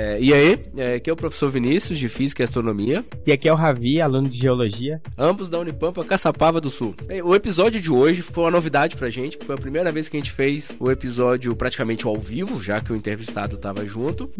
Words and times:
É, 0.00 0.16
e 0.18 0.32
aí, 0.32 0.58
é, 0.78 0.94
aqui 0.94 1.10
é 1.10 1.12
o 1.12 1.16
professor 1.16 1.50
Vinícius, 1.50 1.98
de 1.98 2.08
Física 2.08 2.42
e 2.42 2.44
Astronomia. 2.44 3.04
E 3.26 3.32
aqui 3.32 3.46
é 3.46 3.52
o 3.52 3.56
Ravi, 3.56 4.00
aluno 4.00 4.30
de 4.30 4.38
Geologia. 4.38 4.98
Ambos 5.18 5.50
da 5.50 5.58
Unipampa 5.58 6.02
Caçapava 6.02 6.58
do 6.58 6.70
Sul. 6.70 6.94
Bem, 7.04 7.20
o 7.20 7.34
episódio 7.34 7.78
de 7.78 7.92
hoje 7.92 8.22
foi 8.22 8.44
uma 8.44 8.50
novidade 8.50 8.96
pra 8.96 9.10
gente, 9.10 9.38
foi 9.44 9.54
a 9.54 9.58
primeira 9.58 9.92
vez 9.92 10.08
que 10.08 10.16
a 10.16 10.20
gente 10.20 10.32
fez 10.32 10.74
o 10.80 10.90
episódio 10.90 11.54
praticamente 11.54 12.06
ao 12.06 12.16
vivo, 12.16 12.62
já 12.62 12.80
que 12.80 12.90
o 12.90 12.96
entrevistado 12.96 13.58
tava 13.58 13.84
junto. 13.84 14.32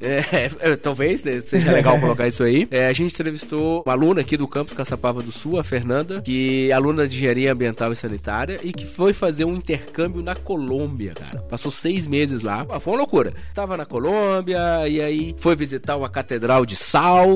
É, 0.00 0.50
é, 0.72 0.76
talvez 0.76 1.22
seja 1.44 1.70
legal 1.70 1.98
colocar 2.00 2.26
isso 2.26 2.42
aí. 2.42 2.66
É, 2.68 2.88
a 2.88 2.92
gente 2.92 3.14
entrevistou 3.14 3.84
uma 3.86 3.92
aluna 3.92 4.22
aqui 4.22 4.36
do 4.36 4.48
campus 4.48 4.74
Caçapava 4.74 5.22
do 5.22 5.30
Sul, 5.30 5.60
a 5.60 5.64
Fernanda, 5.64 6.20
que 6.22 6.70
é 6.70 6.72
aluna 6.72 7.06
de 7.06 7.16
Engenharia 7.16 7.52
Ambiental 7.52 7.92
e 7.92 7.96
Sanitária 7.96 8.58
e 8.64 8.72
que 8.72 8.84
foi 8.84 9.12
fazer 9.12 9.44
um 9.44 9.54
intercâmbio 9.54 10.22
na 10.22 10.34
Colômbia, 10.34 11.14
cara. 11.14 11.38
Passou 11.42 11.70
seis 11.70 12.04
meses 12.04 12.42
lá. 12.42 12.64
Pô, 12.64 12.80
foi 12.80 12.94
uma 12.94 12.98
loucura. 12.98 13.32
Tava 13.54 13.76
na 13.76 13.86
Colômbia 13.86 14.87
e 14.88 15.00
aí 15.02 15.34
foi 15.38 15.54
visitar 15.54 15.96
uma 15.96 16.08
catedral 16.08 16.64
de 16.66 16.74
sal. 16.76 17.28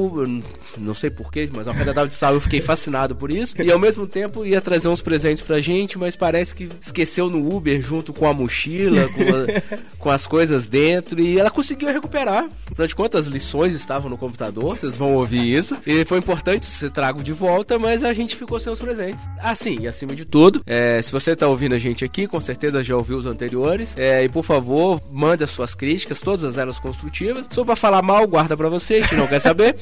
Não 0.78 0.94
sei 0.94 1.10
porquê, 1.10 1.48
mas 1.54 1.66
uma 1.66 1.74
catedral 1.74 2.06
de 2.06 2.14
sal 2.14 2.34
eu 2.34 2.40
fiquei 2.40 2.60
fascinado 2.60 3.14
por 3.14 3.30
isso. 3.30 3.54
E 3.62 3.70
ao 3.70 3.78
mesmo 3.78 4.06
tempo 4.06 4.44
ia 4.44 4.60
trazer 4.60 4.88
uns 4.88 5.02
presentes 5.02 5.42
pra 5.42 5.60
gente, 5.60 5.98
mas 5.98 6.16
parece 6.16 6.54
que 6.54 6.68
esqueceu 6.80 7.28
no 7.28 7.54
Uber 7.54 7.80
junto 7.82 8.12
com 8.12 8.26
a 8.26 8.32
mochila, 8.34 9.08
com, 9.08 9.22
a- 9.22 9.78
com 9.98 10.10
as 10.10 10.26
coisas 10.26 10.66
dentro. 10.66 11.20
E 11.20 11.38
ela 11.38 11.50
conseguiu 11.50 11.88
recuperar. 11.92 12.48
Afinal 12.70 12.86
de 12.86 12.94
contas, 12.96 13.26
as 13.26 13.32
lições 13.32 13.74
estavam 13.74 14.10
no 14.10 14.16
computador, 14.18 14.76
vocês 14.76 14.96
vão 14.96 15.14
ouvir 15.14 15.42
isso. 15.44 15.76
E 15.86 16.04
foi 16.04 16.18
importante 16.18 16.66
ser 16.66 16.90
trago 16.90 17.22
de 17.22 17.32
volta, 17.32 17.78
mas 17.78 18.02
a 18.04 18.12
gente 18.12 18.34
ficou 18.36 18.58
sem 18.58 18.72
os 18.72 18.78
presentes. 18.80 19.24
Assim, 19.40 19.78
e 19.80 19.88
acima 19.88 20.14
de 20.14 20.24
tudo, 20.24 20.62
é, 20.66 21.00
se 21.02 21.12
você 21.12 21.36
tá 21.36 21.46
ouvindo 21.48 21.74
a 21.74 21.78
gente 21.78 22.04
aqui, 22.04 22.26
com 22.26 22.40
certeza 22.40 22.82
já 22.82 22.96
ouviu 22.96 23.18
os 23.18 23.26
anteriores. 23.26 23.96
É, 23.98 24.24
e 24.24 24.28
por 24.28 24.44
favor, 24.44 25.00
mande 25.10 25.44
as 25.44 25.50
suas 25.50 25.74
críticas, 25.74 26.20
todas 26.20 26.56
elas 26.58 26.78
construtivas. 26.78 27.41
Só 27.50 27.64
pra 27.64 27.76
falar 27.76 28.02
mal, 28.02 28.26
guarda 28.26 28.56
pra 28.56 28.68
você, 28.68 29.02
gente 29.02 29.14
não 29.16 29.26
quer 29.26 29.40
saber. 29.40 29.76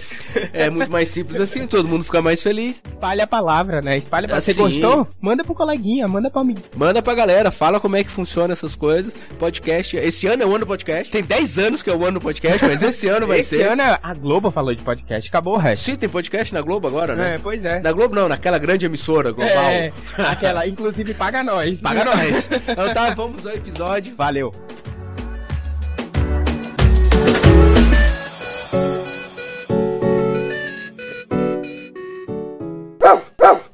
É 0.52 0.68
muito 0.70 0.90
mais 0.90 1.08
simples 1.08 1.40
assim, 1.40 1.66
todo 1.66 1.88
mundo 1.88 2.04
fica 2.04 2.20
mais 2.22 2.42
feliz. 2.42 2.82
Espalha 2.88 3.24
a 3.24 3.26
palavra, 3.26 3.80
né? 3.80 3.96
Espalha 3.96 4.26
pra... 4.28 4.40
Você 4.40 4.50
Assim. 4.52 4.60
gostou? 4.60 5.06
Manda 5.20 5.44
pro 5.44 5.54
coleguinha, 5.54 6.06
manda 6.08 6.30
pro 6.30 6.40
amigo. 6.40 6.60
Manda 6.76 7.00
pra 7.02 7.14
galera, 7.14 7.50
fala 7.50 7.78
como 7.80 7.96
é 7.96 8.04
que 8.04 8.10
funciona 8.10 8.52
essas 8.52 8.74
coisas. 8.74 9.14
Podcast, 9.38 9.96
esse 9.96 10.26
ano 10.26 10.42
é 10.42 10.46
o 10.46 10.50
ano 10.50 10.60
do 10.60 10.66
podcast. 10.66 11.10
Tem 11.10 11.22
10 11.22 11.58
anos 11.58 11.82
que 11.82 11.90
é 11.90 11.94
o 11.94 12.02
ano 12.04 12.18
do 12.18 12.22
podcast, 12.22 12.64
mas 12.66 12.82
esse 12.82 13.08
ano 13.08 13.26
vai 13.26 13.40
Esse 13.40 13.56
ser. 13.56 13.68
ano 13.68 13.82
a 14.02 14.14
Globo 14.14 14.50
falou 14.50 14.74
de 14.74 14.82
podcast, 14.82 15.28
acabou 15.28 15.54
o 15.54 15.58
resto. 15.58 15.84
Sim, 15.84 15.96
tem 15.96 16.08
podcast 16.08 16.52
na 16.54 16.60
Globo 16.60 16.88
agora, 16.88 17.14
né? 17.14 17.34
É, 17.34 17.38
pois 17.38 17.64
é. 17.64 17.80
Na 17.80 17.92
Globo 17.92 18.14
não, 18.14 18.28
naquela 18.28 18.58
grande 18.58 18.86
emissora 18.86 19.32
global. 19.32 19.50
É, 19.70 19.92
aquela, 20.18 20.66
inclusive 20.66 21.14
paga 21.14 21.42
nós. 21.42 21.80
Paga 21.80 22.04
nós. 22.04 22.48
Então 22.70 22.92
tá, 22.94 23.10
vamos 23.14 23.46
ao 23.46 23.52
episódio. 23.52 24.14
Valeu. 24.16 24.50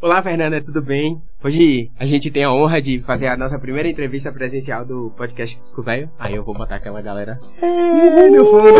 Olá, 0.01 0.23
Fernanda, 0.23 0.61
tudo 0.61 0.81
bem? 0.81 1.21
Hoje 1.43 1.91
a 1.99 2.07
gente 2.07 2.31
tem 2.31 2.45
a 2.45 2.53
honra 2.53 2.81
de 2.81 3.01
fazer 3.01 3.27
a 3.27 3.37
nossa 3.37 3.59
primeira 3.59 3.89
entrevista 3.89 4.31
presencial 4.31 4.85
do 4.85 5.13
podcast 5.17 5.57
Cusco 5.57 5.83
Velho. 5.83 6.09
Aí 6.19 6.37
eu 6.37 6.45
vou 6.45 6.55
botar 6.55 6.77
aquela 6.77 7.03
galera 7.03 7.41
é, 7.61 8.31
no 8.31 8.47
fundo? 8.47 8.79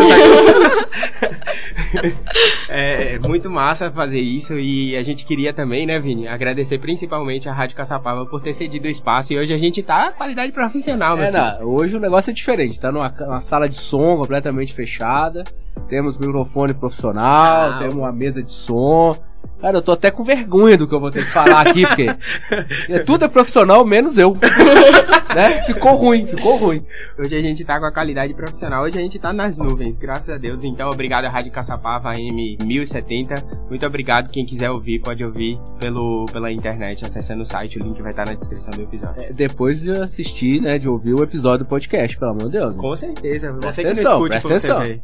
É 2.69 3.19
muito 3.27 3.49
massa 3.49 3.91
fazer 3.91 4.19
isso 4.19 4.53
e 4.59 4.95
a 4.95 5.03
gente 5.03 5.25
queria 5.25 5.51
também, 5.51 5.85
né, 5.85 5.99
Vini, 5.99 6.27
agradecer 6.27 6.77
principalmente 6.77 7.49
a 7.49 7.53
Rádio 7.53 7.75
Caçapava 7.75 8.25
por 8.25 8.41
ter 8.41 8.53
cedido 8.53 8.87
o 8.87 8.91
espaço 8.91 9.33
e 9.33 9.39
hoje 9.39 9.53
a 9.53 9.57
gente 9.57 9.81
tá 9.83 10.11
qualidade 10.11 10.53
profissional, 10.53 11.17
É, 11.17 11.31
não, 11.31 11.65
hoje 11.67 11.97
o 11.97 11.99
negócio 11.99 12.29
é 12.31 12.33
diferente. 12.33 12.79
Tá 12.79 12.91
numa, 12.91 13.09
numa 13.19 13.41
sala 13.41 13.67
de 13.67 13.75
som 13.75 14.17
completamente 14.17 14.73
fechada. 14.73 15.43
Temos 15.89 16.17
microfone 16.17 16.73
profissional, 16.73 17.71
Ah, 17.73 17.79
temos 17.79 17.95
uma 17.95 18.11
mesa 18.11 18.41
de 18.41 18.51
som. 18.51 19.15
Cara, 19.59 19.77
eu 19.77 19.81
tô 19.81 19.91
até 19.91 20.11
com 20.11 20.23
vergonha 20.23 20.77
do 20.77 20.87
que 20.87 20.93
eu 20.93 20.99
vou 20.99 21.11
ter 21.11 21.23
que 21.23 21.31
falar 21.31 21.67
aqui, 21.67 21.85
porque 21.85 22.07
é, 22.89 22.99
tudo 22.99 23.25
é 23.25 23.27
profissional, 23.27 23.83
menos 23.85 24.17
eu. 24.17 24.37
né? 25.33 25.63
Ficou 25.63 25.95
ruim, 25.95 26.25
ficou 26.25 26.57
ruim. 26.57 26.85
Hoje 27.17 27.35
a 27.35 27.41
gente 27.41 27.65
tá 27.65 27.79
com 27.79 27.85
a 27.85 27.91
qualidade 27.91 28.33
profissional, 28.33 28.83
hoje 28.83 28.97
a 28.97 29.01
gente 29.01 29.17
tá 29.17 29.33
nas 29.33 29.57
nuvens, 29.57 29.97
graças 29.97 30.29
a 30.29 30.37
Deus. 30.37 30.63
Então, 30.63 30.89
obrigado 30.89 31.25
à 31.25 31.29
Rádio 31.29 31.51
Caçapava 31.51 32.09
AM 32.09 32.57
1070. 32.63 33.35
Muito 33.69 33.85
obrigado. 33.85 34.29
Quem 34.29 34.45
quiser 34.45 34.69
ouvir, 34.69 34.99
pode 34.99 35.23
ouvir 35.23 35.59
pelo, 35.79 36.25
pela 36.31 36.51
internet, 36.51 37.03
acessando 37.05 37.41
o 37.41 37.45
site. 37.45 37.79
O 37.79 37.83
link 37.83 38.01
vai 38.01 38.11
estar 38.11 38.25
na 38.25 38.33
descrição 38.33 38.71
do 38.71 38.81
episódio. 38.83 39.23
É, 39.23 39.31
depois 39.31 39.81
de 39.81 39.91
assistir, 39.91 40.61
né, 40.61 40.77
de 40.77 40.87
ouvir 40.87 41.13
o 41.13 41.23
episódio 41.23 41.65
do 41.65 41.69
podcast, 41.69 42.17
pelo 42.17 42.31
amor 42.31 42.45
de 42.45 42.51
Deus. 42.51 42.75
né? 42.75 42.81
Com 42.81 42.95
certeza. 42.95 43.53
Presta 43.53 43.71
Você 43.71 43.81
que 43.81 43.87
atenção, 43.87 44.19
não 44.19 44.27
escute, 44.27 44.47
presta 44.47 44.77
atenção. 44.77 44.99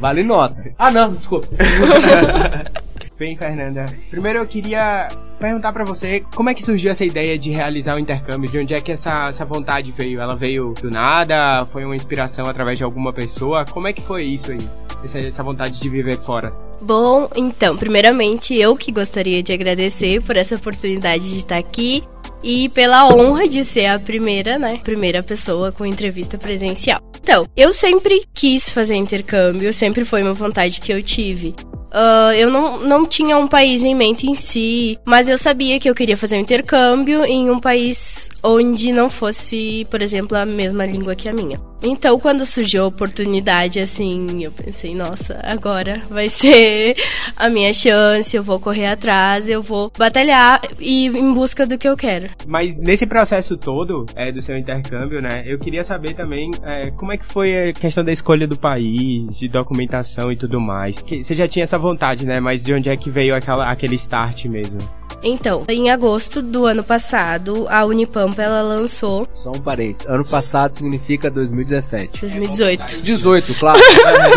Vale 0.00 0.22
nota. 0.22 0.74
Ah, 0.78 0.90
não, 0.90 1.14
desculpa. 1.14 1.48
Bem, 3.20 3.36
Fernanda. 3.36 3.86
Primeiro 4.08 4.38
eu 4.38 4.46
queria 4.46 5.10
perguntar 5.38 5.74
pra 5.74 5.84
você 5.84 6.24
como 6.34 6.48
é 6.48 6.54
que 6.54 6.62
surgiu 6.62 6.90
essa 6.90 7.04
ideia 7.04 7.38
de 7.38 7.50
realizar 7.50 7.94
o 7.94 7.98
intercâmbio? 7.98 8.50
De 8.50 8.58
onde 8.58 8.72
é 8.72 8.80
que 8.80 8.92
essa, 8.92 9.28
essa 9.28 9.44
vontade 9.44 9.92
veio? 9.92 10.22
Ela 10.22 10.34
veio 10.34 10.72
do 10.80 10.90
nada? 10.90 11.66
Foi 11.66 11.84
uma 11.84 11.94
inspiração 11.94 12.46
através 12.46 12.78
de 12.78 12.84
alguma 12.84 13.12
pessoa? 13.12 13.66
Como 13.66 13.86
é 13.86 13.92
que 13.92 14.00
foi 14.00 14.24
isso 14.24 14.50
aí? 14.50 14.66
Essa, 15.04 15.18
essa 15.18 15.42
vontade 15.42 15.78
de 15.78 15.88
viver 15.90 16.16
fora? 16.16 16.50
Bom, 16.80 17.28
então, 17.36 17.76
primeiramente 17.76 18.56
eu 18.56 18.74
que 18.74 18.90
gostaria 18.90 19.42
de 19.42 19.52
agradecer 19.52 20.22
por 20.22 20.34
essa 20.34 20.54
oportunidade 20.54 21.28
de 21.28 21.36
estar 21.36 21.58
aqui 21.58 22.02
e 22.42 22.70
pela 22.70 23.06
honra 23.06 23.46
de 23.46 23.66
ser 23.66 23.84
a 23.84 23.98
primeira, 23.98 24.58
né, 24.58 24.80
primeira 24.82 25.22
pessoa 25.22 25.70
com 25.70 25.84
entrevista 25.84 26.38
presencial. 26.38 27.02
Então, 27.22 27.46
eu 27.54 27.74
sempre 27.74 28.22
quis 28.32 28.70
fazer 28.70 28.94
intercâmbio, 28.94 29.74
sempre 29.74 30.06
foi 30.06 30.22
uma 30.22 30.32
vontade 30.32 30.80
que 30.80 30.90
eu 30.90 31.02
tive. 31.02 31.54
Ah, 31.90 32.32
eu 32.36 32.50
não, 32.50 32.78
não 32.78 33.06
tinha 33.06 33.36
um 33.36 33.46
país 33.46 33.82
em 33.84 33.94
mente 33.94 34.26
em 34.28 34.34
si, 34.34 34.98
mas 35.04 35.28
eu 35.28 35.38
sabia 35.38 35.78
que 35.78 35.88
eu 35.88 35.94
queria 35.94 36.16
fazer 36.16 36.36
um 36.36 36.40
intercâmbio 36.40 37.24
em 37.24 37.50
um 37.50 37.58
país 37.58 38.28
onde 38.42 38.92
não 38.92 39.10
fosse, 39.10 39.86
por 39.90 40.02
exemplo, 40.02 40.36
a 40.36 40.46
mesma 40.46 40.84
língua 40.84 41.14
que 41.14 41.28
a 41.28 41.32
minha. 41.32 41.60
Então, 41.82 42.20
quando 42.20 42.44
surgiu 42.44 42.84
a 42.84 42.86
oportunidade, 42.88 43.80
assim, 43.80 44.44
eu 44.44 44.52
pensei, 44.52 44.94
nossa, 44.94 45.40
agora 45.42 46.02
vai 46.10 46.28
ser 46.30 46.94
a 47.34 47.48
minha 47.48 47.72
chance, 47.72 48.36
eu 48.36 48.42
vou 48.42 48.60
correr 48.60 48.86
atrás, 48.86 49.48
eu 49.48 49.62
vou 49.62 49.90
batalhar 49.96 50.60
e 50.78 51.06
em 51.06 51.32
busca 51.32 51.66
do 51.66 51.78
que 51.78 51.88
eu 51.88 51.96
quero. 51.96 52.28
Mas 52.46 52.76
nesse 52.76 53.06
processo 53.06 53.56
todo 53.56 54.04
é, 54.14 54.30
do 54.30 54.42
seu 54.42 54.58
intercâmbio, 54.58 55.22
né? 55.22 55.42
Eu 55.46 55.58
queria 55.58 55.82
saber 55.82 56.14
também 56.14 56.50
é, 56.62 56.90
como 56.90 57.12
é 57.12 57.16
que 57.16 57.24
foi 57.24 57.70
a 57.70 57.72
questão 57.72 58.04
da 58.04 58.12
escolha 58.12 58.46
do 58.46 58.58
país, 58.58 59.38
de 59.38 59.48
documentação 59.48 60.30
e 60.30 60.36
tudo 60.36 60.60
mais. 60.60 60.98
Que 60.98 61.22
você 61.22 61.34
já 61.34 61.48
tinha 61.48 61.62
essa 61.62 61.78
vontade, 61.80 62.24
né? 62.26 62.38
Mas 62.40 62.62
de 62.62 62.72
onde 62.74 62.88
é 62.88 62.96
que 62.96 63.10
veio 63.10 63.34
aquela, 63.34 63.70
aquele 63.70 63.94
start 63.96 64.44
mesmo? 64.46 64.78
Então, 65.22 65.64
em 65.68 65.90
agosto 65.90 66.40
do 66.40 66.64
ano 66.64 66.82
passado, 66.82 67.66
a 67.68 67.84
Unipampa 67.84 68.40
ela 68.40 68.62
lançou 68.62 69.28
Só 69.34 69.50
um 69.50 69.60
parênteses. 69.60 70.06
Ano 70.06 70.24
passado 70.24 70.72
significa 70.72 71.30
2017. 71.30 72.22
2018. 72.22 73.02
18, 73.02 73.54
claro. 73.54 73.78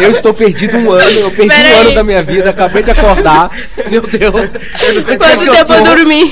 Eu 0.02 0.12
estou 0.12 0.34
perdido 0.34 0.78
um 0.78 0.92
ano, 0.92 1.20
eu 1.20 1.32
perdi 1.32 1.56
Pera 1.56 1.70
um 1.70 1.72
aí. 1.72 1.82
ano 1.86 1.96
da 1.96 2.04
minha 2.04 2.22
vida, 2.22 2.50
acabei 2.50 2.84
de 2.84 2.92
acordar. 2.92 3.50
Meu 3.90 4.02
Deus. 4.02 4.52
Eu 4.82 4.94
não 4.96 5.02
sei 5.04 5.18
como 5.18 5.30
Quanto 5.30 5.52
tempo 5.54 5.74
eu 5.74 5.78
eu 5.78 5.84
dormi? 5.84 6.32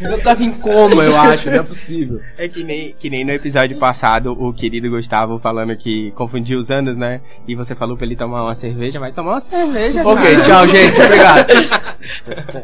Eu 0.00 0.22
tava 0.22 0.42
em 0.42 0.52
coma, 0.52 1.04
eu 1.04 1.16
acho, 1.20 1.50
não 1.50 1.58
é 1.58 1.62
possível. 1.62 2.20
É 2.38 2.48
que 2.48 2.64
nem, 2.64 2.94
que 2.98 3.10
nem 3.10 3.24
no 3.24 3.32
episódio 3.32 3.76
passado, 3.76 4.32
o 4.32 4.52
querido 4.52 4.88
Gustavo 4.88 5.38
falando 5.38 5.76
que 5.76 6.10
confundiu 6.12 6.58
os 6.58 6.70
anos, 6.70 6.96
né? 6.96 7.20
E 7.46 7.54
você 7.54 7.74
falou 7.74 7.96
pra 7.96 8.06
ele 8.06 8.16
tomar 8.16 8.44
uma 8.44 8.54
cerveja, 8.54 8.98
vai 8.98 9.12
tomar 9.12 9.32
uma 9.32 9.40
cerveja. 9.40 10.02
Ok, 10.18 10.30
cara. 10.30 10.42
tchau, 10.42 10.68
gente. 10.68 11.00
Obrigado. 11.00 11.46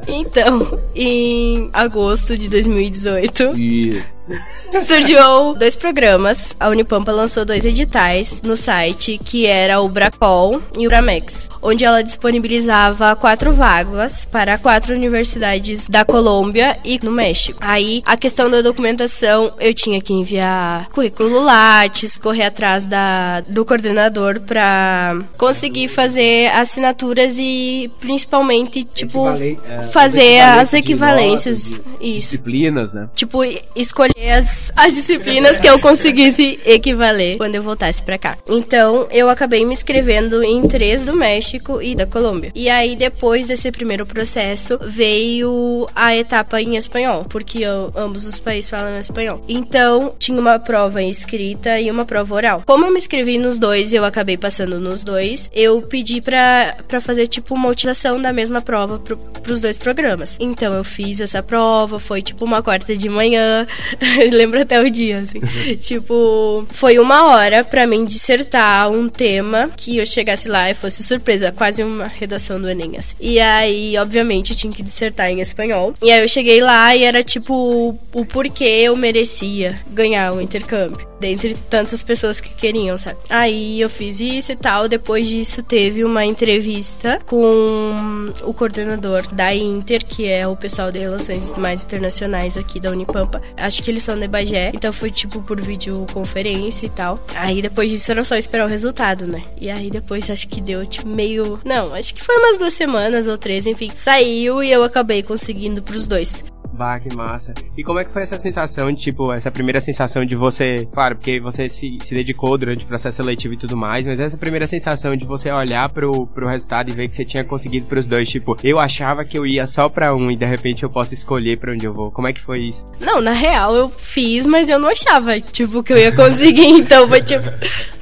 Então, 0.09 0.81
em 0.95 1.71
agosto 1.73 2.37
de 2.37 2.49
2018, 2.49 3.53
E 3.57 4.03
surgiu 4.87 5.55
dois 5.55 5.77
programas. 5.77 6.55
A 6.59 6.69
Unipampa 6.69 7.13
lançou 7.13 7.45
dois 7.45 7.65
editais 7.65 8.41
no 8.43 8.57
site, 8.57 9.19
que 9.23 9.47
era 9.47 9.81
o 9.81 9.89
Bracol 9.89 10.61
e 10.79 10.87
o 10.87 10.91
Bramex, 10.91 11.49
onde 11.63 11.85
ela 11.85 12.03
disponibilizava 12.03 13.15
quatro 13.17 13.53
vagas 13.53 14.25
para 14.25 14.59
quatro 14.59 14.95
universidades 14.95 15.87
da 15.87 16.05
Colômbia 16.05 16.79
e 16.85 16.99
no 17.03 17.11
México. 17.11 17.59
Aí, 17.61 18.03
a 18.05 18.17
questão 18.17 18.51
da 18.51 18.63
documentação, 18.63 19.53
eu 19.61 19.73
tinha 19.75 20.01
que 20.01 20.13
enviar 20.13 20.89
currículo 20.91 21.41
Lattes, 21.41 22.17
correr 22.17 22.45
atrás 22.45 22.87
da, 22.87 23.41
do 23.43 23.65
coordenador 23.65 24.41
para 24.41 25.19
conseguir 25.37 25.89
fazer 25.89 26.49
assinaturas 26.53 27.37
e 27.39 27.91
principalmente, 28.01 28.85
tipo, 28.85 29.29
Equivalen- 29.29 29.59
é, 29.69 29.83
fazer 29.85 30.41
as 30.41 30.71
de 30.71 30.77
equivalências. 30.79 31.71
notas, 31.71 31.87
Isso. 32.01 32.21
disciplinas, 32.21 32.93
né? 32.93 33.09
Tipo, 33.15 33.41
escolher 33.77 34.14
as, 34.31 34.73
as 34.77 34.95
disciplinas 34.95 35.59
que 35.59 35.69
eu 35.69 35.79
conseguisse 35.79 36.59
equivaler 36.65 37.37
quando 37.37 37.57
eu 37.57 37.63
voltasse 37.63 38.03
para 38.03 38.19
cá. 38.19 38.37
Então, 38.49 39.09
eu 39.11 39.29
acabei 39.29 39.65
me 39.65 39.73
inscrevendo 39.73 40.43
em 40.43 40.63
três 40.63 41.05
do 41.05 41.17
México 41.17 41.83
e 41.83 41.95
da 41.95 42.07
Colômbia. 42.07 42.53
E 42.55 42.69
aí, 42.69 42.95
depois 42.95 43.49
desse 43.49 43.71
primeiro 43.73 44.07
processo, 44.07 44.79
veio 44.83 45.89
a 45.95 46.17
etapa 46.17 46.61
em 46.61 46.77
espanhol, 46.77 47.25
porque 47.25 47.59
eu, 47.59 47.93
ambos 47.97 48.27
os 48.27 48.39
países 48.39 48.71
falam 48.71 48.99
espanhol. 48.99 49.43
Então, 49.49 50.15
tinha 50.19 50.39
uma 50.39 50.59
prova 50.59 51.03
escrita 51.03 51.81
e 51.81 51.91
uma 51.91 52.05
prova 52.05 52.35
oral. 52.35 52.63
Como 52.67 52.85
eu 52.85 52.93
me 52.93 52.99
inscrevi 52.99 53.39
nos 53.39 53.59
dois 53.59 53.93
e 53.93 53.97
eu 53.97 54.05
acabei 54.05 54.37
passando 54.37 54.79
nos 54.79 55.03
dois, 55.03 55.51
eu 55.53 55.83
pedi 55.83 56.21
pra, 56.21 56.77
fazer, 57.01 57.27
tipo, 57.27 57.55
uma 57.55 57.69
utilização 57.69 58.21
da 58.21 58.33
mesma 58.33 58.61
prova 58.61 58.99
pro, 58.99 59.17
pros 59.17 59.61
dois 59.61 59.77
programas. 59.77 60.37
Então, 60.41 60.75
eu 60.75 60.85
fiz 60.85 61.21
essa 61.21 61.43
prova, 61.43 61.99
foi, 61.99 62.23
tipo, 62.23 62.45
uma 62.45 62.63
quarta 62.63 62.97
de 62.97 63.09
manhã. 63.09 63.67
lembro 64.31 64.61
até 64.61 64.81
o 64.81 64.91
dia, 64.91 65.19
assim. 65.19 65.41
tipo, 65.77 66.67
foi 66.71 66.99
uma 66.99 67.33
hora 67.33 67.65
para 67.65 67.87
mim 67.87 68.05
dissertar 68.05 68.91
um 68.91 69.09
tema 69.09 69.71
que 69.77 69.99
eu 69.99 70.07
chegasse 70.07 70.49
lá 70.49 70.71
e 70.71 70.75
fosse 70.75 71.03
surpresa, 71.03 71.53
quase 71.53 71.83
uma 71.83 72.07
redação 72.07 72.61
do 72.61 72.69
Enem, 72.69 72.97
assim. 72.99 73.17
E 73.21 73.41
aí, 73.41 73.97
obviamente, 73.99 74.53
eu 74.53 74.57
tinha 74.57 74.73
que 74.73 74.83
dissertar 74.83 75.29
em 75.29 75.41
espanhol. 75.41 75.95
E 76.03 76.11
aí 76.11 76.23
eu 76.23 76.29
cheguei 76.29 76.61
lá 76.61 76.95
e 76.95 77.05
era 77.05 77.23
tipo 77.23 77.99
o 78.13 78.25
porquê 78.27 78.65
eu 78.65 78.97
merecia 78.97 79.81
ganhar 79.91 80.33
o 80.33 80.41
intercâmbio 80.41 81.15
dentre 81.25 81.55
tantas 81.71 82.03
pessoas 82.03 82.39
que 82.39 82.55
queriam, 82.55 82.99
sabe? 82.99 83.19
Aí 83.31 83.81
eu 83.81 83.89
fiz 83.89 84.21
isso 84.21 84.53
e 84.53 84.57
tal. 84.57 84.89
Depois 84.89 85.27
disso, 85.27 85.63
teve 85.63 86.05
uma 86.05 86.25
entrevista 86.25 87.19
com 87.25 88.27
o 88.43 88.53
coordenador 88.53 89.27
da 89.33 89.55
Inter, 89.55 90.05
que 90.05 90.29
é 90.29 90.47
o 90.47 90.55
pessoal 90.55 90.93
de 90.93 90.99
relações 90.99 91.55
mais 91.55 91.83
internacionais 91.83 92.59
aqui 92.59 92.79
da 92.79 92.91
Unipampa. 92.91 93.41
Acho 93.57 93.83
que 93.83 93.91
eles 93.95 94.05
são 94.05 94.19
de 94.19 94.27
Bagé, 94.27 94.73
então 94.75 94.93
foi 94.93 95.11
tipo 95.11 95.41
por 95.43 95.61
videoconferência 95.61 96.87
e 96.87 96.91
tal. 96.91 97.25
Aí 97.35 97.63
depois 97.63 97.89
disso 97.91 98.11
era 98.11 98.25
só 98.25 98.37
esperar 98.37 98.67
o 98.67 98.69
resultado, 98.69 99.27
né? 99.27 99.43
E 99.61 99.71
aí 99.71 99.91
depois 99.91 100.29
acho 100.29 100.49
que 100.49 100.61
deu 100.61 100.85
tipo 100.85 101.09
meio. 101.09 101.61
Não, 101.65 101.95
acho 101.95 102.15
que 102.15 102.23
foi 102.23 102.37
umas 102.37 102.59
duas 102.59 102.75
semanas 102.75 103.27
ou 103.27 103.39
três, 103.39 103.67
enfim. 103.67 103.91
Saiu 103.95 104.63
e 104.63 104.71
eu 104.71 104.83
acabei 104.83 105.23
conseguindo 105.23 105.83
pros 105.83 106.07
dois. 106.07 106.45
Bah, 106.75 106.99
que 106.99 107.15
massa. 107.15 107.55
E 107.77 107.85
como 107.85 108.01
é 108.01 108.05
que 108.05 108.11
foi 108.11 108.23
essa 108.23 108.37
sensação 108.37 108.91
de, 108.93 109.01
tipo, 109.01 109.33
essa 109.33 109.51
primeira 109.51 109.81
sensação 109.81 110.25
de 110.25 110.35
você, 110.35 110.89
claro, 110.93 111.15
porque 111.15 111.39
você 111.39 111.69
se, 111.69 111.99
se 112.03 112.15
dedicou 112.15 112.59
durante 112.59 112.85
o 112.85 112.89
processo 112.89 113.17
seletivo 113.17 113.55
e 113.55 113.57
tudo 113.57 113.77
mais, 113.77 114.05
mas 114.05 114.19
essa 114.19 114.37
primeira 114.37 114.67
sensação 114.67 115.15
de 115.15 115.25
você 115.25 115.53
olhar 115.53 115.89
pro, 115.89 116.27
pro 116.27 116.49
resultado 116.49 116.89
e 116.89 116.93
ver 116.93 117.07
que 117.09 117.15
você 117.15 117.25
tinha 117.25 117.45
conseguido 117.45 117.87
pros 117.87 118.07
dois, 118.07 118.29
tipo, 118.29 118.57
eu 118.65 118.81
achava 118.81 119.25
que 119.25 119.39
eu 119.39 119.47
ia 119.47 119.67
só 119.69 119.89
pra 119.89 120.15
um 120.17 120.33
e 120.33 120.37
de 120.37 120.45
repente 120.45 120.83
eu 120.83 120.91
posso 120.91 121.15
escolher 121.15 121.59
pra 121.59 121.73
onde 121.73 121.87
eu 121.87 121.95
vou. 121.95 122.11
Como 122.11 122.27
é 122.27 122.33
que 122.33 122.41
foi 122.41 122.61
isso? 122.61 122.85
Não, 122.99 123.21
na 123.21 123.33
real 123.33 123.75
eu 123.77 123.89
fiz, 123.89 124.45
mas 124.45 124.69
eu 124.69 124.81
não 124.81 124.89
achava, 124.89 125.41
tipo, 125.41 125.81
que 125.83 125.93
eu 125.93 125.99
ia 125.99 126.11
conseguir, 126.11 126.67
então 126.75 127.07
foi 127.07 127.23
tipo, 127.23 127.45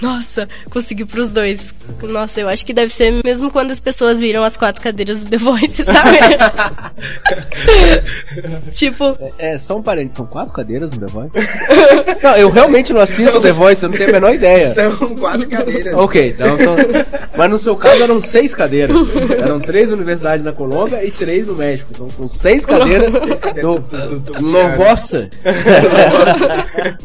nossa, 0.02 0.48
consegui 0.68 1.04
pros 1.04 1.28
dois. 1.28 1.72
Nossa, 2.02 2.40
eu 2.40 2.48
acho 2.48 2.66
que 2.66 2.74
deve 2.74 2.92
ser 2.92 3.22
mesmo 3.24 3.52
quando 3.52 3.70
as 3.70 3.78
pessoas 3.78 4.18
viram 4.18 4.42
as 4.42 4.56
quatro 4.56 4.82
cadeiras 4.82 5.24
do 5.24 5.30
The 5.30 5.36
Voice, 5.36 5.84
sabe? 5.84 6.18
tipo. 8.74 9.16
É, 9.38 9.52
é, 9.52 9.58
só 9.58 9.76
um 9.76 9.82
parente, 9.82 10.12
são 10.12 10.26
quatro 10.26 10.52
cadeiras 10.52 10.90
no 10.90 10.98
The 10.98 11.06
Voice? 11.06 11.30
não, 12.20 12.36
eu 12.36 12.50
realmente 12.50 12.92
não 12.92 13.00
assisto 13.00 13.40
The 13.40 13.52
Voice, 13.52 13.84
eu 13.84 13.90
não 13.90 13.96
tenho 13.96 14.10
a 14.10 14.12
menor 14.12 14.34
ideia. 14.34 14.70
São 14.74 15.14
quatro 15.14 15.48
cadeiras. 15.48 15.94
ok, 15.96 16.34
então 16.36 16.58
são. 16.58 16.76
Mas 17.36 17.50
no 17.50 17.58
seu 17.58 17.76
caso 17.76 18.02
eram 18.02 18.20
seis 18.20 18.56
cadeiras. 18.56 18.96
Eram 19.38 19.60
três 19.60 19.92
universidades 19.92 20.44
na 20.44 20.52
Colômbia 20.52 21.04
e 21.04 21.12
três 21.12 21.46
no 21.46 21.54
México. 21.54 21.90
Então 21.94 22.10
são 22.10 22.26
seis 22.26 22.66
cadeiras. 22.66 23.12
seis 23.12 23.38
cadeiras 23.38 23.62
do, 23.62 23.78
do, 23.78 24.20
do, 24.20 24.42
Novossa. 24.42 25.30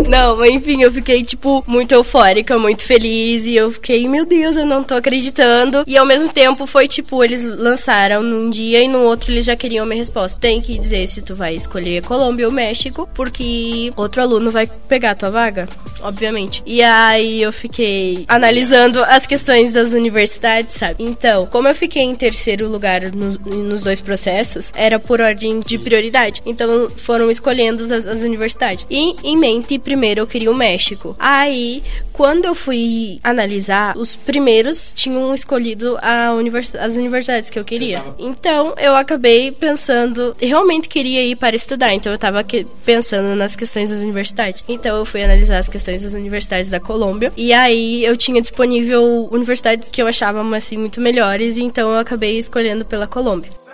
não, 0.08 0.44
enfim, 0.44 0.82
eu 0.82 0.92
fiquei, 0.92 1.24
tipo, 1.24 1.64
muito 1.68 1.94
eufórica, 1.94 2.58
muito 2.58 2.87
feliz. 2.88 3.46
E 3.46 3.56
eu 3.56 3.70
fiquei, 3.72 4.08
meu 4.08 4.26
Deus, 4.26 4.56
eu 4.56 4.66
não 4.66 4.84
tô 4.84 4.96
acreditando. 4.96 5.84
E 5.86 5.98
ao 5.98 6.06
mesmo 6.06 6.30
tempo 6.30 6.66
foi 6.66 6.88
tipo, 6.88 7.24
eles 7.24 7.44
lançaram 7.44 8.24
num 8.24 8.50
dia 8.50 8.82
e 8.82 8.88
no 8.88 9.00
outro 9.00 9.32
eles 9.32 9.46
já 9.46 9.56
queriam 9.56 9.84
a 9.84 9.86
minha 9.86 10.00
resposta. 10.00 10.40
Tem 10.40 10.62
que 10.62 10.78
dizer 10.78 11.06
se 11.08 11.22
tu 11.22 11.36
vai 11.36 11.56
escolher 11.56 12.02
Colômbia 12.04 12.48
ou 12.48 12.52
México, 12.52 13.08
porque 13.14 13.92
outro 13.96 14.22
aluno 14.22 14.50
vai 14.50 14.68
pegar 14.88 15.12
a 15.12 15.16
tua 15.16 15.30
vaga, 15.30 15.68
obviamente. 16.02 16.64
E 16.66 16.82
aí 16.82 17.42
eu 17.42 17.52
fiquei 17.52 18.26
analisando 18.28 19.04
as 19.04 19.26
questões 19.26 19.74
das 19.74 19.92
universidades, 19.92 20.76
sabe? 20.76 21.04
Então, 21.04 21.46
como 21.48 21.68
eu 21.68 21.76
fiquei 21.76 22.04
em 22.04 22.16
terceiro 22.16 22.68
lugar 22.68 23.02
no, 23.12 23.32
nos 23.64 23.84
dois 23.84 24.00
processos, 24.00 24.72
era 24.74 24.98
por 24.98 25.20
ordem 25.20 25.60
de 25.60 25.78
prioridade. 25.78 26.42
Então 26.46 26.90
foram 26.90 27.30
escolhendo 27.30 27.84
as, 27.84 28.06
as 28.06 28.24
universidades. 28.24 28.86
E 28.90 29.16
em 29.24 29.38
mente, 29.38 29.78
primeiro 29.78 30.22
eu 30.22 30.28
queria 30.28 30.52
o 30.52 30.56
México. 30.56 31.16
Aí, 31.20 31.84
quando 32.14 32.46
eu 32.46 32.56
fui 32.56 32.77
analisar, 33.24 33.98
os 33.98 34.16
primeiros 34.16 34.92
tinham 34.96 35.34
escolhido 35.34 35.98
univers 36.38 36.74
as 36.76 36.96
universidades 36.96 37.50
que 37.50 37.60
eu 37.60 37.66
queria. 37.66 38.04
Então, 38.18 38.74
eu 38.78 38.96
acabei 38.96 39.52
pensando, 39.52 40.36
realmente 40.40 40.88
queria 40.90 41.24
ir 41.24 41.36
para 41.36 41.56
estudar, 41.56 41.94
então 41.94 42.12
eu 42.12 42.16
estava 42.16 42.46
pensando 42.86 43.36
nas 43.36 43.56
questões 43.56 43.90
das 43.90 44.02
universidades. 44.02 44.64
Então, 44.68 44.98
eu 44.98 45.06
fui 45.06 45.24
analisar 45.24 45.58
as 45.58 45.70
questões 45.70 46.04
das 46.04 46.14
universidades 46.14 46.70
da 46.70 46.80
Colômbia, 46.80 47.32
e 47.36 47.54
aí 47.54 48.04
eu 48.04 48.16
tinha 48.16 48.42
disponível 48.42 49.28
universidades 49.32 49.90
que 49.90 50.02
eu 50.02 50.08
achava 50.08 50.44
assim 50.56 50.78
muito 50.78 51.02
melhores, 51.02 51.58
então 51.58 51.92
eu 51.92 52.00
acabei 52.00 52.38
escolhendo 52.38 52.86
pela 52.86 53.08
Colômbia. 53.08 53.67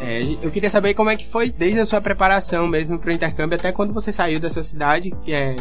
É, 0.00 0.22
eu 0.42 0.50
queria 0.50 0.70
saber 0.70 0.94
como 0.94 1.10
é 1.10 1.16
que 1.16 1.26
foi 1.26 1.50
desde 1.50 1.80
a 1.80 1.86
sua 1.86 2.00
preparação 2.00 2.66
mesmo 2.66 2.98
para 2.98 3.10
o 3.10 3.12
intercâmbio 3.12 3.56
até 3.56 3.72
quando 3.72 3.92
você 3.92 4.12
saiu 4.12 4.40
da 4.40 4.48
sua 4.48 4.62
cidade 4.62 5.14
é, 5.26 5.54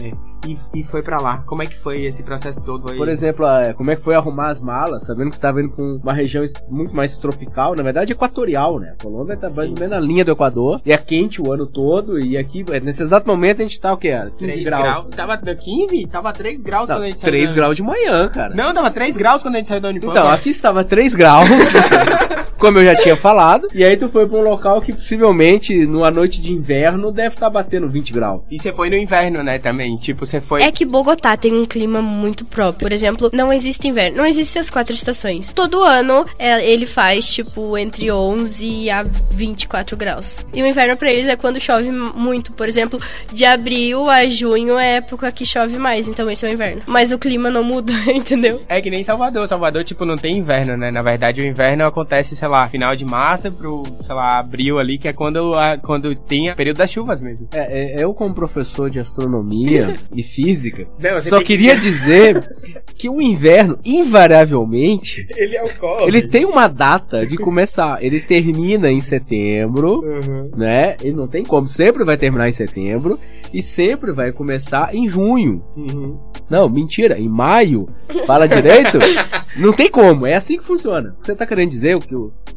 e, 0.48 0.58
e 0.74 0.84
foi 0.84 1.02
para 1.02 1.18
lá. 1.18 1.44
Como 1.46 1.62
é 1.62 1.66
que 1.66 1.78
foi 1.78 2.04
esse 2.04 2.24
processo 2.24 2.64
todo 2.64 2.92
aí? 2.92 2.98
Por 2.98 3.10
exemplo, 3.10 3.46
como 3.76 3.92
é 3.92 3.96
que 3.96 4.02
foi 4.02 4.16
arrumar 4.16 4.50
as 4.50 4.62
malas, 4.62 5.06
sabendo 5.06 5.30
que 5.30 5.36
você 5.36 5.40
estava 5.40 5.62
indo 5.62 5.70
para 5.70 5.84
uma 5.84 6.14
região 6.14 6.44
muito 6.70 6.96
mais 6.96 7.18
tropical, 7.18 7.76
na 7.76 7.84
verdade 7.84 8.14
equatorial, 8.14 8.80
né? 8.80 8.96
A 9.00 9.04
Colômbia 9.04 9.34
está 9.34 9.50
mais 9.50 9.70
ou 9.70 9.76
menos 9.76 9.90
na 9.90 10.00
linha 10.00 10.24
do 10.24 10.32
Equador 10.32 10.82
e 10.86 10.92
é 10.92 10.98
quente 10.98 11.42
o 11.42 11.52
ano 11.52 11.66
todo 11.66 12.20
e 12.20 12.38
aqui, 12.38 12.64
nesse 12.82 13.04
exato 13.04 13.28
momento, 13.28 13.60
a 13.60 13.64
gente 13.64 13.74
está 13.74 13.94
o 13.94 13.98
que? 13.98 14.12
15 14.38 14.64
graus. 14.64 14.84
graus. 14.84 15.06
Tava 15.08 15.38
15? 15.38 16.08
Tava 16.08 16.34
3 16.34 16.62
graus 16.62 16.90
Não, 16.90 16.96
quando 16.98 17.04
a 17.06 17.10
gente 17.10 17.20
saiu. 17.20 17.32
3 17.32 17.50
da... 17.50 17.56
graus 17.56 17.76
de 17.76 17.84
manhã, 17.84 18.30
cara. 18.30 18.54
Não, 18.56 18.74
tava 18.74 18.92
3 18.92 19.18
graus 19.18 19.42
quando 19.42 19.56
a 19.56 19.58
gente 19.58 19.68
saiu 19.68 19.82
da 19.82 19.90
Unipampa. 19.90 20.12
Então, 20.12 20.30
aqui 20.30 20.50
estava 20.50 20.84
3 20.84 21.16
graus, 21.16 21.50
como 22.58 22.80
eu 22.80 22.86
já 22.86 22.96
tinha 22.96 23.16
falado, 23.16 23.68
e 23.74 23.84
aí 23.84 23.98
tu 23.98 24.10
foi 24.10 24.21
para 24.28 24.38
um 24.38 24.44
local 24.44 24.82
que 24.82 24.94
possivelmente 24.94 25.86
numa 25.86 26.12
noite 26.12 26.42
de 26.42 26.54
inverno 26.54 27.12
deve 27.12 27.36
estar 27.36 27.48
tá 27.48 27.50
batendo 27.50 27.90
20 27.90 28.14
graus. 28.14 28.46
E 28.52 28.60
você 28.60 28.72
foi 28.72 28.90
no 28.90 28.96
inverno, 28.96 29.44
né, 29.44 29.60
também? 29.60 29.96
Tipo, 29.98 30.26
você 30.26 30.40
foi. 30.40 30.62
É 30.62 30.72
que 30.72 30.86
Bogotá 30.86 31.36
tem 31.36 31.54
um 31.54 31.66
clima 31.66 32.02
muito 32.02 32.46
próprio. 32.46 32.88
Por 32.88 32.94
exemplo, 32.94 33.30
não 33.34 33.52
existe 33.52 33.88
inverno, 33.88 34.18
não 34.18 34.26
existem 34.26 34.60
as 34.60 34.70
quatro 34.70 34.94
estações. 34.94 35.54
Todo 35.54 35.82
ano 35.82 36.26
é, 36.38 36.64
ele 36.66 36.86
faz, 36.86 37.26
tipo, 37.26 37.78
entre 37.78 38.12
11 38.12 38.90
a 38.90 39.04
24 39.04 39.98
graus. 39.98 40.46
E 40.54 40.62
o 40.62 40.66
inverno 40.66 40.96
para 40.96 41.10
eles 41.10 41.28
é 41.28 41.36
quando 41.36 41.60
chove 41.60 41.92
muito. 41.92 42.52
Por 42.52 42.68
exemplo, 42.68 43.00
de 43.34 43.46
abril 43.46 44.10
a 44.10 44.28
junho 44.28 44.78
é 44.78 44.92
época 44.98 45.32
que 45.32 45.46
chove 45.46 45.78
mais, 45.78 46.08
então 46.08 46.30
esse 46.30 46.46
é 46.46 46.50
o 46.50 46.52
inverno. 46.52 46.82
Mas 46.86 47.12
o 47.12 47.20
clima 47.20 47.50
não 47.50 47.64
muda, 47.64 47.94
entendeu? 48.14 48.62
É 48.68 48.82
que 48.82 48.90
nem 48.90 49.04
Salvador. 49.04 49.48
Salvador, 49.48 49.84
tipo, 49.84 50.06
não 50.06 50.18
tem 50.18 50.38
inverno, 50.38 50.78
né? 50.78 50.92
Na 50.92 51.02
verdade, 51.02 51.42
o 51.42 51.46
inverno 51.46 51.86
acontece, 51.86 52.36
sei 52.36 52.48
lá, 52.48 52.68
final 52.68 52.96
de 52.96 53.06
março 53.06 53.52
pro, 53.52 53.84
sei 54.12 54.16
lá, 54.16 54.40
abril 54.40 54.78
ali, 54.78 54.98
que 54.98 55.08
é 55.08 55.14
quando, 55.14 55.54
a, 55.54 55.78
quando 55.78 56.14
tem 56.14 56.50
a 56.50 56.56
período 56.56 56.78
das 56.78 56.92
chuvas 56.92 57.22
mesmo. 57.22 57.48
É, 57.54 58.02
é 58.02 58.04
eu 58.04 58.14
como 58.14 58.36
professor 58.36 58.90
de 58.90 59.00
astronomia 59.00 59.96
e 60.14 60.22
física, 60.22 60.86
não, 61.00 61.22
só 61.22 61.42
queria 61.42 61.76
que... 61.76 61.82
dizer 61.82 62.56
que 62.94 63.10
o 63.10 63.22
inverno, 63.22 63.80
invariavelmente, 63.86 65.26
ele 65.38 65.56
é 65.56 65.64
o 65.64 66.08
Ele 66.08 66.24
tem 66.24 66.44
uma 66.46 66.68
data 66.68 67.26
de 67.26 67.38
começar. 67.38 68.04
Ele 68.04 68.20
termina 68.20 68.92
em 68.92 69.00
setembro, 69.00 70.02
uhum. 70.02 70.52
né? 70.58 70.98
Ele 71.02 71.16
não 71.16 71.28
tem 71.28 71.46
como, 71.46 71.68
sempre 71.68 72.04
vai 72.04 72.18
terminar 72.18 72.50
em 72.50 72.52
setembro 72.52 73.18
e 73.54 73.62
sempre 73.62 74.12
vai 74.12 74.32
começar 74.32 74.94
em 74.94 75.08
junho. 75.08 75.64
Uhum. 75.78 76.20
Não, 76.52 76.68
mentira, 76.68 77.18
em 77.18 77.30
maio. 77.30 77.88
Fala 78.28 78.46
direito? 78.46 79.00
não 79.56 79.72
tem 79.72 79.90
como, 79.90 80.28
é 80.28 80.36
assim 80.36 80.58
que 80.58 80.66
funciona. 80.66 81.16
Você 81.22 81.34
tá 81.34 81.48
querendo 81.48 81.70
dizer 81.70 81.96
o 81.96 82.02
que 82.02 82.14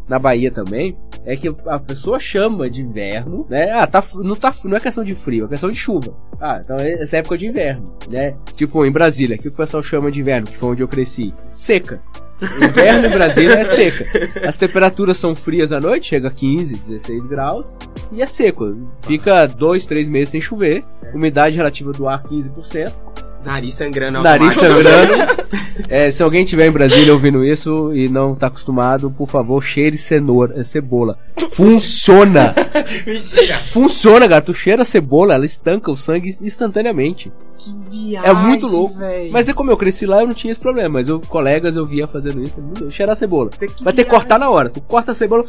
na 0.09 0.19
Bahia 0.19 0.51
também 0.51 0.97
é 1.25 1.37
que 1.37 1.47
a 1.65 1.79
pessoa 1.79 2.19
chama 2.19 2.69
de 2.69 2.83
inverno, 2.83 3.47
né? 3.49 3.71
Ah, 3.71 3.87
tá, 3.87 4.03
não, 4.17 4.35
tá, 4.35 4.53
não 4.65 4.77
é 4.77 4.81
questão 4.81 5.05
de 5.05 5.15
frio, 5.15 5.45
é 5.45 5.49
questão 5.49 5.71
de 5.71 5.77
chuva. 5.77 6.13
Ah, 6.41 6.61
então 6.61 6.77
é 6.77 6.95
essa 6.95 7.19
época 7.19 7.39
de 7.39 7.47
inverno, 7.47 7.85
né? 8.11 8.35
Tipo, 8.57 8.85
em 8.85 8.91
Brasília, 8.91 9.37
o 9.37 9.39
que 9.39 9.47
o 9.47 9.53
pessoal 9.53 9.81
chama 9.81 10.11
de 10.11 10.21
inverno, 10.21 10.49
que 10.49 10.57
foi 10.59 10.71
onde 10.71 10.83
eu 10.83 10.89
cresci? 10.89 11.33
Seca. 11.53 12.03
Inverno 12.43 13.07
em 13.07 13.11
Brasília 13.11 13.61
é 13.61 13.65
seca. 13.65 14.05
As 14.45 14.57
temperaturas 14.57 15.17
são 15.19 15.37
frias 15.37 15.73
à 15.73 15.81
noite, 15.81 16.09
chega 16.09 16.27
a 16.27 16.33
15, 16.33 16.75
16 16.75 17.27
graus, 17.27 17.73
e 18.11 18.21
é 18.21 18.27
seco. 18.27 18.77
Fica 19.03 19.47
dois, 19.47 19.87
três 19.87 20.09
meses 20.09 20.31
sem 20.31 20.41
chover, 20.41 20.85
umidade 21.15 21.57
relativa 21.57 21.93
do 21.93 22.09
ar 22.09 22.25
15%. 22.25 23.14
Nariz 23.45 23.75
sangrando. 23.75 24.23
Nariz 24.23 24.55
sangrando. 24.55 25.13
é, 25.89 26.11
se 26.11 26.23
alguém 26.23 26.45
tiver 26.45 26.67
em 26.67 26.71
Brasília 26.73 27.13
ouvindo 27.13 27.45
isso 27.45 27.95
e 27.95 28.09
não 28.09 28.35
tá 28.35 28.47
acostumado, 28.49 29.11
por 29.11 29.29
favor, 29.29 29.63
cheire 29.63 29.97
cenoura, 29.97 30.59
é, 30.59 30.65
cebola. 30.65 31.19
Funciona! 31.53 32.55
Mentira. 33.07 33.57
Funciona, 33.59 34.27
gato. 34.27 34.47
Tu 34.47 34.55
cheira 34.55 34.83
a 34.83 34.85
cebola, 34.85 35.35
ela 35.35 35.45
estanca 35.45 35.91
o 35.91 35.97
sangue 35.97 36.29
instantaneamente. 36.43 37.33
Que 37.57 37.73
viagem, 37.91 38.29
É 38.31 38.35
muito 38.35 38.67
louco. 38.67 38.99
véi. 38.99 39.31
Mas 39.31 39.49
é 39.49 39.53
como 39.53 39.71
eu 39.71 39.77
cresci 39.77 40.05
lá, 40.07 40.23
eu 40.23 40.27
não 40.27 40.35
tinha 40.35 40.51
esse 40.51 40.61
problema. 40.61 40.95
Mas 40.95 41.09
eu, 41.09 41.21
colegas, 41.21 41.77
eu 41.77 41.87
via 41.87 42.07
fazendo 42.07 42.43
isso. 42.43 42.61
é. 42.87 42.91
Cheirar 42.91 43.13
a 43.13 43.17
cebola. 43.17 43.51
Vai 43.81 43.93
ter 43.93 44.05
que 44.05 44.11
cortar 44.11 44.39
na 44.39 44.51
hora. 44.51 44.69
Tu 44.69 44.81
corta 44.81 45.13
a 45.13 45.15
cebola, 45.15 45.45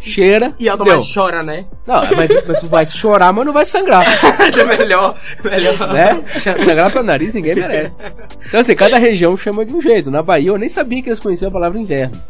cheira. 0.00 0.54
E 0.58 0.64
deu. 0.64 0.72
automaticamente 0.72 1.14
chora, 1.14 1.42
né? 1.42 1.64
Não, 1.86 2.02
mas, 2.16 2.30
mas 2.46 2.58
tu 2.60 2.68
vai 2.68 2.86
chorar, 2.86 3.32
mas 3.32 3.46
não 3.46 3.52
vai 3.52 3.64
sangrar. 3.64 4.04
é 4.06 4.64
melhor. 4.64 5.16
Melhor. 5.42 5.92
né? 5.92 6.22
Sangrar 6.64 6.90
pro 6.90 7.02
nariz 7.02 7.34
ninguém 7.34 7.54
merece. 7.54 7.96
Então, 8.46 8.60
assim, 8.60 8.74
cada 8.74 8.98
região 8.98 9.36
chama 9.36 9.64
de 9.64 9.74
um 9.74 9.80
jeito. 9.80 10.10
Na 10.10 10.22
Bahia 10.22 10.50
eu 10.50 10.58
nem 10.58 10.68
sabia 10.68 11.02
que 11.02 11.08
eles 11.08 11.20
conheciam 11.20 11.48
a 11.48 11.52
palavra 11.52 11.78
inverno. 11.78 12.20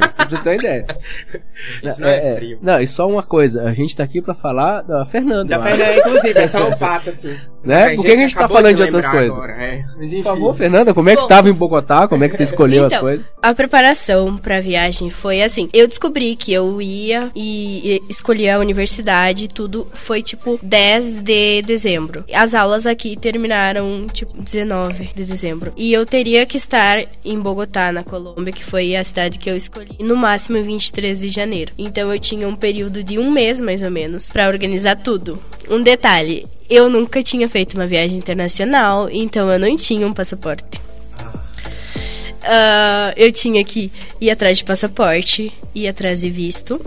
Pra 0.00 0.28
você 0.28 0.36
ter 0.38 0.48
uma 0.48 0.54
ideia. 0.56 0.86
Isso 1.82 2.00
não 2.00 2.08
é 2.08 2.34
frio. 2.36 2.58
não, 2.62 2.80
e 2.80 2.86
só 2.86 3.08
uma 3.08 3.22
coisa, 3.22 3.64
a 3.68 3.72
gente 3.72 3.96
tá 3.96 4.04
aqui 4.04 4.20
pra 4.22 4.34
falar 4.34 4.82
da 4.82 5.04
Fernanda. 5.06 5.56
Da. 5.56 5.62
Fernanda, 5.62 5.96
inclusive, 5.98 6.38
é 6.38 6.46
só 6.46 6.68
um 6.68 6.76
fato, 6.78 7.10
assim. 7.10 7.36
Né? 7.64 7.94
Por 7.96 8.04
que 8.04 8.12
a 8.12 8.16
gente 8.16 8.34
tá 8.34 8.48
falando 8.48 8.76
de 8.76 8.82
outras 8.82 9.04
lembrar 9.04 9.18
coisas? 9.18 9.36
agora, 9.36 9.52
é. 9.62 9.84
Mas, 9.98 10.10
Por 10.10 10.22
favor, 10.22 10.54
Fernanda, 10.54 10.94
como 10.94 11.08
é 11.10 11.16
que 11.16 11.22
Bom. 11.22 11.28
tava 11.28 11.48
em 11.48 11.52
Bogotá? 11.52 12.06
Como 12.08 12.22
é 12.24 12.28
que 12.28 12.36
você 12.36 12.44
escolheu 12.44 12.84
as 12.84 12.92
Então, 12.92 13.02
coisas? 13.02 13.26
A 13.42 13.54
preparação 13.54 14.36
pra 14.36 14.60
viagem 14.60 15.10
foi 15.10 15.42
assim. 15.42 15.68
Eu 15.72 15.86
descobri 15.88 16.36
que 16.36 16.52
eu 16.52 16.80
ia 16.80 17.30
e, 17.34 17.96
e 17.96 18.02
escolhi 18.08 18.48
a 18.48 18.58
universidade, 18.58 19.48
tudo 19.48 19.84
foi 19.84 20.22
tipo 20.22 20.58
10 20.62 21.18
de 21.20 21.62
dezembro. 21.62 22.24
As 22.32 22.54
aulas 22.54 22.86
aqui 22.86 23.16
terminaram 23.16 24.06
tipo 24.12 24.40
19 24.40 25.10
de 25.14 25.24
dezembro. 25.24 25.72
E 25.76 25.92
eu 25.92 26.06
teria 26.06 26.46
que 26.46 26.56
estar 26.56 26.98
em 27.24 27.38
Bogotá, 27.38 27.90
na 27.92 28.04
Colômbia, 28.04 28.52
que 28.52 28.64
foi 28.64 28.94
a 28.96 29.02
cidade 29.04 29.38
que 29.38 29.50
eu 29.50 29.56
escolhi, 29.56 29.87
no 29.98 30.16
máximo 30.16 30.56
em 30.58 30.62
23 30.62 31.20
de 31.20 31.28
janeiro. 31.28 31.72
Então 31.78 32.12
eu 32.12 32.18
tinha 32.18 32.48
um 32.48 32.54
período 32.56 33.02
de 33.02 33.18
um 33.18 33.30
mês 33.30 33.60
mais 33.60 33.82
ou 33.82 33.90
menos 33.90 34.30
pra 34.30 34.48
organizar 34.48 34.96
tudo. 34.96 35.42
Um 35.68 35.82
detalhe, 35.82 36.46
eu 36.68 36.88
nunca 36.88 37.22
tinha 37.22 37.48
feito 37.48 37.74
uma 37.74 37.86
viagem 37.86 38.16
internacional, 38.16 39.08
então 39.10 39.50
eu 39.50 39.58
não 39.58 39.76
tinha 39.76 40.06
um 40.06 40.12
passaporte. 40.12 40.80
Ah, 42.42 43.12
eu 43.16 43.30
tinha 43.32 43.64
que 43.64 43.92
ir 44.20 44.30
atrás 44.30 44.58
de 44.58 44.64
passaporte, 44.64 45.52
ir 45.74 45.88
atrás 45.88 46.20
de 46.20 46.30
visto, 46.30 46.80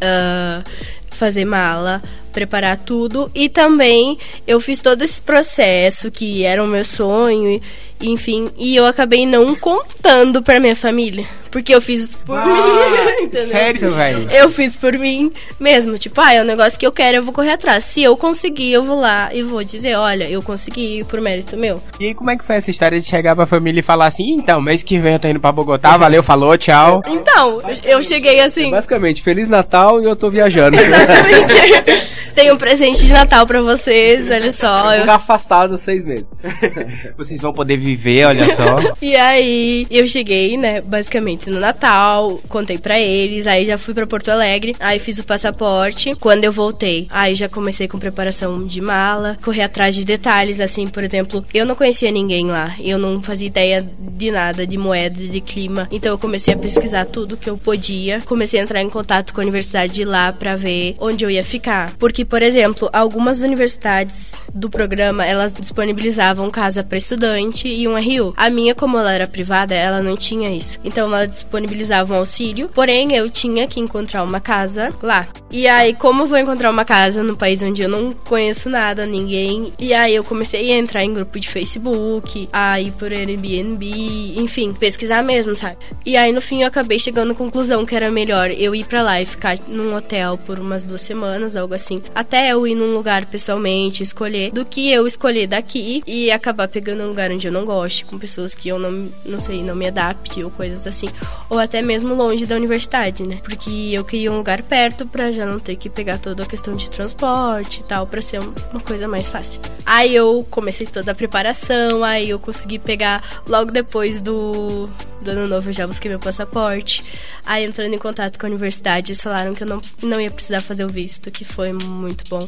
ah, 0.00 0.62
fazer 1.10 1.44
mala, 1.44 2.02
preparar 2.32 2.76
tudo 2.78 3.30
e 3.34 3.48
também 3.48 4.18
eu 4.46 4.60
fiz 4.60 4.80
todo 4.80 5.02
esse 5.02 5.20
processo 5.20 6.10
que 6.10 6.44
era 6.44 6.62
o 6.62 6.66
meu 6.66 6.84
sonho, 6.84 7.50
e- 7.50 7.62
enfim, 8.00 8.50
e 8.56 8.74
eu 8.76 8.86
acabei 8.86 9.26
não 9.26 9.54
contando 9.54 10.42
pra 10.42 10.58
minha 10.60 10.74
família, 10.76 11.24
porque 11.50 11.74
eu 11.74 11.80
fiz 11.80 12.14
por 12.16 12.38
Ah, 12.38 12.46
mim, 12.46 13.24
entendeu? 13.24 13.46
sério, 13.48 13.94
velho? 13.94 14.30
Eu 14.30 14.48
fiz 14.48 14.76
por 14.76 14.96
mim 14.98 15.32
mesmo. 15.58 15.98
Tipo, 15.98 16.20
ah, 16.20 16.32
é 16.32 16.40
um 16.40 16.44
negócio 16.44 16.78
que 16.78 16.86
eu 16.86 16.92
quero, 16.92 17.18
eu 17.18 17.22
vou 17.22 17.32
correr 17.32 17.52
atrás. 17.52 17.84
Se 17.84 18.02
eu 18.02 18.16
conseguir, 18.16 18.72
eu 18.72 18.82
vou 18.82 19.00
lá 19.00 19.30
e 19.34 19.42
vou 19.42 19.62
dizer, 19.64 19.94
olha, 19.96 20.28
eu 20.28 20.40
consegui 20.42 21.04
por 21.04 21.20
mérito 21.20 21.56
meu. 21.56 21.82
E 21.98 22.06
aí, 22.06 22.14
como 22.14 22.30
é 22.30 22.36
que 22.36 22.44
foi 22.44 22.56
essa 22.56 22.70
história 22.70 22.98
de 23.00 23.06
chegar 23.06 23.34
pra 23.36 23.46
família 23.46 23.80
e 23.80 23.82
falar 23.82 24.06
assim, 24.06 24.30
então, 24.32 24.60
mês 24.60 24.82
que 24.82 24.98
vem 24.98 25.12
eu 25.14 25.18
tô 25.18 25.28
indo 25.28 25.40
pra 25.40 25.52
Bogotá, 25.52 25.96
valeu, 25.96 26.22
falou, 26.22 26.56
tchau. 26.56 27.02
Então, 27.06 27.60
eu 27.84 28.02
cheguei 28.02 28.40
assim. 28.40 28.70
Basicamente, 28.70 29.22
Feliz 29.22 29.48
Natal 29.48 30.00
e 30.00 30.04
eu 30.04 30.16
tô 30.16 30.30
viajando. 30.30 30.78
Exatamente. 30.78 32.20
Tem 32.34 32.50
um 32.52 32.56
presente 32.56 33.04
de 33.04 33.12
Natal 33.12 33.44
pra 33.46 33.60
vocês, 33.60 34.30
olha 34.30 34.52
só. 34.52 34.94
eu- 34.94 35.00
Ficar 35.00 35.16
afastado 35.16 35.76
seis 35.76 36.04
meses. 36.06 36.26
Vocês 37.18 37.40
vão 37.40 37.52
poder 37.52 37.76
viver, 37.76 37.89
olha 38.24 38.54
só. 38.54 38.80
E 39.00 39.16
aí, 39.16 39.86
eu 39.90 40.06
cheguei, 40.06 40.56
né, 40.56 40.80
basicamente 40.80 41.48
no 41.48 41.58
Natal, 41.58 42.40
contei 42.48 42.78
pra 42.78 43.00
eles, 43.00 43.46
aí 43.46 43.66
já 43.66 43.78
fui 43.78 43.94
pra 43.94 44.06
Porto 44.06 44.28
Alegre, 44.28 44.76
aí 44.78 44.98
fiz 44.98 45.18
o 45.18 45.24
passaporte. 45.24 46.14
Quando 46.16 46.44
eu 46.44 46.52
voltei, 46.52 47.06
aí 47.10 47.34
já 47.34 47.48
comecei 47.48 47.88
com 47.88 47.98
preparação 47.98 48.66
de 48.66 48.80
mala, 48.80 49.38
correr 49.42 49.62
atrás 49.62 49.94
de 49.94 50.04
detalhes, 50.04 50.60
assim, 50.60 50.86
por 50.86 51.02
exemplo, 51.02 51.44
eu 51.54 51.64
não 51.64 51.74
conhecia 51.74 52.10
ninguém 52.10 52.46
lá, 52.48 52.74
eu 52.78 52.98
não 52.98 53.22
fazia 53.22 53.46
ideia 53.46 53.86
de 53.98 54.30
nada, 54.30 54.66
de 54.66 54.76
moeda, 54.76 55.20
de 55.20 55.40
clima, 55.40 55.88
então 55.90 56.12
eu 56.12 56.18
comecei 56.18 56.54
a 56.54 56.58
pesquisar 56.58 57.06
tudo 57.06 57.36
que 57.36 57.48
eu 57.48 57.56
podia, 57.56 58.20
comecei 58.26 58.60
a 58.60 58.62
entrar 58.62 58.82
em 58.82 58.90
contato 58.90 59.32
com 59.32 59.40
a 59.40 59.44
universidade 59.44 59.92
de 59.92 60.04
lá 60.04 60.32
pra 60.32 60.56
ver 60.56 60.96
onde 60.98 61.24
eu 61.24 61.30
ia 61.30 61.44
ficar. 61.44 61.94
Porque, 61.98 62.24
por 62.24 62.42
exemplo, 62.42 62.88
algumas 62.92 63.40
universidades 63.40 64.44
do 64.54 64.68
programa, 64.68 65.26
elas 65.26 65.52
disponibilizavam 65.52 66.50
casa 66.50 66.84
pra 66.84 66.98
estudante 66.98 67.68
e 67.80 67.88
um 67.88 67.94
RU. 67.94 68.34
A 68.36 68.50
minha, 68.50 68.74
como 68.74 68.98
ela 68.98 69.12
era 69.12 69.26
privada, 69.26 69.74
ela 69.74 70.02
não 70.02 70.16
tinha 70.16 70.54
isso. 70.54 70.78
Então 70.84 71.06
ela 71.06 71.26
disponibilizava 71.26 72.14
um 72.14 72.18
auxílio, 72.18 72.68
porém 72.74 73.14
eu 73.14 73.28
tinha 73.30 73.66
que 73.66 73.80
encontrar 73.80 74.22
uma 74.22 74.40
casa 74.40 74.92
lá. 75.02 75.28
E 75.50 75.66
aí, 75.66 75.94
como 75.94 76.22
eu 76.22 76.26
vou 76.26 76.38
encontrar 76.38 76.70
uma 76.70 76.84
casa 76.84 77.22
no 77.22 77.36
país 77.36 77.60
onde 77.62 77.82
eu 77.82 77.88
não 77.88 78.12
conheço 78.12 78.68
nada, 78.68 79.04
ninguém? 79.04 79.72
E 79.78 79.92
aí 79.92 80.14
eu 80.14 80.22
comecei 80.22 80.72
a 80.72 80.78
entrar 80.78 81.02
em 81.02 81.12
grupo 81.12 81.40
de 81.40 81.48
Facebook, 81.48 82.48
a 82.52 82.80
ir 82.80 82.92
por 82.92 83.12
Airbnb, 83.12 84.34
enfim, 84.36 84.72
pesquisar 84.72 85.24
mesmo, 85.24 85.56
sabe? 85.56 85.78
E 86.06 86.16
aí 86.16 86.32
no 86.32 86.40
fim 86.40 86.62
eu 86.62 86.68
acabei 86.68 87.00
chegando 87.00 87.32
à 87.32 87.34
conclusão 87.34 87.84
que 87.84 87.96
era 87.96 88.10
melhor 88.10 88.50
eu 88.50 88.74
ir 88.74 88.84
pra 88.84 89.02
lá 89.02 89.20
e 89.20 89.26
ficar 89.26 89.58
num 89.66 89.94
hotel 89.94 90.38
por 90.46 90.58
umas 90.58 90.84
duas 90.84 91.02
semanas, 91.02 91.56
algo 91.56 91.74
assim, 91.74 92.00
até 92.14 92.52
eu 92.52 92.64
ir 92.64 92.76
num 92.76 92.92
lugar 92.92 93.26
pessoalmente, 93.26 94.02
escolher, 94.02 94.52
do 94.52 94.64
que 94.64 94.90
eu 94.92 95.06
escolher 95.06 95.48
daqui 95.48 96.02
e 96.06 96.30
acabar 96.30 96.68
pegando 96.68 97.02
um 97.02 97.08
lugar 97.08 97.30
onde 97.30 97.48
eu 97.48 97.52
não 97.52 97.64
goste, 97.70 98.04
com 98.04 98.18
pessoas 98.18 98.52
que 98.52 98.68
eu 98.68 98.78
não, 98.80 99.08
não 99.24 99.40
sei, 99.40 99.62
não 99.62 99.76
me 99.76 99.86
adapte 99.86 100.42
ou 100.42 100.50
coisas 100.50 100.86
assim, 100.88 101.08
ou 101.48 101.56
até 101.56 101.80
mesmo 101.80 102.14
longe 102.16 102.44
da 102.44 102.56
universidade, 102.56 103.22
né? 103.22 103.38
Porque 103.42 103.70
eu 103.92 104.04
queria 104.04 104.32
um 104.32 104.38
lugar 104.38 104.60
perto 104.62 105.06
pra 105.06 105.30
já 105.30 105.46
não 105.46 105.60
ter 105.60 105.76
que 105.76 105.88
pegar 105.88 106.18
toda 106.18 106.42
a 106.42 106.46
questão 106.46 106.74
de 106.74 106.90
transporte 106.90 107.80
e 107.80 107.84
tal, 107.84 108.06
pra 108.08 108.20
ser 108.20 108.40
um- 108.40 108.52
uma 108.72 108.80
coisa 108.80 109.06
mais 109.06 109.28
fácil. 109.28 109.60
Aí 109.86 110.12
eu 110.14 110.44
comecei 110.50 110.84
toda 110.86 111.12
a 111.12 111.14
preparação, 111.14 112.02
aí 112.02 112.28
eu 112.30 112.40
consegui 112.40 112.78
pegar 112.78 113.22
logo 113.46 113.70
depois 113.70 114.20
do, 114.20 114.88
do 115.20 115.30
ano 115.30 115.46
novo, 115.46 115.68
eu 115.68 115.72
já 115.72 115.86
busquei 115.86 116.10
meu 116.10 116.18
passaporte. 116.18 117.04
Aí 117.44 117.64
entrando 117.64 117.94
em 117.94 117.98
contato 117.98 118.38
com 118.38 118.46
a 118.46 118.48
universidade, 118.48 119.12
eles 119.12 119.22
falaram 119.22 119.54
que 119.54 119.62
eu 119.62 119.66
não, 119.66 119.80
não 120.02 120.20
ia 120.20 120.30
precisar 120.30 120.60
fazer 120.60 120.84
o 120.84 120.88
visto, 120.88 121.30
que 121.30 121.44
foi 121.44 121.72
muito 121.72 122.24
bom. 122.28 122.46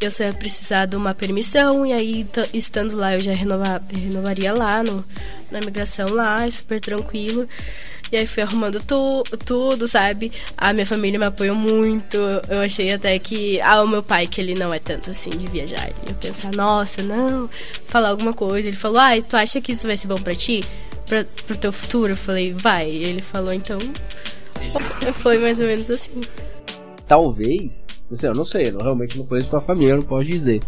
Eu 0.00 0.10
só 0.10 0.24
ia 0.24 0.32
precisar 0.32 0.86
de 0.86 0.96
uma 0.96 1.14
permissão, 1.14 1.86
e 1.86 1.92
aí 1.92 2.26
estando 2.52 2.96
lá 2.96 3.14
eu 3.14 3.20
já 3.20 3.32
renova, 3.32 3.82
renovaria 3.92 4.52
lá 4.52 4.82
no, 4.82 5.04
na 5.50 5.58
imigração 5.60 6.08
lá, 6.10 6.50
super 6.50 6.80
tranquilo. 6.80 7.48
E 8.12 8.16
aí 8.16 8.26
fui 8.26 8.42
arrumando 8.42 8.80
tu, 8.84 9.22
tudo, 9.44 9.86
sabe? 9.86 10.32
A 10.56 10.72
minha 10.72 10.84
família 10.84 11.16
me 11.16 11.26
apoiou 11.26 11.54
muito. 11.54 12.16
Eu 12.48 12.58
achei 12.58 12.92
até 12.92 13.16
que. 13.20 13.60
Ah, 13.60 13.82
o 13.82 13.86
meu 13.86 14.02
pai, 14.02 14.26
que 14.26 14.40
ele 14.40 14.54
não 14.54 14.74
é 14.74 14.80
tanto 14.80 15.10
assim 15.12 15.30
de 15.30 15.46
viajar. 15.46 15.88
Eu 16.08 16.14
pensar, 16.16 16.50
nossa, 16.50 17.02
não, 17.02 17.48
falar 17.86 18.08
alguma 18.08 18.32
coisa. 18.32 18.66
Ele 18.66 18.76
falou, 18.76 18.98
ai, 18.98 19.22
tu 19.22 19.36
acha 19.36 19.60
que 19.60 19.72
isso 19.72 19.86
vai 19.86 19.96
ser 19.96 20.08
bom 20.08 20.20
pra 20.20 20.34
ti? 20.34 20.64
Pra, 21.10 21.26
pro 21.44 21.56
teu 21.58 21.72
futuro? 21.72 22.12
Eu 22.12 22.16
falei, 22.16 22.52
vai. 22.52 22.88
Ele 22.88 23.20
falou, 23.20 23.52
então. 23.52 23.80
Foi 25.14 25.38
mais 25.38 25.58
ou 25.58 25.66
menos 25.66 25.90
assim. 25.90 26.20
Talvez, 27.08 27.84
não 28.08 28.16
sei, 28.16 28.30
eu 28.30 28.34
não 28.34 28.44
sei, 28.44 28.68
eu 28.68 28.78
realmente 28.78 29.18
não 29.18 29.26
conheço 29.26 29.50
tua 29.50 29.60
família, 29.60 29.94
eu 29.94 29.96
não 29.96 30.04
posso 30.04 30.26
dizer. 30.26 30.60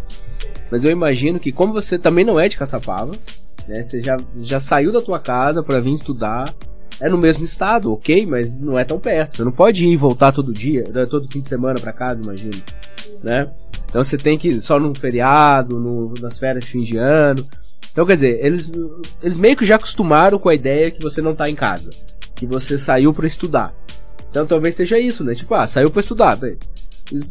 Mas 0.69 0.83
eu 0.83 0.91
imagino 0.91 1.39
que 1.39 1.53
como 1.53 1.71
você 1.71 1.97
também 1.97 2.25
não 2.25 2.37
é 2.37 2.49
de 2.49 2.57
Caçapava, 2.57 3.13
né? 3.65 3.81
Você 3.81 4.01
já, 4.01 4.17
já 4.35 4.59
saiu 4.59 4.91
da 4.91 5.01
tua 5.01 5.17
casa 5.17 5.63
pra 5.63 5.79
vir 5.79 5.93
estudar. 5.93 6.53
É 6.99 7.07
no 7.07 7.17
mesmo 7.17 7.45
estado, 7.45 7.93
ok, 7.93 8.25
mas 8.25 8.59
não 8.59 8.77
é 8.77 8.83
tão 8.83 8.99
perto. 8.99 9.37
Você 9.37 9.43
não 9.45 9.51
pode 9.51 9.85
ir 9.85 9.91
e 9.91 9.97
voltar 9.97 10.33
todo 10.33 10.53
dia, 10.53 10.83
né, 10.93 11.05
todo 11.05 11.29
fim 11.29 11.39
de 11.39 11.47
semana 11.47 11.79
pra 11.79 11.93
casa, 11.93 12.21
imagino, 12.21 12.61
né? 13.23 13.49
Então 13.89 14.03
você 14.03 14.17
tem 14.17 14.37
que 14.37 14.49
ir 14.49 14.61
só 14.61 14.77
num 14.77 14.93
feriado, 14.93 15.79
no, 15.79 16.13
nas 16.19 16.37
férias 16.37 16.65
de 16.65 16.71
fim 16.71 16.81
de 16.81 16.97
ano. 16.97 17.47
Então, 17.91 18.05
quer 18.05 18.15
dizer, 18.15 18.43
eles, 18.43 18.71
eles 19.21 19.37
meio 19.37 19.55
que 19.55 19.65
já 19.65 19.75
acostumaram 19.75 20.39
com 20.39 20.49
a 20.49 20.55
ideia 20.55 20.89
que 20.91 21.01
você 21.01 21.21
não 21.21 21.35
tá 21.35 21.49
em 21.49 21.55
casa, 21.55 21.89
que 22.35 22.45
você 22.45 22.77
saiu 22.77 23.13
pra 23.13 23.27
estudar. 23.27 23.73
Então 24.29 24.47
talvez 24.47 24.73
seja 24.73 24.97
isso, 24.97 25.23
né? 25.23 25.35
Tipo, 25.35 25.53
ah, 25.53 25.67
saiu 25.67 25.91
pra 25.91 25.99
estudar. 25.99 26.35
bem, 26.35 26.57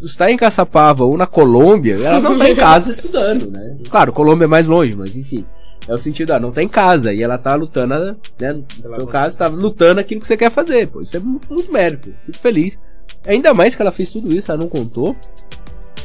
Está 0.05 0.31
em 0.31 0.37
Caçapava 0.37 1.05
ou 1.05 1.17
na 1.17 1.27
Colômbia, 1.27 1.95
ela 1.95 2.21
não 2.21 2.39
tá 2.39 2.49
em 2.49 2.55
casa 2.55 2.93
estudando, 2.93 3.51
né? 3.51 3.77
Claro, 3.91 4.13
Colômbia 4.13 4.45
é 4.45 4.49
mais 4.49 4.69
longe, 4.69 4.95
mas 4.95 5.17
enfim. 5.17 5.45
É 5.89 5.93
o 5.93 5.99
sentido, 5.99 6.33
ah, 6.33 6.39
não 6.39 6.53
tá 6.53 6.63
em 6.63 6.69
casa. 6.69 7.13
E 7.13 7.21
ela 7.21 7.37
tá 7.37 7.57
lutando, 7.57 8.17
né? 8.39 8.53
No 8.85 8.97
seu 8.97 9.07
caso, 9.09 9.37
tá 9.37 9.49
lutando 9.49 9.99
aquilo 9.99 10.21
que 10.21 10.27
você 10.29 10.37
quer 10.37 10.51
fazer. 10.51 10.87
Pô, 10.87 11.01
isso 11.01 11.17
é 11.17 11.21
muito, 11.21 11.53
muito 11.53 11.73
mérito. 11.73 12.15
Fico 12.25 12.39
feliz. 12.39 12.79
Ainda 13.27 13.53
mais 13.53 13.75
que 13.75 13.83
ela 13.83 13.91
fez 13.91 14.11
tudo 14.11 14.33
isso, 14.33 14.53
ela 14.53 14.61
não 14.61 14.69
contou. 14.69 15.17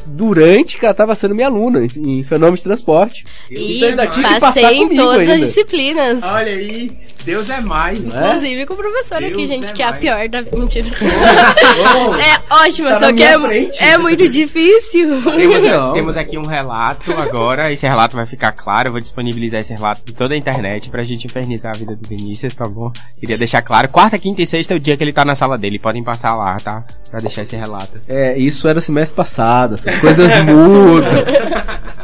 Durante 0.08 0.78
que 0.78 0.86
ela 0.86 0.94
tava 0.94 1.16
sendo 1.16 1.36
minha 1.36 1.48
aluna 1.48 1.86
em, 1.86 2.20
em 2.20 2.24
fenômeno 2.24 2.58
de 2.58 2.64
transporte. 2.64 3.26
E 3.50 3.78
Então 3.78 3.90
ainda 3.90 4.08
tive 4.08 4.28
que 4.28 4.40
passei 4.40 4.64
passar 4.64 4.74
em 4.76 4.96
todas 4.96 5.20
as 5.22 5.30
ainda. 5.30 5.46
disciplinas. 5.46 6.24
Olha 6.24 6.52
aí, 6.52 6.98
Deus 7.26 7.50
é 7.50 7.62
mais. 7.62 8.00
Inclusive 8.00 8.66
com 8.66 8.74
o 8.74 8.78
professor 8.78 9.18
aqui, 9.18 9.36
Deus 9.36 9.48
gente, 9.48 9.70
é 9.70 9.74
que 9.74 9.82
é 9.82 9.86
a 9.86 9.90
mais. 9.90 10.02
pior 10.02 10.30
da. 10.30 10.42
Mentira. 10.58 10.88
Ô, 10.90 12.14
é 12.20 12.42
ótima, 12.64 12.90
Tá 12.92 13.00
só 13.00 13.14
que 13.14 13.24
é, 13.24 13.40
frente. 13.40 13.84
é 13.84 13.98
muito 13.98 14.28
difícil. 14.30 15.22
Temos, 15.24 15.94
temos 15.94 16.18
aqui 16.18 16.38
um 16.38 16.46
relato 16.46 17.12
agora. 17.14 17.72
Esse 17.72 17.86
relato 17.88 18.16
vai 18.16 18.26
ficar 18.26 18.52
claro. 18.54 18.88
Eu 18.88 18.92
vou 18.94 19.02
disponibilizar 19.02 19.60
esse 19.60 19.74
relato 19.74 20.02
em 20.10 20.14
toda 20.14 20.34
a 20.34 20.38
internet 20.38 20.90
pra 20.90 21.04
gente 21.04 21.26
infernizar 21.28 21.74
a 21.76 21.78
vida 21.78 21.96
do 21.96 22.08
Vinícius, 22.08 22.56
tá 22.56 22.66
bom? 22.68 22.92
Queria 23.20 23.38
deixar 23.38 23.62
claro. 23.62 23.88
Quarta, 23.90 24.18
quinta 24.18 24.42
e 24.42 24.46
sexta 24.46 24.74
é 24.74 24.78
o 24.78 24.80
dia 24.80 24.96
que 24.96 25.04
ele 25.04 25.14
tá 25.14 25.26
na 25.26 25.36
sala 25.36 25.58
dele. 25.58 25.80
Podem 25.80 26.04
passar 26.04 26.36
lá, 26.36 26.58
tá? 26.60 26.84
Pra 27.10 27.20
deixar 27.20 27.42
esse 27.44 27.56
relato. 27.56 28.00
É, 28.08 28.38
isso 28.38 28.68
era 28.68 28.80
semestre 28.82 29.16
passado, 29.16 29.76
essas 29.76 29.97
coisas 30.00 30.32
mudam. 30.44 31.88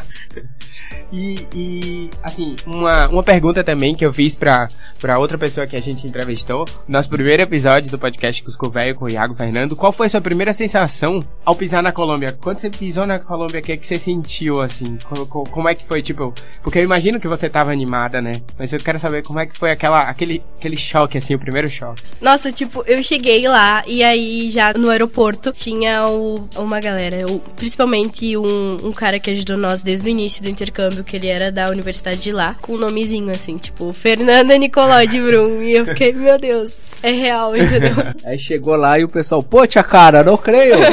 E, 1.15 1.48
e, 1.53 2.10
assim, 2.24 2.55
uma, 2.65 3.08
uma 3.08 3.22
pergunta 3.22 3.63
também 3.63 3.93
que 3.93 4.03
eu 4.03 4.12
fiz 4.12 4.34
pra, 4.34 4.67
pra 5.00 5.20
outra 5.20 5.38
pessoa 5.38 5.67
que 5.67 5.75
a 5.75 5.82
gente 5.82 6.08
entrevistou. 6.08 6.65
Nosso 6.88 7.08
primeiro 7.08 7.43
episódio 7.43 7.91
do 7.91 8.00
podcast 8.00 8.41
Cusco 8.41 8.67
Velho 8.67 8.96
com 8.96 9.05
o 9.05 9.10
Iago 9.10 9.36
Fernando. 9.36 9.75
Qual 9.75 9.91
foi 9.91 10.08
a 10.08 10.10
sua 10.10 10.22
primeira 10.22 10.51
sensação 10.53 11.20
ao 11.46 11.55
pisar 11.55 11.84
na 11.84 11.91
Colômbia? 11.91 12.36
Quando 12.41 12.58
você 12.58 12.67
pisou 12.67 13.05
na 13.05 13.20
Colômbia, 13.20 13.60
o 13.60 13.63
que 13.63 13.74
é 13.74 13.77
que 13.77 13.86
você 13.86 14.00
sentiu, 14.00 14.60
assim? 14.60 14.98
Co- 15.08 15.27
co- 15.27 15.43
Como, 15.51 15.70
é 15.70 15.75
que 15.75 15.86
foi, 15.86 16.01
tipo... 16.01 16.34
Porque 16.63 16.79
eu 16.79 16.84
imagino 16.84 17.20
que 17.20 17.27
você 17.27 17.48
tava 17.48 17.72
animada, 17.72 18.20
né? 18.20 18.41
Mas 18.58 18.74
eu 18.74 18.79
quero 18.79 19.00
saber 19.00 19.22
como 19.22 19.39
é 19.39 19.46
que 19.46 19.55
foi 19.55 19.70
aquela, 19.70 20.01
aquele, 20.10 20.41
aquele 20.58 20.75
choque, 20.77 21.20
assim, 21.20 21.36
o 21.36 21.39
primeiro 21.39 21.67
choque. 21.67 22.01
Nossa, 22.20 22.51
tipo, 22.51 22.84
eu 22.88 23.03
cheguei 23.03 23.48
lá 23.48 23.84
e 23.86 24.03
aí 24.03 24.50
já 24.50 24.74
no 24.74 24.89
aeroporto 24.89 25.51
tinha 25.51 26.08
o- 26.08 26.50
uma 26.58 26.79
galera, 26.79 27.27
o- 27.32 27.38
principalmente 27.55 28.36
um, 28.36 28.77
um 28.84 28.91
cara 28.91 29.20
que 29.20 29.29
ajudou 29.29 29.58
nós 29.58 29.84
desde 29.84 30.08
o 30.08 30.10
início 30.10 30.41
do 30.41 30.50
intercâmbio, 30.50 31.02
que 31.03 31.15
ele 31.15 31.27
era 31.27 31.51
da 31.51 31.69
universidade 31.69 32.22
de 32.22 32.31
lá, 32.31 32.55
com 32.62 32.74
um 32.74 32.77
nomezinho 32.77 33.31
assim, 33.31 33.57
tipo, 33.57 33.91
Fernanda 33.93 34.57
Nicoló 34.57 35.03
de 35.03 35.19
Brum. 35.19 35.62
E 35.62 35.74
eu 35.74 35.86
fiquei, 35.86 36.13
meu 36.13 36.39
Deus, 36.39 36.77
é 37.01 37.12
real, 37.12 37.55
entendeu? 37.57 37.95
Aí 38.25 38.38
chegou 38.38 38.75
lá 38.75 38.98
e 38.98 39.03
o 39.03 39.10
pessoal, 39.10 39.43
pô, 39.43 39.67
tia 39.67 39.83
cara, 39.83 40.24
não 40.24 40.38
creio. 40.38 40.75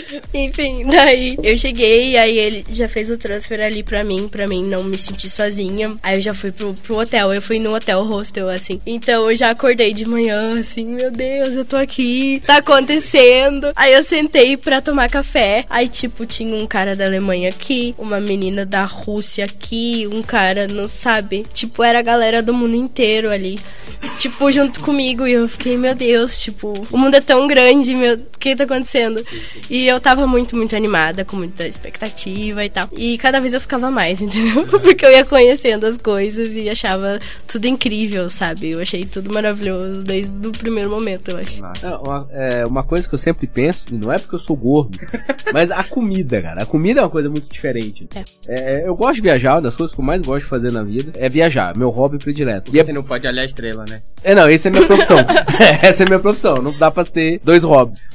Enfim, 0.32 0.86
daí 0.86 1.36
eu 1.42 1.56
cheguei 1.56 2.16
aí 2.16 2.38
ele 2.38 2.64
já 2.70 2.88
fez 2.88 3.10
o 3.10 3.16
transfer 3.16 3.60
ali 3.60 3.82
pra 3.82 4.04
mim, 4.04 4.28
pra 4.28 4.46
mim 4.46 4.64
não 4.66 4.84
me 4.84 4.98
sentir 4.98 5.30
sozinha. 5.30 5.96
Aí 6.02 6.16
eu 6.16 6.20
já 6.20 6.34
fui 6.34 6.52
pro, 6.52 6.74
pro 6.74 6.98
hotel, 6.98 7.32
eu 7.32 7.42
fui 7.42 7.58
no 7.58 7.74
hotel 7.74 8.02
hostel, 8.02 8.48
assim. 8.48 8.80
Então 8.86 9.30
eu 9.30 9.36
já 9.36 9.50
acordei 9.50 9.92
de 9.92 10.06
manhã, 10.06 10.58
assim, 10.58 10.86
meu 10.86 11.10
Deus, 11.10 11.54
eu 11.54 11.64
tô 11.64 11.76
aqui, 11.76 12.42
tá 12.46 12.56
acontecendo. 12.56 13.72
Aí 13.74 13.92
eu 13.92 14.02
sentei 14.02 14.56
pra 14.56 14.80
tomar 14.80 15.08
café. 15.08 15.64
Aí, 15.70 15.88
tipo, 15.88 16.26
tinha 16.26 16.54
um 16.54 16.66
cara 16.66 16.94
da 16.96 17.04
Alemanha 17.04 17.48
aqui, 17.48 17.94
uma 17.98 18.20
menina 18.20 18.64
da 18.64 18.84
Rússia 18.84 19.44
aqui, 19.44 20.08
um 20.12 20.22
cara, 20.22 20.66
não 20.66 20.88
sabe? 20.88 21.44
Tipo, 21.52 21.82
era 21.82 21.98
a 21.98 22.02
galera 22.02 22.42
do 22.42 22.54
mundo 22.54 22.76
inteiro 22.76 23.30
ali. 23.30 23.58
Tipo, 24.18 24.50
junto 24.50 24.80
comigo. 24.80 25.26
E 25.26 25.32
eu 25.32 25.48
fiquei, 25.48 25.76
meu 25.76 25.94
Deus, 25.94 26.40
tipo, 26.40 26.86
o 26.90 26.98
mundo 26.98 27.14
é 27.14 27.20
tão 27.20 27.46
grande, 27.46 27.94
meu, 27.94 28.14
o 28.14 28.38
que 28.38 28.54
tá 28.54 28.64
acontecendo? 28.64 29.24
E 29.68 29.85
eu 29.86 30.00
tava 30.00 30.26
muito, 30.26 30.56
muito 30.56 30.74
animada, 30.74 31.24
com 31.24 31.36
muita 31.36 31.66
expectativa 31.66 32.64
e 32.64 32.70
tal. 32.70 32.88
E 32.96 33.18
cada 33.18 33.40
vez 33.40 33.54
eu 33.54 33.60
ficava 33.60 33.90
mais, 33.90 34.20
entendeu? 34.22 34.66
Porque 34.66 35.04
eu 35.04 35.10
ia 35.10 35.24
conhecendo 35.24 35.86
as 35.86 35.96
coisas 35.96 36.56
e 36.56 36.68
achava 36.68 37.18
tudo 37.46 37.66
incrível, 37.66 38.28
sabe? 38.30 38.70
Eu 38.70 38.80
achei 38.80 39.04
tudo 39.04 39.32
maravilhoso 39.32 40.02
desde 40.02 40.48
o 40.48 40.52
primeiro 40.52 40.90
momento, 40.90 41.30
eu 41.30 41.38
acho. 41.38 41.62
É, 41.82 41.96
uma, 41.96 42.28
é, 42.30 42.66
uma 42.66 42.82
coisa 42.82 43.08
que 43.08 43.14
eu 43.14 43.18
sempre 43.18 43.46
penso, 43.46 43.86
e 43.90 43.96
não 43.96 44.12
é 44.12 44.18
porque 44.18 44.34
eu 44.34 44.38
sou 44.38 44.56
gordo, 44.56 44.98
mas 45.52 45.70
a 45.70 45.82
comida, 45.84 46.40
cara. 46.40 46.62
A 46.62 46.66
comida 46.66 47.00
é 47.00 47.02
uma 47.02 47.10
coisa 47.10 47.28
muito 47.28 47.48
diferente. 47.52 48.08
É, 48.48 48.86
eu 48.86 48.94
gosto 48.94 49.16
de 49.16 49.22
viajar, 49.22 49.54
uma 49.54 49.62
das 49.62 49.76
coisas 49.76 49.94
que 49.94 50.00
eu 50.00 50.04
mais 50.04 50.22
gosto 50.22 50.44
de 50.44 50.50
fazer 50.50 50.72
na 50.72 50.82
vida 50.82 51.12
é 51.14 51.28
viajar, 51.28 51.76
meu 51.76 51.90
hobby 51.90 52.18
predileto. 52.18 52.74
E 52.74 52.78
é, 52.78 52.84
Você 52.84 52.92
não 52.92 53.02
pode 53.02 53.26
olhar 53.26 53.42
a 53.42 53.44
estrela, 53.44 53.84
né? 53.88 54.00
é, 54.22 54.34
não, 54.34 54.48
essa 54.48 54.68
é 54.68 54.70
minha 54.70 54.86
profissão. 54.86 55.18
essa 55.82 56.02
é 56.02 56.06
minha 56.06 56.18
profissão, 56.18 56.56
não 56.56 56.76
dá 56.76 56.90
pra 56.90 57.04
ter 57.04 57.40
dois 57.42 57.62
hobbies. 57.64 58.08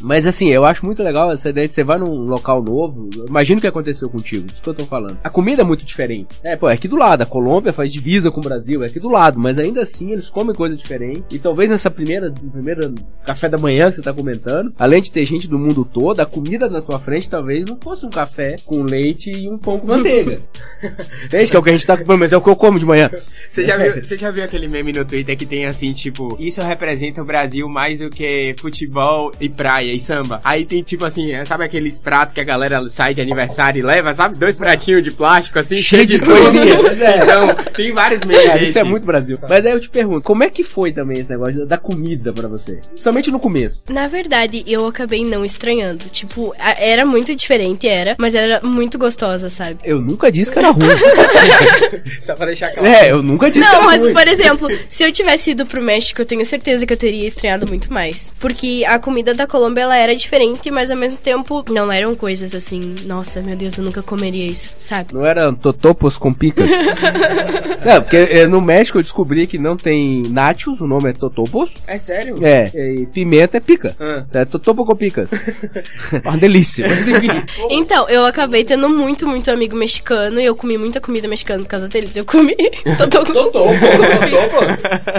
Mas 0.00 0.26
assim, 0.26 0.50
eu 0.50 0.64
acho 0.64 0.84
muito 0.84 0.97
legal 1.02 1.30
essa 1.30 1.50
ideia 1.50 1.66
de 1.66 1.74
você 1.74 1.84
vai 1.84 1.98
num 1.98 2.26
local 2.26 2.62
novo, 2.62 3.08
imagina 3.26 3.58
o 3.58 3.60
que 3.60 3.66
aconteceu 3.66 4.08
contigo, 4.10 4.46
isso 4.52 4.62
que 4.62 4.68
eu 4.68 4.74
tô 4.74 4.86
falando. 4.86 5.18
A 5.22 5.30
comida 5.30 5.62
é 5.62 5.64
muito 5.64 5.84
diferente. 5.84 6.38
É, 6.42 6.56
pô, 6.56 6.68
é 6.68 6.74
aqui 6.74 6.88
do 6.88 6.96
lado, 6.96 7.22
a 7.22 7.26
Colômbia 7.26 7.72
faz 7.72 7.92
divisa 7.92 8.30
com 8.30 8.40
o 8.40 8.42
Brasil, 8.42 8.82
é 8.82 8.86
aqui 8.86 9.00
do 9.00 9.08
lado, 9.08 9.38
mas 9.38 9.58
ainda 9.58 9.82
assim 9.82 10.12
eles 10.12 10.30
comem 10.30 10.54
coisa 10.54 10.76
diferente. 10.76 11.36
E 11.36 11.38
talvez 11.38 11.70
nessa 11.70 11.90
primeira, 11.90 12.30
primeira 12.30 12.92
café 13.24 13.48
da 13.48 13.58
manhã 13.58 13.90
que 13.90 13.96
você 13.96 14.02
tá 14.02 14.12
comentando, 14.12 14.72
além 14.78 15.02
de 15.02 15.10
ter 15.10 15.24
gente 15.24 15.48
do 15.48 15.58
mundo 15.58 15.84
todo, 15.84 16.20
a 16.20 16.26
comida 16.26 16.68
na 16.68 16.80
tua 16.80 16.98
frente 16.98 17.28
talvez 17.28 17.64
não 17.64 17.78
fosse 17.80 18.06
um 18.06 18.10
café 18.10 18.56
com 18.64 18.82
leite 18.82 19.30
e 19.30 19.48
um 19.48 19.58
pão 19.58 19.78
com 19.78 19.86
manteiga. 19.86 20.40
Entende? 21.24 21.50
Que 21.50 21.56
é 21.56 21.58
o 21.60 21.62
que 21.62 21.70
a 21.70 21.72
gente 21.72 21.86
tá 21.86 21.96
comendo, 21.96 22.18
mas 22.18 22.32
é 22.32 22.36
o 22.36 22.40
que 22.40 22.48
eu 22.48 22.56
como 22.56 22.78
de 22.78 22.86
manhã. 22.86 23.10
Você 23.48 23.64
já, 23.64 23.76
viu, 23.76 24.02
você 24.02 24.18
já 24.18 24.30
viu 24.30 24.44
aquele 24.44 24.68
meme 24.68 24.92
no 24.92 25.04
Twitter 25.04 25.36
que 25.36 25.46
tem 25.46 25.66
assim, 25.66 25.92
tipo, 25.92 26.36
isso 26.38 26.60
representa 26.62 27.22
o 27.22 27.24
Brasil 27.24 27.68
mais 27.68 27.98
do 27.98 28.10
que 28.10 28.54
futebol 28.58 29.32
e 29.40 29.48
praia 29.48 29.92
e 29.92 29.98
samba. 29.98 30.40
Aí 30.44 30.64
tem 30.64 30.77
tipo 30.82 31.04
assim, 31.04 31.32
sabe 31.44 31.64
aqueles 31.64 31.98
pratos 31.98 32.34
que 32.34 32.40
a 32.40 32.44
galera 32.44 32.86
sai 32.88 33.14
de 33.14 33.20
aniversário 33.20 33.80
e 33.80 33.82
leva, 33.82 34.14
sabe? 34.14 34.38
Dois 34.38 34.56
pratinhos 34.56 35.02
de 35.04 35.10
plástico 35.10 35.58
assim, 35.58 35.76
Cheio 35.78 36.06
de 36.06 36.18
coisinha. 36.20 36.76
coisinha. 36.78 37.08
É. 37.08 37.18
Então, 37.28 37.54
tem 37.74 37.92
vários 37.92 38.22
memes. 38.24 38.46
É, 38.46 38.62
isso 38.62 38.78
é 38.78 38.84
muito 38.84 39.04
Brasil. 39.04 39.36
Mas 39.48 39.64
aí 39.66 39.72
eu 39.72 39.80
te 39.80 39.88
pergunto, 39.90 40.22
como 40.22 40.42
é 40.42 40.50
que 40.50 40.62
foi 40.64 40.92
também 40.92 41.18
esse 41.20 41.28
negócio 41.30 41.66
da 41.66 41.76
comida 41.76 42.32
pra 42.32 42.48
você? 42.48 42.80
Somente 42.96 43.30
no 43.30 43.38
começo. 43.38 43.82
Na 43.90 44.06
verdade, 44.08 44.64
eu 44.66 44.86
acabei 44.86 45.24
não 45.24 45.44
estranhando. 45.44 46.04
Tipo, 46.06 46.54
a- 46.58 46.80
era 46.80 47.04
muito 47.04 47.34
diferente, 47.34 47.86
era, 47.86 48.16
mas 48.18 48.34
era 48.34 48.60
muito 48.62 48.98
gostosa, 48.98 49.50
sabe? 49.50 49.78
Eu 49.84 50.00
nunca 50.00 50.30
disse 50.32 50.50
que 50.52 50.58
era 50.58 50.70
ruim. 50.70 50.86
Só 52.22 52.34
pra 52.34 52.46
deixar 52.46 52.70
claro. 52.72 52.88
é, 52.88 53.10
eu 53.10 53.22
nunca 53.22 53.50
disse 53.50 53.60
que 53.68 53.72
Não, 53.72 53.82
era 53.82 53.86
mas 53.86 54.02
ruim. 54.02 54.12
por 54.12 54.28
exemplo, 54.28 54.68
se 54.88 55.02
eu 55.02 55.12
tivesse 55.12 55.50
ido 55.52 55.66
pro 55.66 55.82
México, 55.82 56.20
eu 56.20 56.26
tenho 56.26 56.44
certeza 56.46 56.86
que 56.86 56.92
eu 56.92 56.96
teria 56.96 57.28
estranhado 57.28 57.66
muito 57.66 57.92
mais. 57.92 58.32
Porque 58.38 58.84
a 58.86 58.98
comida 58.98 59.34
da 59.34 59.46
Colômbia, 59.46 59.82
ela 59.82 59.96
era 59.96 60.14
diferente, 60.14 60.67
mas 60.70 60.90
ao 60.90 60.96
mesmo 60.96 61.18
tempo 61.18 61.64
não 61.68 61.90
eram 61.90 62.14
coisas 62.14 62.54
assim, 62.54 62.94
nossa, 63.04 63.40
meu 63.40 63.56
Deus, 63.56 63.76
eu 63.76 63.84
nunca 63.84 64.02
comeria 64.02 64.46
isso, 64.46 64.70
sabe? 64.78 65.14
Não 65.14 65.24
eram 65.24 65.54
totopos 65.54 66.16
com 66.16 66.32
picas? 66.32 66.70
é, 67.84 68.00
porque 68.00 68.16
é, 68.16 68.46
no 68.46 68.60
México 68.60 68.98
eu 68.98 69.02
descobri 69.02 69.46
que 69.46 69.58
não 69.58 69.76
tem 69.76 70.22
nachos, 70.28 70.80
o 70.80 70.86
nome 70.86 71.10
é 71.10 71.12
totopos. 71.12 71.70
É 71.86 71.98
sério? 71.98 72.38
É, 72.42 72.70
e 72.74 73.06
pimenta 73.06 73.56
é 73.56 73.60
pica. 73.60 73.96
Ah. 73.98 74.24
É 74.32 74.44
totopo 74.44 74.84
com 74.84 74.94
picas. 74.94 75.30
Uma 76.24 76.36
delícia. 76.36 76.86
Mas 76.88 77.08
enfim. 77.08 77.28
Então, 77.70 78.08
eu 78.08 78.24
acabei 78.24 78.64
tendo 78.64 78.88
muito, 78.88 79.26
muito 79.26 79.50
amigo 79.50 79.76
mexicano 79.76 80.40
e 80.40 80.44
eu 80.44 80.54
comi 80.54 80.78
muita 80.78 81.00
comida 81.00 81.28
mexicana 81.28 81.62
por 81.62 81.68
causa 81.68 81.88
deles. 81.88 82.16
Eu 82.16 82.24
comi. 82.24 82.56
Totopo. 82.98 83.32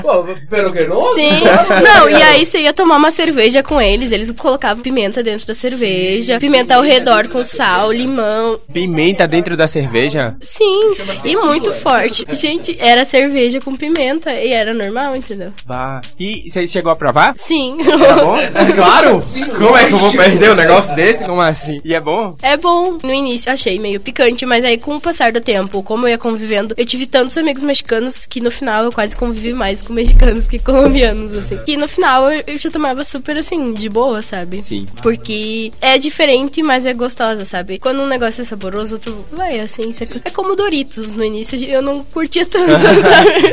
Pô, 0.02 0.26
pero 0.50 0.72
que 0.72 0.86
não? 0.86 1.16
Sim. 1.16 1.42
Não, 1.84 2.10
e 2.10 2.16
aí 2.16 2.46
você 2.46 2.60
ia 2.60 2.74
tomar 2.74 2.98
uma 2.98 3.12
cerveja 3.12 3.62
com 3.64 3.82
eles, 3.82 4.12
eles 4.12 4.32
colocavam 4.32 4.82
pimenta 4.82 5.22
dentro 5.24 5.39
da 5.46 5.54
cerveja, 5.54 6.40
pimenta 6.40 6.76
ao 6.76 6.82
redor 6.82 7.28
com 7.28 7.44
sal, 7.44 7.92
limão. 7.92 8.60
Pimenta 8.72 9.28
dentro 9.28 9.56
da 9.56 9.68
cerveja? 9.68 10.36
Sim, 10.42 10.94
e 11.24 11.36
muito 11.36 11.74
forte. 11.74 12.26
Gente, 12.32 12.76
era 12.80 13.06
cerveja 13.06 13.60
com 13.60 13.76
pimenta 13.76 14.32
e 14.34 14.52
era 14.52 14.74
normal, 14.74 15.16
entendeu? 15.16 15.54
Bah. 15.66 16.02
E 16.20 16.50
você 16.50 16.66
chegou 16.68 16.92
a 16.92 16.96
provar? 16.96 17.34
Sim. 17.38 17.78
Tá 17.84 18.16
bom? 18.16 18.38
claro! 18.76 19.20
Como 19.58 19.78
é 19.78 19.86
que 19.86 19.94
eu 19.94 19.98
vou 19.98 20.12
perder 20.12 20.52
um 20.52 20.56
negócio 20.56 20.96
desse? 20.96 21.26
Como 21.26 21.42
assim? 21.42 21.82
E 21.84 21.94
é 21.94 22.00
bom? 22.00 22.36
É 22.42 22.58
bom. 22.58 22.98
No 23.04 23.14
início 23.14 23.52
achei 23.52 23.80
meio 23.80 24.00
picante, 24.00 24.46
mas 24.46 24.64
aí 24.64 24.78
com 24.78 24.96
o 24.96 25.02
passar 25.02 25.32
do 25.32 25.42
tempo, 25.42 25.84
como 25.84 26.06
eu 26.06 26.12
ia 26.12 26.18
convivendo, 26.18 26.74
eu 26.78 26.86
tive 26.86 27.06
tantos 27.06 27.38
amigos 27.38 27.64
mexicanos 27.64 28.26
que 28.26 28.40
no 28.40 28.52
final 28.52 28.86
eu 28.86 28.92
quase 28.92 29.16
convivi 29.16 29.54
mais 29.54 29.82
com 29.82 29.94
mexicanos 29.94 30.48
que 30.48 30.60
colombianos, 30.60 31.34
assim. 31.34 31.60
E 31.68 31.78
no 31.78 31.88
final 31.88 32.32
eu, 32.32 32.44
eu 32.48 32.58
já 32.58 32.70
tomava 32.70 33.04
super 33.04 33.38
assim, 33.38 33.74
de 33.74 33.90
boa, 33.90 34.22
sabe? 34.22 34.62
Sim. 34.62 34.86
Porque 35.02 35.29
é 35.82 35.98
diferente, 35.98 36.62
mas 36.62 36.86
é 36.86 36.94
gostosa, 36.94 37.46
sabe? 37.46 37.80
Quando 37.80 38.02
um 38.02 38.08
negócio 38.08 38.42
é 38.42 38.46
saboroso, 38.46 38.98
tu 39.00 39.26
vai 39.32 39.60
assim. 39.60 39.92
Você... 39.92 40.08
É 40.24 40.30
como 40.30 40.56
Doritos. 40.56 41.16
No 41.16 41.24
início 41.24 41.58
eu 41.66 41.82
não 41.82 42.04
curtia 42.04 42.46
tanto? 42.46 42.70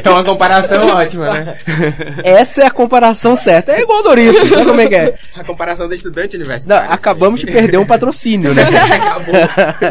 É 0.05 0.11
uma 0.11 0.25
comparação 0.25 0.87
ótima, 0.89 1.31
né? 1.33 1.59
Essa 2.25 2.63
é 2.63 2.67
a 2.67 2.71
comparação 2.71 3.37
certa. 3.37 3.73
É 3.73 3.83
igual 3.83 4.03
Doritos, 4.03 4.49
sabe 4.49 4.65
como 4.65 4.81
é 4.81 4.87
que 4.87 4.95
é? 4.95 5.15
A 5.35 5.45
comparação 5.45 5.89
do 5.89 5.95
estudante 5.95 6.37
Não, 6.37 6.45
universitário. 6.45 6.93
acabamos 6.93 7.41
de 7.41 7.47
perder 7.47 7.79
um 7.79 7.87
patrocínio, 7.87 8.55
né? 8.55 8.63
Acabou. 8.97 9.35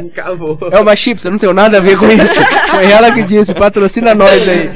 Acabou. 0.09 0.69
É 0.71 0.79
uma 0.79 0.95
chips, 0.95 1.25
eu 1.25 1.31
não 1.31 1.37
tenho 1.37 1.53
nada 1.53 1.77
a 1.77 1.81
ver 1.81 1.97
com 1.97 2.09
isso. 2.09 2.35
Foi 2.71 2.85
ela 2.85 3.11
que 3.11 3.23
disse, 3.23 3.53
patrocina 3.53 4.13
nós 4.13 4.47
aí. 4.47 4.69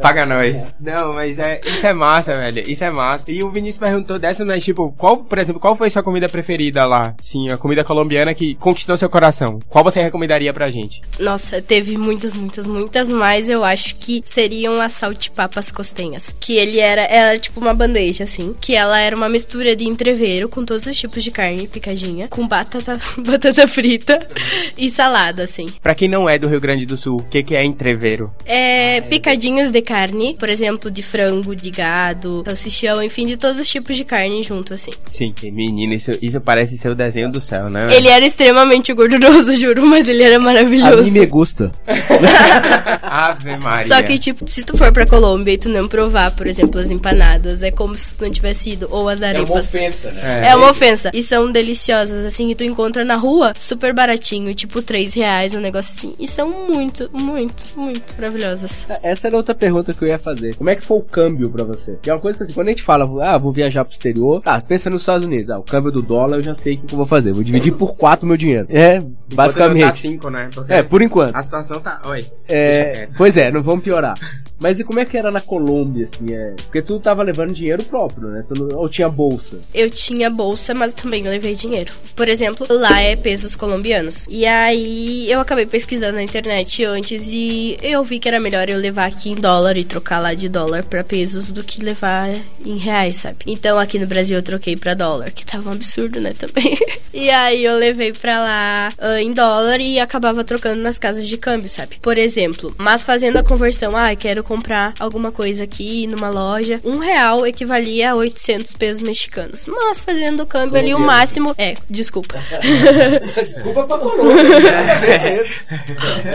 Paga 0.00 0.14
paga 0.14 0.26
nós. 0.26 0.74
Não, 0.80 1.12
mas 1.12 1.38
é, 1.38 1.60
isso 1.64 1.86
é 1.86 1.92
massa, 1.92 2.34
velho. 2.34 2.62
Isso 2.70 2.84
é 2.84 2.90
massa. 2.90 3.30
E 3.30 3.42
o 3.42 3.50
Vinícius 3.50 3.78
perguntou 3.78 4.18
dessa, 4.18 4.44
mas 4.44 4.64
tipo, 4.64 4.92
qual, 4.96 5.18
por 5.18 5.38
exemplo, 5.38 5.60
qual 5.60 5.73
foi 5.76 5.90
sua 5.90 6.02
comida 6.02 6.28
preferida 6.28 6.84
lá? 6.86 7.14
Sim, 7.20 7.50
a 7.50 7.56
comida 7.56 7.84
colombiana 7.84 8.34
que 8.34 8.54
conquistou 8.56 8.96
seu 8.96 9.08
coração. 9.08 9.58
Qual 9.68 9.84
você 9.84 10.02
recomendaria 10.02 10.52
pra 10.52 10.70
gente? 10.70 11.02
Nossa, 11.18 11.60
teve 11.60 11.96
muitas, 11.96 12.34
muitas, 12.34 12.66
muitas, 12.66 13.08
mas 13.08 13.48
eu 13.48 13.64
acho 13.64 13.96
que 13.96 14.22
seriam 14.24 14.80
as 14.80 14.92
saltipapas 14.92 15.70
costenhas. 15.70 16.36
Que 16.38 16.56
ele 16.56 16.78
era, 16.78 17.02
era 17.02 17.38
tipo 17.38 17.60
uma 17.60 17.74
bandeja, 17.74 18.24
assim. 18.24 18.54
Que 18.60 18.74
ela 18.74 18.98
era 18.98 19.16
uma 19.16 19.28
mistura 19.28 19.74
de 19.76 19.84
entreveiro 19.84 20.48
com 20.48 20.64
todos 20.64 20.86
os 20.86 20.96
tipos 20.96 21.22
de 21.22 21.30
carne 21.30 21.68
picadinha, 21.68 22.28
com 22.28 22.46
batata, 22.46 22.98
batata 23.18 23.66
frita 23.66 24.28
e 24.76 24.88
salada, 24.88 25.42
assim. 25.42 25.66
Pra 25.82 25.94
quem 25.94 26.08
não 26.08 26.28
é 26.28 26.38
do 26.38 26.48
Rio 26.48 26.60
Grande 26.60 26.86
do 26.86 26.96
Sul, 26.96 27.18
o 27.20 27.24
que, 27.24 27.42
que 27.42 27.56
é 27.56 27.64
entreveiro? 27.64 28.32
É 28.44 29.00
picadinhos 29.02 29.70
de 29.70 29.82
carne, 29.82 30.36
por 30.38 30.48
exemplo, 30.48 30.90
de 30.90 31.02
frango, 31.02 31.54
de 31.54 31.70
gado, 31.70 32.42
salsichão, 32.44 33.02
enfim, 33.02 33.26
de 33.26 33.36
todos 33.36 33.58
os 33.58 33.68
tipos 33.68 33.96
de 33.96 34.04
carne 34.04 34.42
junto, 34.42 34.74
assim. 34.74 34.92
Sim, 35.06 35.32
menina, 35.66 35.94
isso, 35.94 36.10
isso 36.20 36.40
parece 36.40 36.76
ser 36.76 36.88
o 36.88 36.94
desenho 36.94 37.30
do 37.30 37.40
céu, 37.40 37.70
né? 37.70 37.88
Ele 37.94 38.08
era 38.08 38.24
extremamente 38.26 38.92
gorduroso, 38.92 39.54
juro, 39.56 39.84
mas 39.86 40.08
ele 40.08 40.22
era 40.22 40.36
A 40.36 40.38
maravilhoso. 40.40 41.04
mim 41.04 41.10
me 41.10 41.26
gusta. 41.26 41.70
Ave 43.02 43.56
Maria. 43.56 43.86
Só 43.86 44.02
que, 44.02 44.18
tipo, 44.18 44.48
se 44.48 44.62
tu 44.64 44.76
for 44.76 44.92
pra 44.92 45.06
Colômbia 45.06 45.52
e 45.52 45.58
tu 45.58 45.68
não 45.68 45.88
provar, 45.88 46.30
por 46.32 46.46
exemplo, 46.46 46.80
as 46.80 46.90
empanadas, 46.90 47.62
é 47.62 47.70
como 47.70 47.96
se 47.96 48.16
tu 48.16 48.24
não 48.24 48.30
tivesse 48.30 48.70
ido. 48.70 48.88
Ou 48.90 49.08
as 49.08 49.22
arepas. 49.22 49.72
né? 49.72 49.90
É. 50.22 50.48
É 50.50 50.56
uma 50.56 50.70
ofensa. 50.70 51.10
E 51.14 51.22
são 51.22 51.50
deliciosas, 51.50 52.24
assim, 52.24 52.50
e 52.50 52.54
tu 52.54 52.64
encontra 52.64 53.04
na 53.04 53.16
rua 53.16 53.52
super 53.56 53.92
baratinho, 53.94 54.54
tipo 54.54 54.82
3 54.82 55.14
reais, 55.14 55.54
um 55.54 55.60
negócio 55.60 55.92
assim. 55.96 56.14
E 56.18 56.26
são 56.26 56.50
muito, 56.68 57.08
muito, 57.12 57.64
muito 57.76 58.02
maravilhosas. 58.16 58.86
Essa 59.02 59.28
era 59.28 59.36
outra 59.36 59.54
pergunta 59.54 59.92
que 59.92 60.02
eu 60.02 60.08
ia 60.08 60.18
fazer. 60.18 60.54
Como 60.56 60.70
é 60.70 60.74
que 60.76 60.82
foi 60.82 60.98
o 60.98 61.02
câmbio 61.02 61.50
pra 61.50 61.64
você? 61.64 61.96
Que 62.02 62.10
é 62.10 62.14
uma 62.14 62.20
coisa 62.20 62.36
que 62.38 62.44
assim, 62.44 62.52
quando 62.52 62.68
a 62.68 62.70
gente 62.70 62.82
fala, 62.82 63.04
ah, 63.24 63.38
vou 63.38 63.52
viajar 63.52 63.84
pro 63.84 63.92
exterior, 63.92 64.40
tá, 64.42 64.60
pensa 64.60 64.90
nos 64.90 65.02
Estados 65.02 65.26
Unidos. 65.26 65.50
Ah, 65.54 65.58
o 65.58 65.62
câmbio 65.62 65.90
do 65.92 66.02
dólar 66.02 66.38
eu 66.38 66.42
já 66.42 66.54
sei 66.54 66.74
o 66.74 66.78
que 66.78 66.92
eu 66.94 66.96
vou 66.96 67.06
fazer. 67.06 67.32
Vou 67.32 67.42
dividir 67.42 67.72
por 67.72 67.96
quatro 67.96 68.26
meu 68.26 68.36
dinheiro. 68.36 68.66
É, 68.68 69.00
Tá 69.00 69.06
basicamente. 69.30 69.98
cinco, 69.98 70.30
né? 70.30 70.48
Porque 70.54 70.72
É, 70.72 70.82
por 70.82 71.00
enquanto. 71.02 71.34
A 71.34 71.42
situação 71.42 71.80
tá. 71.80 72.00
Oi. 72.06 72.24
É, 72.48 73.08
pois 73.16 73.36
é, 73.36 73.50
não 73.50 73.62
vamos 73.62 73.82
piorar. 73.84 74.14
Mas 74.60 74.78
e 74.80 74.84
como 74.84 75.00
é 75.00 75.04
que 75.04 75.16
era 75.16 75.30
na 75.30 75.40
Colômbia, 75.40 76.04
assim? 76.04 76.32
É? 76.32 76.54
Porque 76.64 76.80
tu 76.80 76.98
tava 77.00 77.22
levando 77.22 77.52
dinheiro 77.52 77.82
próprio, 77.84 78.28
né? 78.28 78.44
Tu 78.48 78.54
não- 78.54 78.78
ou 78.78 78.88
tinha 78.88 79.08
bolsa? 79.08 79.58
Eu 79.74 79.90
tinha 79.90 80.30
bolsa, 80.30 80.72
mas 80.72 80.94
também 80.94 81.22
levei 81.24 81.54
dinheiro. 81.54 81.92
Por 82.14 82.28
exemplo, 82.28 82.64
lá 82.70 83.00
é 83.02 83.14
pesos 83.16 83.54
colombianos. 83.56 84.26
E 84.30 84.46
aí 84.46 85.30
eu 85.30 85.40
acabei 85.40 85.66
pesquisando 85.66 86.14
na 86.14 86.22
internet 86.22 86.82
antes 86.84 87.30
e 87.32 87.76
eu 87.82 88.02
vi 88.04 88.18
que 88.18 88.28
era 88.28 88.38
melhor 88.40 88.68
eu 88.70 88.78
levar 88.78 89.06
aqui 89.06 89.30
em 89.30 89.34
dólar 89.34 89.76
e 89.76 89.84
trocar 89.84 90.20
lá 90.20 90.32
de 90.32 90.48
dólar 90.48 90.84
pra 90.84 91.02
pesos 91.04 91.50
do 91.50 91.62
que 91.64 91.82
levar 91.84 92.30
em 92.64 92.76
reais, 92.78 93.16
sabe? 93.16 93.38
Então 93.46 93.76
aqui 93.78 93.98
no 93.98 94.06
Brasil 94.06 94.36
eu 94.38 94.42
troquei 94.42 94.76
pra 94.76 94.94
dólar, 94.94 95.30
que 95.32 95.43
tava 95.44 95.70
um 95.70 95.72
absurdo, 95.72 96.20
né, 96.20 96.34
também. 96.36 96.76
e 97.12 97.30
aí 97.30 97.64
eu 97.64 97.76
levei 97.76 98.12
pra 98.12 98.38
lá 98.38 98.92
ah, 98.98 99.20
em 99.20 99.32
dólar 99.32 99.80
e 99.80 100.00
acabava 100.00 100.44
trocando 100.44 100.82
nas 100.82 100.98
casas 100.98 101.26
de 101.26 101.36
câmbio, 101.36 101.68
sabe? 101.68 101.98
Por 102.00 102.18
exemplo, 102.18 102.74
mas 102.78 103.02
fazendo 103.02 103.36
a 103.36 103.42
conversão, 103.42 103.96
ah, 103.96 104.14
quero 104.14 104.42
comprar 104.42 104.94
alguma 104.98 105.30
coisa 105.30 105.64
aqui 105.64 106.06
numa 106.06 106.28
loja, 106.28 106.80
um 106.84 106.98
real 106.98 107.46
equivalia 107.46 108.12
a 108.12 108.14
800 108.14 108.74
pesos 108.74 109.02
mexicanos. 109.02 109.66
Mas 109.66 110.00
fazendo 110.00 110.42
o 110.42 110.46
câmbio 110.46 110.78
ali, 110.78 110.94
o 110.94 110.98
máximo... 110.98 111.54
É, 111.58 111.76
desculpa. 111.88 112.38
Desculpa 113.44 113.84
pra 113.84 113.98
Colômbia. 113.98 115.44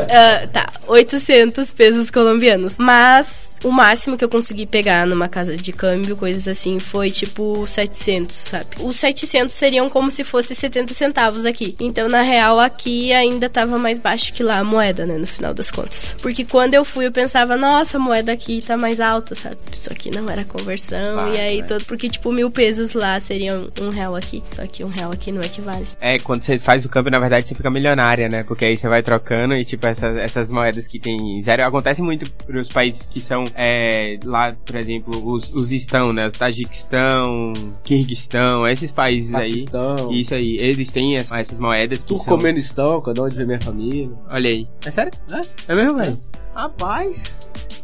Ah, 0.10 0.48
tá, 0.48 0.74
800 0.88 1.72
pesos 1.74 2.10
colombianos. 2.12 2.78
Mas 2.78 3.50
o 3.64 3.72
máximo 3.72 4.18
que 4.18 4.24
eu 4.24 4.30
consegui 4.30 4.66
pegar 4.66 5.06
numa 5.06 5.28
casa 5.28 5.56
de 5.56 5.72
câmbio, 5.72 6.16
coisas 6.16 6.48
assim, 6.48 6.80
foi 6.80 7.12
tipo 7.12 7.66
700, 7.66 8.36
sabe? 8.36 8.68
Os 8.82 8.96
700 8.98 9.54
seriam 9.54 9.90
como 9.90 10.12
se 10.12 10.24
fosse 10.24 10.56
70 10.56 10.94
centavos 10.94 11.46
aqui. 11.46 11.76
Então, 11.80 12.08
na 12.08 12.22
real, 12.22 12.60
aqui 12.60 13.14
ainda 13.14 13.50
tava 13.50 13.78
mais 13.78 14.00
baixo 14.00 14.34
que 14.34 14.44
lá 14.44 14.60
a 14.60 14.64
moeda, 14.64 15.06
né? 15.06 15.18
No 15.18 15.28
final 15.28 15.54
das 15.54 15.72
contas. 15.72 16.16
Porque 16.22 16.46
quando 16.46 16.74
eu 16.74 16.86
fui, 16.86 17.08
eu 17.08 17.12
pensava, 17.12 17.58
nossa, 17.58 17.98
a 17.98 18.00
moeda 18.00 18.32
aqui 18.32 18.62
tá 18.62 18.78
mais 18.78 19.00
alta, 19.00 19.36
sabe? 19.36 19.58
Só 19.78 19.94
que 19.94 20.12
não 20.12 20.30
era 20.30 20.44
conversão. 20.44 21.14
Claro, 21.14 21.36
e 21.36 21.40
aí, 21.40 21.60
é. 21.60 21.64
todo. 21.64 21.84
Porque, 21.86 22.10
tipo, 22.10 22.32
mil 22.32 22.52
pesos 22.52 22.94
lá 22.94 23.20
seriam 23.20 23.70
um 23.80 23.90
real 23.90 24.16
aqui. 24.16 24.42
Só 24.46 24.66
que 24.68 24.84
um 24.84 24.90
real 24.90 25.12
aqui 25.12 25.32
não 25.32 25.42
equivale. 25.42 25.86
É, 26.00 26.20
quando 26.20 26.44
você 26.44 26.58
faz 26.58 26.86
o 26.86 26.90
câmbio, 26.90 27.12
na 27.12 27.20
verdade, 27.20 27.48
você 27.48 27.56
fica 27.56 27.70
milionária, 27.70 28.30
né? 28.30 28.44
Porque 28.44 28.66
aí 28.66 28.78
você 28.78 28.88
vai 28.88 29.02
trocando 29.04 29.56
e, 29.56 29.64
tipo, 29.64 29.88
essas, 29.88 30.18
essas 30.18 30.52
moedas 30.52 30.88
que 30.88 31.00
tem 31.00 31.42
zero. 31.42 31.66
Acontece 31.66 32.02
muito 32.02 32.30
pros 32.32 32.70
países 32.70 33.06
que 33.06 33.22
são, 33.22 33.46
é, 33.56 34.18
lá, 34.24 34.56
por 34.66 34.76
exemplo, 34.76 35.32
os, 35.32 35.54
os 35.54 35.72
estão, 35.72 36.12
né? 36.14 36.28
O 36.28 36.32
Tajiquistão, 36.32 37.54
Kirguistão, 37.84 38.68
esses 38.68 38.92
países 38.92 39.32
Paquistão. 39.32 40.10
aí. 40.10 40.22
Isso 40.22 40.36
aí, 40.36 40.58
eles 40.60 40.92
têm 40.92 41.16
essa- 41.18 41.40
essas 41.40 41.60
moedas 41.60 42.04
que 42.04 42.16
são... 42.16 42.26
Turcomenistão, 42.26 43.02
que 43.02 43.10
é 43.10 43.14
de 43.14 43.22
onde 43.22 43.36
vem 43.36 43.46
minha 43.46 43.62
família. 43.62 44.10
Olha 44.30 44.50
aí. 44.50 44.68
É 44.86 44.92
sério? 44.92 45.12
É? 45.32 45.72
É 45.72 45.76
mesmo, 45.76 45.98
velho? 45.98 46.18
Rapaz, 46.60 47.24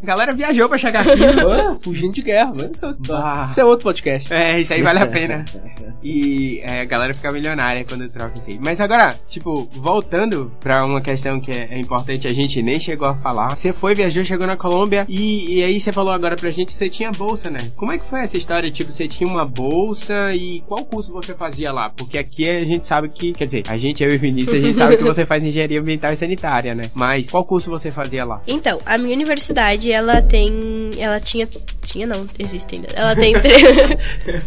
a 0.04 0.06
galera 0.06 0.34
viajou 0.34 0.68
pra 0.68 0.78
chegar 0.78 1.08
aqui. 1.08 1.16
Ah, 1.56 1.76
fugindo 1.82 2.14
de 2.14 2.22
guerra, 2.22 2.54
mas 2.54 2.74
isso 2.74 2.84
é 2.84 2.88
outra 2.90 3.02
história. 3.02 3.46
Isso 3.46 3.60
é 3.62 3.66
outro 3.66 3.84
podcast. 3.84 4.34
É, 4.34 4.60
isso 4.60 4.74
aí 4.74 4.82
vale 4.82 5.00
a 5.00 5.08
pena. 5.08 5.46
E 6.08 6.60
é, 6.64 6.82
a 6.82 6.86
galera 6.86 7.16
fica 7.16 7.32
milionária 7.32 7.84
quando 7.84 8.08
troca 8.08 8.34
assim. 8.34 8.60
Mas 8.64 8.80
agora, 8.80 9.18
tipo, 9.28 9.68
voltando 9.76 10.52
pra 10.60 10.86
uma 10.86 11.02
questão 11.02 11.40
que 11.40 11.50
é, 11.50 11.68
é 11.72 11.80
importante, 11.80 12.28
a 12.28 12.34
gente 12.34 12.62
nem 12.62 12.80
chegou 12.80 13.08
a 13.08 13.16
falar. 13.16 13.56
Você 13.56 13.74
foi, 13.74 13.96
viajou, 13.96 14.24
chegou 14.24 14.46
na 14.46 14.56
Colômbia 14.56 15.08
e, 15.10 15.56
e 15.56 15.64
aí 15.64 15.80
você 15.80 15.92
falou 15.92 16.14
agora 16.14 16.36
pra 16.36 16.52
gente 16.52 16.68
que 16.68 16.74
você 16.74 16.90
tinha 16.90 17.12
bolsa, 17.12 17.50
né? 17.50 17.72
Como 17.76 17.92
é 17.92 17.98
que 17.98 18.06
foi 18.06 18.20
essa 18.20 18.38
história? 18.38 18.70
Tipo, 18.70 18.92
você 18.92 19.08
tinha 19.08 19.28
uma 19.28 19.46
bolsa 19.46 20.32
e 20.36 20.62
qual 20.68 20.86
curso 20.86 21.12
você 21.12 21.34
fazia 21.34 21.74
lá? 21.74 21.90
Porque 21.90 22.20
aqui 22.20 22.48
a 22.48 22.64
gente 22.64 22.86
sabe 22.86 23.10
que, 23.10 23.34
quer 23.34 23.48
dizer, 23.48 23.64
a 23.68 23.76
gente, 23.76 24.04
eu 24.04 24.12
e 24.12 24.16
o 24.16 24.20
Vinícius, 24.20 24.58
a 24.58 24.60
gente 24.60 24.78
sabe 24.78 24.98
que 24.98 25.04
você 25.04 25.26
faz 25.26 25.44
engenharia 25.44 25.80
ambiental 25.80 26.14
e 26.14 26.16
sanitária, 26.16 26.76
né? 26.76 26.92
Mas 26.94 27.32
qual 27.32 27.44
curso 27.44 27.68
você 27.68 27.90
fazia 27.90 28.24
lá? 28.24 28.44
Então, 28.46 28.65
a 28.86 28.98
minha 28.98 29.14
universidade, 29.16 29.92
ela 29.92 30.22
tem. 30.22 30.92
Ela 30.98 31.20
tinha. 31.20 31.48
Tinha 31.82 32.08
não, 32.08 32.28
existe 32.40 32.76
ainda. 32.76 32.88
Ela 32.96 33.16
tem 33.16 33.34
três. 33.40 33.62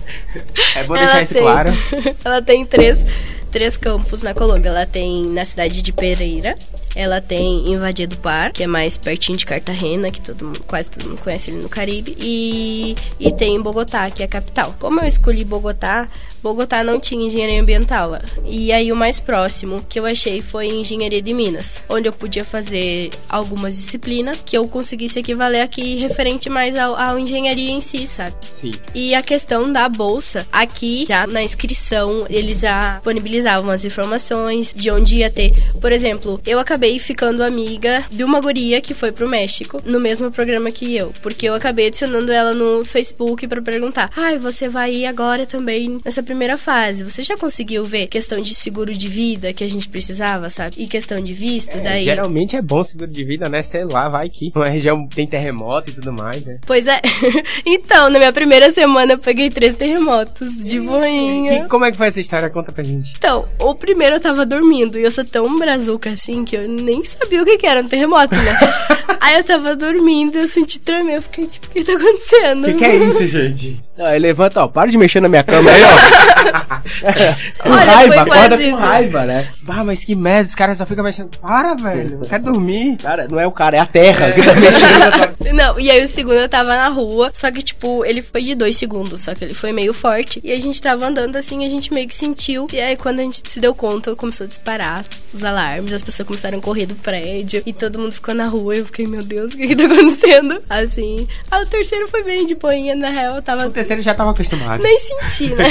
É 0.77 0.85
bom 0.85 0.97
Ela 0.97 1.05
deixar 1.07 1.23
isso 1.23 1.35
tem- 1.35 1.43
claro. 1.43 1.71
ela 2.25 2.43
tem 2.43 2.65
três, 2.67 3.05
três 3.51 3.77
campos 3.77 4.23
na 4.23 4.35
Colômbia. 4.35 4.69
Ela 4.71 4.87
tem 4.87 5.25
na 5.27 5.45
cidade 5.45 5.83
de 5.83 5.93
Pereira. 5.93 6.57
Ela 6.99 7.21
tem 7.21 7.73
em 7.73 7.79
Vadia 7.79 8.09
do 8.09 8.17
Par, 8.17 8.53
que 8.53 8.65
é 8.65 8.67
mais 8.67 8.99
pertinho 8.99 9.39
de 9.39 9.47
Cartagena, 9.47 10.11
que 10.11 10.21
todo 10.21 10.45
mundo, 10.45 10.65
quase 10.67 10.91
todo 10.91 11.09
mundo 11.09 11.21
conhece 11.23 11.53
ali 11.53 11.63
no 11.63 11.69
Caribe. 11.69 12.17
E, 12.19 12.97
e 13.21 13.31
tem 13.31 13.55
em 13.55 13.63
Bogotá, 13.63 14.11
que 14.11 14.21
é 14.21 14.27
a 14.27 14.29
capital. 14.29 14.75
Como 14.81 14.99
eu 14.99 15.07
escolhi 15.07 15.45
Bogotá, 15.45 16.09
Bogotá 16.43 16.83
não 16.83 16.99
tinha 16.99 17.25
engenharia 17.25 17.61
ambiental. 17.61 18.19
E 18.45 18.73
aí 18.73 18.91
o 18.91 18.97
mais 18.97 19.21
próximo 19.21 19.81
que 19.89 20.01
eu 20.01 20.07
achei 20.07 20.43
foi 20.43 20.67
engenharia 20.67 21.23
de 21.23 21.33
Minas, 21.33 21.85
onde 21.89 22.09
eu 22.09 22.13
podia 22.13 22.45
fazer 22.45 23.11
algumas 23.29 23.77
disciplinas 23.77 24.43
que 24.43 24.59
eu 24.59 24.67
conseguisse 24.67 25.21
equivaler 25.21 25.63
aqui 25.63 25.97
referente 26.01 26.51
mais 26.51 26.77
ao, 26.77 26.97
ao 26.97 27.17
engenharia 27.17 27.71
em 27.71 27.81
si, 27.81 28.09
sabe? 28.09 28.35
Sim. 28.51 28.73
E 28.93 29.15
a 29.15 29.23
questão 29.23 29.73
da 29.73 29.89
bolsa, 29.89 30.49
aqui 30.51 31.07
já 31.07 31.29
na 31.29 31.45
inscrição, 31.45 32.27
eles 32.29 32.61
já 32.61 32.95
disponibilizavam 32.95 33.71
as 33.71 33.85
informações 33.85 34.73
de 34.75 34.91
onde 34.91 35.19
ia 35.19 35.31
ter. 35.31 35.53
Por 35.81 35.93
exemplo, 35.93 36.41
eu 36.45 36.59
acabei 36.59 36.88
ficando 37.01 37.43
amiga 37.43 38.05
de 38.09 38.23
uma 38.23 38.41
guria 38.41 38.81
que 38.81 38.95
foi 38.95 39.11
pro 39.11 39.29
México 39.29 39.83
no 39.85 39.99
mesmo 39.99 40.31
programa 40.31 40.71
que 40.71 40.95
eu, 40.97 41.13
porque 41.21 41.49
eu 41.49 41.55
acabei 41.55 41.89
adicionando 41.89 42.31
ela 42.31 42.55
no 42.55 42.85
Facebook 42.85 43.49
pra 43.49 43.61
perguntar: 43.61 44.11
"Ai, 44.17 44.39
você 44.39 44.69
vai 44.69 44.95
ir 44.95 45.07
agora 45.07 45.45
também 45.45 46.01
nessa 46.05 46.23
primeira 46.23 46.57
fase? 46.57 47.03
Você 47.03 47.25
já 47.25 47.37
conseguiu 47.37 47.85
ver 47.85 48.07
questão 48.07 48.41
de 48.41 48.55
seguro 48.55 48.93
de 48.95 49.09
vida 49.09 49.53
que 49.53 49.65
a 49.65 49.69
gente 49.69 49.89
precisava, 49.89 50.49
sabe? 50.51 50.77
E 50.79 50.87
questão 50.87 51.21
de 51.21 51.33
visto, 51.33 51.77
daí 51.83 52.05
Geralmente 52.05 52.55
é 52.55 52.63
bom 52.63 52.85
seguro 52.85 53.11
de 53.11 53.25
vida, 53.25 53.49
né? 53.49 53.61
Sei 53.63 53.85
lá, 53.85 54.09
vai 54.09 54.29
que 54.29 54.53
uma 54.55 54.69
região 54.69 55.07
tem 55.09 55.27
terremoto 55.27 55.91
e 55.91 55.95
tudo 55.95 56.13
mais, 56.13 56.45
né? 56.45 56.61
Pois 56.67 56.87
é. 56.87 57.01
então, 57.67 58.11
na 58.11 58.19
minha 58.19 58.33
primeira 58.33 58.71
semana 58.73 59.15
eu 59.15 59.19
peguei 59.19 59.51
três 59.51 59.75
terremotos 59.75 60.57
de 60.65 60.79
boinha. 60.81 61.63
Que- 61.63 61.69
como 61.69 61.85
é 61.85 61.91
que 61.91 61.97
foi 61.97 62.09
essa 62.09 62.21
história? 62.21 62.49
Conta 62.51 62.71
pra 62.71 62.85
gente. 62.85 63.15
Então, 63.17 63.49
o 63.59 63.75
primeiro 63.75 64.17
eu 64.17 64.21
tava 64.21 64.45
dormindo 64.47 64.99
e 64.99 65.03
eu 65.03 65.11
sou 65.11 65.25
tão 65.25 65.59
brazuca 65.59 66.11
assim 66.11 66.45
que 66.45 66.57
eu 66.57 66.68
nem 66.69 67.03
sabia 67.05 67.43
o 67.43 67.45
que, 67.45 67.59
que 67.59 67.67
era 67.67 67.81
um 67.81 67.89
terremoto, 67.89 68.35
né? 68.35 68.59
Aí 69.21 69.37
eu 69.37 69.45
tava 69.45 69.75
dormindo 69.75 70.37
e 70.37 70.41
eu 70.41 70.47
senti 70.47 70.79
tremer. 70.79 71.17
Eu 71.17 71.23
fiquei 71.23 71.47
tipo, 71.47 71.67
o 71.67 71.71
que 71.71 71.85
tá 71.85 71.93
acontecendo? 71.95 72.65
O 72.65 72.67
que, 72.67 72.75
que 72.75 72.85
é 72.85 72.97
isso, 72.97 73.27
gente? 73.27 73.77
Aí 73.99 74.19
levanta, 74.19 74.63
ó, 74.65 74.69
para 74.69 74.91
de 74.91 74.97
mexer 74.97 75.21
na 75.21 75.29
minha 75.29 75.43
cama 75.43 75.71
aí, 75.71 75.83
ó. 75.83 76.68
com 77.59 77.71
Olha, 77.71 77.85
raiva, 77.85 78.15
foi 78.15 78.23
acorda 78.23 78.49
quase 78.49 78.63
com 78.63 78.69
isso. 78.69 78.77
raiva, 78.77 79.25
né? 79.25 79.49
Ah, 79.69 79.85
mas 79.85 80.05
que 80.05 80.15
merda, 80.15 80.49
os 80.49 80.55
caras 80.55 80.79
só 80.79 80.87
ficam 80.87 81.05
mexendo. 81.05 81.31
Para, 81.39 81.75
velho, 81.75 82.21
quer 82.29 82.39
dormir. 82.41 82.97
Cara, 82.97 83.27
não 83.29 83.39
é 83.39 83.47
o 83.47 83.53
cara, 83.53 83.77
é 83.77 83.81
a 83.81 83.87
terra 83.87 84.33
que 84.33 84.43
tá 84.43 84.55
mexendo 84.55 84.99
na 84.99 85.11
tua... 85.37 85.53
Não, 85.53 85.79
e 85.81 85.91
aí 85.91 86.05
o 86.05 86.09
segundo 86.09 86.37
eu 86.37 86.49
tava 86.49 86.69
na 86.69 86.89
rua, 86.89 87.31
só 87.33 87.51
que, 87.51 87.63
tipo, 87.63 88.05
ele 88.05 88.23
foi 88.23 88.43
de 88.43 88.55
dois 88.55 88.77
segundos, 88.77 89.23
só 89.23 89.35
que 89.35 89.45
ele 89.45 89.55
foi 89.55 89.73
meio 89.73 89.93
forte. 89.93 90.41
E 90.43 90.53
a 90.53 90.61
gente 90.61 90.81
tava 90.81 91.07
andando 91.07 91.37
assim, 91.37 91.65
a 91.67 91.69
gente 91.69 91.93
meio 91.93 92.09
que 92.09 92.15
sentiu. 92.15 92.67
E 92.73 92.81
aí, 92.81 92.97
quando 92.97 93.21
a 93.21 93.23
gente 93.23 93.43
se 93.49 93.61
deu 93.61 93.75
conta, 93.75 94.15
começou 94.17 94.45
a 94.45 94.49
disparar 94.49 95.05
os 95.33 95.45
alarmes, 95.45 95.93
as 95.93 96.03
pessoas 96.03 96.27
começaram 96.27 96.59
a 96.59 96.61
correr 96.61 96.87
do 96.87 96.95
prédio, 96.95 97.63
e 97.65 97.73
todo 97.73 97.99
mundo 97.99 98.13
ficou 98.13 98.35
na 98.35 98.47
rua. 98.47 98.77
E 98.77 98.79
eu 98.81 98.87
fiquei, 98.87 99.07
meu 99.07 99.23
Deus, 99.23 99.55
o 99.55 99.57
que 99.57 99.69
que 99.69 99.77
tá 99.77 99.85
acontecendo? 99.85 100.61
Assim. 100.69 101.29
Ah, 101.51 101.61
o 101.61 101.67
terceiro 101.67 102.09
foi 102.09 102.23
bem 102.23 102.47
de 102.47 102.55
boinha, 102.55 102.95
na 102.95 103.11
real, 103.11 103.37
eu 103.37 103.43
tava. 103.43 103.67
O 103.67 103.71
terceiro 103.71 104.03
já 104.03 104.15
tava 104.15 104.31
acostumado. 104.31 104.83
Nem 104.83 104.99
senti, 105.01 105.55
né? 105.55 105.65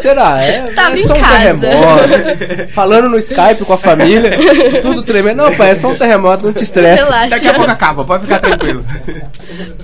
Será? 0.00 0.29
É, 0.38 0.72
Tava 0.72 0.96
é 0.96 1.00
em 1.00 1.06
só 1.06 1.14
um 1.14 1.20
casa. 1.20 1.36
terremoto. 1.38 2.68
Falando 2.72 3.08
no 3.08 3.18
Skype 3.18 3.64
com 3.64 3.72
a 3.72 3.78
família, 3.78 4.36
tudo 4.82 5.02
tremendo. 5.02 5.36
Não, 5.36 5.54
pai, 5.54 5.70
é 5.70 5.74
só 5.74 5.88
um 5.88 5.94
terremoto, 5.94 6.46
não 6.46 6.52
te 6.52 6.62
estressa. 6.62 7.04
Relaxa. 7.04 7.30
Daqui 7.30 7.48
a 7.48 7.54
pouco 7.54 7.70
acaba, 7.70 8.04
pode 8.04 8.24
ficar 8.24 8.38
tranquilo. 8.38 8.84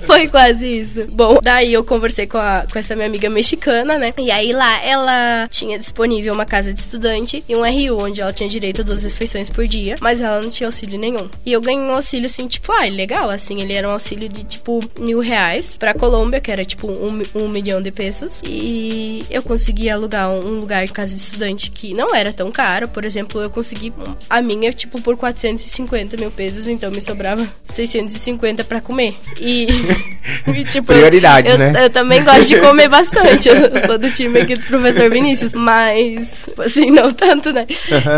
Foi 0.05 0.27
quase 0.27 0.65
isso. 0.65 1.05
Bom, 1.11 1.39
daí 1.41 1.73
eu 1.73 1.83
conversei 1.83 2.27
com, 2.27 2.37
a, 2.37 2.65
com 2.71 2.79
essa 2.79 2.95
minha 2.95 3.07
amiga 3.07 3.29
mexicana, 3.29 3.97
né? 3.97 4.13
E 4.17 4.31
aí 4.31 4.53
lá 4.53 4.83
ela 4.83 5.47
tinha 5.49 5.77
disponível 5.77 6.33
uma 6.33 6.45
casa 6.45 6.73
de 6.73 6.79
estudante 6.79 7.43
e 7.47 7.55
um 7.55 7.61
RU, 7.61 8.03
onde 8.03 8.21
ela 8.21 8.31
tinha 8.31 8.47
direito 8.47 8.81
a 8.81 8.83
duas 8.83 9.03
refeições 9.03 9.49
por 9.49 9.67
dia, 9.67 9.95
mas 9.99 10.21
ela 10.21 10.41
não 10.41 10.49
tinha 10.49 10.67
auxílio 10.67 10.99
nenhum. 10.99 11.29
E 11.45 11.51
eu 11.51 11.61
ganhei 11.61 11.81
um 11.81 11.93
auxílio 11.93 12.27
assim, 12.27 12.47
tipo, 12.47 12.71
ah, 12.71 12.85
legal, 12.85 13.29
assim, 13.29 13.61
ele 13.61 13.73
era 13.73 13.87
um 13.87 13.91
auxílio 13.91 14.29
de 14.29 14.43
tipo 14.43 14.81
mil 14.99 15.19
reais 15.19 15.75
pra 15.77 15.93
Colômbia, 15.93 16.39
que 16.39 16.51
era 16.51 16.63
tipo 16.63 16.87
um, 16.87 17.21
um 17.35 17.47
milhão 17.47 17.81
de 17.81 17.91
pesos. 17.91 18.41
E 18.45 19.25
eu 19.29 19.43
consegui 19.43 19.89
alugar 19.89 20.26
um, 20.29 20.45
um 20.45 20.59
lugar 20.59 20.85
de 20.85 20.93
casa 20.93 21.15
de 21.15 21.21
estudante 21.21 21.71
que 21.71 21.93
não 21.93 22.13
era 22.13 22.33
tão 22.33 22.51
caro. 22.51 22.87
Por 22.87 23.05
exemplo, 23.05 23.41
eu 23.41 23.49
consegui 23.49 23.93
a 24.29 24.41
minha, 24.41 24.71
tipo, 24.71 25.01
por 25.01 25.17
450 25.17 26.17
mil 26.17 26.31
pesos, 26.31 26.67
então 26.67 26.91
me 26.91 27.01
sobrava 27.01 27.47
650 27.67 28.63
pra 28.63 28.81
comer. 28.81 29.15
E, 29.39 29.67
e, 30.47 30.63
tipo, 30.65 30.87
Prioridades, 30.87 31.51
eu, 31.53 31.57
né? 31.57 31.85
eu 31.85 31.89
também 31.89 32.23
gosto 32.23 32.45
de 32.45 32.59
comer 32.59 32.89
bastante. 32.89 33.49
Eu 33.49 33.57
sou 33.85 33.97
do 33.97 34.11
time 34.11 34.41
aqui 34.41 34.55
do 34.55 34.65
professor 34.65 35.09
Vinícius, 35.09 35.53
mas 35.53 36.47
assim, 36.59 36.91
não 36.91 37.11
tanto, 37.13 37.51
né? 37.51 37.65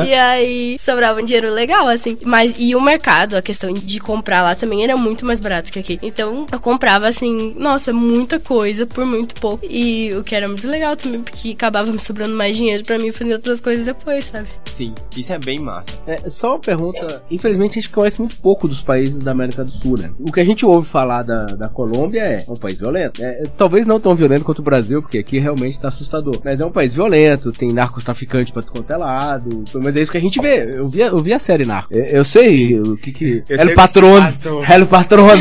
E 0.05 0.13
aí 0.13 0.77
sobrava 0.79 1.21
um 1.21 1.25
dinheiro 1.25 1.51
legal, 1.51 1.87
assim. 1.87 2.17
Mas 2.23 2.53
e 2.57 2.75
o 2.75 2.81
mercado, 2.81 3.35
a 3.35 3.41
questão 3.41 3.73
de 3.73 3.99
comprar 3.99 4.41
lá 4.41 4.55
também 4.55 4.83
era 4.83 4.95
muito 4.97 5.25
mais 5.25 5.39
barato 5.39 5.71
que 5.71 5.79
aqui. 5.79 5.99
Então 6.01 6.45
eu 6.51 6.59
comprava 6.59 7.07
assim, 7.07 7.53
nossa, 7.57 7.93
muita 7.93 8.39
coisa 8.39 8.85
por 8.85 9.05
muito 9.05 9.35
pouco. 9.35 9.65
E 9.69 10.13
o 10.13 10.23
que 10.23 10.35
era 10.35 10.47
muito 10.47 10.67
legal 10.67 10.95
também, 10.95 11.21
porque 11.21 11.51
acabava 11.51 11.91
me 11.99 12.01
sobrando 12.01 12.35
mais 12.35 12.55
dinheiro 12.55 12.83
pra 12.83 12.97
mim 12.97 13.11
fazer 13.11 13.33
outras 13.33 13.59
coisas 13.59 13.85
depois, 13.85 14.25
sabe? 14.25 14.47
Sim, 14.65 14.93
isso 15.15 15.33
é 15.33 15.37
bem 15.37 15.59
massa. 15.59 15.91
É, 16.07 16.29
só 16.29 16.51
uma 16.51 16.59
pergunta. 16.59 17.21
Infelizmente 17.29 17.77
a 17.77 17.81
gente 17.81 17.89
conhece 17.89 18.17
muito 18.19 18.37
pouco 18.37 18.67
dos 18.67 18.81
países 18.81 19.21
da 19.21 19.31
América 19.31 19.63
do 19.63 19.69
Sul, 19.69 19.97
né? 19.99 20.11
O 20.19 20.31
que 20.31 20.39
a 20.39 20.45
gente 20.45 20.65
ouve 20.65 20.87
falar 20.87 21.23
da, 21.23 21.45
da 21.45 21.67
Colômbia 21.67 22.21
é 22.21 22.45
um 22.47 22.55
país 22.55 22.79
violento. 22.79 23.21
É, 23.21 23.43
talvez 23.57 23.85
não 23.85 23.99
tão 23.99 24.15
violento 24.15 24.45
quanto 24.45 24.59
o 24.59 24.63
Brasil, 24.63 25.01
porque 25.01 25.19
aqui 25.19 25.37
realmente 25.39 25.79
tá 25.79 25.89
assustador. 25.89 26.39
Mas 26.43 26.61
é 26.61 26.65
um 26.65 26.71
país 26.71 26.93
violento, 26.93 27.51
tem 27.51 27.73
narcotraficante 27.73 28.53
pra 28.53 28.63
quanto 28.63 28.91
é 28.91 28.97
lado. 28.97 29.63
Mas 29.75 29.95
é 29.95 30.01
isso 30.01 30.11
que 30.11 30.17
a 30.17 30.21
gente 30.21 30.41
vê. 30.41 30.77
Eu 30.77 30.87
vi, 30.87 31.01
eu 31.01 31.19
vi 31.19 31.33
a 31.33 31.39
série 31.39 31.65
Narco. 31.65 31.93
Eu, 31.93 32.03
eu 32.05 32.25
sei 32.25 32.79
o 32.79 32.95
que 32.95 33.11
que. 33.11 33.43
Eu 33.49 33.59
El 33.59 33.73
Patrón. 33.73 34.21
El 34.73 34.87
Patrón. 34.87 35.39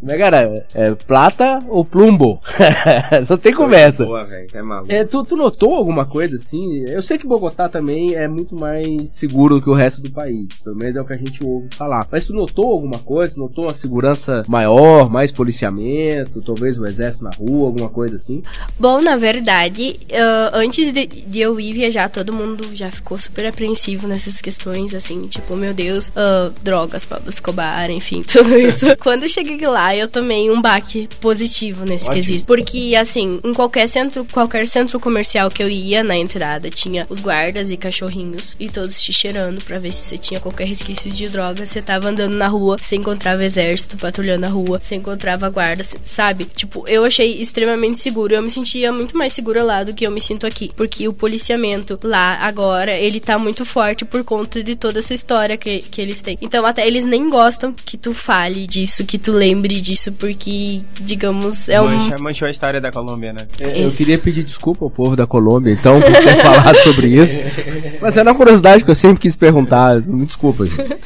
Como 0.00 0.12
é, 0.12 0.18
cara? 0.18 0.64
É 0.74 0.94
plata 0.94 1.58
ou 1.68 1.84
plumbo? 1.84 2.40
não 3.28 3.36
tem 3.36 3.52
conversa. 3.52 4.04
Boa, 4.04 4.24
velho, 4.24 4.48
é 4.52 4.62
maluco. 4.62 4.92
É, 4.92 5.04
tu, 5.04 5.22
tu 5.24 5.36
notou 5.50 5.74
alguma 5.74 6.06
coisa 6.06 6.36
assim? 6.36 6.84
Eu 6.86 7.02
sei 7.02 7.18
que 7.18 7.26
Bogotá 7.26 7.68
também 7.68 8.14
é 8.14 8.28
muito 8.28 8.54
mais 8.54 9.10
seguro 9.10 9.56
do 9.56 9.62
que 9.62 9.70
o 9.70 9.74
resto 9.74 10.00
do 10.00 10.10
país. 10.10 10.48
Pelo 10.62 10.76
menos 10.76 10.96
é 10.96 11.00
o 11.00 11.04
que 11.04 11.12
a 11.12 11.18
gente 11.18 11.44
ouve 11.44 11.68
falar. 11.74 12.06
Mas 12.10 12.24
tu 12.24 12.32
notou 12.32 12.70
alguma 12.70 12.98
coisa? 12.98 13.34
Notou 13.36 13.64
uma 13.64 13.74
segurança 13.74 14.42
maior, 14.48 15.10
mais 15.10 15.32
policiamento? 15.32 16.40
Talvez 16.40 16.78
o 16.78 16.86
exército 16.86 17.24
na 17.24 17.30
rua, 17.30 17.66
alguma 17.66 17.88
coisa 17.88 18.16
assim? 18.16 18.42
Bom, 18.78 19.00
na 19.00 19.16
verdade, 19.16 19.98
ah, 20.12 20.50
antes 20.54 20.92
de, 20.92 21.06
de 21.06 21.40
eu 21.40 21.58
ir 21.58 21.72
viajar, 21.72 22.08
todo 22.08 22.32
mundo 22.32 22.68
já 22.74 22.90
ficou 22.90 23.18
super 23.18 23.46
apreensivo 23.46 24.06
nessas 24.06 24.40
questões, 24.40 24.94
assim, 24.94 25.26
tipo, 25.26 25.56
meu 25.56 25.74
Deus, 25.74 26.12
ah, 26.14 26.50
drogas, 26.62 27.04
Pablo 27.04 27.30
Escobar, 27.30 27.90
enfim, 27.90 28.22
tudo 28.26 28.56
isso. 28.56 28.86
Quando 29.02 29.24
eu 29.24 29.28
cheguei 29.28 29.66
lá, 29.66 29.94
eu 29.96 30.06
tomei 30.06 30.50
um 30.50 30.60
baque 30.60 31.08
positivo 31.20 31.84
nesse 31.84 32.04
Ótimo. 32.04 32.14
quesito. 32.14 32.46
Porque, 32.46 32.94
assim, 32.98 33.40
em 33.42 33.52
qualquer 33.52 33.88
centro, 33.88 34.24
qualquer 34.30 34.66
centro 34.66 35.00
comercial 35.00 35.39
que 35.48 35.62
eu 35.62 35.68
ia 35.68 36.02
na 36.02 36.16
entrada, 36.16 36.68
tinha 36.68 37.06
os 37.08 37.20
guardas 37.20 37.70
e 37.70 37.76
cachorrinhos, 37.76 38.56
e 38.58 38.68
todos 38.68 39.00
te 39.00 39.12
cheirando 39.12 39.62
pra 39.62 39.78
ver 39.78 39.92
se 39.92 40.02
você 40.08 40.18
tinha 40.18 40.40
qualquer 40.40 40.66
resquício 40.66 41.08
de 41.08 41.28
droga. 41.28 41.64
Você 41.64 41.80
tava 41.80 42.08
andando 42.08 42.34
na 42.34 42.48
rua, 42.48 42.76
você 42.80 42.96
encontrava 42.96 43.44
exército 43.44 43.96
patrulhando 43.96 44.46
a 44.46 44.48
rua, 44.48 44.80
você 44.82 44.96
encontrava 44.96 45.48
guarda, 45.48 45.84
c- 45.84 45.98
sabe? 46.02 46.46
Tipo, 46.46 46.84
eu 46.88 47.04
achei 47.04 47.40
extremamente 47.40 48.00
seguro. 48.00 48.34
Eu 48.34 48.42
me 48.42 48.50
sentia 48.50 48.90
muito 48.92 49.16
mais 49.16 49.32
segura 49.32 49.62
lá 49.62 49.84
do 49.84 49.94
que 49.94 50.04
eu 50.04 50.10
me 50.10 50.20
sinto 50.20 50.46
aqui. 50.46 50.72
Porque 50.76 51.06
o 51.06 51.12
policiamento 51.12 51.98
lá 52.02 52.38
agora, 52.40 52.96
ele 52.96 53.20
tá 53.20 53.38
muito 53.38 53.64
forte 53.64 54.04
por 54.04 54.24
conta 54.24 54.62
de 54.64 54.74
toda 54.74 54.98
essa 54.98 55.14
história 55.14 55.56
que, 55.56 55.78
que 55.78 56.00
eles 56.00 56.20
têm. 56.20 56.36
Então, 56.40 56.66
até 56.66 56.84
eles 56.86 57.04
nem 57.04 57.30
gostam 57.30 57.72
que 57.72 57.96
tu 57.96 58.12
fale 58.12 58.66
disso, 58.66 59.04
que 59.04 59.18
tu 59.18 59.30
lembre 59.32 59.80
disso, 59.80 60.10
porque, 60.12 60.80
digamos, 61.00 61.68
é 61.68 61.80
um. 61.80 61.88
Mancha, 61.88 62.16
manchou 62.18 62.48
a 62.48 62.50
história 62.50 62.80
da 62.80 62.90
Colômbia, 62.90 63.32
né? 63.32 63.46
Eu 63.58 63.86
Isso. 63.86 63.98
queria 63.98 64.18
pedir 64.18 64.42
desculpa 64.42 64.84
ao 64.84 64.90
povo 64.90 65.14
da 65.14 65.26
Colômbia, 65.30 65.72
então, 65.72 66.00
por 66.00 66.12
ter 66.12 66.42
falado 66.42 66.76
sobre 66.78 67.06
isso. 67.06 67.40
Mas 68.02 68.16
era 68.16 68.28
uma 68.28 68.36
curiosidade 68.36 68.84
que 68.84 68.90
eu 68.90 68.96
sempre 68.96 69.20
quis 69.20 69.36
perguntar. 69.36 70.02
Me 70.02 70.26
desculpa, 70.26 70.66
gente. 70.66 70.96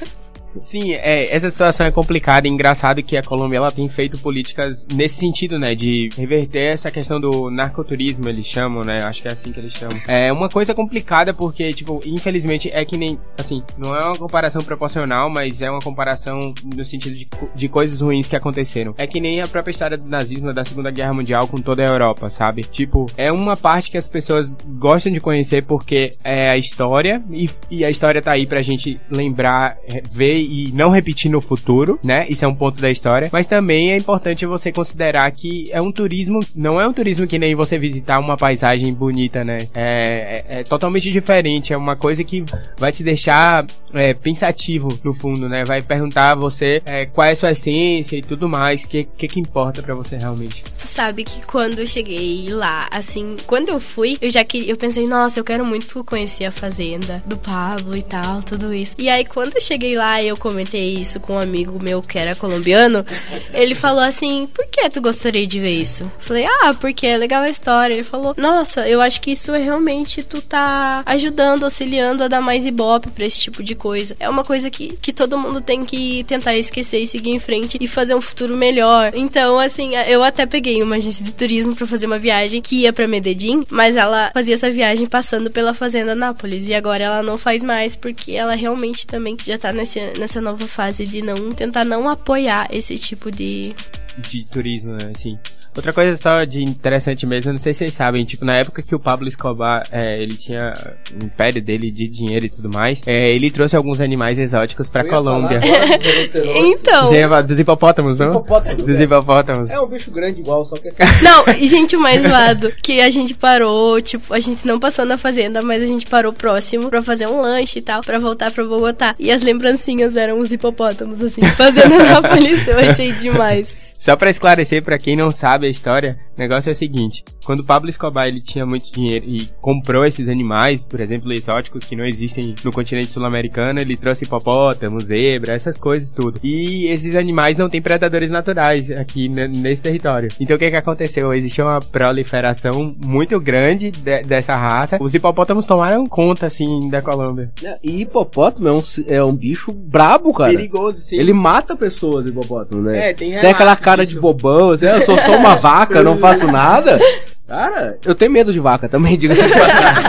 Sim, 0.60 0.92
é, 0.92 1.34
essa 1.34 1.50
situação 1.50 1.86
é 1.86 1.90
complicada 1.90 2.46
e 2.46 2.50
engraçado 2.50 3.02
que 3.02 3.16
a 3.16 3.22
Colômbia 3.22 3.58
ela 3.58 3.72
tem 3.72 3.88
feito 3.88 4.18
políticas 4.20 4.86
nesse 4.94 5.16
sentido, 5.16 5.58
né, 5.58 5.74
de 5.74 6.08
reverter 6.16 6.72
essa 6.72 6.90
questão 6.90 7.20
do 7.20 7.50
narcoturismo, 7.50 8.28
eles 8.28 8.46
chamam, 8.46 8.82
né, 8.82 8.98
acho 9.02 9.22
que 9.22 9.28
é 9.28 9.32
assim 9.32 9.52
que 9.52 9.60
eles 9.60 9.72
chamam. 9.72 10.00
É 10.06 10.32
uma 10.32 10.48
coisa 10.48 10.74
complicada 10.74 11.32
porque, 11.32 11.72
tipo, 11.72 12.02
infelizmente 12.04 12.70
é 12.72 12.84
que 12.84 12.96
nem, 12.96 13.18
assim, 13.38 13.62
não 13.78 13.94
é 13.94 14.04
uma 14.04 14.16
comparação 14.16 14.62
proporcional, 14.62 15.28
mas 15.28 15.60
é 15.60 15.70
uma 15.70 15.80
comparação 15.80 16.54
no 16.74 16.84
sentido 16.84 17.14
de, 17.14 17.26
de 17.54 17.68
coisas 17.68 18.00
ruins 18.00 18.26
que 18.26 18.36
aconteceram. 18.36 18.94
É 18.98 19.06
que 19.06 19.20
nem 19.20 19.40
a 19.40 19.48
própria 19.48 19.72
história 19.72 19.96
do 19.96 20.08
nazismo 20.08 20.52
da 20.52 20.64
Segunda 20.64 20.90
Guerra 20.90 21.12
Mundial 21.12 21.48
com 21.48 21.60
toda 21.60 21.82
a 21.82 21.86
Europa, 21.86 22.30
sabe? 22.30 22.64
Tipo, 22.64 23.06
é 23.16 23.30
uma 23.32 23.56
parte 23.56 23.90
que 23.90 23.98
as 23.98 24.08
pessoas 24.08 24.56
gostam 24.78 25.12
de 25.12 25.20
conhecer 25.20 25.62
porque 25.62 26.10
é 26.22 26.50
a 26.50 26.56
história 26.56 27.22
e, 27.30 27.48
e 27.70 27.84
a 27.84 27.90
história 27.90 28.22
tá 28.22 28.32
aí 28.32 28.46
pra 28.46 28.62
gente 28.62 29.00
lembrar, 29.10 29.76
ver 30.10 30.43
e 30.44 30.72
não 30.72 30.90
repetir 30.90 31.30
no 31.30 31.40
futuro, 31.40 31.98
né? 32.04 32.26
Isso 32.28 32.44
é 32.44 32.48
um 32.48 32.54
ponto 32.54 32.80
da 32.80 32.90
história. 32.90 33.28
Mas 33.32 33.46
também 33.46 33.92
é 33.92 33.96
importante 33.96 34.44
você 34.46 34.70
considerar 34.72 35.30
que 35.32 35.64
é 35.70 35.80
um 35.80 35.90
turismo, 35.92 36.40
não 36.54 36.80
é 36.80 36.86
um 36.86 36.92
turismo 36.92 37.26
que 37.26 37.38
nem 37.38 37.54
você 37.54 37.78
visitar 37.78 38.18
uma 38.18 38.36
paisagem 38.36 38.92
bonita, 38.92 39.42
né? 39.44 39.58
É, 39.74 40.44
é- 40.48 40.60
é 40.60 40.64
totalmente 40.64 41.10
diferente. 41.10 41.72
É 41.72 41.76
uma 41.76 41.96
coisa 41.96 42.22
que 42.24 42.44
vai 42.78 42.92
te 42.92 43.02
deixar 43.02 43.66
é, 43.92 44.12
pensativo 44.12 44.98
no 45.04 45.12
fundo, 45.14 45.48
né? 45.48 45.64
Vai 45.64 45.80
perguntar 45.80 46.32
a 46.32 46.34
você 46.34 46.82
é, 46.84 47.06
qual 47.06 47.26
é 47.26 47.30
a 47.30 47.36
sua 47.36 47.52
essência 47.52 48.16
e 48.16 48.22
tudo 48.22 48.48
mais. 48.48 48.82
O 48.84 48.88
que, 48.88 49.04
que 49.16 49.28
que 49.28 49.38
importa 49.40 49.82
pra 49.82 49.94
você 49.94 50.16
realmente? 50.16 50.64
Tu 50.64 50.82
sabe 50.82 51.22
que 51.24 51.46
quando 51.46 51.78
eu 51.78 51.86
cheguei 51.86 52.48
lá, 52.50 52.88
assim, 52.90 53.36
quando 53.46 53.68
eu 53.68 53.78
fui, 53.80 54.18
eu 54.20 54.30
já 54.30 54.44
queria, 54.44 54.70
eu 54.72 54.76
pensei, 54.76 55.06
nossa, 55.06 55.38
eu 55.38 55.44
quero 55.44 55.64
muito 55.64 56.02
conhecer 56.04 56.44
a 56.44 56.50
fazenda 56.50 57.22
do 57.26 57.36
Pablo 57.36 57.96
e 57.96 58.02
tal, 58.02 58.42
tudo 58.42 58.74
isso. 58.74 58.94
E 58.98 59.08
aí 59.08 59.24
quando 59.24 59.54
eu 59.54 59.60
cheguei 59.60 59.94
lá 59.96 60.20
e 60.20 60.28
eu 60.34 60.38
comentei 60.38 60.94
isso 60.94 61.20
com 61.20 61.34
um 61.34 61.38
amigo 61.38 61.82
meu 61.82 62.02
que 62.02 62.18
era 62.18 62.34
colombiano, 62.34 63.04
ele 63.52 63.74
falou 63.74 64.02
assim: 64.02 64.48
"Por 64.52 64.66
que 64.66 64.88
tu 64.90 65.00
gostaria 65.00 65.46
de 65.46 65.58
ver 65.58 65.80
isso?" 65.80 66.10
Falei: 66.18 66.44
"Ah, 66.44 66.74
porque 66.74 67.06
é 67.06 67.16
legal 67.16 67.42
a 67.42 67.48
história". 67.48 67.94
Ele 67.94 68.04
falou: 68.04 68.34
"Nossa, 68.36 68.88
eu 68.88 69.00
acho 69.00 69.20
que 69.20 69.32
isso 69.32 69.52
é 69.52 69.58
realmente 69.58 70.22
tu 70.22 70.40
tá 70.42 71.02
ajudando, 71.06 71.64
auxiliando 71.64 72.24
a 72.24 72.28
dar 72.28 72.40
mais 72.40 72.66
ibope 72.66 73.10
pra 73.10 73.24
esse 73.24 73.38
tipo 73.38 73.62
de 73.62 73.74
coisa. 73.74 74.16
É 74.18 74.28
uma 74.28 74.44
coisa 74.44 74.70
que, 74.70 74.96
que 75.00 75.12
todo 75.12 75.38
mundo 75.38 75.60
tem 75.60 75.84
que 75.84 76.24
tentar 76.24 76.56
esquecer 76.56 76.98
e 76.98 77.06
seguir 77.06 77.30
em 77.30 77.38
frente 77.38 77.78
e 77.80 77.88
fazer 77.88 78.14
um 78.14 78.20
futuro 78.20 78.56
melhor. 78.56 79.12
Então, 79.14 79.58
assim, 79.58 79.96
eu 79.96 80.22
até 80.22 80.46
peguei 80.46 80.82
uma 80.82 80.96
agência 80.96 81.24
de 81.24 81.32
turismo 81.32 81.74
pra 81.74 81.86
fazer 81.86 82.06
uma 82.06 82.18
viagem 82.18 82.60
que 82.60 82.82
ia 82.82 82.92
pra 82.92 83.06
Medellín, 83.06 83.64
mas 83.70 83.96
ela 83.96 84.30
fazia 84.32 84.54
essa 84.54 84.70
viagem 84.70 85.06
passando 85.06 85.50
pela 85.50 85.74
fazenda 85.74 86.14
Nápoles 86.14 86.68
e 86.68 86.74
agora 86.74 87.04
ela 87.04 87.22
não 87.22 87.36
faz 87.36 87.62
mais 87.62 87.96
porque 87.96 88.32
ela 88.32 88.54
realmente 88.54 89.06
também 89.06 89.36
já 89.44 89.58
tá 89.58 89.72
nesse, 89.72 90.00
nessa 90.24 90.40
nova 90.40 90.66
fase 90.66 91.04
de 91.04 91.20
não 91.20 91.52
tentar 91.52 91.84
não 91.84 92.08
apoiar 92.08 92.66
esse 92.70 92.96
tipo 92.96 93.30
de 93.30 93.76
de 94.18 94.44
turismo, 94.44 94.92
né? 94.92 95.10
Assim. 95.14 95.38
Outra 95.76 95.92
coisa 95.92 96.16
só 96.16 96.44
de 96.44 96.62
interessante 96.62 97.26
mesmo, 97.26 97.50
não 97.50 97.58
sei 97.58 97.74
se 97.74 97.78
vocês 97.78 97.94
sabem, 97.94 98.24
tipo, 98.24 98.44
na 98.44 98.54
época 98.54 98.80
que 98.80 98.94
o 98.94 98.98
Pablo 98.98 99.26
Escobar, 99.26 99.84
é, 99.90 100.22
ele 100.22 100.36
tinha 100.36 100.72
um 101.20 101.26
império 101.26 101.60
dele 101.60 101.90
de 101.90 102.06
dinheiro 102.06 102.46
e 102.46 102.48
tudo 102.48 102.70
mais, 102.70 103.02
é, 103.06 103.30
ele 103.30 103.50
trouxe 103.50 103.74
alguns 103.74 104.00
animais 104.00 104.38
exóticos 104.38 104.88
pra 104.88 105.04
Colômbia. 105.04 105.58
então. 106.54 107.44
Dos 107.44 107.58
hipopótamos, 107.58 108.16
não? 108.16 108.30
Hipopótamos, 108.30 108.84
Dos 108.84 109.00
é. 109.00 109.02
hipopótamos. 109.02 109.70
É 109.70 109.80
um 109.80 109.86
bicho 109.88 110.12
grande 110.12 110.40
igual, 110.40 110.64
só 110.64 110.76
que 110.76 110.86
assim. 110.94 111.24
Não, 111.24 111.44
e 111.58 111.66
gente, 111.66 111.96
o 111.96 112.00
mais 112.00 112.22
zoado, 112.22 112.70
que 112.80 113.00
a 113.00 113.10
gente 113.10 113.34
parou, 113.34 114.00
tipo, 114.00 114.32
a 114.32 114.38
gente 114.38 114.64
não 114.64 114.78
passou 114.78 115.04
na 115.04 115.16
fazenda, 115.16 115.60
mas 115.60 115.82
a 115.82 115.86
gente 115.86 116.06
parou 116.06 116.32
próximo 116.32 116.88
pra 116.88 117.02
fazer 117.02 117.26
um 117.26 117.40
lanche 117.40 117.80
e 117.80 117.82
tal, 117.82 118.00
pra 118.00 118.18
voltar 118.18 118.52
pra 118.52 118.64
Bogotá. 118.64 119.16
E 119.18 119.28
as 119.32 119.42
lembrancinhas 119.42 120.16
eram 120.16 120.38
os 120.38 120.52
hipopótamos, 120.52 121.20
assim, 121.20 121.42
fazendo 121.42 121.98
na 122.04 122.22
polícia. 122.22 122.70
Eu 122.70 122.90
achei 122.90 123.10
demais. 123.12 123.76
Só 124.04 124.14
pra 124.16 124.28
esclarecer 124.28 124.82
pra 124.82 124.98
quem 124.98 125.16
não 125.16 125.32
sabe 125.32 125.66
a 125.66 125.70
história, 125.70 126.18
o 126.36 126.40
negócio 126.40 126.68
é 126.68 126.72
o 126.72 126.76
seguinte: 126.76 127.24
quando 127.44 127.60
o 127.60 127.64
Pablo 127.64 127.88
Escobar 127.90 128.26
ele 128.28 128.40
tinha 128.40 128.64
muito 128.66 128.92
dinheiro 128.92 129.24
e 129.28 129.48
comprou 129.60 130.04
esses 130.04 130.28
animais, 130.28 130.84
por 130.84 131.00
exemplo, 131.00 131.32
exóticos 131.32 131.84
que 131.84 131.96
não 131.96 132.04
existem 132.04 132.54
no 132.64 132.72
continente 132.72 133.10
sul-americano, 133.10 133.80
ele 133.80 133.96
trouxe 133.96 134.24
hipopótamo, 134.24 135.00
zebra, 135.00 135.52
essas 135.54 135.76
coisas 135.78 136.10
tudo. 136.10 136.40
E 136.42 136.86
esses 136.86 137.16
animais 137.16 137.56
não 137.56 137.68
têm 137.68 137.80
predadores 137.82 138.30
naturais 138.30 138.90
aqui 138.90 139.28
ne- 139.28 139.48
nesse 139.48 139.82
território. 139.82 140.28
Então 140.40 140.56
o 140.56 140.58
que 140.58 140.70
que 140.70 140.76
aconteceu? 140.76 141.32
Existia 141.32 141.64
uma 141.64 141.80
proliferação 141.80 142.94
muito 143.04 143.38
grande 143.40 143.90
de- 143.90 144.22
dessa 144.24 144.54
raça. 144.56 144.98
Os 145.00 145.14
hipopótamos 145.14 145.66
tomaram 145.66 146.06
conta 146.06 146.46
assim 146.46 146.88
da 146.90 147.02
Colômbia. 147.02 147.50
E 147.82 148.02
hipopótamo 148.02 148.68
é 148.68 148.72
um, 148.72 148.80
é 149.08 149.24
um 149.24 149.34
bicho 149.34 149.72
brabo, 149.72 150.32
cara. 150.32 150.50
Perigoso, 150.52 150.98
sim. 151.00 151.18
Ele 151.18 151.32
mata 151.32 151.76
pessoas, 151.76 152.26
hipopótamo, 152.26 152.82
né? 152.82 153.10
É, 153.10 153.12
tem 153.14 153.30
Tem 153.32 153.50
aquela 153.50 153.76
cara 153.76 154.04
disso. 154.04 154.16
de 154.16 154.20
bobão, 154.20 154.70
assim, 154.70 154.86
"Ah, 154.86 154.96
eu 154.96 155.02
sou 155.02 155.18
só 155.18 155.36
uma 155.36 155.54
vaca, 155.56 156.02
não 156.02 156.16
faço 156.28 156.46
nada. 156.46 156.98
Cara, 157.46 157.98
eu 158.04 158.14
tenho 158.14 158.30
medo 158.30 158.52
de 158.52 158.60
vaca 158.60 158.88
também, 158.88 159.16
diga-se 159.18 159.42
de 159.42 159.50
passagem. 159.52 160.04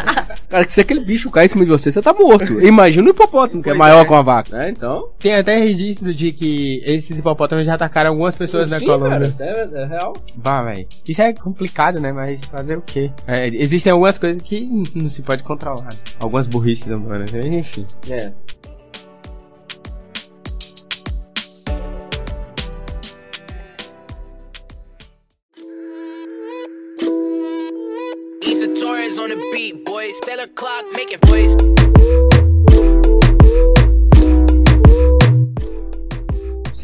Cara, 0.47 0.63
que 0.63 0.71
se 0.73 0.79
aquele 0.79 1.01
bicho 1.01 1.29
cair 1.31 1.45
em 1.45 1.49
cima 1.49 1.65
de 1.65 1.71
você, 1.71 1.91
você 1.91 2.01
tá 2.01 2.13
morto. 2.13 2.45
Imagina 2.63 3.07
o 3.07 3.09
hipopótamo, 3.09 3.61
que 3.61 3.69
é 3.69 3.73
Pois 3.73 3.79
maior 3.79 4.01
é. 4.01 4.05
que 4.05 4.11
uma 4.11 4.23
vaca, 4.23 4.55
né? 4.57 4.69
Então. 4.69 5.09
Tem 5.19 5.35
até 5.35 5.57
registro 5.57 6.13
de 6.13 6.31
que 6.31 6.81
esses 6.85 7.17
hipopótamos 7.17 7.65
já 7.65 7.73
atacaram 7.73 8.11
algumas 8.11 8.35
pessoas 8.35 8.69
na 8.69 8.79
sim, 8.79 8.85
Colômbia. 8.85 9.09
cara, 9.09 9.27
isso 9.27 9.43
é, 9.43 9.69
é 9.81 9.85
real. 9.85 10.13
Bah, 10.35 10.61
velho. 10.61 10.87
Isso 11.07 11.21
é 11.21 11.33
complicado, 11.33 11.99
né? 11.99 12.11
Mas 12.13 12.45
fazer 12.45 12.77
o 12.77 12.81
quê? 12.81 13.11
É, 13.27 13.47
existem 13.47 13.91
algumas 13.91 14.17
coisas 14.17 14.41
que 14.41 14.69
não 14.93 15.09
se 15.09 15.21
pode 15.21 15.43
controlar. 15.43 15.89
Algumas 16.19 16.47
burrices 16.47 16.87
humanas, 16.87 17.31
né? 17.31 17.41
enfim. 17.47 17.85
É. 18.09 18.31
o'clock, 30.45 30.85
making 30.93 31.19
voice. 31.25 31.74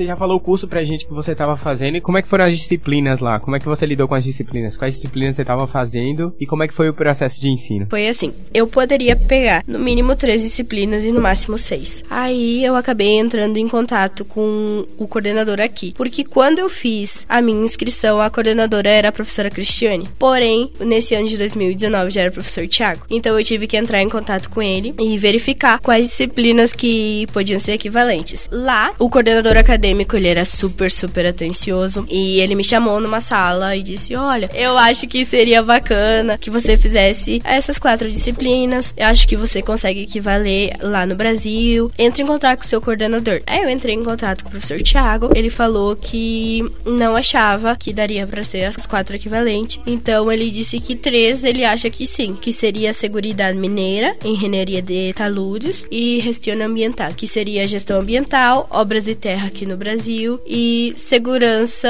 Você 0.01 0.07
já 0.07 0.15
falou 0.15 0.37
o 0.37 0.39
curso 0.39 0.67
pra 0.67 0.81
gente 0.81 1.05
que 1.05 1.13
você 1.13 1.35
tava 1.35 1.55
fazendo 1.55 1.95
e 1.95 2.01
como 2.01 2.17
é 2.17 2.23
que 2.23 2.27
foram 2.27 2.45
as 2.45 2.57
disciplinas 2.57 3.19
lá? 3.19 3.39
Como 3.39 3.55
é 3.55 3.59
que 3.59 3.67
você 3.67 3.85
lidou 3.85 4.07
com 4.07 4.15
as 4.15 4.23
disciplinas? 4.23 4.75
Quais 4.75 4.95
disciplinas 4.95 5.35
você 5.35 5.45
tava 5.45 5.67
fazendo 5.67 6.33
e 6.39 6.47
como 6.47 6.63
é 6.63 6.67
que 6.67 6.73
foi 6.73 6.89
o 6.89 6.93
processo 6.93 7.39
de 7.39 7.51
ensino? 7.51 7.85
Foi 7.87 8.07
assim, 8.07 8.33
eu 8.51 8.65
poderia 8.65 9.15
pegar 9.15 9.63
no 9.67 9.77
mínimo 9.77 10.15
três 10.15 10.41
disciplinas 10.41 11.03
e 11.03 11.11
no 11.11 11.21
máximo 11.21 11.55
seis. 11.55 12.03
Aí 12.09 12.65
eu 12.65 12.75
acabei 12.75 13.19
entrando 13.19 13.57
em 13.57 13.67
contato 13.67 14.25
com 14.25 14.87
o 14.97 15.07
coordenador 15.07 15.61
aqui, 15.61 15.93
porque 15.95 16.23
quando 16.23 16.57
eu 16.57 16.67
fiz 16.67 17.23
a 17.29 17.39
minha 17.39 17.63
inscrição, 17.63 18.19
a 18.19 18.31
coordenadora 18.31 18.89
era 18.89 19.09
a 19.09 19.11
professora 19.11 19.51
Cristiane. 19.51 20.09
Porém, 20.17 20.71
nesse 20.79 21.13
ano 21.13 21.27
de 21.27 21.37
2019 21.37 22.09
já 22.09 22.21
era 22.21 22.31
o 22.31 22.33
professor 22.33 22.67
Tiago. 22.67 23.05
Então 23.07 23.37
eu 23.37 23.45
tive 23.45 23.67
que 23.67 23.77
entrar 23.77 24.01
em 24.01 24.09
contato 24.09 24.49
com 24.49 24.63
ele 24.63 24.95
e 24.99 25.15
verificar 25.19 25.79
quais 25.79 26.07
disciplinas 26.07 26.73
que 26.73 27.27
podiam 27.31 27.59
ser 27.59 27.73
equivalentes. 27.73 28.49
Lá, 28.51 28.95
o 28.97 29.07
coordenador 29.07 29.57
acadêmico 29.57 29.90
ele 29.91 30.27
era 30.27 30.45
super, 30.45 30.91
super 30.91 31.25
atencioso 31.25 32.05
e 32.09 32.39
ele 32.39 32.55
me 32.55 32.63
chamou 32.63 32.99
numa 32.99 33.19
sala 33.19 33.75
e 33.75 33.83
disse: 33.83 34.15
Olha, 34.15 34.49
eu 34.53 34.77
acho 34.77 35.07
que 35.07 35.25
seria 35.25 35.61
bacana 35.63 36.37
que 36.37 36.49
você 36.49 36.77
fizesse 36.77 37.41
essas 37.43 37.77
quatro 37.77 38.09
disciplinas. 38.09 38.93
Eu 38.97 39.07
acho 39.07 39.27
que 39.27 39.35
você 39.35 39.61
consegue 39.61 40.03
equivaler 40.03 40.75
lá 40.81 41.05
no 41.05 41.15
Brasil. 41.15 41.91
Entre 41.97 42.23
em 42.23 42.27
contato 42.27 42.59
com 42.59 42.65
o 42.65 42.67
seu 42.67 42.81
coordenador. 42.81 43.41
Aí 43.45 43.63
eu 43.63 43.69
entrei 43.69 43.95
em 43.95 44.03
contato 44.03 44.43
com 44.43 44.49
o 44.49 44.51
professor 44.51 44.81
Thiago. 44.81 45.29
Ele 45.35 45.49
falou 45.49 45.95
que 45.95 46.63
não 46.85 47.15
achava 47.15 47.75
que 47.75 47.93
daria 47.93 48.27
pra 48.27 48.43
ser 48.43 48.65
as 48.65 48.85
quatro 48.85 49.15
equivalentes. 49.15 49.79
Então 49.85 50.31
ele 50.31 50.49
disse 50.49 50.79
que 50.79 50.95
três 50.95 51.43
ele 51.43 51.63
acha 51.63 51.89
que 51.89 52.05
sim, 52.05 52.33
que 52.33 52.51
seria 52.51 52.93
Seguridade 52.93 53.57
Mineira, 53.57 54.15
Engenharia 54.23 54.81
de 54.81 55.13
Taludes 55.13 55.85
e 55.91 56.19
Gestão 56.21 56.61
Ambiental, 56.61 57.13
que 57.13 57.27
seria 57.27 57.67
Gestão 57.67 57.99
Ambiental, 57.99 58.67
Obras 58.69 59.05
de 59.05 59.15
Terra 59.15 59.47
aqui 59.47 59.65
no 59.65 59.77
Brasil 59.81 60.39
e 60.45 60.93
Segurança 60.95 61.89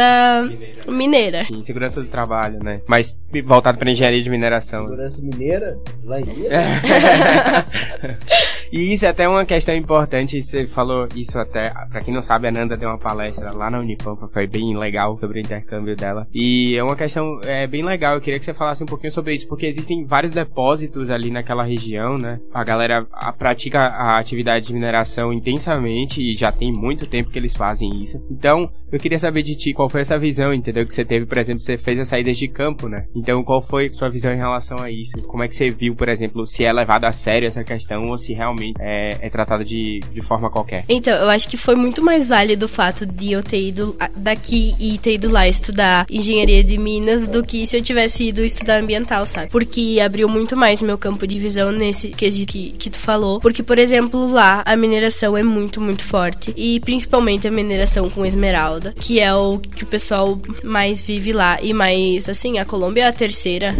Mineira. 0.88 1.44
Sim, 1.44 1.62
segurança 1.62 2.02
do 2.02 2.08
trabalho, 2.08 2.64
né? 2.64 2.80
Mas 2.88 3.20
voltado 3.44 3.78
pra 3.78 3.92
engenharia 3.92 4.24
de 4.24 4.30
mineração. 4.30 4.84
Segurança 4.84 5.22
mineira, 5.22 5.78
lá 6.06 6.22
em 6.22 6.26
Minas. 6.26 6.52
E 8.72 8.94
isso 8.94 9.06
é 9.06 9.10
até 9.10 9.28
uma 9.28 9.44
questão 9.44 9.76
importante, 9.76 10.42
você 10.42 10.66
falou 10.66 11.06
isso 11.14 11.38
até, 11.38 11.74
pra 11.90 12.00
quem 12.00 12.14
não 12.14 12.22
sabe, 12.22 12.48
a 12.48 12.52
Nanda 12.52 12.78
deu 12.78 12.88
uma 12.88 12.98
palestra 12.98 13.52
lá 13.52 13.70
na 13.70 13.80
Unipampa, 13.80 14.30
foi 14.30 14.48
bem 14.48 14.78
legal 14.78 15.18
sobre 15.20 15.40
o 15.40 15.42
intercâmbio 15.42 15.94
dela. 15.94 16.26
E 16.34 16.74
é 16.78 16.82
uma 16.82 16.96
questão 16.96 17.42
é, 17.44 17.68
bem 17.68 17.84
legal, 17.84 18.16
eu 18.16 18.22
queria 18.22 18.40
que 18.40 18.46
você 18.46 18.54
falasse 18.54 18.82
um 18.82 18.88
pouquinho 18.88 19.12
sobre 19.12 19.34
isso, 19.34 19.46
porque 19.46 19.66
existem 19.66 20.06
vários 20.06 20.32
depósitos 20.32 21.10
ali 21.10 21.30
naquela 21.30 21.66
região, 21.66 22.16
né? 22.16 22.40
A 22.54 22.64
galera 22.64 23.06
a, 23.12 23.34
pratica 23.34 23.80
a 23.80 24.18
atividade 24.18 24.68
de 24.68 24.74
mineração 24.74 25.34
intensamente 25.34 26.22
e 26.22 26.32
já 26.32 26.50
tem 26.50 26.72
muito 26.72 27.06
tempo 27.06 27.30
que 27.30 27.38
eles 27.38 27.56
fazem 27.56 27.92
isso. 28.02 28.26
Então, 28.32 28.72
eu 28.90 29.00
queria 29.00 29.20
saber 29.20 29.44
de 29.44 29.56
ti 29.56 29.74
qual 29.74 29.90
foi 29.90 30.00
essa 30.00 30.18
visão, 30.18 30.54
entendeu? 30.54 30.86
Que 30.86 30.94
você 30.94 31.04
teve, 31.04 31.26
por 31.26 31.38
exemplo, 31.38 31.60
você 31.60 31.78
fez 31.78 32.00
as 32.00 32.08
saídas 32.08 32.38
de 32.38 32.48
campo, 32.48 32.88
né? 32.88 33.06
Então, 33.14 33.44
qual 33.44 33.62
foi 33.62 33.90
sua 33.90 34.10
visão 34.10 34.32
em 34.32 34.38
relação 34.38 34.80
a 34.80 34.90
isso? 34.90 35.28
Como 35.28 35.44
é 35.44 35.50
que 35.50 35.56
você 35.58 35.68
viu, 35.68 35.94
por 35.94 36.08
exemplo, 36.08 36.46
se 36.46 36.64
é 36.64 36.72
levado 36.72 37.04
a 37.04 37.12
sério 37.12 37.50
essa 37.50 37.66
questão 37.66 38.06
ou 38.06 38.18
se 38.18 38.34
realmente 38.34 38.61
é, 38.80 39.18
é 39.22 39.30
tratado 39.30 39.64
de, 39.64 40.00
de 40.14 40.22
forma 40.22 40.50
qualquer? 40.50 40.84
Então, 40.88 41.14
eu 41.14 41.30
acho 41.30 41.48
que 41.48 41.58
foi 41.58 41.76
muito 41.76 42.04
mais 42.04 42.28
válido 42.28 42.66
o 42.66 42.70
fato 42.70 43.06
de 43.06 43.32
eu 43.32 43.42
ter 43.44 43.62
ido 43.62 43.96
a- 44.00 44.10
daqui 44.16 44.76
e 44.80 44.98
ter 44.98 45.14
ido 45.16 45.30
lá 45.30 45.48
estudar 45.48 46.06
engenharia 46.10 46.64
de 46.64 46.78
minas 46.78 47.28
do 47.28 47.44
que 47.44 47.66
se 47.68 47.78
eu 47.78 47.82
tivesse 47.82 48.28
ido 48.30 48.44
estudar 48.46 48.78
ambiental, 48.82 49.26
sabe? 49.26 49.50
Porque 49.50 50.00
abriu 50.04 50.28
muito 50.30 50.56
mais 50.56 50.82
meu 50.82 50.98
campo 50.98 51.26
de 51.26 51.38
visão 51.40 51.72
nesse 51.72 52.10
quesito 52.10 52.52
que, 52.54 52.72
que 52.72 52.90
tu 52.90 53.00
falou. 53.00 53.40
Porque, 53.40 53.64
por 53.64 53.78
exemplo, 53.80 54.32
lá 54.32 54.62
a 54.66 54.76
mineração 54.76 55.38
é 55.38 55.44
muito, 55.44 55.80
muito 55.82 56.04
forte. 56.04 56.54
E 56.58 56.80
principalmente 56.82 57.48
a 57.48 57.52
mineração 57.52 58.10
com 58.10 58.26
esmeralda, 58.26 58.94
que 59.00 59.20
é 59.20 59.34
o 59.34 59.60
que 59.60 59.84
o 59.84 59.88
pessoal 59.88 60.40
mais 60.64 61.02
vive 61.02 61.32
lá. 61.34 61.58
E 61.62 61.74
mais, 61.74 62.28
assim, 62.30 62.58
a 62.60 62.66
Colômbia 62.66 63.04
é 63.04 63.08
a 63.08 63.14
terceira 63.14 63.76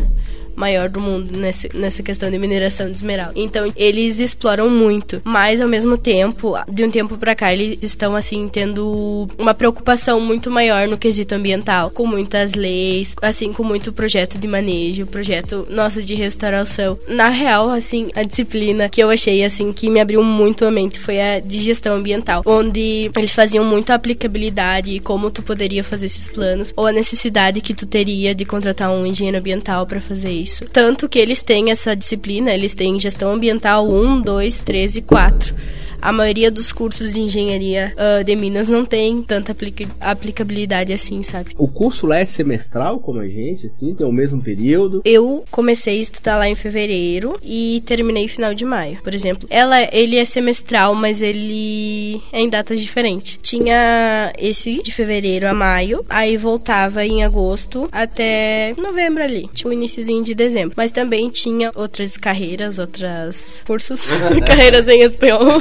maior 0.56 0.90
do 0.90 1.00
mundo 1.00 1.38
nessa, 1.38 1.68
nessa 1.74 2.04
questão 2.04 2.30
de 2.30 2.38
mineração 2.38 2.88
de 2.88 2.94
esmeralda. 2.94 3.34
Então, 3.36 3.72
eles 3.76 4.20
exploram 4.20 4.70
muito, 4.70 5.22
mas 5.24 5.62
ao 5.62 5.68
mesmo 5.68 5.98
tempo, 5.98 6.56
de 6.70 6.84
um 6.84 6.92
tempo 6.92 7.18
pra 7.18 7.36
cá, 7.36 7.54
eles 7.54 7.78
estão 7.82 8.16
assim 8.16 8.48
tendo 8.48 9.28
uma 9.38 9.54
preocupação 9.54 10.20
muito 10.20 10.50
maior 10.50 10.88
no 10.88 10.98
quesito 10.98 11.36
ambiental, 11.36 11.92
com 11.92 12.06
muitas 12.06 12.54
leis, 12.54 13.16
assim 13.22 13.54
com 13.54 13.64
muito 13.64 13.94
projeto 13.94 14.38
de 14.38 14.48
manejo, 14.48 15.06
projeto 15.06 15.68
nossa 15.70 16.02
de 16.02 16.16
restauração. 16.16 16.98
Na 17.08 17.30
real, 17.30 17.70
assim, 17.70 18.10
a 18.16 18.24
disciplina 18.24 18.90
que 18.90 19.02
eu 19.02 19.10
achei 19.10 19.44
assim 19.44 19.72
que 19.74 19.90
me 19.90 20.00
abriu 20.00 20.24
muito 20.24 20.66
a 20.66 20.72
mente 20.72 21.00
foi 21.00 21.20
a 21.20 21.40
de 21.40 21.60
gestão 21.60 21.96
ambiental, 21.96 22.42
onde 22.46 23.12
eles 23.16 23.32
faziam 23.32 23.64
muito 23.64 23.92
a 23.92 23.96
aplicabilidade 23.96 24.92
e 24.92 25.00
como 25.00 25.32
tu 25.32 25.42
poderia 25.42 25.84
fazer 25.84 26.06
esses 26.06 26.30
planos 26.30 26.74
ou 26.76 26.88
a 26.88 26.92
necessidade 26.92 27.62
que 27.62 27.74
tu 27.74 27.86
teria 27.86 28.34
de 28.34 28.46
contratar 28.46 28.92
um 28.92 29.06
engenheiro 29.06 29.38
ambiental 29.38 29.86
para 29.86 30.00
fazer 30.00 30.32
isso. 30.42 30.66
Tanto 30.66 31.08
que 31.08 31.20
eles 31.20 31.44
têm 31.44 31.72
essa 31.72 31.96
disciplina, 31.96 32.54
eles 32.54 32.76
têm 32.76 33.00
gestão 33.00 33.34
ambiental 33.34 33.88
1, 33.88 34.22
2, 34.22 34.62
3 34.62 34.98
e 34.98 35.02
4. 35.02 35.56
A 36.02 36.12
maioria 36.12 36.50
dos 36.50 36.72
cursos 36.72 37.14
de 37.14 37.20
engenharia 37.20 37.94
ah, 37.98 38.24
de 38.24 38.36
Minas 38.36 38.68
não 38.68 38.86
tem 38.86 39.22
tanta 39.22 39.52
aplica- 39.52 39.88
aplicabilidade 40.00 40.92
assim, 40.94 41.22
sabe? 41.24 41.52
O 41.58 41.68
curso 41.68 42.08
lá 42.08 42.18
é 42.20 42.26
semestral, 42.26 43.00
como 43.00 43.20
a 43.20 43.28
gente, 43.28 43.68
assim, 43.68 43.94
tem 43.94 44.06
o 44.06 44.12
mesmo 44.12 44.42
período. 44.42 45.02
Eu 45.06 45.44
comecei 45.52 46.00
a 46.00 46.02
estudar 46.02 46.38
lá 46.38 46.48
em 46.48 46.56
fevereiro 46.56 47.38
e 47.44 47.84
terminei 47.86 48.28
final 48.28 48.54
de 48.54 48.66
maio, 48.66 49.00
por 49.04 49.14
exemplo. 49.14 49.48
Ela, 49.50 49.82
ele 49.96 50.18
é 50.18 50.26
semestral, 50.26 50.96
mas 50.96 51.22
ele 51.22 52.22
é 52.32 52.42
em 52.42 52.50
datas 52.50 52.80
diferentes. 52.80 53.38
Tinha 53.42 54.34
esse 54.38 54.82
de 54.82 54.92
fevereiro 54.92 55.48
a 55.48 55.54
maio, 55.54 56.04
aí 56.10 56.38
voltava 56.38 57.06
em 57.06 57.24
agosto 57.24 57.88
até 57.92 58.74
novembro 58.78 59.24
ali, 59.24 59.48
tipo 59.54 59.70
o 59.70 59.74
iniciozinho 59.74 60.24
de 60.24 60.34
dezembro. 60.34 60.74
Mas 60.76 60.92
também 60.92 61.30
tinha 61.30 61.72
outras 61.76 62.18
carreiras, 62.18 62.80
outras 62.80 63.62
cursos, 63.66 64.02
carreiras 64.46 64.88
em 64.88 65.02
espanhol. 65.02 65.60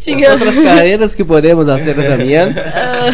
Tinha 0.00 0.32
Outras 0.32 0.56
carreiras 0.58 1.14
que 1.14 1.24
podemos 1.24 1.66
fazer 1.66 1.94
caminhando. 1.94 2.58
ah, 2.58 3.10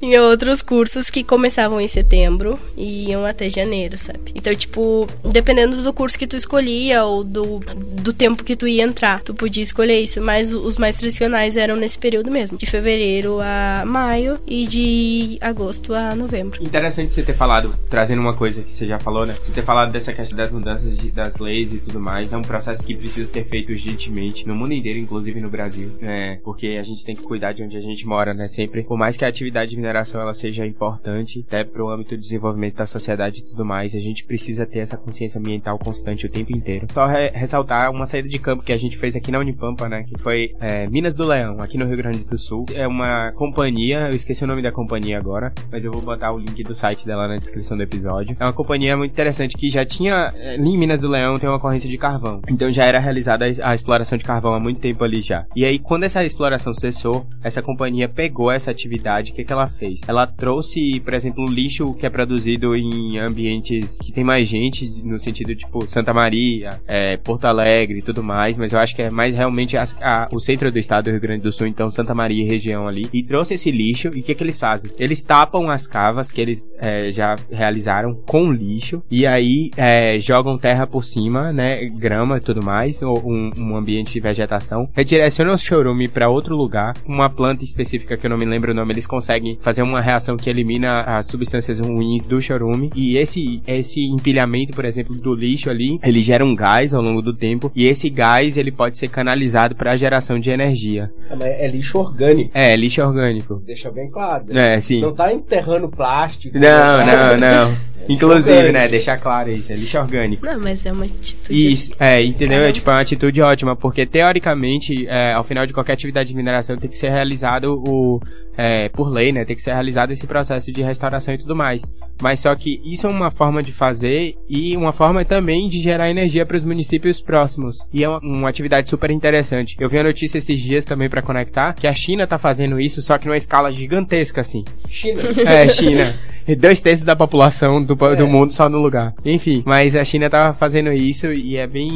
Tinha 0.00 0.22
outros 0.22 0.62
cursos 0.62 1.10
que 1.10 1.22
começavam 1.22 1.78
em 1.78 1.86
setembro 1.86 2.58
e 2.74 3.10
iam 3.10 3.26
até 3.26 3.50
janeiro, 3.50 3.98
sabe? 3.98 4.32
Então, 4.34 4.54
tipo, 4.54 5.06
dependendo 5.30 5.82
do 5.82 5.92
curso 5.92 6.18
que 6.18 6.26
tu 6.26 6.36
escolhia 6.36 7.04
ou 7.04 7.22
do, 7.22 7.60
do 8.02 8.12
tempo 8.12 8.42
que 8.42 8.56
tu 8.56 8.66
ia 8.66 8.82
entrar, 8.82 9.22
tu 9.22 9.34
podia 9.34 9.62
escolher 9.62 10.00
isso. 10.00 10.20
Mas 10.20 10.52
os 10.52 10.78
mais 10.78 10.96
tradicionais 10.96 11.56
eram 11.56 11.76
nesse 11.76 11.98
período 11.98 12.30
mesmo, 12.30 12.56
de 12.56 12.64
fevereiro 12.64 13.38
a 13.40 13.84
maio 13.84 14.40
e 14.46 14.66
de 14.66 15.38
agosto 15.40 15.92
a 15.92 16.14
novembro. 16.14 16.62
Interessante 16.62 17.12
você 17.12 17.22
ter 17.22 17.34
falado, 17.34 17.74
trazendo 17.90 18.20
uma 18.20 18.34
coisa 18.34 18.62
que 18.62 18.72
você 18.72 18.86
já 18.86 18.98
falou, 18.98 19.26
né? 19.26 19.36
Você 19.42 19.52
ter 19.52 19.62
falado 19.62 19.92
dessa 19.92 20.14
questão 20.14 20.38
das 20.38 20.50
mudanças 20.50 20.96
de, 20.96 21.10
das 21.10 21.36
leis 21.36 21.74
e 21.74 21.78
tudo 21.78 22.00
mais. 22.00 22.32
É 22.32 22.36
um 22.38 22.42
processo 22.42 22.82
que 22.82 22.94
precisa 22.94 23.30
ser 23.30 23.44
feito 23.44 23.68
urgentemente 23.70 24.48
no 24.48 24.54
mundo 24.54 24.72
inteiro, 24.72 24.98
inclusive 24.98 25.40
no 25.40 25.50
Brasil, 25.50 25.92
né? 26.00 26.40
Porque 26.42 26.78
a 26.80 26.82
gente 26.82 27.04
tem 27.04 27.14
que 27.14 27.22
cuidar 27.22 27.52
de 27.52 27.62
onde 27.62 27.76
a 27.76 27.80
gente 27.80 28.06
mora, 28.06 28.32
né? 28.32 28.48
Sempre. 28.48 28.82
Por 28.82 28.96
mais 28.96 29.16
que 29.16 29.26
a 29.26 29.28
atividade 29.28 29.76
de 29.90 30.00
mineração 30.00 30.20
ela 30.20 30.32
seja 30.32 30.64
importante, 30.64 31.44
até 31.46 31.64
pro 31.64 31.88
âmbito 31.88 32.16
do 32.16 32.20
desenvolvimento 32.20 32.76
da 32.76 32.86
sociedade 32.86 33.40
e 33.40 33.44
tudo 33.44 33.64
mais, 33.64 33.94
a 33.94 33.98
gente 33.98 34.24
precisa 34.24 34.64
ter 34.64 34.78
essa 34.78 34.96
consciência 34.96 35.38
ambiental 35.38 35.78
constante 35.78 36.26
o 36.26 36.30
tempo 36.30 36.56
inteiro. 36.56 36.86
Só 36.92 37.06
re 37.06 37.30
ressaltar 37.30 37.90
uma 37.90 38.06
saída 38.06 38.28
de 38.28 38.38
campo 38.38 38.62
que 38.62 38.72
a 38.72 38.76
gente 38.76 38.96
fez 38.96 39.16
aqui 39.16 39.30
na 39.30 39.38
Unipampa, 39.38 39.88
né? 39.88 40.04
Que 40.04 40.18
foi 40.18 40.54
é, 40.60 40.86
Minas 40.86 41.16
do 41.16 41.26
Leão, 41.26 41.60
aqui 41.60 41.76
no 41.76 41.86
Rio 41.86 41.96
Grande 41.96 42.24
do 42.24 42.38
Sul. 42.38 42.66
É 42.72 42.86
uma 42.86 43.32
companhia, 43.32 44.08
eu 44.08 44.14
esqueci 44.14 44.44
o 44.44 44.46
nome 44.46 44.62
da 44.62 44.70
companhia 44.70 45.18
agora, 45.18 45.52
mas 45.70 45.84
eu 45.84 45.90
vou 45.90 46.02
botar 46.02 46.32
o 46.32 46.38
link 46.38 46.62
do 46.62 46.74
site 46.74 47.04
dela 47.04 47.26
na 47.26 47.36
descrição 47.36 47.76
do 47.76 47.82
episódio. 47.82 48.36
É 48.38 48.44
uma 48.44 48.52
companhia 48.52 48.96
muito 48.96 49.12
interessante 49.12 49.56
que 49.56 49.68
já 49.70 49.84
tinha, 49.84 50.30
é, 50.36 50.56
em 50.56 50.78
Minas 50.78 51.00
do 51.00 51.08
Leão 51.08 51.38
tem 51.38 51.48
uma 51.48 51.56
ocorrência 51.56 51.88
de 51.88 51.98
carvão. 51.98 52.40
Então 52.48 52.70
já 52.72 52.84
era 52.84 52.98
realizada 52.98 53.46
a 53.62 53.74
exploração 53.74 54.16
de 54.16 54.24
carvão 54.24 54.54
há 54.54 54.60
muito 54.60 54.80
tempo 54.80 55.02
ali 55.02 55.20
já. 55.20 55.46
E 55.56 55.64
aí, 55.64 55.78
quando 55.78 56.04
essa 56.04 56.24
exploração 56.24 56.72
cessou, 56.74 57.26
essa 57.42 57.62
companhia 57.62 58.08
pegou 58.08 58.50
essa 58.50 58.70
atividade, 58.70 59.32
o 59.32 59.34
que, 59.34 59.44
que 59.44 59.52
ela 59.52 59.68
fez? 59.80 60.00
Ela 60.06 60.26
trouxe, 60.26 61.00
por 61.00 61.14
exemplo, 61.14 61.44
lixo 61.46 61.94
que 61.94 62.06
é 62.06 62.10
produzido 62.10 62.76
em 62.76 63.18
ambientes 63.18 63.96
que 63.98 64.12
tem 64.12 64.22
mais 64.22 64.46
gente, 64.46 65.02
no 65.02 65.18
sentido 65.18 65.54
tipo 65.56 65.88
Santa 65.88 66.12
Maria, 66.12 66.80
é, 66.86 67.16
Porto 67.16 67.46
Alegre 67.46 67.98
e 67.98 68.02
tudo 68.02 68.22
mais, 68.22 68.56
mas 68.56 68.72
eu 68.72 68.78
acho 68.78 68.94
que 68.94 69.02
é 69.02 69.10
mais 69.10 69.34
realmente 69.34 69.76
a, 69.76 69.84
a, 70.00 70.28
o 70.30 70.38
centro 70.38 70.70
do 70.70 70.78
estado 70.78 71.06
do 71.06 71.10
Rio 71.12 71.20
Grande 71.20 71.42
do 71.42 71.52
Sul, 71.52 71.66
então 71.66 71.90
Santa 71.90 72.14
Maria 72.14 72.44
e 72.44 72.46
região 72.46 72.86
ali, 72.86 73.08
e 73.12 73.22
trouxe 73.22 73.54
esse 73.54 73.70
lixo, 73.70 74.08
e 74.14 74.20
o 74.20 74.22
que, 74.22 74.34
que 74.34 74.44
eles 74.44 74.60
fazem? 74.60 74.90
Eles 74.98 75.22
tapam 75.22 75.70
as 75.70 75.86
cavas 75.86 76.30
que 76.30 76.40
eles 76.40 76.70
é, 76.78 77.10
já 77.10 77.36
realizaram 77.50 78.14
com 78.26 78.52
lixo, 78.52 79.02
e 79.10 79.26
aí 79.26 79.70
é, 79.76 80.18
jogam 80.18 80.58
terra 80.58 80.86
por 80.86 81.04
cima, 81.04 81.52
né, 81.52 81.86
grama 81.86 82.36
e 82.36 82.40
tudo 82.40 82.64
mais, 82.64 83.00
ou 83.02 83.18
um, 83.24 83.50
um 83.56 83.76
ambiente 83.76 84.12
de 84.12 84.20
vegetação, 84.20 84.88
redirecionam 84.92 85.54
o 85.54 85.58
chorume 85.58 86.08
para 86.08 86.28
outro 86.28 86.54
lugar, 86.54 86.94
uma 87.06 87.30
planta 87.30 87.64
específica 87.64 88.16
que 88.16 88.26
eu 88.26 88.30
não 88.30 88.36
me 88.36 88.44
lembro 88.44 88.72
o 88.72 88.74
nome, 88.74 88.92
eles 88.92 89.06
conseguem 89.06 89.56
fazer 89.60 89.69
uma 89.78 90.00
reação 90.00 90.36
que 90.36 90.50
elimina 90.50 91.02
as 91.02 91.26
substâncias 91.26 91.78
ruins 91.78 92.24
do 92.24 92.40
chorume, 92.40 92.90
e 92.94 93.16
esse, 93.16 93.62
esse 93.66 94.04
empilhamento, 94.04 94.72
por 94.72 94.84
exemplo, 94.84 95.16
do 95.16 95.34
lixo 95.34 95.70
ali, 95.70 95.98
ele 96.02 96.22
gera 96.22 96.44
um 96.44 96.54
gás 96.54 96.92
ao 96.92 97.02
longo 97.02 97.22
do 97.22 97.34
tempo, 97.34 97.70
e 97.74 97.86
esse 97.86 98.10
gás 98.10 98.56
ele 98.56 98.72
pode 98.72 98.98
ser 98.98 99.08
canalizado 99.08 99.74
para 99.74 99.92
a 99.92 99.96
geração 99.96 100.38
de 100.38 100.50
energia. 100.50 101.10
É, 101.30 101.36
mas 101.36 101.48
é 101.48 101.68
lixo 101.68 101.98
orgânico. 101.98 102.50
É, 102.54 102.76
lixo 102.76 103.02
orgânico. 103.02 103.62
Deixa 103.64 103.90
bem 103.90 104.10
claro. 104.10 104.46
É, 104.50 104.80
sim. 104.80 105.00
Não 105.00 105.14
tá 105.14 105.32
enterrando 105.32 105.88
plástico. 105.88 106.58
Não, 106.58 106.98
não, 107.04 107.36
não. 107.38 107.76
Inclusive, 108.08 108.72
né, 108.72 108.88
deixar 108.88 109.18
claro 109.18 109.50
isso, 109.50 109.72
é 109.72 109.76
lixo 109.76 109.98
orgânico. 109.98 110.44
Não, 110.44 110.58
mas 110.58 110.84
é 110.84 110.92
uma 110.92 111.04
atitude. 111.04 111.72
Isso, 111.72 111.92
é, 111.98 112.22
entendeu? 112.22 112.62
É 112.62 112.72
tipo 112.72 112.90
é 112.90 112.94
uma 112.94 113.00
atitude 113.00 113.40
ótima, 113.40 113.76
porque 113.76 114.06
teoricamente, 114.06 115.06
é, 115.06 115.32
ao 115.32 115.44
final 115.44 115.66
de 115.66 115.72
qualquer 115.72 115.92
atividade 115.92 116.30
de 116.30 116.36
mineração 116.36 116.76
tem 116.76 116.88
que 116.88 116.96
ser 116.96 117.10
realizado 117.10 117.82
o, 117.86 118.20
é, 118.56 118.88
por 118.88 119.08
lei, 119.08 119.32
né? 119.32 119.44
Tem 119.44 119.56
que 119.56 119.62
ser 119.62 119.72
realizado 119.72 120.12
esse 120.12 120.26
processo 120.26 120.70
de 120.70 120.82
restauração 120.82 121.34
e 121.34 121.38
tudo 121.38 121.56
mais. 121.56 121.82
Mas 122.20 122.40
só 122.40 122.54
que 122.54 122.80
isso 122.84 123.06
é 123.06 123.10
uma 123.10 123.30
forma 123.30 123.62
de 123.62 123.72
fazer 123.72 124.36
e 124.48 124.76
uma 124.76 124.92
forma 124.92 125.24
também 125.24 125.66
de 125.68 125.80
gerar 125.80 126.10
energia 126.10 126.44
para 126.44 126.56
os 126.56 126.64
municípios 126.64 127.20
próximos. 127.22 127.78
E 127.92 128.04
é 128.04 128.08
uma, 128.08 128.18
uma, 128.18 128.48
atividade 128.48 128.88
super 128.88 129.10
interessante. 129.10 129.76
Eu 129.80 129.88
vi 129.88 129.98
a 129.98 130.04
notícia 130.04 130.38
esses 130.38 130.60
dias 130.60 130.84
também 130.84 131.08
para 131.08 131.22
conectar 131.22 131.72
que 131.72 131.86
a 131.86 131.94
China 131.94 132.26
tá 132.26 132.36
fazendo 132.36 132.78
isso, 132.78 133.00
só 133.00 133.16
que 133.16 133.26
numa 133.26 133.36
escala 133.36 133.72
gigantesca 133.72 134.40
assim. 134.40 134.64
China. 134.88 135.22
É, 135.46 135.68
China. 135.68 136.14
Dois 136.56 136.80
terços 136.80 137.04
da 137.04 137.16
população 137.16 137.82
do, 137.82 137.96
é. 138.06 138.16
do 138.16 138.26
mundo 138.26 138.52
só 138.52 138.68
no 138.68 138.78
lugar. 138.78 139.14
Enfim, 139.24 139.62
mas 139.66 139.96
a 139.96 140.04
China 140.04 140.28
tá 140.28 140.52
fazendo 140.52 140.92
isso 140.92 141.32
e 141.32 141.56
é 141.56 141.66
bem 141.66 141.88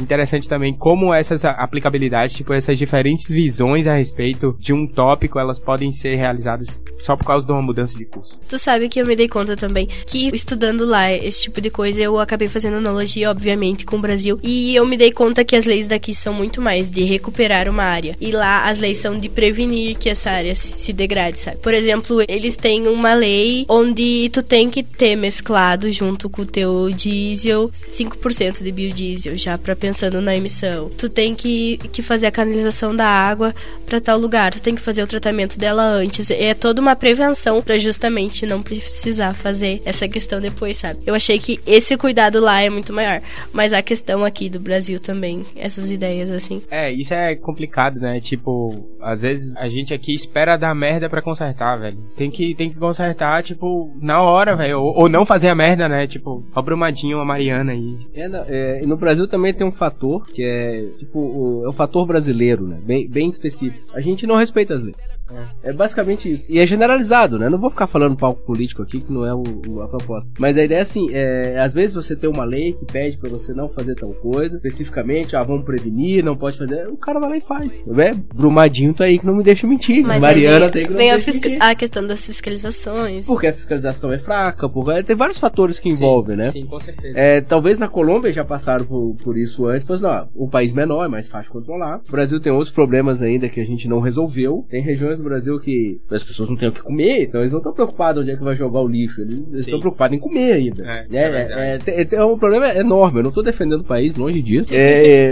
interessante 0.00 0.48
também 0.48 0.72
como 0.72 1.12
essas 1.12 1.44
aplicabilidades, 1.44 2.36
tipo, 2.36 2.52
essas 2.52 2.78
diferentes 2.78 3.28
visões 3.28 3.86
a 3.86 3.94
respeito 3.94 4.56
de 4.58 4.72
um 4.72 4.86
tópico, 4.86 5.38
elas 5.38 5.58
podem 5.58 5.90
ser 5.90 6.14
realizadas 6.14 6.80
só 6.98 7.16
por 7.16 7.24
causa 7.24 7.46
de 7.46 7.52
uma 7.52 7.62
mudança 7.62 7.96
de 7.96 8.04
curso. 8.04 8.38
Tu 8.48 8.58
sabe 8.58 8.88
que 8.88 9.00
eu 9.00 9.06
me 9.06 9.16
dei 9.16 9.28
conta 9.28 9.56
também 9.56 9.88
que 10.06 10.28
estudando 10.34 10.84
lá 10.84 11.12
esse 11.12 11.42
tipo 11.42 11.60
de 11.60 11.70
coisa, 11.70 12.00
eu 12.00 12.18
acabei 12.18 12.48
fazendo 12.48 12.76
analogia, 12.76 13.30
obviamente, 13.30 13.84
com 13.84 13.96
o 13.96 14.00
Brasil. 14.00 14.38
E 14.42 14.74
eu 14.74 14.86
me 14.86 14.96
dei 14.96 15.12
conta 15.12 15.44
que 15.44 15.56
as 15.56 15.64
leis 15.64 15.88
daqui 15.88 16.14
são 16.14 16.32
muito 16.32 16.60
mais 16.60 16.90
de 16.90 17.04
recuperar 17.04 17.68
uma 17.68 17.82
área. 17.82 18.16
E 18.20 18.30
lá 18.30 18.68
as 18.68 18.78
leis 18.78 18.98
são 18.98 19.18
de 19.18 19.28
prevenir 19.28 19.96
que 19.98 20.08
essa 20.08 20.30
área 20.30 20.54
se 20.54 20.92
degrade, 20.92 21.38
sabe? 21.38 21.58
Por 21.58 21.74
exemplo, 21.74 22.22
eles 22.28 22.56
têm 22.56 22.86
uma 22.88 23.14
lei 23.14 23.64
onde 23.68 23.95
onde 23.96 24.28
tu 24.28 24.42
tem 24.42 24.68
que 24.68 24.82
ter 24.82 25.16
mesclado 25.16 25.90
junto 25.90 26.28
com 26.28 26.42
o 26.42 26.46
teu 26.46 26.90
diesel 26.90 27.70
5% 27.70 28.62
de 28.62 28.70
biodiesel, 28.70 29.38
já 29.38 29.56
para 29.56 29.74
pensando 29.74 30.20
na 30.20 30.36
emissão. 30.36 30.90
Tu 30.90 31.08
tem 31.08 31.34
que, 31.34 31.78
que 31.90 32.02
fazer 32.02 32.26
a 32.26 32.30
canalização 32.30 32.94
da 32.94 33.06
água 33.06 33.54
para 33.86 33.98
tal 33.98 34.18
lugar, 34.18 34.52
tu 34.52 34.60
tem 34.60 34.74
que 34.74 34.82
fazer 34.82 35.02
o 35.02 35.06
tratamento 35.06 35.58
dela 35.58 35.82
antes. 35.82 36.30
É 36.30 36.52
toda 36.52 36.80
uma 36.80 36.94
prevenção 36.94 37.62
para 37.62 37.78
justamente 37.78 38.44
não 38.44 38.62
precisar 38.62 39.32
fazer 39.32 39.80
essa 39.86 40.06
questão 40.06 40.42
depois, 40.42 40.76
sabe? 40.76 41.00
Eu 41.06 41.14
achei 41.14 41.38
que 41.38 41.58
esse 41.66 41.96
cuidado 41.96 42.38
lá 42.38 42.60
é 42.60 42.68
muito 42.68 42.92
maior, 42.92 43.22
mas 43.50 43.72
a 43.72 43.80
questão 43.80 44.24
aqui 44.24 44.50
do 44.50 44.60
Brasil 44.60 45.00
também, 45.00 45.46
essas 45.56 45.90
ideias 45.90 46.30
assim. 46.30 46.60
É, 46.70 46.92
isso 46.92 47.14
é 47.14 47.34
complicado, 47.34 47.98
né? 47.98 48.20
Tipo, 48.20 48.98
às 49.00 49.22
vezes 49.22 49.56
a 49.56 49.68
gente 49.68 49.94
aqui 49.94 50.14
espera 50.14 50.58
dar 50.58 50.74
merda 50.74 51.08
para 51.08 51.22
consertar, 51.22 51.78
velho. 51.78 51.98
Tem 52.14 52.30
que 52.30 52.54
tem 52.54 52.68
que 52.68 52.78
consertar, 52.78 53.42
tipo, 53.42 53.75
na 54.00 54.20
hora, 54.22 54.54
velho. 54.54 54.80
Ou, 54.80 55.00
ou, 55.00 55.08
não 55.08 55.24
fazer 55.24 55.48
a 55.48 55.54
merda, 55.54 55.88
né? 55.88 56.06
Tipo, 56.06 56.44
ó 56.54 56.62
Brumadinho, 56.62 57.20
a 57.20 57.24
Mariana 57.24 57.72
aí. 57.72 57.96
É, 58.14 58.28
é, 58.48 58.86
no 58.86 58.96
Brasil 58.96 59.26
também 59.26 59.54
tem 59.54 59.66
um 59.66 59.72
fator 59.72 60.26
que 60.26 60.42
é, 60.42 60.84
tipo, 60.98 61.18
o, 61.18 61.64
é 61.64 61.68
o 61.68 61.72
fator 61.72 62.06
brasileiro, 62.06 62.66
né? 62.66 62.78
Bem, 62.82 63.08
bem 63.08 63.28
específico. 63.28 63.90
A 63.94 64.00
gente 64.00 64.26
não 64.26 64.36
respeita 64.36 64.74
as 64.74 64.82
leis. 64.82 64.96
É. 65.30 65.70
é 65.70 65.72
basicamente 65.72 66.32
isso. 66.32 66.46
E 66.48 66.58
é 66.58 66.66
generalizado, 66.66 67.38
né? 67.38 67.48
Não 67.48 67.58
vou 67.58 67.70
ficar 67.70 67.86
falando 67.86 68.16
palco 68.16 68.42
político 68.42 68.82
aqui, 68.82 69.00
que 69.00 69.12
não 69.12 69.26
é 69.26 69.34
o, 69.34 69.42
o, 69.68 69.82
a 69.82 69.88
proposta. 69.88 70.30
Mas 70.38 70.56
a 70.56 70.64
ideia 70.64 70.78
é 70.78 70.82
assim: 70.82 71.08
é, 71.12 71.58
às 71.60 71.74
vezes 71.74 71.94
você 71.94 72.14
tem 72.14 72.28
uma 72.28 72.44
lei 72.44 72.74
que 72.74 72.84
pede 72.84 73.16
para 73.16 73.28
você 73.28 73.52
não 73.52 73.68
fazer 73.68 73.94
tal 73.94 74.10
coisa, 74.14 74.56
especificamente, 74.56 75.36
ah, 75.36 75.42
vamos 75.42 75.64
prevenir, 75.64 76.24
não 76.24 76.36
pode 76.36 76.58
fazer. 76.58 76.88
O 76.88 76.96
cara 76.96 77.18
vai 77.20 77.30
lá 77.30 77.36
e 77.36 77.40
faz. 77.40 77.84
É, 77.98 78.14
Brumadinho 78.34 78.94
tá 78.94 79.04
aí 79.04 79.18
que 79.18 79.26
não 79.26 79.34
me 79.34 79.42
deixa 79.42 79.66
mentir. 79.66 80.04
Mas 80.04 80.22
Mariana 80.22 80.66
aí, 80.66 80.72
tem 80.72 80.84
que 80.84 80.90
não 80.90 80.98
vem 80.98 81.12
me 81.12 81.20
a, 81.20 81.24
mentir. 81.24 81.62
a 81.62 81.74
questão 81.74 82.06
das 82.06 82.24
fiscalizações. 82.24 83.26
Porque 83.26 83.46
a 83.46 83.52
fiscalização 83.52 84.12
é 84.12 84.18
fraca, 84.18 84.68
porque 84.68 85.02
tem 85.02 85.16
vários 85.16 85.38
fatores 85.38 85.78
que 85.78 85.88
envolvem, 85.88 86.36
sim, 86.36 86.42
né? 86.42 86.50
Sim, 86.50 86.66
com 86.66 86.80
certeza. 86.80 87.18
É, 87.18 87.40
talvez 87.40 87.78
na 87.78 87.88
Colômbia 87.88 88.32
já 88.32 88.44
passaram 88.44 88.86
por, 88.86 89.16
por 89.22 89.36
isso 89.36 89.66
antes, 89.66 89.88
mas 89.88 90.00
não, 90.00 90.28
o 90.34 90.48
país 90.48 90.72
menor 90.72 91.04
é 91.04 91.08
mais 91.08 91.28
fácil 91.28 91.52
controlar. 91.52 92.00
O 92.06 92.12
Brasil 92.12 92.40
tem 92.40 92.52
outros 92.52 92.70
problemas 92.70 93.22
ainda 93.22 93.48
que 93.48 93.60
a 93.60 93.64
gente 93.64 93.88
não 93.88 94.00
resolveu. 94.00 94.66
Tem 94.68 94.82
regiões 94.82 95.15
do 95.16 95.24
Brasil 95.24 95.58
que 95.58 96.00
as 96.10 96.24
pessoas 96.24 96.48
não 96.48 96.56
têm 96.56 96.68
o 96.68 96.72
que 96.72 96.82
comer, 96.82 97.24
então 97.24 97.40
eles 97.40 97.52
não 97.52 97.58
estão 97.58 97.72
preocupados 97.72 98.22
onde 98.22 98.32
é 98.32 98.36
que 98.36 98.44
vai 98.44 98.56
jogar 98.56 98.80
o 98.80 98.88
lixo, 98.88 99.20
eles 99.20 99.60
estão 99.60 99.80
preocupados 99.80 100.16
em 100.16 100.20
comer 100.20 100.52
ainda. 100.52 100.84
É, 100.86 101.06
é, 101.12 101.78
é, 101.86 102.08
é, 102.12 102.24
um 102.24 102.38
problema 102.38 102.68
enorme, 102.68 103.18
eu 103.18 103.22
não 103.24 103.30
estou 103.30 103.42
defendendo 103.42 103.80
o 103.80 103.84
país, 103.84 104.16
longe 104.16 104.42
disso. 104.42 104.70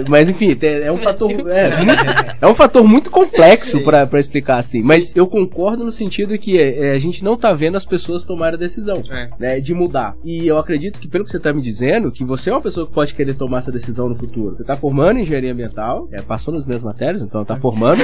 mas 0.08 0.28
enfim, 0.28 0.56
é, 0.62 0.90
um 0.90 0.98
fator. 0.98 1.30
É, 2.40 2.46
um 2.46 2.54
fator 2.54 2.84
muito 2.84 3.10
complexo 3.10 3.80
para 3.82 4.08
explicar 4.18 4.58
assim. 4.58 4.82
Sim. 4.82 4.88
Mas 4.88 5.14
eu 5.16 5.26
concordo 5.26 5.84
no 5.84 5.92
sentido 5.92 6.36
que 6.38 6.60
a 6.60 6.98
gente 6.98 7.24
não 7.24 7.34
está 7.34 7.52
vendo 7.52 7.76
as 7.76 7.84
pessoas 7.84 8.22
tomarem 8.22 8.54
a 8.54 8.58
decisão 8.58 8.96
né, 9.38 9.60
de 9.60 9.74
mudar. 9.74 10.16
E 10.24 10.46
eu 10.46 10.58
acredito 10.58 10.98
que, 10.98 11.08
pelo 11.08 11.24
que 11.24 11.30
você 11.30 11.36
está 11.36 11.52
me 11.52 11.62
dizendo, 11.62 12.10
que 12.10 12.24
você 12.24 12.50
é 12.50 12.52
uma 12.52 12.60
pessoa 12.60 12.86
que 12.86 12.92
pode 12.92 13.14
querer 13.14 13.34
tomar 13.34 13.58
essa 13.58 13.72
decisão 13.72 14.08
no 14.08 14.14
futuro. 14.14 14.56
Você 14.56 14.62
está 14.62 14.76
formando 14.76 15.20
engenharia 15.20 15.52
ambiental, 15.52 16.08
passou 16.26 16.52
nas 16.52 16.64
minhas 16.64 16.82
matérias, 16.82 17.22
então 17.22 17.42
está 17.42 17.56
formando. 17.56 18.00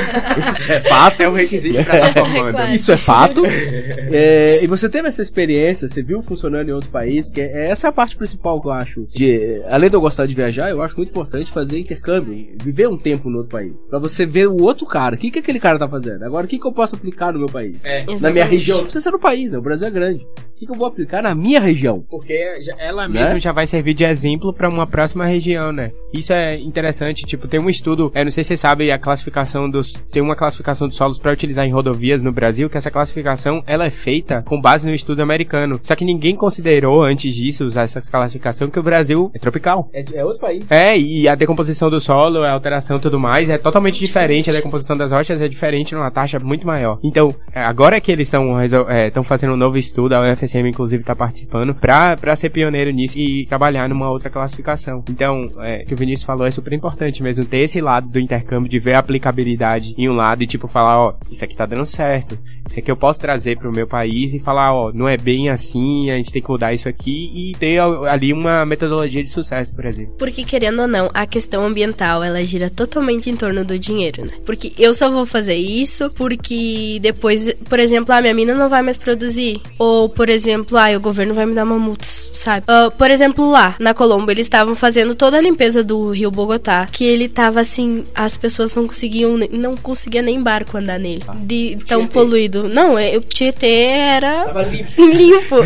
Isso 0.50 0.70
é 0.72 0.80
fato, 0.80 1.20
é 1.22 1.28
um 1.28 1.34
requisito 1.34 1.69
estar 1.76 2.12
formando. 2.12 2.74
Isso 2.74 2.92
é 2.92 2.96
fato. 2.96 3.42
é, 4.10 4.62
e 4.62 4.66
você 4.66 4.88
teve 4.88 5.08
essa 5.08 5.22
experiência, 5.22 5.88
você 5.88 6.02
viu 6.02 6.22
funcionando 6.22 6.68
em 6.68 6.72
outro 6.72 6.90
país, 6.90 7.26
porque 7.26 7.40
essa 7.40 7.86
é 7.86 7.90
a 7.90 7.92
parte 7.92 8.16
principal 8.16 8.60
que 8.60 8.68
eu 8.68 8.72
acho. 8.72 9.04
De, 9.04 9.62
além 9.68 9.88
de 9.90 9.96
eu 9.96 10.00
gostar 10.00 10.26
de 10.26 10.34
viajar, 10.34 10.70
eu 10.70 10.82
acho 10.82 10.96
muito 10.96 11.10
importante 11.10 11.50
fazer 11.50 11.78
intercâmbio, 11.78 12.54
viver 12.62 12.88
um 12.88 12.98
tempo 12.98 13.28
no 13.30 13.38
outro 13.38 13.56
país. 13.56 13.74
Pra 13.88 13.98
você 13.98 14.26
ver 14.26 14.48
o 14.48 14.62
outro 14.62 14.86
cara. 14.86 15.14
O 15.14 15.18
que, 15.18 15.30
que 15.30 15.38
aquele 15.38 15.60
cara 15.60 15.78
tá 15.78 15.88
fazendo? 15.88 16.22
Agora, 16.24 16.46
o 16.46 16.48
que, 16.48 16.58
que 16.58 16.66
eu 16.66 16.72
posso 16.72 16.94
aplicar 16.94 17.32
no 17.32 17.38
meu 17.38 17.48
país? 17.48 17.84
É, 17.84 18.02
na 18.20 18.30
minha 18.30 18.44
região. 18.44 18.78
Não 18.78 18.84
precisa 18.84 19.02
ser 19.02 19.10
no 19.10 19.18
país, 19.18 19.50
né? 19.50 19.58
O 19.58 19.62
Brasil 19.62 19.86
é 19.86 19.90
grande. 19.90 20.26
O 20.60 20.62
que, 20.62 20.66
que 20.66 20.72
eu 20.72 20.76
vou 20.76 20.88
aplicar 20.88 21.22
na 21.22 21.34
minha 21.34 21.58
região? 21.58 22.04
Porque 22.10 22.38
ela 22.78 23.08
Né? 23.08 23.20
mesma 23.20 23.38
já 23.38 23.50
vai 23.50 23.66
servir 23.66 23.94
de 23.94 24.04
exemplo 24.04 24.52
pra 24.52 24.68
uma 24.68 24.86
próxima 24.86 25.24
região, 25.24 25.72
né? 25.72 25.90
Isso 26.12 26.34
é 26.34 26.54
interessante, 26.56 27.24
tipo, 27.24 27.48
tem 27.48 27.58
um 27.58 27.70
estudo, 27.70 28.12
é, 28.14 28.22
não 28.22 28.30
sei 28.30 28.44
se 28.44 28.48
você 28.48 28.56
sabe 28.58 28.92
a 28.92 28.98
classificação 28.98 29.70
dos, 29.70 29.94
tem 30.12 30.20
uma 30.20 30.36
classificação 30.36 30.86
dos 30.86 30.98
solos 30.98 31.18
pra 31.18 31.32
utilizar 31.32 31.64
em 31.64 31.72
rodovias 31.72 32.20
no 32.20 32.30
Brasil, 32.30 32.68
que 32.68 32.76
essa 32.76 32.90
classificação, 32.90 33.62
ela 33.66 33.86
é 33.86 33.90
feita 33.90 34.42
com 34.42 34.60
base 34.60 34.86
no 34.86 34.94
estudo 34.94 35.22
americano. 35.22 35.80
Só 35.82 35.96
que 35.96 36.04
ninguém 36.04 36.36
considerou 36.36 37.02
antes 37.02 37.34
disso 37.34 37.64
usar 37.64 37.84
essa 37.84 38.02
classificação 38.02 38.68
que 38.68 38.78
o 38.78 38.82
Brasil 38.82 39.30
é 39.34 39.38
tropical. 39.38 39.88
É, 39.94 40.04
é 40.12 40.22
outro 40.22 40.40
país. 40.40 40.70
É, 40.70 40.98
e 40.98 41.26
a 41.26 41.34
decomposição 41.34 41.88
do 41.88 42.02
solo, 42.02 42.42
a 42.42 42.52
alteração 42.52 42.98
e 42.98 43.00
tudo 43.00 43.18
mais 43.18 43.48
é 43.48 43.56
totalmente 43.56 43.98
diferente. 43.98 44.50
A 44.50 44.52
decomposição 44.52 44.94
das 44.94 45.10
rochas 45.10 45.40
é 45.40 45.48
diferente 45.48 45.94
numa 45.94 46.10
taxa 46.10 46.38
muito 46.38 46.66
maior. 46.66 46.98
Então, 47.02 47.34
é, 47.54 47.62
agora 47.62 47.98
que 47.98 48.12
eles 48.12 48.26
estão 48.26 48.62
estão 48.62 49.24
fazendo 49.24 49.54
um 49.54 49.56
novo 49.56 49.78
estudo, 49.78 50.14
a 50.14 50.36
Inclusive 50.58 51.02
está 51.02 51.14
participando, 51.14 51.74
pra 51.74 52.36
ser 52.36 52.50
pioneiro 52.50 52.90
nisso 52.90 53.18
e 53.18 53.44
trabalhar 53.46 53.88
numa 53.88 54.10
outra 54.10 54.30
classificação. 54.30 55.02
Então, 55.10 55.44
é, 55.60 55.82
o 55.82 55.86
que 55.86 55.94
o 55.94 55.96
Vinícius 55.96 56.24
falou 56.24 56.46
é 56.46 56.50
super 56.50 56.72
importante 56.72 57.22
mesmo, 57.22 57.44
ter 57.44 57.58
esse 57.58 57.80
lado 57.80 58.08
do 58.08 58.18
intercâmbio, 58.18 58.68
de 58.70 58.78
ver 58.78 58.94
a 58.94 58.98
aplicabilidade 58.98 59.94
em 59.96 60.08
um 60.08 60.14
lado 60.14 60.42
e 60.42 60.46
tipo 60.46 60.66
falar, 60.68 60.98
ó, 60.98 61.14
isso 61.30 61.44
aqui 61.44 61.54
tá 61.56 61.66
dando 61.66 61.86
certo, 61.86 62.38
isso 62.68 62.78
aqui 62.78 62.90
eu 62.90 62.96
posso 62.96 63.20
trazer 63.20 63.58
pro 63.58 63.72
meu 63.72 63.86
país 63.86 64.34
e 64.34 64.40
falar, 64.40 64.72
ó, 64.74 64.92
não 64.92 65.08
é 65.08 65.16
bem 65.16 65.48
assim, 65.48 66.10
a 66.10 66.16
gente 66.16 66.32
tem 66.32 66.42
que 66.42 66.48
mudar 66.50 66.72
isso 66.72 66.88
aqui 66.88 67.30
e 67.34 67.52
ter 67.58 67.78
al- 67.78 68.04
ali 68.04 68.32
uma 68.32 68.64
metodologia 68.66 69.22
de 69.22 69.28
sucesso, 69.28 69.74
por 69.74 69.84
exemplo. 69.84 70.14
Porque, 70.18 70.44
querendo 70.44 70.82
ou 70.82 70.88
não, 70.88 71.10
a 71.14 71.26
questão 71.26 71.64
ambiental, 71.64 72.22
ela 72.22 72.44
gira 72.44 72.68
totalmente 72.70 73.30
em 73.30 73.36
torno 73.36 73.64
do 73.64 73.78
dinheiro, 73.78 74.24
né? 74.24 74.32
Porque 74.44 74.72
eu 74.78 74.92
só 74.94 75.10
vou 75.10 75.26
fazer 75.26 75.54
isso 75.54 76.10
porque 76.14 76.98
depois, 77.00 77.52
por 77.68 77.78
exemplo, 77.78 78.14
a 78.14 78.20
minha 78.20 78.34
mina 78.34 78.54
não 78.54 78.68
vai 78.68 78.82
mais 78.82 78.96
produzir. 78.96 79.60
Ou, 79.78 80.08
por 80.08 80.28
exemplo, 80.28 80.39
ah, 80.48 80.96
o 80.96 81.00
governo 81.00 81.34
vai 81.34 81.46
me 81.46 81.54
dar 81.54 81.64
uma 81.64 81.78
multa, 81.78 82.06
sabe? 82.06 82.64
Ah, 82.66 82.90
por 82.96 83.10
exemplo, 83.10 83.50
lá, 83.50 83.74
na 83.78 83.94
Colômbia, 83.94 84.32
eles 84.32 84.46
estavam 84.46 84.74
fazendo 84.74 85.14
toda 85.14 85.38
a 85.38 85.40
limpeza 85.40 85.82
do 85.82 86.10
rio 86.10 86.30
Bogotá, 86.30 86.86
que 86.90 87.04
ele 87.04 87.28
tava 87.28 87.60
assim, 87.60 88.04
as 88.14 88.36
pessoas 88.36 88.74
não 88.74 88.86
conseguiam, 88.86 89.36
não 89.50 89.76
conseguia 89.76 90.22
nem 90.22 90.42
barco 90.42 90.76
andar 90.76 90.98
nele. 90.98 91.22
De 91.42 91.78
tão 91.86 92.06
poluído. 92.06 92.68
Não, 92.68 92.98
é, 92.98 93.16
o 93.16 93.20
Tietê 93.20 93.84
era 93.84 94.44
Tava 94.44 94.62
limpo. 94.62 94.90
limpo. 95.02 95.56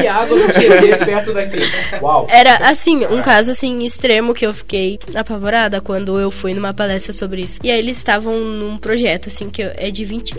Que 0.00 0.06
água 0.06 0.38
do 0.38 0.52
Tietê 0.52 0.96
perto 1.04 1.32
daqui. 1.32 1.60
Uau. 2.00 2.26
Era 2.30 2.68
assim, 2.68 3.04
um 3.06 3.22
caso 3.22 3.50
assim 3.50 3.84
extremo 3.84 4.34
que 4.34 4.46
eu 4.46 4.54
fiquei 4.54 4.98
apavorada 5.14 5.80
quando 5.80 6.18
eu 6.18 6.30
fui 6.30 6.54
numa 6.54 6.74
palestra 6.74 7.12
sobre 7.12 7.42
isso. 7.42 7.58
E 7.62 7.70
aí 7.70 7.78
eles 7.78 7.96
estavam 7.96 8.38
num 8.38 8.76
projeto 8.76 9.28
assim 9.28 9.48
que 9.48 9.62
é 9.62 9.90
de 9.90 10.04
20, 10.04 10.34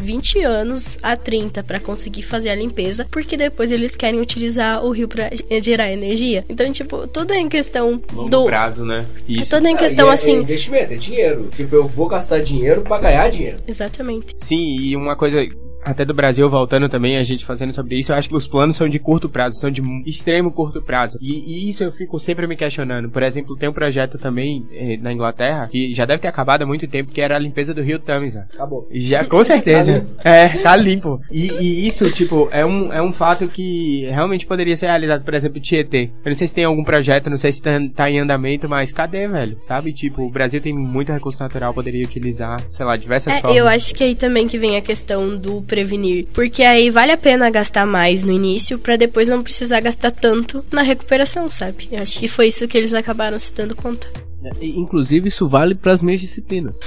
20 0.00 0.40
anos 0.40 0.98
a 1.02 1.16
30 1.16 1.62
pra 1.62 1.80
conseguir 1.80 2.22
fazer 2.22 2.50
a 2.50 2.54
limpeza, 2.54 3.06
porque 3.14 3.36
depois 3.36 3.70
eles 3.70 3.94
querem 3.94 4.18
utilizar 4.20 4.84
o 4.84 4.90
rio 4.90 5.06
pra 5.06 5.30
gerar 5.62 5.88
energia. 5.92 6.44
Então, 6.48 6.70
tipo, 6.72 7.06
tudo 7.06 7.32
é 7.32 7.36
em 7.38 7.48
questão 7.48 8.02
Longo 8.12 8.28
do 8.28 8.44
prazo, 8.46 8.84
né? 8.84 9.06
Isso. 9.28 9.54
tudo 9.54 9.68
em 9.68 9.76
questão 9.76 10.06
E 10.06 10.08
é- 10.08 10.10
É 10.10 10.14
assim. 10.14 10.32
investimento, 10.40 10.92
é 10.92 10.96
dinheiro. 10.96 11.48
Tipo, 11.54 11.76
eu 11.76 11.86
vou 11.86 12.08
gastar 12.08 12.40
dinheiro 12.40 12.80
pra 12.80 12.98
ganhar 12.98 13.30
dinheiro. 13.30 13.56
Exatamente. 13.68 14.34
Sim, 14.36 14.74
e 14.80 14.96
uma 14.96 15.14
coisa 15.14 15.46
até 15.84 16.04
do 16.04 16.14
Brasil 16.14 16.48
voltando 16.48 16.88
também, 16.88 17.16
a 17.16 17.22
gente 17.22 17.44
fazendo 17.44 17.72
sobre 17.72 17.96
isso, 17.98 18.12
eu 18.12 18.16
acho 18.16 18.28
que 18.28 18.34
os 18.34 18.46
planos 18.46 18.76
são 18.76 18.88
de 18.88 18.98
curto 18.98 19.28
prazo, 19.28 19.58
são 19.58 19.70
de 19.70 19.82
extremo 20.06 20.50
curto 20.50 20.80
prazo. 20.82 21.18
E, 21.20 21.32
e 21.66 21.68
isso 21.68 21.82
eu 21.84 21.92
fico 21.92 22.18
sempre 22.18 22.46
me 22.46 22.56
questionando. 22.56 23.10
Por 23.10 23.22
exemplo, 23.22 23.56
tem 23.56 23.68
um 23.68 23.72
projeto 23.72 24.18
também 24.18 24.66
eh, 24.72 24.96
na 25.00 25.12
Inglaterra, 25.12 25.68
que 25.68 25.92
já 25.92 26.04
deve 26.04 26.20
ter 26.20 26.28
acabado 26.28 26.62
há 26.62 26.66
muito 26.66 26.86
tempo, 26.88 27.12
que 27.12 27.20
era 27.20 27.36
a 27.36 27.38
limpeza 27.38 27.74
do 27.74 27.82
rio 27.82 27.98
Tamisa. 27.98 28.46
Acabou. 28.54 28.88
Já, 28.92 29.24
com 29.24 29.42
certeza. 29.44 30.06
é, 30.24 30.48
tá 30.48 30.74
limpo. 30.76 31.20
E, 31.30 31.50
e 31.60 31.86
isso, 31.86 32.10
tipo, 32.10 32.48
é 32.50 32.64
um, 32.64 32.92
é 32.92 33.02
um 33.02 33.12
fato 33.12 33.46
que 33.48 34.04
realmente 34.06 34.46
poderia 34.46 34.76
ser 34.76 34.86
realizado, 34.86 35.24
por 35.24 35.34
exemplo, 35.34 35.60
Tietê. 35.60 36.10
Eu 36.24 36.30
não 36.30 36.34
sei 36.36 36.48
se 36.48 36.54
tem 36.54 36.64
algum 36.64 36.84
projeto, 36.84 37.28
não 37.30 37.36
sei 37.36 37.52
se 37.52 37.60
tá, 37.62 37.70
tá 37.94 38.10
em 38.10 38.18
andamento, 38.20 38.68
mas 38.68 38.92
cadê, 38.92 39.26
velho? 39.28 39.58
Sabe? 39.62 39.92
Tipo, 39.92 40.22
o 40.22 40.30
Brasil 40.30 40.60
tem 40.60 40.72
muito 40.72 41.12
recurso 41.12 41.42
natural, 41.42 41.74
poderia 41.74 42.04
utilizar, 42.04 42.60
sei 42.70 42.84
lá, 42.86 42.96
diversas 42.96 43.34
É, 43.34 43.40
formas. 43.40 43.56
eu 43.58 43.66
acho 43.68 43.94
que 43.94 44.04
aí 44.04 44.14
também 44.14 44.46
que 44.48 44.58
vem 44.58 44.76
a 44.76 44.80
questão 44.80 45.36
do 45.36 45.62
prevenir, 45.74 46.26
porque 46.32 46.62
aí 46.62 46.88
vale 46.88 47.10
a 47.10 47.16
pena 47.16 47.50
gastar 47.50 47.84
mais 47.84 48.22
no 48.22 48.30
início 48.30 48.78
pra 48.78 48.94
depois 48.94 49.28
não 49.28 49.42
precisar 49.42 49.80
gastar 49.80 50.12
tanto 50.12 50.64
na 50.70 50.82
recuperação, 50.82 51.50
sabe? 51.50 51.88
Eu 51.90 52.00
acho 52.00 52.20
que 52.20 52.28
foi 52.28 52.46
isso 52.46 52.68
que 52.68 52.78
eles 52.78 52.94
acabaram 52.94 53.36
se 53.40 53.52
dando 53.52 53.74
conta. 53.74 54.23
E, 54.60 54.78
Inclusive, 54.78 55.28
isso 55.28 55.48
vale 55.48 55.74
pras 55.74 56.02
minhas 56.02 56.20
disciplinas. 56.20 56.78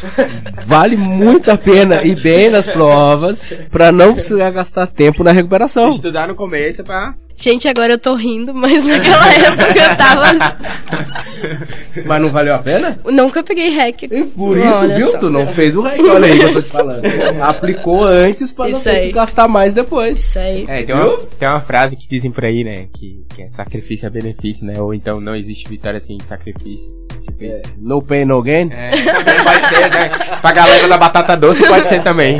vale 0.66 0.95
muito 0.97 1.49
a 1.51 1.58
pena 1.58 2.03
ir 2.03 2.22
bem 2.22 2.49
nas 2.49 2.68
provas 2.68 3.38
pra 3.72 3.91
não 3.91 4.14
precisar 4.14 4.49
gastar 4.51 4.88
tempo 4.88 5.24
na 5.24 5.32
recuperação. 5.32 5.89
Estudar 5.89 6.28
no 6.28 6.36
começo 6.36 6.84
pra. 6.84 7.16
Gente, 7.39 7.68
agora 7.68 7.93
eu 7.93 7.99
tô 7.99 8.16
rindo, 8.16 8.51
mas 8.51 8.84
naquela 8.84 9.32
época 9.32 9.80
eu 9.80 9.95
tava. 9.95 10.58
Mas 12.03 12.22
não 12.22 12.30
valeu 12.30 12.55
a 12.55 12.60
pena? 12.60 12.99
Nunca 13.05 13.43
peguei 13.43 13.70
REC. 13.70 14.03
E 14.03 14.24
por 14.24 14.58
isso, 14.58 14.68
Olha 14.68 14.97
viu? 14.97 15.12
só. 15.12 15.20
Tu 15.20 15.30
não 15.30 15.45
fez 15.47 15.78
o 15.78 15.84
rei. 15.84 15.99
Olha 16.01 16.26
aí 16.28 16.39
que 16.39 16.45
eu 16.45 16.53
tô 16.53 16.62
te 16.64 16.70
falando. 16.72 17.03
Aplicou 17.41 18.03
antes 18.05 18.51
pra 18.51 18.66
não 18.68 18.72
Isso 18.72 18.84
ter 18.86 19.08
que 19.08 19.12
gastar 19.12 19.47
mais 19.47 19.72
depois. 19.74 20.20
Isso 20.20 20.39
aí. 20.39 20.66
É, 20.68 20.82
tem 20.84 20.95
uma, 20.95 21.18
tem 21.39 21.47
uma 21.47 21.62
frase 21.62 21.95
que 21.95 22.08
dizem 22.08 22.32
por 22.32 22.43
aí, 22.43 22.64
né? 22.64 22.88
Que, 22.91 23.24
que 23.36 23.43
é 23.43 23.47
sacrifício 23.47 24.08
é 24.08 24.10
benefício, 24.10 24.66
né? 24.66 24.74
Ou 24.80 24.91
então 24.93 25.22
não 25.22 25.36
existe 25.36 25.70
vitória 25.70 25.99
sem 25.99 26.18
sacrifício. 26.24 26.91
Tipo 27.28 27.44
isso. 27.44 27.64
No 27.78 28.02
pain, 28.02 28.26
no 28.26 28.42
gain. 28.42 28.70
É, 28.72 28.92
pode 28.92 29.76
ser, 29.76 29.90
né? 29.92 30.10
Pra 30.42 30.52
galera 30.52 30.88
da 30.88 30.98
batata 30.98 31.36
doce 31.38 31.66
pode 31.68 31.88
ser 31.88 32.02
também. 32.04 32.38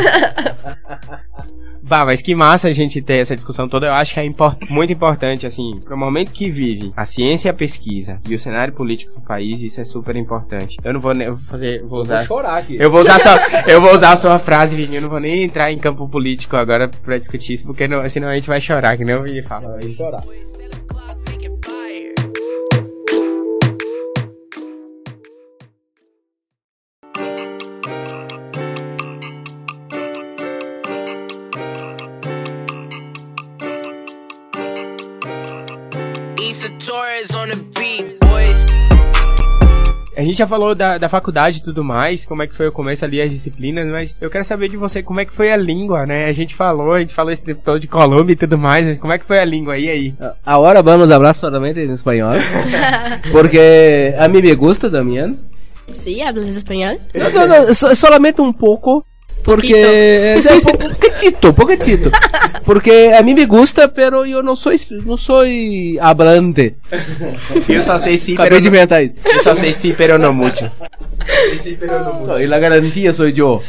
Bah, 1.84 2.04
mas 2.06 2.22
que 2.22 2.36
massa 2.36 2.68
a 2.68 2.74
gente 2.74 3.02
ter 3.02 3.20
essa 3.20 3.34
discussão 3.34 3.70
toda. 3.70 3.88
Eu 3.88 3.94
acho 3.94 4.14
que 4.14 4.20
é 4.20 4.26
impor- 4.26 4.58
muito 4.70 4.92
importante, 4.92 5.48
assim, 5.48 5.74
pro 5.86 5.98
momento 5.98 6.32
que 6.34 6.50
vive 6.50 6.92
a 6.98 7.06
ciência 7.06 7.48
e 7.48 7.52
a 7.52 7.54
pesquisa 7.54 8.20
e 8.28 8.36
o 8.36 8.40
cenário 8.40 8.74
político 8.74 9.14
do 9.18 9.22
país, 9.26 9.62
isso 9.64 9.80
é 9.80 9.86
super 9.86 10.18
importante. 10.18 10.78
Eu 10.84 10.94
não 10.94 11.00
vou, 11.00 11.14
nem- 11.14 11.28
eu 11.28 11.36
vou 11.36 11.44
fazer, 11.46 11.80
vou 11.82 11.90
Vou 11.90 12.02
usar. 12.02 12.26
chorar 12.26 12.58
aqui. 12.58 12.76
Eu 12.78 12.92
vou 12.92 13.00
usar 13.00 13.20
só, 13.20 13.30
eu 13.66 13.80
vou 13.80 13.94
usar 13.96 14.12
a 14.12 14.16
sua 14.18 14.38
frase, 14.38 14.76
Vini. 14.76 14.98
Eu 14.98 15.04
não 15.04 15.10
vou 15.10 15.20
nem 15.22 15.44
entrar 15.44 15.72
em 15.72 15.78
campo 15.78 16.10
político 16.10 16.58
agora 16.58 16.90
pra 16.90 17.18
discutir 17.18 17.54
isso, 17.54 17.66
porque 17.66 17.88
não- 17.88 18.08
senão 18.10 18.28
a 18.28 18.36
gente 18.36 18.48
vai 18.50 18.60
chorar, 18.60 18.98
que 18.98 19.06
nem 19.06 19.16
o 19.16 19.24
Vini 19.24 19.42
fala. 19.42 19.78
Vou 19.80 19.90
chorar. 19.92 20.24
Gente 40.38 40.46
já 40.46 40.48
falou 40.48 40.76
da, 40.76 40.98
da 41.00 41.10
faculdade 41.10 41.58
e 41.58 41.64
tudo 41.64 41.84
mais, 41.84 42.24
como 42.26 42.44
é 42.44 42.48
que 42.48 42.54
foi 42.56 42.68
o 42.68 42.72
começo 42.72 43.04
ali, 43.04 43.20
as 43.20 43.32
disciplinas, 43.32 43.88
mas 43.88 44.16
eu 44.22 44.30
quero 44.30 44.46
saber 44.46 44.70
de 44.70 44.78
você 44.78 45.02
como 45.02 45.20
é 45.20 45.26
que 45.26 45.34
foi 45.34 45.52
a 45.52 45.58
língua, 45.58 46.06
né? 46.06 46.26
A 46.26 46.32
gente 46.34 46.54
falou, 46.56 46.94
a 46.94 47.00
gente 47.00 47.16
falou 47.16 47.32
esse 47.32 47.44
tempo 47.44 47.62
todo 47.66 47.80
de 47.80 47.88
Colômbia 47.88 48.34
e 48.34 48.36
tudo 48.36 48.56
mais, 48.58 48.86
mas 48.86 49.00
como 49.00 49.12
é 49.14 49.18
que 49.18 49.26
foi 49.26 49.40
a 49.40 49.46
língua? 49.46 49.78
E 49.80 49.90
aí? 49.90 50.14
Ahora 50.46 50.84
vamos 50.84 51.10
a 51.10 51.16
hablar 51.16 51.34
solamente 51.34 51.82
en 51.84 51.92
español. 51.92 52.38
Porque 53.32 54.14
a 54.18 54.28
mí 54.28 54.42
me 54.42 54.54
gusta 54.54 54.90
también. 54.92 55.40
Sí, 55.94 56.22
hablas 56.22 56.56
espanhol? 56.56 57.00
No, 57.16 57.30
no, 57.48 57.48
no, 57.68 57.74
so- 57.74 57.96
solamente 57.96 58.42
un 58.42 58.54
poco. 58.54 59.06
Porque 59.44 60.36
es 60.38 60.46
un 60.46 60.62
poco- 60.62 60.90
poquitito, 60.90 61.54
poquitito. 61.56 62.12
Porque 62.68 63.14
a 63.14 63.24
mí 63.24 63.34
me 63.34 63.46
gusta, 63.46 63.94
pero 63.94 64.26
yo 64.26 64.44
no 64.44 64.58
soy, 64.58 64.78
no 65.06 65.16
soy 65.16 65.98
hablante. 66.02 66.76
Eu 67.70 67.82
só 67.82 67.98
sei 67.98 68.18
sim, 68.18 68.34
Acabei 68.34 68.60
de 68.60 68.68
inventar 68.68 69.02
isso. 69.02 69.18
Eu 69.24 69.42
só 69.42 69.56
sei 69.56 69.72
sim, 69.72 69.96
pero 69.98 70.20
no 70.20 70.34
mucho. 70.34 70.70
No, 72.28 72.38
y 72.38 72.46
la 72.46 72.60
garantía 72.60 73.14
soy 73.14 73.32
yo. 73.32 73.62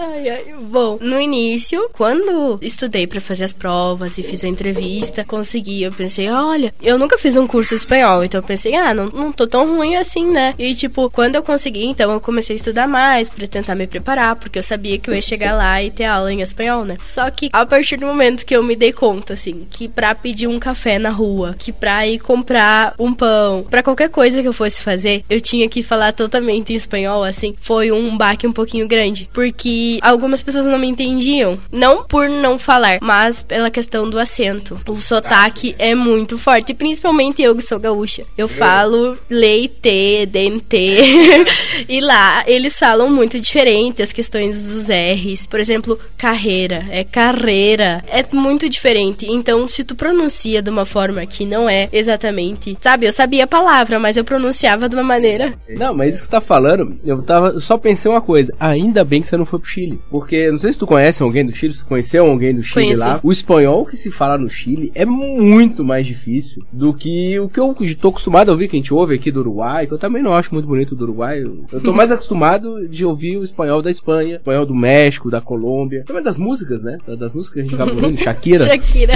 Ai, 0.00 0.28
ai. 0.30 0.54
Bom, 0.62 0.96
no 1.00 1.20
início, 1.20 1.90
quando 1.92 2.58
estudei 2.62 3.04
pra 3.04 3.20
fazer 3.20 3.42
as 3.44 3.52
provas 3.52 4.16
e 4.16 4.22
fiz 4.22 4.44
a 4.44 4.48
entrevista, 4.48 5.24
consegui. 5.24 5.82
Eu 5.82 5.90
pensei, 5.90 6.28
olha, 6.28 6.72
eu 6.80 6.96
nunca 6.96 7.18
fiz 7.18 7.36
um 7.36 7.48
curso 7.48 7.74
espanhol, 7.74 8.22
então 8.22 8.38
eu 8.40 8.46
pensei, 8.46 8.76
ah, 8.76 8.94
não, 8.94 9.06
não 9.06 9.32
tô 9.32 9.46
tão 9.48 9.76
ruim 9.76 9.96
assim, 9.96 10.30
né? 10.30 10.54
E 10.56 10.72
tipo, 10.72 11.10
quando 11.10 11.34
eu 11.34 11.42
consegui, 11.42 11.84
então 11.84 12.12
eu 12.12 12.20
comecei 12.20 12.54
a 12.54 12.58
estudar 12.58 12.86
mais 12.86 13.28
pra 13.28 13.48
tentar 13.48 13.74
me 13.74 13.88
preparar, 13.88 14.36
porque 14.36 14.58
eu 14.58 14.62
sabia 14.62 14.98
que 14.98 15.10
eu 15.10 15.14
ia 15.14 15.22
chegar 15.22 15.56
lá 15.56 15.82
e 15.82 15.90
ter 15.90 16.04
aula 16.04 16.32
em 16.32 16.42
espanhol, 16.42 16.84
né? 16.84 16.96
Só 17.02 17.28
que 17.30 17.48
a 17.52 17.66
partir 17.66 17.96
do 17.96 18.06
momento 18.06 18.46
que 18.46 18.54
eu 18.54 18.62
me 18.62 18.76
dei 18.76 18.92
conta, 18.92 19.32
assim, 19.32 19.66
que 19.68 19.88
pra 19.88 20.14
pedir 20.14 20.46
um 20.46 20.60
café 20.60 20.98
na 20.98 21.10
rua, 21.10 21.56
que 21.58 21.72
pra 21.72 22.06
ir 22.06 22.20
comprar 22.20 22.94
um 23.00 23.12
pão, 23.12 23.66
pra 23.68 23.82
qualquer 23.82 24.10
coisa 24.10 24.40
que 24.42 24.48
eu 24.48 24.52
fosse 24.52 24.80
fazer, 24.80 25.24
eu 25.28 25.40
tinha 25.40 25.68
que 25.68 25.82
falar 25.82 26.12
totalmente 26.12 26.72
em 26.72 26.76
espanhol, 26.76 27.24
assim, 27.24 27.56
foi 27.58 27.90
um 27.90 28.16
baque 28.16 28.46
um 28.46 28.52
pouquinho 28.52 28.86
grande. 28.86 29.28
Porque 29.32 29.87
e 29.88 29.98
algumas 30.02 30.42
pessoas 30.42 30.66
não 30.66 30.78
me 30.78 30.86
entendiam. 30.86 31.58
Não 31.72 32.04
por 32.04 32.28
não 32.28 32.58
falar, 32.58 32.98
mas 33.00 33.42
pela 33.42 33.70
questão 33.70 34.08
do 34.08 34.18
acento. 34.18 34.78
O 34.86 34.96
sotaque 34.96 35.74
é 35.78 35.94
muito 35.94 36.36
forte, 36.36 36.74
principalmente 36.74 37.40
eu 37.40 37.56
que 37.56 37.62
sou 37.62 37.78
gaúcha. 37.80 38.24
Eu 38.36 38.48
falo 38.48 39.16
leite, 39.30 40.26
dente. 40.26 40.98
e 41.88 42.00
lá 42.00 42.44
eles 42.46 42.78
falam 42.78 43.08
muito 43.08 43.40
diferente 43.40 44.02
as 44.02 44.12
questões 44.12 44.62
dos 44.64 44.88
R's. 44.88 45.46
Por 45.46 45.58
exemplo, 45.58 45.98
carreira, 46.18 46.86
é 46.90 47.02
carreira. 47.02 48.04
É 48.08 48.22
muito 48.30 48.68
diferente. 48.68 49.26
Então, 49.26 49.66
se 49.66 49.84
tu 49.84 49.94
pronuncia 49.94 50.60
de 50.60 50.68
uma 50.68 50.84
forma 50.84 51.24
que 51.24 51.46
não 51.46 51.68
é 51.68 51.88
exatamente. 51.92 52.76
Sabe, 52.80 53.06
eu 53.06 53.12
sabia 53.12 53.44
a 53.44 53.46
palavra, 53.46 53.98
mas 53.98 54.16
eu 54.16 54.24
pronunciava 54.24 54.88
de 54.88 54.96
uma 54.96 55.04
maneira. 55.04 55.54
Não, 55.68 55.94
mas 55.94 56.16
isso 56.16 56.24
que 56.24 56.26
você 56.26 56.30
tá 56.32 56.40
falando, 56.40 56.98
eu 57.04 57.22
tava. 57.22 57.58
Só 57.60 57.78
pensei 57.78 58.10
uma 58.10 58.20
coisa. 58.20 58.54
Ainda 58.60 59.04
bem 59.04 59.22
que 59.22 59.28
você 59.28 59.36
não 59.36 59.46
foi 59.46 59.58
pro 59.58 59.68
Chile. 59.78 60.00
Porque, 60.10 60.50
não 60.50 60.58
sei 60.58 60.72
se 60.72 60.78
tu 60.78 60.86
conhece 60.86 61.22
alguém 61.22 61.44
do 61.44 61.52
Chile, 61.52 61.72
se 61.72 61.80
tu 61.80 61.86
conheceu 61.86 62.26
alguém 62.26 62.54
do 62.54 62.62
Chile 62.62 62.86
Conheci. 62.86 63.00
lá. 63.00 63.20
O 63.22 63.30
espanhol 63.30 63.84
que 63.86 63.96
se 63.96 64.10
fala 64.10 64.36
no 64.36 64.48
Chile 64.48 64.90
é 64.94 65.04
muito 65.04 65.84
mais 65.84 66.06
difícil 66.06 66.62
do 66.72 66.92
que 66.92 67.38
o 67.38 67.48
que 67.48 67.60
eu 67.60 67.74
tô 68.00 68.08
acostumado 68.08 68.48
a 68.48 68.52
ouvir, 68.52 68.68
que 68.68 68.76
a 68.76 68.78
gente 68.78 68.92
ouve 68.92 69.14
aqui 69.14 69.30
do 69.30 69.40
Uruguai, 69.40 69.86
que 69.86 69.94
eu 69.94 69.98
também 69.98 70.22
não 70.22 70.34
acho 70.34 70.52
muito 70.52 70.66
bonito 70.66 70.94
do 70.94 71.04
Uruguai. 71.04 71.42
Eu, 71.72 71.80
tô 71.80 71.92
mais 71.92 72.10
acostumado 72.12 72.88
de 72.88 73.04
ouvir 73.04 73.36
o 73.36 73.44
espanhol 73.44 73.80
da 73.80 73.90
Espanha, 73.90 74.36
o 74.36 74.38
espanhol 74.38 74.66
do 74.66 74.74
México, 74.74 75.30
da 75.30 75.40
Colômbia. 75.40 76.04
Também 76.04 76.22
das 76.22 76.38
músicas, 76.38 76.82
né? 76.82 76.96
Das 77.06 77.32
músicas 77.32 77.54
que 77.54 77.60
a 77.60 77.62
gente 77.62 77.74
acaba 77.74 77.92
ouvindo, 77.92 78.16
Shakira. 78.18 78.64
Shakira. 78.64 79.14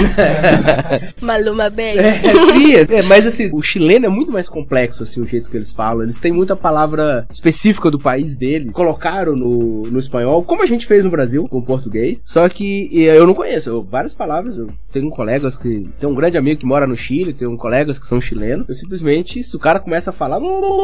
Maluma 1.21 1.69
Bang. 1.69 1.97
É, 1.97 2.13
sim, 2.51 2.73
é, 2.75 3.01
mas 3.03 3.25
assim, 3.25 3.49
o 3.51 3.61
chileno 3.61 4.05
é 4.05 4.09
muito 4.09 4.31
mais 4.31 4.47
complexo, 4.47 5.03
assim, 5.03 5.21
o 5.21 5.27
jeito 5.27 5.49
que 5.49 5.57
eles 5.57 5.71
falam. 5.71 6.03
Eles 6.03 6.17
têm 6.17 6.31
muita 6.31 6.55
palavra 6.55 7.25
específica 7.31 7.89
do 7.89 7.99
país 7.99 8.35
dele, 8.35 8.71
colocaram 8.71 9.35
no, 9.35 9.83
no 9.83 9.99
espanhol, 9.99 10.43
como 10.53 10.61
a 10.61 10.67
gente 10.67 10.85
fez 10.85 11.03
no 11.03 11.09
Brasil, 11.09 11.47
com 11.49 11.57
o 11.57 11.63
português. 11.65 12.21
Só 12.23 12.47
que 12.47 12.87
e, 12.91 13.05
eu 13.05 13.25
não 13.25 13.33
conheço, 13.33 13.69
eu- 13.69 13.83
várias 13.83 14.13
palavras, 14.13 14.55
eu 14.55 14.67
tenho 14.91 15.09
colegas 15.09 15.57
que. 15.57 15.89
Tem 15.99 16.07
um 16.07 16.13
grande 16.13 16.37
amigo 16.37 16.59
que 16.59 16.65
mora 16.65 16.85
no 16.85 16.95
Chile, 16.95 17.33
tenho 17.33 17.57
colegas 17.57 17.97
que 17.97 18.05
são 18.05 18.21
chilenos. 18.21 18.69
Eu 18.69 18.75
simplesmente, 18.75 19.43
se 19.43 19.55
o 19.55 19.59
cara 19.59 19.79
começa 19.79 20.11
a 20.11 20.13
falar, 20.13 20.39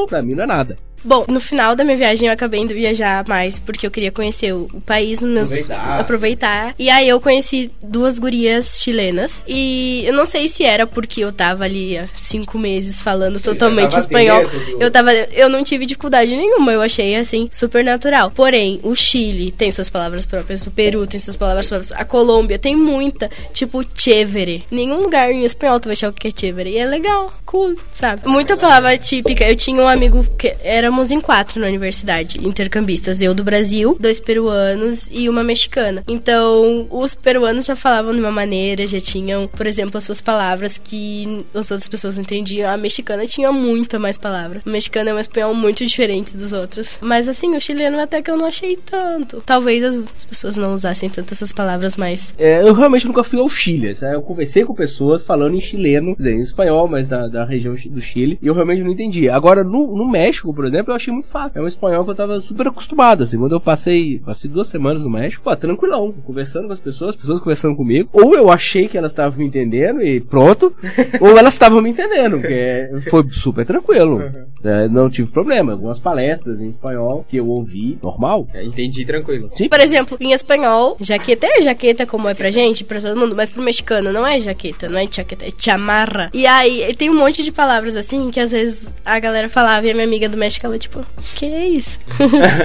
pra 0.08 0.24
mim 0.24 0.34
não 0.34 0.44
é 0.44 0.48
nada. 0.48 0.76
Bom, 1.04 1.26
no 1.30 1.40
final 1.40 1.76
da 1.78 1.84
minha 1.86 1.96
viagem 1.96 2.28
eu 2.28 2.34
acabei 2.34 2.60
indo 2.60 2.74
viajar 2.74 3.26
mais 3.28 3.58
porque 3.58 3.88
eu 3.88 3.92
queria 3.92 4.12
conhecer 4.12 4.54
o, 4.54 4.68
o 4.74 4.82
país, 4.82 5.22
meus 5.22 5.50
Aproveitar. 5.50 6.00
aproveitar. 6.00 6.76
E 6.78 6.90
aí 6.90 7.08
eu 7.08 7.22
conheci 7.22 7.72
duas 7.82 8.20
gurias 8.20 8.82
chilenas 8.82 9.42
e 9.48 10.04
eu 10.06 10.14
não 10.14 10.26
sei 10.26 10.50
se 10.50 10.64
era 10.66 10.86
porque 10.86 11.22
eu 11.24 11.32
tava 11.32 11.64
ali 11.64 11.98
há 11.98 12.06
cinco 12.16 12.58
meses 12.60 13.00
falando 13.00 13.40
totalmente 13.42 13.98
espanhol. 13.98 14.42
dentro 14.42 14.78
Eu 14.82 14.92
tava, 14.92 15.14
eu 15.14 15.48
não 15.48 15.64
tive 15.64 15.86
dificuldade 15.86 16.36
nenhuma, 16.36 16.74
eu 16.74 16.82
achei 16.82 17.16
assim 17.16 17.48
super 17.50 17.82
natural. 17.84 18.32
Porém, 18.32 18.82
o 18.84 18.94
Chile 18.94 19.52
tem 19.60 19.70
suas 19.72 19.90
palavras 19.90 20.26
próprias, 20.26 20.66
o 20.66 20.72
Peru 20.72 21.06
tem 21.06 21.20
suas 21.20 21.36
palavras 21.36 21.68
próprias, 21.68 21.92
a 21.92 22.06
Colômbia 22.06 22.58
tem 22.58 22.78
muita, 22.78 23.30
tipo 23.54 23.84
chévere. 23.94 24.64
Nenhum 24.72 25.02
lugar 25.02 25.30
em 25.30 25.44
espanhol 25.44 25.82
tu 25.82 25.90
vai 25.90 25.94
achar 25.94 26.10
o 26.10 26.14
que 26.14 26.30
é 26.30 26.32
chévere. 26.34 26.70
E 26.70 26.78
é 26.78 26.86
legal, 26.86 27.34
cool, 27.46 27.76
sabe? 27.92 28.26
Muita 28.26 28.56
palavra 28.56 28.98
típica. 28.98 29.44
Eu 29.44 29.58
tinha 29.58 29.84
um 29.84 29.88
amigo 29.88 30.26
que 30.38 30.56
éramos 30.64 31.12
em 31.12 31.20
quatro 31.20 31.60
na 31.60 31.68
universidade, 31.68 32.40
intercambistas. 32.42 33.22
Eu 33.22 33.34
do 33.34 33.44
Brasil, 33.44 33.98
dois 34.00 34.18
peruanos 34.18 35.10
e 35.12 35.28
uma 35.28 35.44
mexicana. 35.44 36.06
Então, 36.08 36.88
os 36.90 37.14
peruanos 37.14 37.66
já 37.66 37.76
falavam 37.76 38.14
de 38.14 38.20
uma 38.22 38.32
maneira, 38.32 38.88
já 38.88 39.02
tinham, 39.02 39.46
por 39.46 39.68
exemplo, 39.68 39.98
as 39.98 40.06
suas 40.06 40.22
palavras 40.22 40.78
que 40.78 41.46
as 41.54 41.70
outras 41.70 41.90
pessoas 41.90 42.18
entendiam. 42.18 42.72
A 42.72 42.78
mexicana 42.78 43.28
tinha 43.28 43.52
muita 43.52 44.00
mais 44.00 44.18
palavra. 44.18 44.62
O 44.66 44.70
mexicano 44.70 45.10
é 45.10 45.14
um 45.14 45.20
espanhol 45.20 45.54
muito 45.54 45.86
diferente 45.86 46.38
dos 46.38 46.54
outros. 46.54 46.98
Mas 47.02 47.28
assim, 47.28 47.58
o 47.58 47.60
chileno 47.60 48.00
até 48.00 48.22
que 48.22 48.32
eu 48.32 48.38
não 48.38 48.46
achei 48.46 48.78
tanto. 48.78 49.44
Talvez 49.50 49.84
as, 49.84 49.96
as 50.16 50.26
pessoas 50.26 50.58
não 50.58 50.76
usassem 50.76 51.10
tanto 51.10 51.34
essas 51.34 51.52
palavras 51.52 51.98
mais. 51.98 52.36
É, 52.38 52.62
eu 52.62 52.72
realmente 52.72 53.08
nunca 53.08 53.24
fui 53.24 53.40
ao 53.40 53.50
Chile. 53.50 53.96
sabe? 53.96 54.14
Eu 54.14 54.22
conversei 54.22 54.64
com 54.64 54.76
pessoas 54.76 55.26
falando 55.26 55.56
em 55.56 55.60
chileno, 55.60 56.16
quer 56.16 56.22
dizer, 56.22 56.36
em 56.36 56.42
espanhol, 56.42 56.88
mas 56.88 57.08
da, 57.08 57.28
da 57.28 57.46
região 57.46 57.74
do 57.74 58.00
Chile, 58.00 58.38
e 58.44 58.46
eu 58.46 58.54
realmente 58.54 58.84
não 58.84 58.92
entendi. 58.92 59.28
Agora, 59.28 59.64
no, 59.64 59.98
no 59.98 60.08
México, 60.08 60.54
por 60.54 60.66
exemplo, 60.66 60.92
eu 60.92 60.96
achei 60.96 61.12
muito 61.12 61.30
fácil. 61.30 61.58
É 61.58 61.64
um 61.64 61.66
espanhol 61.66 62.06
que 62.06 62.12
eu 62.12 62.16
tava 62.16 62.40
super 62.42 62.68
acostumado, 62.68 63.24
assim. 63.24 63.40
Quando 63.40 63.54
eu 63.54 63.60
passei, 63.60 64.20
passei 64.20 64.48
duas 64.48 64.68
semanas 64.68 65.02
no 65.02 65.10
México, 65.10 65.44
pô, 65.44 65.56
tranquilão, 65.56 66.14
conversando 66.24 66.68
com 66.68 66.74
as 66.74 66.80
pessoas, 66.80 67.10
as 67.10 67.16
pessoas 67.16 67.40
conversando 67.40 67.76
comigo. 67.76 68.08
Ou 68.14 68.36
eu 68.36 68.52
achei 68.52 68.88
que 68.88 69.00
elas 69.00 69.12
estavam 69.12 69.40
me 69.40 69.46
entendendo 69.46 70.00
e 70.00 70.22
pronto, 70.22 70.72
ou 71.20 71.36
elas 71.36 71.56
estavam 71.56 71.82
me 71.82 71.90
entendendo, 71.90 72.40
porque 72.40 73.10
foi 73.10 73.26
super 73.32 73.66
tranquilo. 73.66 74.22
É, 74.22 74.46
não 74.90 75.10
tive 75.10 75.32
problema. 75.32 75.74
Algumas 75.74 76.00
palestras 76.00 76.60
em 76.62 76.70
espanhol 76.70 77.26
que 77.30 77.38
eu 77.38 77.48
ouvi, 77.48 77.98
normal. 78.02 78.48
É, 78.54 78.64
entendi, 78.64 79.06
tranquilo. 79.06 79.50
Por 79.70 79.80
exemplo, 79.80 80.18
em 80.20 80.32
espanhol, 80.34 80.98
jaqueta 81.00 81.48
é 81.48 81.62
jaqueta 81.62 82.06
como 82.06 82.28
é 82.28 82.34
pra 82.34 82.52
gente, 82.52 82.84
pra 82.84 83.00
todo 83.02 83.18
mundo, 83.18 83.36
mas 83.36 83.50
pro 83.50 83.62
mexicano 83.62 84.12
não 84.12 84.26
é 84.26 84.40
jaqueta, 84.40 84.90
não 84.90 85.00
é 85.00 85.08
jaqueta, 85.12 85.46
é 85.46 85.52
chamarra. 85.58 86.30
E 86.34 86.46
aí 86.46 86.94
tem 86.96 87.10
um 87.10 87.16
monte 87.18 87.44
de 87.44 87.52
palavras 87.52 87.96
assim 87.96 88.30
que 88.32 88.40
às 88.40 88.52
vezes 88.52 88.94
a 89.06 89.20
galera 89.20 89.50
falava 89.50 89.86
e 89.88 89.92
a 89.92 89.94
minha 89.94 90.06
amiga 90.06 90.28
do 90.30 90.38
México 90.38 90.66
ela 90.66 90.78
tipo, 90.78 91.06
que 91.36 91.46
é 91.46 91.68
isso? 91.68 92.00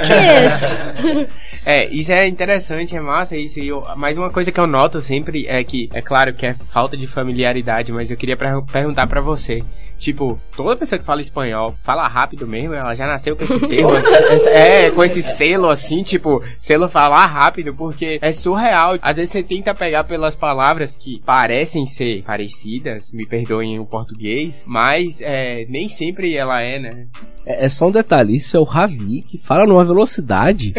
que 0.06 0.12
é 0.12 0.46
isso? 0.46 1.34
É, 1.66 1.86
isso 1.86 2.12
é 2.12 2.28
interessante, 2.28 2.94
é 2.94 3.00
massa 3.00 3.34
isso. 3.38 3.58
E 3.58 3.68
eu, 3.68 3.82
mais 3.96 4.18
uma 4.18 4.28
coisa 4.28 4.52
que 4.52 4.60
eu 4.60 4.66
noto 4.66 5.00
sempre 5.00 5.46
é 5.48 5.64
que, 5.64 5.88
é 5.94 6.02
claro 6.02 6.34
que 6.34 6.44
é 6.44 6.54
falta 6.70 6.94
de 6.94 7.06
familiaridade, 7.06 7.90
mas 7.90 8.10
eu 8.10 8.18
queria 8.18 8.36
per- 8.36 8.60
perguntar 8.70 9.06
pra 9.06 9.22
você. 9.22 9.62
Tipo, 10.04 10.38
toda 10.54 10.76
pessoa 10.76 10.98
que 10.98 11.04
fala 11.04 11.22
espanhol 11.22 11.74
fala 11.80 12.06
rápido 12.06 12.46
mesmo, 12.46 12.74
ela 12.74 12.92
já 12.92 13.06
nasceu 13.06 13.34
com 13.34 13.42
esse 13.42 13.58
selo. 13.66 13.96
é, 14.48 14.90
com 14.90 15.02
esse 15.02 15.22
selo 15.22 15.70
assim, 15.70 16.02
tipo, 16.02 16.44
selo 16.58 16.90
falar 16.90 17.24
rápido, 17.24 17.72
porque 17.72 18.18
é 18.20 18.30
surreal. 18.30 18.98
Às 19.00 19.16
vezes 19.16 19.32
você 19.32 19.42
tenta 19.42 19.74
pegar 19.74 20.04
pelas 20.04 20.36
palavras 20.36 20.94
que 20.94 21.22
parecem 21.24 21.86
ser 21.86 22.22
parecidas, 22.22 23.12
me 23.12 23.24
perdoem 23.24 23.78
o 23.78 23.86
português, 23.86 24.62
mas 24.66 25.22
é, 25.22 25.64
nem 25.70 25.88
sempre 25.88 26.36
ela 26.36 26.60
é, 26.60 26.78
né? 26.78 27.06
É, 27.46 27.64
é 27.64 27.68
só 27.70 27.88
um 27.88 27.90
detalhe, 27.90 28.36
isso 28.36 28.58
é 28.58 28.60
o 28.60 28.64
Ravi 28.64 29.22
que 29.22 29.38
fala 29.38 29.66
numa 29.66 29.86
velocidade. 29.86 30.74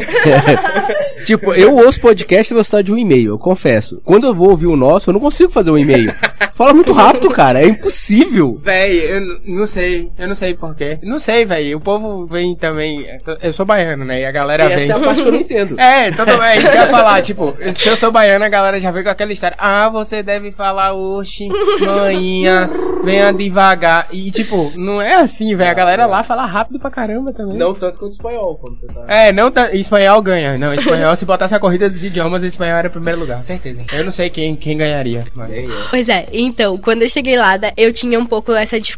tipo, 1.26 1.52
eu 1.54 1.76
ouço 1.78 2.00
podcast 2.00 2.54
em 2.54 2.56
velocidade 2.56 2.86
de 2.86 2.94
um 2.94 2.98
e-mail, 2.98 3.32
eu 3.32 3.40
confesso. 3.40 4.00
Quando 4.06 4.28
eu 4.28 4.36
vou 4.36 4.52
ouvir 4.52 4.68
o 4.68 4.76
nosso, 4.76 5.10
eu 5.10 5.14
não 5.14 5.20
consigo 5.20 5.52
fazer 5.52 5.72
um 5.72 5.78
e-mail. 5.80 6.14
Fala 6.54 6.74
muito 6.74 6.94
rápido, 6.94 7.30
cara, 7.32 7.62
é 7.62 7.68
impossível. 7.68 8.58
Véi, 8.64 9.14
eu 9.16 9.39
não 9.45 9.68
sei, 9.68 10.11
eu 10.18 10.28
não 10.28 10.36
sei 10.36 10.53
porquê. 10.53 10.99
Não 11.03 11.20
sei, 11.20 11.45
véi, 11.45 11.74
o 11.76 11.80
povo 11.80 12.26
vem 12.26 12.55
também. 12.55 13.05
Eu 13.41 13.53
sou 13.53 13.66
baiano, 13.66 14.05
né? 14.05 14.22
E 14.22 14.26
a 14.26 14.32
galera 14.32 14.68
vem. 14.68 14.84
Essa 14.84 14.93
é 14.93 14.95
a 14.95 14.99
parte 14.99 15.22
que 15.22 15.28
eu 15.28 15.32
não 15.32 15.39
entendo. 15.39 15.76
É, 15.86 16.09
tudo 16.11 16.38
bem, 16.38 16.59
isso 16.59 16.72
que 16.72 16.78
eu 16.78 16.82
ia 16.82 16.89
falar. 16.89 17.22
Tipo, 17.26 17.55
se 17.74 17.88
eu 17.89 17.95
sou 17.97 18.11
baiano, 18.11 18.43
a 18.45 18.49
galera 18.49 18.80
já 18.80 18.91
vem 18.91 19.03
com 19.03 19.09
aquela 19.09 19.32
história. 19.32 19.55
Ah, 19.59 19.89
você 19.89 20.22
deve 20.24 20.51
falar 20.51 20.93
oxi, 20.93 21.47
manhinha, 21.80 22.70
venha 23.03 23.32
devagar. 23.32 24.07
E, 24.11 24.30
tipo, 24.32 24.72
não 24.76 25.01
é 25.01 25.16
assim, 25.16 25.55
velho. 25.55 25.70
A 25.72 25.74
galera 25.74 26.05
lá 26.05 26.24
fala 26.24 26.45
rápido 26.45 26.80
pra 26.80 26.89
caramba 26.89 27.32
também. 27.34 27.57
Não 27.57 27.74
tanto 27.74 27.99
quanto 27.99 28.11
espanhol, 28.11 28.55
como 28.61 28.76
você 28.76 28.88
tá. 28.88 29.03
É, 29.07 29.32
não 29.32 29.51
tá. 29.51 29.74
Espanhol 29.74 30.22
ganha. 30.22 30.57
Não, 30.57 30.74
espanhol, 30.74 31.16
se 31.16 31.26
botasse 31.26 31.55
a 31.55 31.59
corrida 31.59 31.89
dos 31.89 32.03
idiomas, 32.03 32.41
o 32.41 32.45
espanhol 32.45 32.78
era 32.78 32.88
o 32.88 32.91
primeiro 32.91 33.20
lugar, 33.20 33.43
certeza. 33.43 33.82
Eu 33.93 34.03
não 34.03 34.11
sei 34.11 34.30
quem, 34.30 34.55
quem 34.55 34.78
ganharia. 34.78 35.24
Mas... 35.36 35.51
Pois 35.89 36.09
é, 36.09 36.28
então, 36.34 36.78
quando 36.78 37.01
eu 37.03 37.09
cheguei 37.09 37.36
lá, 37.38 37.57
da- 37.57 37.74
eu 37.78 37.91
tinha 37.93 38.20
um 38.20 38.26
pouco 38.26 38.51
essa 38.53 38.80
dificuldade 38.80 38.95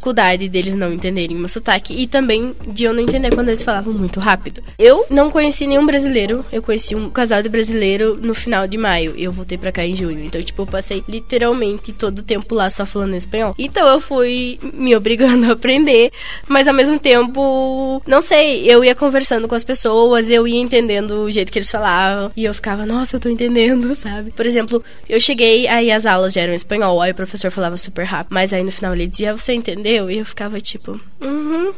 deles 0.50 0.76
não 0.76 0.93
entenderem 0.93 1.36
o 1.36 1.39
meu 1.39 1.50
sotaque 1.50 1.93
e 1.93 2.08
também 2.08 2.56
de 2.68 2.86
eu 2.86 2.93
não 2.93 3.02
entender 3.02 3.34
quando 3.34 3.50
eles 3.50 3.64
falavam 3.64 3.93
muito 3.93 4.20
rápido. 4.20 4.62
Eu 4.78 5.06
não 5.10 5.30
conheci 5.32 5.68
nenhum 5.68 5.86
brasileiro, 5.86 6.45
eu 6.52 6.62
conheci 6.62 6.95
um 6.95 7.10
casal 7.10 7.41
de 7.41 7.50
brasileiro 7.50 8.18
no 8.22 8.34
final 8.34 8.68
de 8.68 8.78
maio 8.78 9.14
e 9.16 9.24
eu 9.24 9.32
voltei 9.32 9.58
pra 9.58 9.72
cá 9.72 9.86
em 9.86 9.95
junho. 9.95 10.24
Então, 10.24 10.41
tipo, 10.41 10.62
eu 10.62 10.66
passei 10.66 11.04
literalmente 11.08 11.91
todo 11.91 12.20
o 12.20 12.24
tempo 12.24 12.56
lá 12.56 12.70
só 12.70 12.86
falando 12.86 13.16
espanhol. 13.16 13.56
Então, 13.58 13.88
eu 13.88 14.00
fui 14.00 14.60
me 14.74 14.95
obrigando 14.95 15.48
a 15.48 15.54
aprender, 15.54 16.12
mas 16.48 16.68
ao 16.68 16.74
mesmo 16.74 17.00
tempo, 17.00 18.02
não 18.08 18.22
sei, 18.22 18.70
eu 18.70 18.84
ia 18.84 18.95
conversando 18.95 19.48
com 19.48 19.56
as 19.56 19.64
pessoas, 19.64 20.30
eu 20.30 20.48
ia 20.48 20.60
entendendo 20.60 21.12
o 21.24 21.32
jeito 21.32 21.52
que 21.52 21.60
eles 21.60 21.72
falavam 21.72 22.32
e 22.36 22.45
eu 22.45 22.54
ficava, 22.54 22.86
nossa, 22.86 23.16
eu 23.16 23.20
tô 23.20 23.30
entendendo, 23.30 23.93
sabe? 23.95 24.32
Por 24.32 24.45
exemplo, 24.45 24.84
eu 25.10 25.20
cheguei, 25.20 25.68
aí 25.68 25.91
as 25.91 26.06
aulas 26.06 26.34
já 26.34 26.41
eram 26.41 26.54
espanhol, 26.54 27.02
aí 27.02 27.12
o 27.12 27.16
professor 27.16 27.52
falava 27.52 27.78
super 27.78 28.06
rápido, 28.06 28.34
mas 28.34 28.54
aí 28.54 28.64
no 28.64 28.72
final 28.72 28.93
ele 28.93 29.08
dizia, 29.08 29.36
você 29.36 29.54
entendeu? 29.54 29.87
E 29.88 30.18
eu 30.18 30.26
ficava 30.26 30.60
tipo, 30.60 31.00
uhum. 31.22 31.74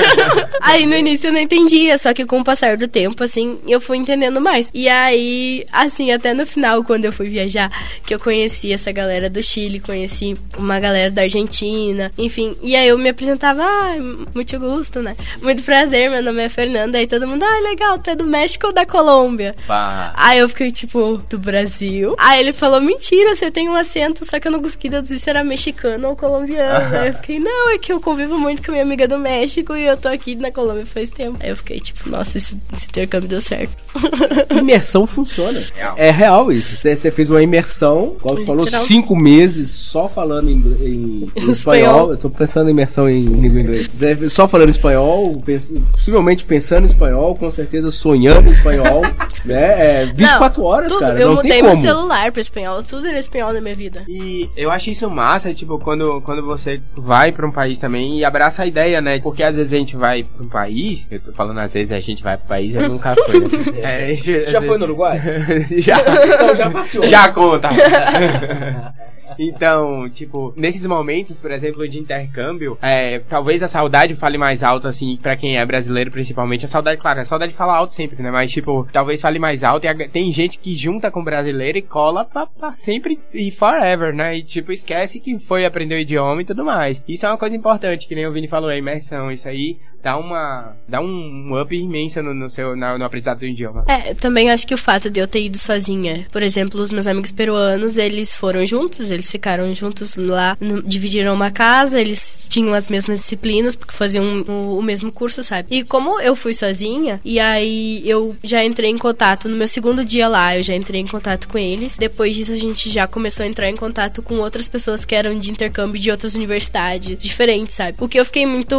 aí 0.62 0.86
no 0.86 0.96
início 0.96 1.28
eu 1.28 1.32
não 1.32 1.40
entendia, 1.40 1.98
só 1.98 2.14
que 2.14 2.24
com 2.24 2.40
o 2.40 2.44
passar 2.44 2.76
do 2.76 2.88
tempo, 2.88 3.22
assim, 3.22 3.58
eu 3.66 3.80
fui 3.80 3.98
entendendo 3.98 4.40
mais. 4.40 4.70
E 4.72 4.88
aí, 4.88 5.64
assim, 5.72 6.12
até 6.12 6.32
no 6.32 6.46
final, 6.46 6.82
quando 6.84 7.04
eu 7.04 7.12
fui 7.12 7.28
viajar, 7.28 7.70
que 8.04 8.14
eu 8.14 8.20
conheci 8.20 8.72
essa 8.72 8.92
galera 8.92 9.28
do 9.28 9.42
Chile, 9.42 9.80
conheci 9.80 10.36
uma 10.56 10.80
galera 10.80 11.10
da 11.10 11.22
Argentina, 11.22 12.12
enfim. 12.16 12.56
E 12.62 12.74
aí 12.74 12.88
eu 12.88 12.98
me 12.98 13.08
apresentava, 13.08 13.62
ah, 13.62 13.96
muito 14.34 14.58
gosto, 14.58 15.02
né? 15.02 15.16
Muito 15.42 15.62
prazer, 15.62 16.10
meu 16.10 16.22
nome 16.22 16.42
é 16.42 16.48
Fernanda. 16.48 16.98
Aí 16.98 17.06
todo 17.06 17.28
mundo, 17.28 17.42
ah, 17.44 17.60
legal, 17.60 17.98
tu 17.98 18.10
é 18.10 18.16
do 18.16 18.24
México 18.24 18.68
ou 18.68 18.72
da 18.72 18.86
Colômbia? 18.86 19.54
Pá. 19.66 20.12
Aí 20.16 20.38
eu 20.38 20.48
fiquei 20.48 20.72
tipo, 20.72 21.18
do 21.28 21.38
Brasil. 21.38 22.14
Aí 22.18 22.40
ele 22.40 22.52
falou, 22.52 22.80
mentira, 22.80 23.34
você 23.34 23.50
tem 23.50 23.68
um 23.68 23.74
acento, 23.74 24.24
só 24.24 24.40
que 24.40 24.48
eu 24.48 24.52
não 24.52 24.62
consegui 24.62 24.86
que 24.86 24.90
deduzir 24.90 25.18
se 25.18 25.30
era 25.30 25.42
mexicano 25.42 26.08
ou 26.08 26.16
colombiano. 26.16 26.96
Aí 26.96 27.08
eu 27.08 27.14
fiquei, 27.14 27.35
não, 27.38 27.70
é 27.70 27.78
que 27.78 27.92
eu 27.92 28.00
convivo 28.00 28.38
muito 28.38 28.62
com 28.62 28.72
minha 28.72 28.82
amiga 28.82 29.06
do 29.08 29.18
México 29.18 29.74
e 29.74 29.86
eu 29.86 29.96
tô 29.96 30.08
aqui 30.08 30.34
na 30.34 30.50
Colômbia 30.50 30.86
faz 30.86 31.08
tempo. 31.10 31.38
Aí 31.40 31.50
eu 31.50 31.56
fiquei 31.56 31.78
tipo, 31.80 32.08
nossa, 32.08 32.38
esse, 32.38 32.60
esse 32.72 32.86
intercâmbio 32.86 33.28
deu 33.28 33.40
certo. 33.40 33.70
Imersão 34.56 35.06
funciona. 35.06 35.60
Real. 35.74 35.94
É 35.96 36.10
real 36.10 36.52
isso. 36.52 36.76
Você, 36.76 37.10
fez 37.10 37.30
uma 37.30 37.42
imersão, 37.42 38.16
como 38.20 38.38
você 38.40 38.46
falou, 38.46 38.64
Literal. 38.64 38.84
cinco 38.86 39.16
meses 39.16 39.70
só 39.70 40.08
falando 40.08 40.50
em, 40.50 40.54
em- 40.56 41.22
em 41.24 41.24
Espanhol. 41.36 41.52
espanhol. 41.52 42.10
Eu 42.12 42.16
tô 42.16 42.30
pensando 42.30 42.68
em 42.68 42.72
imersão 42.72 43.08
em 43.08 43.24
língua 43.24 43.60
inglesa. 43.60 43.88
Você 43.94 44.28
só 44.28 44.46
falando 44.46 44.68
espanhol, 44.68 45.40
pens- 45.44 45.72
possivelmente 45.90 46.44
pensando 46.44 46.84
em 46.84 46.86
espanhol, 46.86 47.34
com 47.34 47.50
certeza 47.50 47.90
sonhando 47.90 48.48
em 48.48 48.52
espanhol, 48.52 49.02
né? 49.44 50.02
É, 50.02 50.06
24 50.14 50.60
Não, 50.62 50.68
horas, 50.68 50.88
tudo. 50.92 51.00
cara. 51.00 51.20
Eu 51.20 51.28
não 51.28 51.34
mudei 51.36 51.52
tem 51.52 51.62
meu 51.62 51.70
como. 51.72 51.82
celular 51.82 52.32
pra 52.32 52.40
espanhol, 52.40 52.82
tudo 52.82 53.06
era 53.06 53.18
espanhol 53.18 53.52
na 53.52 53.60
minha 53.60 53.74
vida. 53.74 54.04
E 54.08 54.48
eu 54.56 54.70
acho 54.70 54.90
isso 54.90 55.08
massa, 55.10 55.52
tipo, 55.54 55.78
quando, 55.78 56.20
quando 56.22 56.42
você 56.44 56.80
vai 56.94 57.25
pra 57.32 57.46
um 57.46 57.50
país 57.52 57.78
também 57.78 58.18
e 58.18 58.24
abraça 58.24 58.62
a 58.62 58.66
ideia, 58.66 59.00
né? 59.00 59.18
Porque 59.20 59.42
às 59.42 59.56
vezes 59.56 59.72
a 59.72 59.76
gente 59.76 59.96
vai 59.96 60.22
pra 60.24 60.44
um 60.44 60.48
país, 60.48 61.06
eu 61.10 61.20
tô 61.20 61.32
falando 61.32 61.58
às 61.58 61.72
vezes 61.74 61.92
a 61.92 62.00
gente 62.00 62.22
vai 62.22 62.36
pro 62.36 62.46
país, 62.48 62.74
eu 62.74 62.88
nunca 62.88 63.14
fui, 63.14 63.40
né? 63.40 63.48
É, 64.10 64.14
gente- 64.14 64.50
Já 64.50 64.60
foi 64.62 64.78
no 64.78 64.84
Uruguai? 64.84 65.20
já. 65.78 65.96
Então 66.00 66.54
já 66.54 66.70
passeou. 66.70 67.06
Já 67.06 67.28
conta. 67.32 67.68
Então, 69.38 70.08
tipo, 70.08 70.52
nesses 70.56 70.84
momentos, 70.86 71.38
por 71.38 71.50
exemplo, 71.50 71.86
de 71.88 71.98
intercâmbio, 71.98 72.78
é, 72.82 73.18
talvez 73.20 73.62
a 73.62 73.68
saudade 73.68 74.14
fale 74.16 74.38
mais 74.38 74.62
alto, 74.62 74.88
assim, 74.88 75.16
pra 75.20 75.36
quem 75.36 75.56
é 75.58 75.64
brasileiro, 75.66 76.10
principalmente. 76.10 76.64
A 76.64 76.68
saudade, 76.68 77.00
claro, 77.00 77.20
a 77.20 77.24
saudade 77.24 77.52
fala 77.54 77.76
alto 77.76 77.92
sempre, 77.92 78.22
né? 78.22 78.30
Mas, 78.30 78.50
tipo, 78.50 78.86
talvez 78.92 79.20
fale 79.20 79.38
mais 79.38 79.62
alto. 79.64 79.84
E 79.84 79.88
a- 79.88 80.08
tem 80.08 80.30
gente 80.30 80.58
que 80.58 80.74
junta 80.74 81.10
com 81.10 81.22
brasileiro 81.22 81.78
e 81.78 81.82
cola 81.82 82.24
pra, 82.24 82.46
pra 82.46 82.70
sempre 82.72 83.18
e 83.32 83.50
forever, 83.50 84.14
né? 84.14 84.36
E, 84.38 84.42
tipo, 84.42 84.72
esquece 84.72 85.20
que 85.20 85.38
foi 85.38 85.64
aprender 85.64 85.94
o 85.96 86.00
idioma 86.00 86.42
e 86.42 86.44
tudo 86.44 86.64
mais. 86.64 87.02
Isso 87.06 87.26
é 87.26 87.28
uma 87.28 87.38
coisa 87.38 87.56
importante, 87.56 88.06
que 88.08 88.14
nem 88.14 88.26
o 88.26 88.32
Vini 88.32 88.48
falou, 88.48 88.68
a 88.70 88.76
imersão. 88.76 89.30
Isso 89.30 89.48
aí 89.48 89.78
dá 90.06 90.16
uma. 90.16 90.76
dá 90.88 91.00
um 91.00 91.60
up 91.60 91.74
imenso 91.76 92.22
no, 92.22 92.32
no 92.32 92.48
seu, 92.48 92.76
na- 92.76 92.96
no 92.96 93.04
aprendizado 93.04 93.40
do 93.40 93.44
idioma. 93.46 93.84
É, 93.88 94.14
também 94.14 94.52
acho 94.52 94.64
que 94.64 94.72
o 94.74 94.78
fato 94.78 95.10
de 95.10 95.18
eu 95.18 95.26
ter 95.26 95.40
ido 95.42 95.58
sozinha. 95.58 96.26
Por 96.30 96.44
exemplo, 96.44 96.80
os 96.80 96.92
meus 96.92 97.08
amigos 97.08 97.32
peruanos, 97.32 97.96
eles 97.96 98.32
foram 98.34 98.64
juntos, 98.64 99.10
eles 99.10 99.28
ficaram 99.28 99.74
juntos 99.74 100.14
lá, 100.14 100.56
no- 100.60 100.80
dividiram 100.80 101.34
uma 101.34 101.50
casa, 101.50 102.00
eles 102.00 102.46
tinham 102.48 102.72
as 102.72 102.88
mesmas 102.88 103.18
disciplinas, 103.18 103.74
porque 103.74 103.92
faziam 103.94 104.42
o, 104.46 104.78
o 104.78 104.82
mesmo 104.82 105.10
curso, 105.10 105.42
sabe? 105.42 105.66
E 105.72 105.82
como 105.82 106.20
eu 106.20 106.36
fui 106.36 106.54
sozinha, 106.54 107.20
e 107.24 107.40
aí 107.40 108.08
eu 108.08 108.36
já 108.44 108.64
entrei 108.64 108.90
em 108.90 108.98
contato 108.98 109.48
no 109.48 109.56
meu 109.56 109.66
segundo 109.66 110.04
dia 110.04 110.28
lá, 110.28 110.56
eu 110.56 110.62
já 110.62 110.76
entrei 110.76 111.00
em 111.00 111.06
contato 111.08 111.48
com 111.48 111.58
eles. 111.58 111.96
Depois 111.96 112.36
disso, 112.36 112.52
a 112.52 112.56
gente 112.56 112.88
já 112.88 113.08
começou 113.08 113.42
a 113.44 113.48
entrar 113.48 113.68
em 113.68 113.76
contato 113.76 114.22
com 114.22 114.36
outras 114.36 114.68
pessoas 114.68 115.04
que 115.04 115.16
eram 115.16 115.36
de 115.36 115.50
intercâmbio 115.50 116.00
de 116.00 116.12
outras 116.12 116.36
universidades 116.36 117.18
diferentes, 117.18 117.74
sabe? 117.74 117.96
O 118.00 118.06
que 118.08 118.20
eu 118.20 118.24
fiquei 118.24 118.46
muito, 118.46 118.76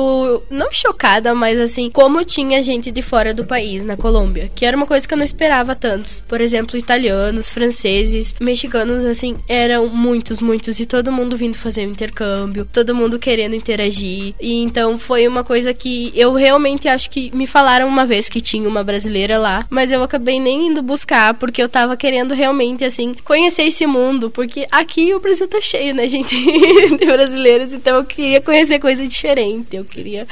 não 0.50 0.72
chocada, 0.72 1.17
mas 1.36 1.60
assim, 1.60 1.90
como 1.90 2.24
tinha 2.24 2.62
gente 2.62 2.92
de 2.92 3.02
fora 3.02 3.34
do 3.34 3.46
país, 3.46 3.84
na 3.84 3.98
Colômbia, 3.98 4.50
que 4.54 4.66
era 4.66 4.76
uma 4.76 4.86
coisa 4.86 5.08
que 5.08 5.14
eu 5.14 5.18
não 5.18 5.26
esperava 5.26 5.76
tantos. 5.76 6.24
Por 6.28 6.42
exemplo, 6.42 6.78
italianos, 6.78 7.52
franceses, 7.52 8.36
mexicanos, 8.40 9.06
assim, 9.06 9.38
eram 9.48 9.88
muitos, 9.88 10.40
muitos, 10.40 10.80
e 10.80 10.86
todo 10.86 11.12
mundo 11.12 11.36
vindo 11.36 11.56
fazer 11.56 11.88
o 11.88 11.92
intercâmbio, 11.92 12.68
todo 12.72 12.96
mundo 12.96 13.20
querendo 13.20 13.56
interagir. 13.56 14.34
E 14.40 14.64
então 14.64 14.98
foi 14.98 15.28
uma 15.28 15.44
coisa 15.44 15.74
que 15.74 16.12
eu 16.16 16.34
realmente 16.34 16.88
acho 16.88 17.10
que 17.10 17.36
me 17.36 17.48
falaram 17.48 17.88
uma 17.88 18.06
vez 18.06 18.30
que 18.30 18.42
tinha 18.42 18.68
uma 18.68 18.84
brasileira 18.84 19.38
lá, 19.38 19.66
mas 19.70 19.92
eu 19.92 20.04
acabei 20.04 20.40
nem 20.40 20.68
indo 20.68 20.82
buscar, 20.82 21.34
porque 21.34 21.62
eu 21.62 21.70
tava 21.70 21.98
querendo 21.98 22.34
realmente, 22.34 22.84
assim, 22.84 23.14
conhecer 23.24 23.64
esse 23.64 23.86
mundo, 23.86 24.30
porque 24.30 24.68
aqui 24.72 25.14
o 25.14 25.20
Brasil 25.20 25.48
tá 25.48 25.60
cheio, 25.62 25.94
né, 25.94 26.08
gente, 26.08 26.36
de 26.98 27.06
brasileiros, 27.06 27.74
então 27.74 27.98
eu 27.98 28.06
queria 28.06 28.42
conhecer 28.42 28.80
coisa 28.80 29.08
diferente, 29.08 29.76
eu 29.76 29.86
queria 29.86 30.28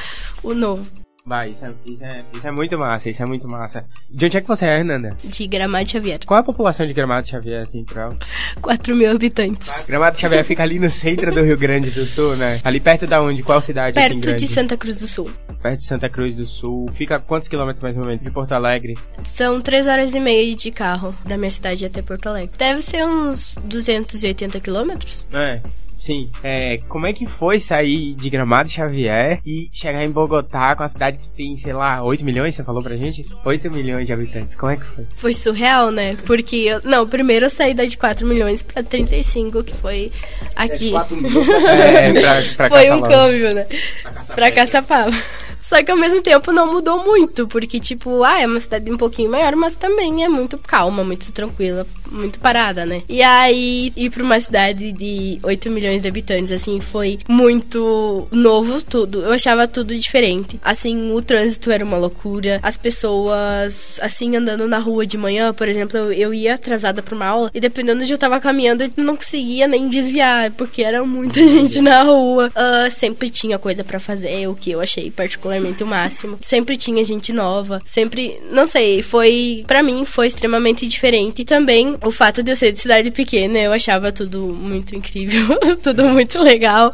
o 0.45 0.53
novo. 0.53 0.85
Vai, 1.27 1.49
isso 1.49 1.65
é, 1.65 1.73
isso, 1.87 2.03
é, 2.03 2.23
isso 2.35 2.47
é 2.47 2.51
muito 2.51 2.77
massa, 2.77 3.09
isso 3.09 3.23
é 3.23 3.25
muito 3.25 3.47
massa. 3.47 3.83
De 4.07 4.25
onde 4.25 4.37
é 4.37 4.41
que 4.41 4.47
você 4.47 4.65
é, 4.67 4.77
Hernanda? 4.77 5.17
De 5.23 5.47
Gramado 5.47 5.89
Xavier. 5.89 6.19
Qual 6.23 6.37
é 6.37 6.41
a 6.41 6.43
população 6.43 6.85
de 6.85 6.93
Gramado 6.93 7.27
Xavier, 7.27 7.61
assim, 7.63 7.83
pra... 7.83 8.09
4 8.61 8.95
mil 8.95 9.09
habitantes. 9.09 9.67
Gramado 9.87 10.19
Xavier 10.19 10.45
fica 10.45 10.61
ali 10.61 10.77
no 10.77 10.87
centro 10.87 11.33
do 11.33 11.41
Rio 11.41 11.57
Grande 11.57 11.89
do 11.89 12.05
Sul, 12.05 12.35
né? 12.35 12.61
Ali 12.63 12.79
perto 12.79 13.07
da 13.07 13.19
onde? 13.23 13.41
Qual 13.41 13.59
cidade, 13.59 13.97
assim, 13.97 14.09
Perto 14.09 14.21
grande? 14.21 14.39
de 14.39 14.47
Santa 14.47 14.77
Cruz 14.77 14.97
do 14.97 15.07
Sul. 15.07 15.31
Perto 15.63 15.79
de 15.79 15.85
Santa 15.85 16.09
Cruz 16.09 16.35
do 16.35 16.45
Sul. 16.45 16.85
Fica 16.93 17.19
quantos 17.19 17.47
quilômetros, 17.47 17.81
mais 17.81 17.97
ou 17.97 18.05
menos, 18.05 18.21
de 18.21 18.29
Porto 18.29 18.51
Alegre? 18.51 18.93
São 19.23 19.59
3 19.59 19.87
horas 19.87 20.13
e 20.13 20.19
meia 20.19 20.55
de 20.55 20.69
carro 20.69 21.15
da 21.25 21.39
minha 21.39 21.49
cidade 21.49 21.87
até 21.87 22.03
Porto 22.03 22.29
Alegre. 22.29 22.51
Deve 22.55 22.83
ser 22.83 23.03
uns 23.03 23.55
280 23.63 24.59
quilômetros. 24.59 25.25
É... 25.33 25.59
Sim, 26.05 26.29
é, 26.43 26.77
como 26.87 27.07
é 27.07 27.13
que 27.13 27.25
foi 27.25 27.59
sair 27.59 28.13
de 28.13 28.29
Gramado 28.29 28.69
Xavier 28.69 29.39
e 29.43 29.67
chegar 29.71 30.05
em 30.05 30.11
Bogotá 30.11 30.75
com 30.75 30.83
a 30.83 30.87
cidade 30.87 31.17
que 31.17 31.27
tem, 31.29 31.57
sei 31.57 31.73
lá, 31.73 32.03
8 32.03 32.23
milhões, 32.23 32.53
você 32.53 32.63
falou 32.63 32.83
pra 32.83 32.95
gente? 32.95 33.25
8 33.43 33.71
milhões 33.71 34.05
de 34.05 34.13
habitantes, 34.13 34.55
como 34.55 34.71
é 34.71 34.75
que 34.75 34.85
foi? 34.85 35.07
Foi 35.15 35.33
surreal, 35.33 35.89
né? 35.89 36.15
Porque, 36.23 36.57
eu, 36.57 36.79
não, 36.83 37.07
primeiro 37.07 37.47
eu 37.47 37.49
saí 37.49 37.73
da 37.73 37.85
de 37.85 37.97
4 37.97 38.23
milhões 38.27 38.61
pra 38.61 38.83
35, 38.83 39.63
que 39.63 39.73
foi 39.73 40.11
aqui. 40.55 40.93
É, 41.65 42.13
pra, 42.13 42.41
pra 42.55 42.69
foi 42.69 42.91
um 42.91 43.01
câmbio, 43.01 43.55
né? 43.55 43.65
Pra 44.35 44.51
Caçapava. 44.51 45.11
Só 45.65 45.81
que 45.81 45.89
ao 45.89 45.97
mesmo 45.97 46.21
tempo 46.21 46.51
não 46.51 46.71
mudou 46.71 47.03
muito, 47.03 47.47
porque, 47.47 47.79
tipo, 47.79 48.23
ah, 48.23 48.39
é 48.39 48.45
uma 48.45 48.59
cidade 48.59 48.91
um 48.91 48.97
pouquinho 48.97 49.31
maior, 49.31 49.55
mas 49.55 49.75
também 49.75 50.23
é 50.23 50.29
muito 50.29 50.59
calma, 50.59 51.03
muito 51.03 51.31
tranquila, 51.31 51.87
muito 52.11 52.37
parada, 52.37 52.85
né? 52.85 53.01
E 53.09 53.23
aí, 53.23 53.91
ir 53.95 54.11
pra 54.11 54.21
uma 54.21 54.39
cidade 54.39 54.91
de 54.91 55.39
8 55.41 55.71
milhões 55.71 56.03
de 56.03 56.07
habitantes, 56.07 56.51
assim, 56.51 56.79
foi 56.79 57.17
muito 57.27 58.27
novo 58.31 58.79
tudo. 58.83 59.23
Eu 59.23 59.31
achava 59.31 59.67
tudo 59.67 59.95
diferente. 59.95 60.59
Assim, 60.63 61.11
o 61.11 61.19
trânsito 61.19 61.71
era 61.71 61.83
uma 61.83 61.97
loucura, 61.97 62.59
as 62.61 62.77
pessoas, 62.77 63.97
assim, 64.03 64.35
andando 64.35 64.67
na 64.67 64.77
rua 64.77 65.03
de 65.03 65.17
manhã, 65.17 65.51
por 65.51 65.67
exemplo, 65.67 65.97
eu, 66.13 66.31
ia 66.31 66.53
atrasada 66.53 67.01
pra 67.01 67.15
uma 67.15 67.25
aula, 67.25 67.51
e 67.55 67.59
dependendo 67.59 67.97
de 67.99 68.03
onde 68.03 68.13
eu 68.13 68.19
tava 68.19 68.39
caminhando, 68.39 68.83
eu 68.83 68.91
não 68.97 69.15
conseguia 69.15 69.67
nem 69.67 69.89
desviar, 69.89 70.51
porque 70.51 70.83
era 70.83 71.03
muita 71.03 71.39
gente 71.49 71.81
na 71.81 72.03
rua. 72.03 72.51
Ah, 72.53 72.87
sempre 72.91 73.31
tinha 73.31 73.57
coisa 73.57 73.83
pra 73.83 73.99
fazer, 73.99 74.47
o 74.47 74.53
que 74.53 74.69
eu 74.69 74.79
achei 74.79 75.09
particularmente 75.09 75.54
o 75.83 75.87
máximo. 75.87 76.37
Sempre 76.41 76.77
tinha 76.77 77.03
gente 77.03 77.31
nova, 77.33 77.81
sempre, 77.85 78.39
não 78.51 78.65
sei, 78.65 79.01
foi 79.01 79.63
Pra 79.67 79.83
mim 79.83 80.05
foi 80.05 80.27
extremamente 80.27 80.87
diferente. 80.87 81.41
E 81.41 81.45
também 81.45 81.95
o 82.03 82.11
fato 82.11 82.41
de 82.43 82.51
eu 82.51 82.55
ser 82.55 82.71
de 82.71 82.79
cidade 82.79 83.11
pequena, 83.11 83.59
eu 83.59 83.71
achava 83.71 84.11
tudo 84.11 84.39
muito 84.39 84.95
incrível, 84.95 85.57
tudo 85.81 86.05
muito 86.05 86.39
legal. 86.39 86.93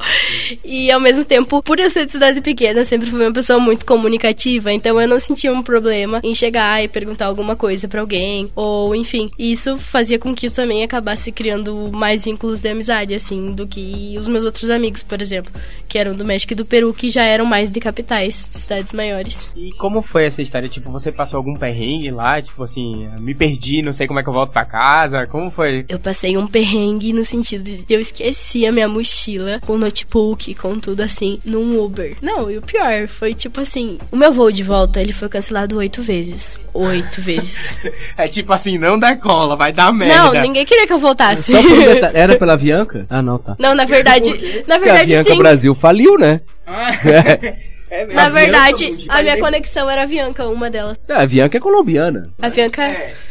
E 0.64 0.92
ao 0.92 1.00
mesmo 1.00 1.24
tempo, 1.24 1.62
por 1.62 1.80
eu 1.80 1.90
ser 1.90 2.06
de 2.06 2.12
cidade 2.12 2.42
pequena, 2.42 2.84
sempre 2.86 3.10
fui 3.10 3.22
uma 3.22 3.34
pessoa 3.34 3.60
muito 3.60 3.86
comunicativa, 3.86 4.72
então 4.72 5.00
eu 5.00 5.08
não 5.08 5.20
sentia 5.20 5.52
um 5.54 5.62
problema 5.62 6.20
em 6.24 6.34
chegar 6.34 6.84
e 6.84 6.88
perguntar 6.88 7.26
alguma 7.26 7.56
coisa 7.56 7.88
pra 7.88 8.02
alguém, 8.02 8.52
ou 8.56 8.96
enfim. 8.96 9.30
Isso 9.38 9.78
fazia 9.78 10.20
com 10.20 10.34
que 10.34 10.48
eu 10.48 10.52
também 10.52 10.84
acabasse 10.84 11.32
criando 11.32 11.92
mais 11.92 12.24
vínculos 12.24 12.62
de 12.62 12.70
amizade, 12.70 13.14
assim, 13.14 13.52
do 13.54 13.68
que 13.68 14.16
os 14.18 14.28
meus 14.28 14.44
outros 14.44 14.70
amigos, 14.70 15.04
por 15.04 15.22
exemplo, 15.22 15.54
que 15.88 15.98
eram 15.98 16.16
do 16.16 16.26
México 16.26 16.54
e 16.54 16.56
do 16.56 16.66
Peru, 16.66 16.94
que 16.94 17.10
já 17.10 17.24
eram 17.24 17.46
mais 17.46 17.70
de 17.70 17.80
capitais, 17.80 18.50
cidades 18.52 18.94
maiores. 18.94 19.50
E 19.56 19.72
como 19.74 20.02
foi 20.02 20.26
essa 20.26 20.42
história? 20.42 20.70
Tipo, 20.70 20.92
você 20.92 21.12
passou 21.12 21.38
algum 21.38 21.56
perrengue 21.56 22.12
lá? 22.12 22.42
Tipo 22.42 22.64
assim, 22.64 23.10
me 23.20 23.34
perdi, 23.34 23.82
não 23.82 23.94
sei 23.94 24.08
como 24.08 24.20
é 24.20 24.24
que 24.24 24.30
eu 24.30 24.34
volto 24.34 24.52
pra 24.52 24.66
casa. 24.66 25.26
Como 25.26 25.50
foi? 25.50 25.86
Eu 25.88 26.00
passei 26.00 26.38
um 26.38 26.46
perrengue 26.46 27.14
no 27.14 27.26
sentido 27.26 27.64
de 27.64 27.86
eu 27.90 28.00
esqueci 28.00 28.66
a 28.66 28.72
minha 28.72 28.88
mochila 28.88 29.60
com 29.66 29.78
notebook, 29.78 30.54
com 30.56 30.80
tudo 30.80 31.02
assim, 31.02 31.40
num 31.46 31.80
Uber. 31.82 32.16
Não, 32.22 32.52
e 32.52 32.58
o 32.58 32.62
pior 32.62 33.08
foi 33.08 33.34
tipo 33.34 33.62
assim, 33.62 33.98
o 34.12 34.16
meu 34.16 34.32
voo 34.32 34.52
de 34.52 34.64
volta, 34.64 35.02
ele 35.02 35.14
foi 35.14 35.30
cancelado 35.30 35.78
oito 35.78 36.02
vezes. 36.02 36.60
Oito 36.74 37.20
vezes. 37.22 37.78
É 38.18 38.28
tipo 38.28 38.52
assim, 38.54 38.78
não 38.78 39.00
dá 39.00 39.16
cola, 39.16 39.56
vai 39.56 39.72
dar 39.72 39.92
merda. 39.94 40.16
Não, 40.16 40.42
ninguém 40.42 40.66
queria 40.66 40.86
que 40.86 40.94
eu 40.94 41.00
voltasse. 41.00 41.52
Só 41.52 41.62
por 41.62 41.72
um 41.72 41.86
detalhe. 41.86 42.18
Era 42.18 42.38
pela 42.38 42.54
Avianca? 42.54 43.06
Ah, 43.10 43.22
não, 43.22 43.38
tá. 43.38 43.56
Não, 43.60 43.74
na 43.74 43.86
verdade, 43.86 44.30
na 44.32 44.36
Porque 44.38 44.72
a 44.72 44.78
verdade 44.78 45.02
Avianca 45.16 45.32
sim. 45.32 45.38
Brasil 45.38 45.76
faliu, 45.76 46.18
né? 46.18 46.42
É 46.68 47.72
mesmo. 48.00 48.14
Na 48.14 48.30
verdade, 48.30 49.06
a 49.10 49.22
minha 49.22 49.34
bem. 49.36 49.44
conexão 49.44 49.90
era 49.90 50.02
a 50.02 50.04
Avianca, 50.04 50.48
uma 50.48 50.70
delas. 50.70 50.98
É, 51.08 51.14
a 51.14 51.20
Avianca 51.22 51.58
é 51.58 51.60
colombiana. 51.60 52.30
A 52.42 52.48
Avianca 52.48 52.82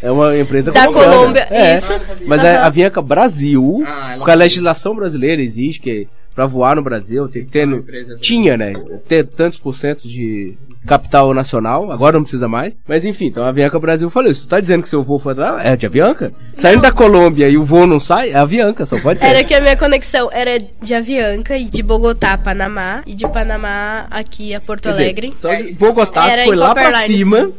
É 0.03 0.11
uma 0.11 0.37
empresa 0.39 0.71
da 0.73 0.85
colombiana. 0.87 1.17
Colômbia, 1.17 1.47
É. 1.51 1.79
isso. 1.79 1.93
Mas 2.27 2.45
a 2.45 2.51
Aham. 2.57 2.67
Avianca 2.67 3.03
Brasil, 3.03 3.83
Ah, 3.87 4.15
porque 4.17 4.31
a 4.31 4.35
legislação 4.35 4.95
brasileira 4.95 5.41
exige 5.43 5.79
que 5.81 6.07
pra 6.41 6.47
voar 6.47 6.75
no 6.75 6.83
Brasil 6.83 7.29
tem 7.29 7.45
que 7.45 7.51
ter. 7.51 7.67
no- 7.67 7.85
tinha, 8.19 8.57
né? 8.57 8.73
Ter 9.07 9.27
tantos 9.27 9.59
por 9.59 9.75
cento 9.75 10.09
de 10.09 10.57
capital 10.87 11.35
nacional, 11.35 11.93
agora 11.93 12.15
não 12.17 12.23
precisa 12.23 12.49
mais. 12.49 12.79
Mas 12.89 13.05
enfim, 13.05 13.27
então 13.27 13.45
a 13.45 13.49
Avianca 13.49 13.79
Brasil 13.79 14.09
falou 14.09 14.31
isso. 14.31 14.47
Tu 14.47 14.49
tá 14.49 14.59
dizendo 14.59 14.83
que 14.83 14.89
seu 14.89 15.03
voo 15.03 15.19
foi 15.19 15.35
da. 15.35 15.63
É 15.63 15.77
de 15.77 15.85
Avianca? 15.85 16.33
Saindo 16.55 16.81
da 16.81 16.91
Colômbia 16.91 17.47
e 17.51 17.59
o 17.59 17.65
voo 17.65 17.87
não 17.87 18.01
sai, 18.01 18.31
é 18.31 18.37
Avianca, 18.37 18.87
só 18.87 18.99
pode 18.99 19.21
ser. 19.21 19.27
Era 19.27 19.45
que 19.45 19.53
a 19.53 19.61
minha 19.61 19.77
conexão 19.77 20.31
era 20.33 20.59
de 20.59 20.95
Avianca 20.95 21.59
e 21.59 21.67
de 21.67 21.83
Bogotá 21.83 22.33
a 22.33 22.39
Panamá 22.39 23.03
e 23.07 23.13
de 23.13 23.29
Panamá 23.29 24.07
aqui 24.11 24.55
a 24.55 24.61
Porto 24.63 24.85
Quer 24.85 24.93
dizer, 24.93 25.03
Alegre. 25.03 25.35
então, 25.39 25.53
Bogotá 25.79 26.31
Era 26.31 26.45
foi 26.45 26.57
lá 26.57 26.73
pra 26.73 27.03
cima. 27.03 27.51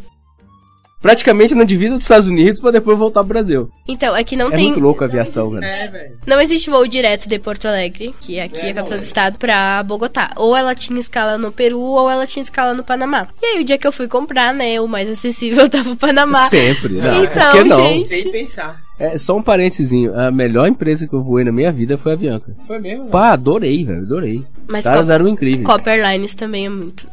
Praticamente 1.02 1.56
na 1.56 1.64
divisa 1.64 1.96
dos 1.96 2.04
Estados 2.04 2.28
Unidos 2.28 2.60
pra 2.62 2.72
depois 2.72 2.98
voltar 2.98 3.22
pro 3.22 3.30
Brasil. 3.30 3.70
Então, 3.88 4.14
aqui 4.14 4.36
não 4.36 4.48
É 4.48 4.56
tem. 4.56 4.66
muito 4.68 4.80
louco 4.80 5.04
a 5.04 5.08
aviação, 5.08 5.50
velho. 5.50 5.64
É, 5.64 5.88
velho. 5.88 6.18
Não 6.26 6.40
existe 6.40 6.70
voo 6.70 6.88
direto 6.88 7.28
de 7.28 7.40
Porto 7.40 7.66
Alegre, 7.68 8.14
que 8.22 8.40
aqui 8.40 8.68
é, 8.68 8.72
a 8.72 8.74
capital 8.76 8.98
do 9.00 9.04
estado, 9.04 9.38
pra 9.38 9.82
Bogotá. 9.84 10.32
Ou 10.36 10.56
ela 10.56 10.76
tinha 10.76 11.00
escala 11.00 11.38
no 11.38 11.52
Peru, 11.52 11.80
ou 11.80 12.10
ela 12.10 12.28
tinha 12.28 12.44
escala 12.44 12.74
no 12.74 12.84
Panamá. 12.84 13.28
E 13.42 13.46
aí, 13.46 13.62
o 13.62 13.66
dia 13.66 13.78
que 13.78 13.88
eu 13.88 13.92
fui 13.92 14.08
comprar, 14.08 14.54
né, 14.54 14.80
o 14.80 14.88
mais 14.88 15.10
acessível 15.10 15.68
tava 15.70 15.90
o 15.92 15.98
Panamá. 15.98 16.48
Sempre, 16.48 16.94
não. 16.94 17.24
Então, 17.24 17.52
Por 17.52 17.64
que 17.64 17.70
não? 17.70 17.84
gente. 17.84 18.08
Sem 18.08 18.32
pensar. 18.32 18.80
É, 19.00 19.18
só 19.18 19.36
um 19.36 19.42
parênteses, 19.42 19.92
a 20.14 20.30
melhor 20.30 20.68
empresa 20.68 21.08
que 21.08 21.14
eu 21.14 21.24
voei 21.24 21.44
na 21.44 21.52
minha 21.52 21.72
vida 21.72 21.98
foi 21.98 22.12
a 22.12 22.16
Avianca. 22.16 22.56
Foi 22.68 22.78
mesmo? 22.80 23.06
Pá, 23.08 23.32
adorei, 23.32 23.84
velho, 23.84 24.04
adorei. 24.04 24.46
Mas 24.70 24.86
Os 24.86 24.92
caras 24.92 25.10
eram 25.10 25.28
incríveis. 25.28 25.66
Copa 25.66 25.90
Airlines 25.90 26.36
também 26.36 26.68
é 26.68 26.70
muito. 26.70 27.08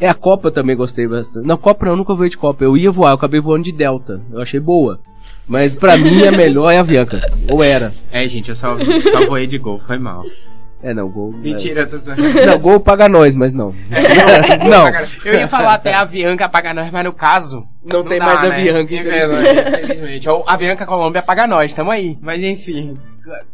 É, 0.00 0.08
a 0.08 0.14
Copa 0.14 0.48
eu 0.48 0.52
também 0.52 0.76
gostei 0.76 1.06
bastante. 1.06 1.46
Não, 1.46 1.56
Copa 1.56 1.84
não, 1.84 1.92
eu 1.92 1.96
nunca 1.96 2.14
voei 2.14 2.28
de 2.28 2.36
Copa. 2.36 2.64
Eu 2.64 2.76
ia 2.76 2.90
voar, 2.90 3.10
eu 3.10 3.14
acabei 3.14 3.40
voando 3.40 3.64
de 3.64 3.72
Delta. 3.72 4.20
Eu 4.32 4.40
achei 4.40 4.58
boa. 4.58 5.00
Mas 5.46 5.74
pra 5.74 5.96
mim 5.96 6.24
a 6.26 6.32
melhor 6.32 6.70
é 6.70 6.78
a 6.78 6.80
Avianca. 6.80 7.20
Ou 7.48 7.62
era. 7.62 7.92
É, 8.10 8.26
gente, 8.26 8.48
eu 8.48 8.54
só, 8.54 8.76
só 9.10 9.26
voei 9.26 9.46
de 9.46 9.58
gol, 9.58 9.78
foi 9.78 9.98
mal. 9.98 10.24
É, 10.82 10.92
não, 10.92 11.08
Gol. 11.08 11.32
Mentira, 11.32 11.82
eu 11.82 11.88
tô 11.88 11.96
zoando. 11.96 12.26
É. 12.26 12.46
Não, 12.46 12.58
Gol 12.58 12.80
paga 12.80 13.08
nós, 13.08 13.36
mas 13.36 13.54
não. 13.54 13.72
não. 14.68 14.88
Eu 15.24 15.34
ia 15.38 15.46
falar 15.46 15.74
até 15.74 15.94
a 15.94 16.00
Avianca 16.00 16.48
paga 16.48 16.74
nós, 16.74 16.90
mas 16.90 17.04
no 17.04 17.12
caso. 17.12 17.64
Não 17.84 18.04
tem 18.04 18.18
mais 18.18 18.40
Avianca, 18.40 18.92
infelizmente. 18.92 19.84
infelizmente. 19.84 20.28
Ou 20.28 20.44
Avianca 20.44 20.84
Colômbia 20.84 21.22
paga 21.22 21.46
nós, 21.46 21.72
tamo 21.72 21.92
aí. 21.92 22.18
Mas 22.20 22.42
enfim. 22.42 22.98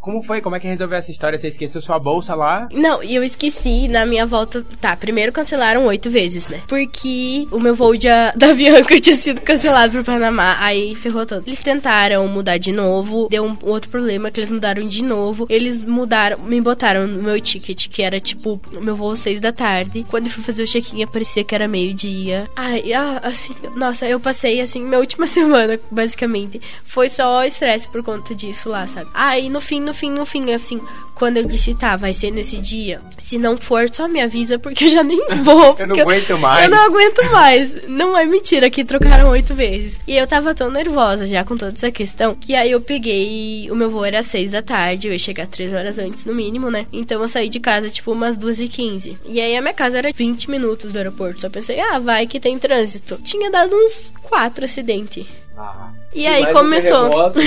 Como 0.01 0.23
foi? 0.23 0.41
Como 0.41 0.57
é 0.57 0.61
que 0.61 0.67
resolveu 0.67 0.99
essa 0.99 1.11
história? 1.11 1.39
Você 1.39 1.49
esqueceu 1.49 1.81
sua 1.81 1.99
bolsa 1.99 2.35
lá? 2.35 2.69
Não, 2.73 3.03
e 3.03 3.15
eu 3.15 3.23
esqueci 3.23 3.89
na 3.89 4.07
minha 4.07 4.25
volta. 4.25 4.65
Tá, 4.81 4.97
primeiro 4.97 5.33
cancelaram 5.33 5.87
oito 5.87 6.11
vezes, 6.11 6.49
né? 6.49 6.63
Porque 6.67 7.47
o 7.51 7.61
meu 7.61 7.75
voo 7.75 7.97
de, 7.97 8.09
da 8.37 8.51
Avianca 8.51 8.99
tinha 8.99 9.17
sido 9.17 9.41
cancelado 9.41 9.93
pro 9.93 10.05
Panamá. 10.05 10.57
Aí 10.59 10.95
ferrou 10.95 11.27
todo. 11.27 11.47
Eles 11.47 11.61
tentaram 11.61 12.27
mudar 12.29 12.59
de 12.59 12.73
novo. 12.73 13.29
Deu 13.31 13.45
um 13.45 13.57
outro 13.63 13.91
problema 13.91 14.31
que 14.31 14.41
eles 14.41 14.51
mudaram 14.51 14.87
de 14.87 15.05
novo. 15.05 15.47
Eles 15.49 15.83
mudaram, 15.85 16.39
me 16.39 16.61
botaram 16.61 17.07
no 17.07 17.23
meu 17.23 17.41
ticket, 17.41 17.89
que 17.89 18.03
era 18.03 18.19
tipo, 18.19 18.61
meu 18.81 18.97
voo 18.97 19.15
seis 19.17 19.41
da 19.41 19.53
tarde. 19.53 20.07
Quando 20.09 20.27
eu 20.27 20.33
fui 20.33 20.43
fazer 20.43 20.63
o 20.63 20.67
check-in, 20.67 21.07
parecia 21.07 21.45
que 21.45 21.55
era 21.55 21.69
meio-dia. 21.69 22.49
Ai, 22.57 22.93
ah, 22.93 23.21
assim, 23.23 23.55
nossa, 23.77 24.07
eu 24.07 24.19
passei 24.19 24.61
assim, 24.61 24.83
minha 24.83 24.99
última 24.99 25.27
semana, 25.29 25.79
basicamente. 25.91 26.61
Foi 26.85 27.09
só 27.09 27.45
estresse 27.45 27.89
por 27.89 28.03
conta 28.03 28.35
disso 28.35 28.69
lá, 28.69 28.87
sabe? 28.87 29.09
Aí 29.13 29.49
no 29.49 29.58
fim, 29.61 29.81
no 29.81 29.95
fim, 29.95 30.11
no 30.11 30.25
fim, 30.25 30.53
assim, 30.53 30.81
quando 31.15 31.39
eu 31.39 31.45
disse, 31.45 31.75
tá, 31.75 31.97
vai 31.97 32.13
ser 32.13 32.31
nesse 32.31 32.57
dia. 32.57 33.01
Se 33.19 33.39
não 33.39 33.57
for, 33.57 33.89
só 33.93 34.07
me 34.07 34.21
avisa, 34.21 34.59
porque 34.59 34.85
eu 34.85 34.89
já 34.89 35.03
nem 35.03 35.19
vou. 35.43 35.77
Eu 35.79 35.87
não 35.87 35.99
aguento 35.99 36.39
mais. 36.39 36.65
Eu 36.65 36.71
não 36.71 36.87
aguento 36.87 37.31
mais. 37.33 37.89
Não 37.89 38.19
é 38.19 38.25
mentira 38.25 38.71
que 38.71 38.85
trocaram 38.85 39.31
oito 39.31 39.55
vezes. 39.55 39.99
E 40.07 40.17
eu 40.17 40.27
tava 40.27 40.55
tão 40.55 40.71
nervosa 40.71 41.27
já 41.27 41.45
com 41.45 41.57
toda 41.57 41.73
essa 41.73 41.91
questão, 41.91 42.35
que 42.35 42.55
aí 42.55 42.71
eu 42.71 42.81
peguei. 42.81 43.69
O 43.71 43.75
meu 43.75 43.91
voo 43.91 44.05
era 44.05 44.21
às 44.21 44.27
seis 44.27 44.53
da 44.53 44.63
tarde, 44.63 45.09
eu 45.09 45.13
ia 45.13 45.19
chegar 45.19 45.47
três 45.47 45.73
horas 45.73 45.99
antes, 45.99 46.25
no 46.25 46.35
mínimo, 46.35 46.71
né? 46.71 46.87
Então 46.93 47.21
eu 47.21 47.29
saí 47.29 47.49
de 47.49 47.59
casa, 47.59 47.91
tipo, 47.91 48.13
umas 48.13 48.37
duas 48.37 48.61
e 48.61 48.69
quinze. 48.69 49.19
E 49.27 49.41
aí 49.41 49.57
a 49.57 49.61
minha 49.61 49.75
casa 49.75 49.99
era 49.99 50.13
20 50.13 50.51
minutos 50.51 50.93
do 50.93 50.99
aeroporto. 50.99 51.41
Só 51.41 51.51
pensei, 51.51 51.81
ah, 51.81 51.99
vai 51.99 52.27
que 52.27 52.39
tem 52.39 52.59
trânsito. 52.59 53.19
Tinha 53.23 53.51
dado 53.51 53.75
uns 53.75 54.13
quatro 54.23 54.65
acidentes. 54.65 55.27
Ah. 55.59 55.91
E 56.15 56.27
aí 56.27 56.53
começou. 56.53 57.33
terremoto. 57.33 57.39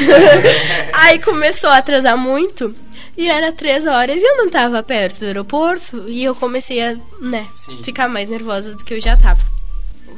aí 0.94 1.20
começou 1.20 1.70
a 1.70 1.78
atrasar 1.78 2.18
muito. 2.18 2.76
E 3.18 3.30
era 3.30 3.52
três 3.52 3.86
horas 3.86 4.22
e 4.22 4.26
eu 4.26 4.38
não 4.38 4.50
tava 4.50 4.82
perto 4.84 5.20
do 5.20 5.26
aeroporto. 5.26 6.06
E 6.08 6.24
eu 6.24 6.36
comecei 6.36 6.82
a, 6.82 6.98
né, 7.22 7.48
Sim. 7.56 7.82
ficar 7.84 8.08
mais 8.08 8.30
nervosa 8.30 8.76
do 8.76 8.84
que 8.84 8.94
eu 8.94 9.02
já 9.02 9.16
tava. 9.18 9.42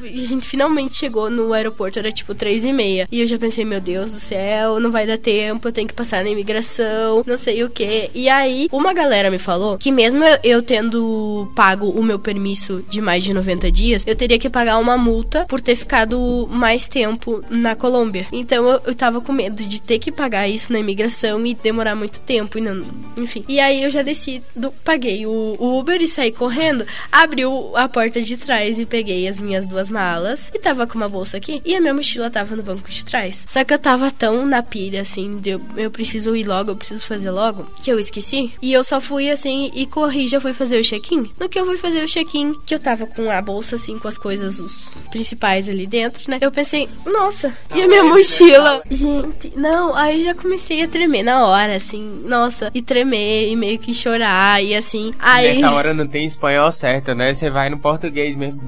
E 0.04 0.24
a 0.24 0.28
gente 0.28 0.48
finalmente 0.48 0.96
chegou 0.96 1.30
no 1.30 1.54
aeroporto, 1.54 2.00
era 2.00 2.12
tipo 2.12 2.34
três 2.36 2.66
e 2.66 2.74
meia. 2.74 3.08
E 3.12 3.22
eu 3.22 3.28
já 3.28 3.38
pensei, 3.38 3.64
meu 3.66 3.80
Deus 3.82 4.12
do 4.12 4.20
céu, 4.20 4.80
não 4.80 4.92
vai 4.92 5.06
dar 5.08 5.18
tempo, 5.18 5.68
eu 5.68 5.72
tenho 5.72 5.88
que 5.88 5.94
passar 5.94 6.24
na 6.24 6.30
imigração, 6.30 7.24
não 7.26 7.38
sei 7.38 7.64
o 7.64 7.70
que. 7.70 8.10
E 8.14 8.30
aí, 8.30 8.68
uma 8.72 8.94
galera 8.94 9.30
me 9.30 9.38
falou 9.40 9.78
que 9.78 9.92
mesmo 9.92 10.24
eu, 10.44 10.62
tendo 10.62 11.52
pago 11.56 11.90
o 11.90 12.04
meu 12.04 12.20
permisso 12.20 12.84
de 12.90 13.02
mais 13.02 13.24
de 13.24 13.34
90 13.34 13.72
dias, 13.72 14.04
eu 14.08 14.16
teria 14.16 14.40
que 14.40 14.50
pagar 14.50 14.78
uma 14.78 14.98
multa 14.98 15.46
por 15.48 15.62
ter 15.62 15.76
ficado 15.76 16.48
mais 16.50 16.88
tempo 16.88 17.44
na 17.50 17.76
Colômbia. 17.76 18.28
Então 18.32 18.82
eu, 18.86 18.96
tava 18.96 19.22
com 19.22 19.32
medo 19.32 19.64
de 19.64 19.82
ter 19.82 20.00
que 20.00 20.12
pagar 20.12 20.48
isso 20.48 20.72
na 20.72 20.80
imigração 20.80 21.46
e 21.46 21.54
demorar 21.54 21.96
muito 21.96 22.20
tempo. 22.22 22.58
E 22.58 22.62
não, 22.62 22.86
enfim. 23.18 23.44
E 23.48 23.60
aí 23.60 23.84
eu 23.84 23.90
já 23.90 24.02
desci, 24.02 24.42
paguei 24.84 25.26
o, 25.26 25.56
Uber 25.60 26.02
e 26.02 26.08
saí 26.08 26.32
correndo, 26.32 26.86
abri 27.12 27.46
o- 27.46 27.76
a 27.76 27.88
porta 27.90 28.22
de 28.22 28.38
trás 28.38 28.80
e 28.80 28.86
peguei 28.86 29.28
as 29.28 29.40
minhas 29.40 29.66
duas 29.68 29.83
malas 29.90 30.52
e 30.54 30.60
tava 30.60 30.88
com 30.88 30.96
uma 30.96 31.10
bolsa 31.10 31.38
aqui 31.38 31.62
e 31.66 31.76
a 31.76 31.82
minha 31.82 31.94
mochila 31.94 32.30
tava 32.30 32.56
no 32.56 32.64
banco 32.64 32.90
de 32.90 33.04
trás. 33.04 33.44
Só 33.48 33.64
que 33.64 33.74
eu 33.74 33.80
tava 33.80 34.12
tão 34.12 34.46
na 34.46 34.62
pilha 34.62 35.02
assim, 35.02 35.40
de 35.40 35.52
eu, 35.52 35.62
eu 35.78 35.92
preciso 35.92 36.36
ir 36.36 36.46
logo, 36.46 36.72
eu 36.72 36.76
preciso 36.76 37.06
fazer 37.06 37.32
logo, 37.32 37.66
que 37.82 37.92
eu 37.92 38.00
esqueci. 38.00 38.54
E 38.62 38.74
eu 38.74 38.84
só 38.84 39.00
fui 39.00 39.30
assim 39.30 39.72
e 39.74 39.86
corri, 39.86 40.28
já 40.28 40.40
fui 40.40 40.54
fazer 40.54 40.80
o 40.80 40.84
check-in. 40.84 41.32
No 41.40 41.50
que 41.50 41.60
eu 41.60 41.66
fui 41.66 41.78
fazer 41.78 42.04
o 42.04 42.08
check-in, 42.08 42.54
que 42.66 42.74
eu 42.74 42.80
tava 42.80 43.06
com 43.06 43.30
a 43.30 43.42
bolsa 43.42 43.76
assim 43.76 43.98
com 44.00 44.08
as 44.08 44.18
coisas 44.18 44.60
os 44.60 44.92
principais 45.12 45.70
ali 45.70 45.86
dentro, 45.86 46.30
né? 46.30 46.38
Eu 46.42 46.52
pensei, 46.52 46.90
nossa, 47.06 47.54
e 47.74 47.82
a 47.82 47.88
minha 47.88 48.04
mochila? 48.04 48.82
Gente, 48.90 49.54
não, 49.56 49.96
aí 49.96 50.24
já 50.24 50.34
comecei 50.34 50.84
a 50.84 50.88
tremer 50.88 51.24
na 51.24 51.46
hora, 51.46 51.76
assim, 51.76 52.22
nossa, 52.26 52.72
e 52.74 52.82
tremer 52.82 53.50
e 53.50 53.56
meio 53.56 53.80
que 53.80 53.94
chorar 53.94 54.64
e 54.64 54.76
assim. 54.76 55.14
Aí 55.20 55.62
Nessa 55.62 55.72
hora 55.72 55.94
não 55.94 56.08
tem 56.08 56.26
espanhol 56.26 56.72
certo, 56.72 57.14
né? 57.14 57.34
Você 57.34 57.50
vai 57.50 57.70
no 57.70 57.80
português 57.80 58.36
mesmo. 58.36 58.62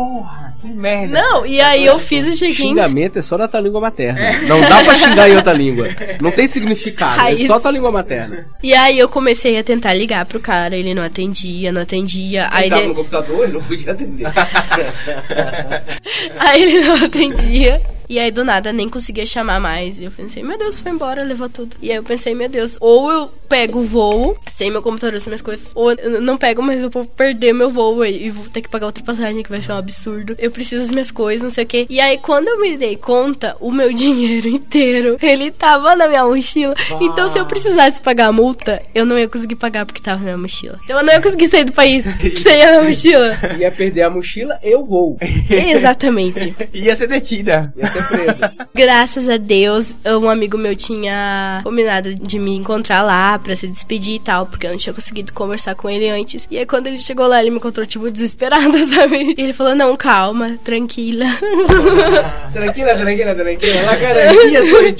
Porra, 0.00 0.54
que 0.62 0.68
merda. 0.68 1.20
Não, 1.20 1.44
e 1.44 1.60
aí 1.60 1.84
eu 1.84 1.98
fiz 1.98 2.26
o 2.26 2.30
check-in. 2.34 2.54
Xingamento 2.54 3.18
é 3.18 3.22
só 3.22 3.36
da 3.36 3.46
tua 3.46 3.60
língua 3.60 3.82
materna. 3.82 4.18
Não 4.48 4.58
dá 4.62 4.82
pra 4.82 4.94
xingar 4.94 5.28
em 5.28 5.36
outra 5.36 5.52
língua. 5.52 5.88
Não 6.22 6.30
tem 6.30 6.46
significado, 6.48 7.20
Raiz. 7.20 7.38
é 7.42 7.46
só 7.46 7.60
tua 7.60 7.70
língua 7.70 7.90
materna. 7.90 8.46
E 8.62 8.72
aí 8.72 8.98
eu 8.98 9.10
comecei 9.10 9.58
a 9.58 9.62
tentar 9.62 9.92
ligar 9.92 10.24
pro 10.24 10.40
cara, 10.40 10.74
ele 10.74 10.94
não 10.94 11.02
atendia, 11.02 11.70
não 11.70 11.82
atendia. 11.82 12.48
Aí, 12.50 12.62
Ele 12.62 12.70
tava 12.70 12.82
de- 12.82 12.88
no 12.88 12.94
computador, 12.94 13.44
ele 13.44 13.52
não 13.52 13.62
podia 13.62 13.92
atender. 13.92 14.26
aí 16.38 16.62
ele 16.62 16.80
não 16.80 17.04
atendia. 17.04 17.82
E 18.10 18.18
aí 18.18 18.32
do 18.32 18.44
nada 18.44 18.72
nem 18.72 18.88
conseguia 18.88 19.24
chamar 19.24 19.60
mais. 19.60 20.00
E 20.00 20.04
eu 20.04 20.10
pensei, 20.10 20.42
meu 20.42 20.58
Deus, 20.58 20.80
foi 20.80 20.90
embora, 20.90 21.22
levou 21.22 21.48
tudo. 21.48 21.76
E 21.80 21.92
aí 21.92 21.96
eu 21.96 22.02
pensei, 22.02 22.34
meu 22.34 22.48
Deus, 22.48 22.76
ou 22.80 23.08
eu 23.08 23.30
pego 23.48 23.78
o 23.78 23.82
voo 23.82 24.36
sem 24.48 24.70
meu 24.70 24.82
computador, 24.82 25.20
sem 25.20 25.28
minhas 25.30 25.42
coisas, 25.42 25.72
ou 25.76 25.92
eu 25.92 26.20
não 26.20 26.36
pego, 26.36 26.60
mas 26.60 26.82
eu 26.82 26.90
vou 26.90 27.04
perder 27.04 27.52
meu 27.52 27.70
voo 27.70 28.02
aí 28.02 28.26
e 28.26 28.30
vou 28.30 28.48
ter 28.48 28.62
que 28.62 28.68
pagar 28.68 28.86
outra 28.86 29.02
passagem, 29.04 29.42
que 29.42 29.50
vai 29.50 29.62
ser 29.62 29.72
um 29.72 29.76
absurdo. 29.76 30.34
Eu 30.40 30.50
preciso 30.50 30.82
das 30.82 30.90
minhas 30.90 31.12
coisas, 31.12 31.42
não 31.42 31.50
sei 31.50 31.64
o 31.64 31.66
quê. 31.66 31.86
E 31.88 32.00
aí 32.00 32.18
quando 32.18 32.48
eu 32.48 32.60
me 32.60 32.76
dei 32.76 32.96
conta, 32.96 33.56
o 33.60 33.70
meu 33.70 33.90
dinheiro 33.94 34.48
inteiro, 34.48 35.16
ele 35.22 35.52
tava 35.52 35.94
na 35.94 36.08
minha 36.08 36.24
mochila. 36.24 36.74
Então 37.00 37.28
se 37.28 37.38
eu 37.38 37.46
precisasse 37.46 38.00
pagar 38.00 38.26
a 38.26 38.32
multa, 38.32 38.82
eu 38.92 39.06
não 39.06 39.16
ia 39.16 39.28
conseguir 39.28 39.56
pagar 39.56 39.86
porque 39.86 40.00
tava 40.00 40.18
na 40.18 40.24
minha 40.24 40.38
mochila. 40.38 40.78
Então 40.84 40.98
eu 40.98 41.04
não 41.04 41.12
ia 41.12 41.20
conseguir 41.20 41.48
sair 41.48 41.64
do 41.64 41.72
país 41.72 42.04
sem 42.42 42.62
a 42.62 42.70
minha 42.70 42.82
mochila. 42.82 43.36
Ia 43.58 43.70
perder 43.70 44.02
a 44.02 44.10
mochila, 44.10 44.58
eu 44.62 44.84
vou. 44.84 45.16
Exatamente. 45.48 46.54
Ia 46.72 46.94
ser 46.94 47.08
detida. 47.08 47.72
Ia 47.76 47.88
ser 47.88 47.99
preso. 48.02 48.54
Graças 48.74 49.28
a 49.28 49.36
Deus, 49.36 49.94
um 50.06 50.28
amigo 50.28 50.56
meu 50.56 50.74
tinha 50.74 51.60
combinado 51.64 52.14
de 52.14 52.38
me 52.38 52.56
encontrar 52.56 53.02
lá 53.02 53.38
pra 53.38 53.54
se 53.54 53.66
despedir 53.68 54.14
e 54.14 54.20
tal, 54.20 54.46
porque 54.46 54.66
eu 54.66 54.70
não 54.70 54.78
tinha 54.78 54.94
conseguido 54.94 55.32
conversar 55.32 55.74
com 55.74 55.88
ele 55.88 56.08
antes. 56.08 56.46
E 56.50 56.56
aí, 56.56 56.66
quando 56.66 56.86
ele 56.86 56.98
chegou 56.98 57.26
lá, 57.26 57.40
ele 57.40 57.50
me 57.50 57.56
encontrou, 57.56 57.84
tipo, 57.84 58.10
desesperada, 58.10 58.78
sabe? 58.86 59.34
E 59.36 59.42
ele 59.42 59.52
falou: 59.52 59.74
Não, 59.74 59.96
calma, 59.96 60.58
tranquila. 60.64 61.26
Tranquila, 62.52 62.94
tranquila, 62.96 63.34
tranquila. 63.34 63.82
La 63.82 63.96
garantia 63.96 64.68
sou 64.68 64.82
eu. 64.82 64.92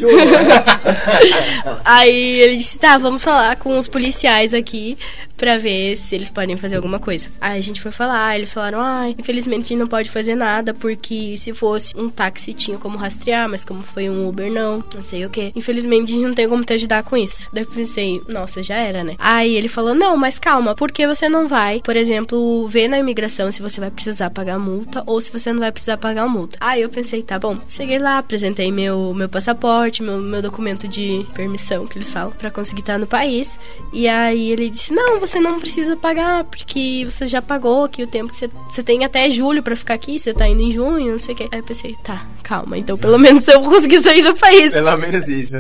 aí 1.85 2.41
ele 2.41 2.57
disse: 2.59 2.79
Tá, 2.79 2.97
vamos 2.99 3.23
falar 3.23 3.57
com 3.57 3.77
os 3.79 3.89
policiais 3.89 4.55
aqui 4.55 4.97
pra 5.37 5.59
ver 5.59 5.97
se 5.97 6.15
eles 6.15 6.31
podem 6.31 6.57
fazer 6.57 6.77
alguma 6.77 6.99
coisa. 6.99 7.29
Aí 7.41 7.59
a 7.59 7.63
gente 7.63 7.81
foi 7.81 7.91
falar, 7.91 8.37
eles 8.37 8.53
falaram: 8.53 8.81
Ai, 8.81 9.15
infelizmente 9.19 9.75
não 9.75 9.87
pode 9.87 10.11
fazer 10.11 10.35
nada, 10.35 10.75
porque 10.75 11.37
se 11.37 11.53
fosse 11.53 11.97
um 11.97 12.09
táxi 12.09 12.53
tinha 12.53 12.79
como 12.79 12.90
rastrear, 12.97 13.49
mas 13.49 13.65
como 13.65 13.83
foi 13.83 14.09
um 14.09 14.29
Uber, 14.29 14.51
não, 14.51 14.85
não 14.95 15.03
sei 15.03 15.25
o 15.25 15.31
que. 15.31 15.53
Infelizmente 15.55 16.13
a 16.13 16.15
gente 16.15 16.27
não 16.27 16.35
tem 16.35 16.49
como 16.49 16.65
te 16.65 16.73
ajudar 16.73 17.03
com 17.03 17.17
isso. 17.17 17.49
Daí 17.53 17.65
eu 17.65 17.69
pensei, 17.69 18.23
nossa, 18.29 18.63
já 18.63 18.77
era, 18.77 19.05
né? 19.05 19.17
Aí 19.19 19.55
ele 19.55 19.69
falou: 19.69 19.95
Não, 19.95 20.17
mas 20.17 20.39
calma, 20.39 20.75
por 20.75 20.91
que 20.91 21.07
você 21.07 21.29
não 21.29 21.49
vai, 21.49 21.81
por 21.81 21.97
exemplo, 21.97 22.67
ver 22.69 22.89
na 22.89 22.99
imigração 22.99 23.51
se 23.51 23.63
você 23.63 23.81
vai 23.81 23.91
precisar 23.91 24.31
pagar 24.31 24.59
multa 24.59 25.03
ou 25.07 25.21
se 25.21 25.31
você 25.31 25.53
não 25.53 25.61
vai 25.61 25.73
precisar 25.73 25.97
pagar 25.97 26.27
multa? 26.27 26.59
Aí 26.61 26.83
eu 26.83 26.89
pensei, 26.89 27.23
tá 27.23 27.39
bom. 27.39 27.59
Cheguei 27.69 27.99
lá, 27.99 28.19
apresentei 28.19 28.71
meu, 28.71 29.13
meu 29.15 29.29
passaporte, 29.29 30.03
meu, 30.03 30.19
meu 30.19 30.43
documento 30.43 30.89
de 30.89 31.27
permissão, 31.35 31.87
que 31.87 31.99
eles 31.99 32.13
falam, 32.13 32.33
pra 32.33 32.51
conseguir 32.51 32.81
estar 32.81 32.99
no 32.99 33.07
país. 33.07 33.59
E 33.93 34.09
aí 34.09 34.51
ele 34.51 34.71
disse: 34.71 34.93
Não, 34.93 35.21
você 35.21 35.39
não 35.39 35.61
precisa 35.61 35.97
pagar, 35.97 36.45
porque 36.45 37.05
você 37.05 37.27
já 37.27 37.43
pagou 37.43 37.85
aqui 37.85 38.03
o 38.03 38.07
tempo 38.07 38.31
que 38.31 38.37
você, 38.37 38.51
você 38.69 38.83
tem 38.83 39.05
até 39.05 39.31
julho 39.31 39.63
pra 39.63 39.77
ficar 39.77 39.95
aqui, 39.95 40.19
você 40.19 40.33
tá 40.33 40.47
indo 40.47 40.63
em 40.63 40.71
junho, 40.71 41.13
não 41.13 41.19
sei 41.19 41.35
o 41.35 41.37
que. 41.37 41.49
Aí 41.53 41.61
eu 41.61 41.65
pensei, 41.65 41.97
tá, 42.03 42.27
calma, 42.43 42.79
então 42.81 42.97
pelo 42.99 43.19
menos 43.19 43.47
eu 43.49 43.61
vou 43.61 43.71
conseguir 43.71 44.01
sair 44.01 44.23
do 44.23 44.35
país. 44.35 44.73
Pelo 44.73 44.97
menos 44.97 45.29
isso. 45.29 45.59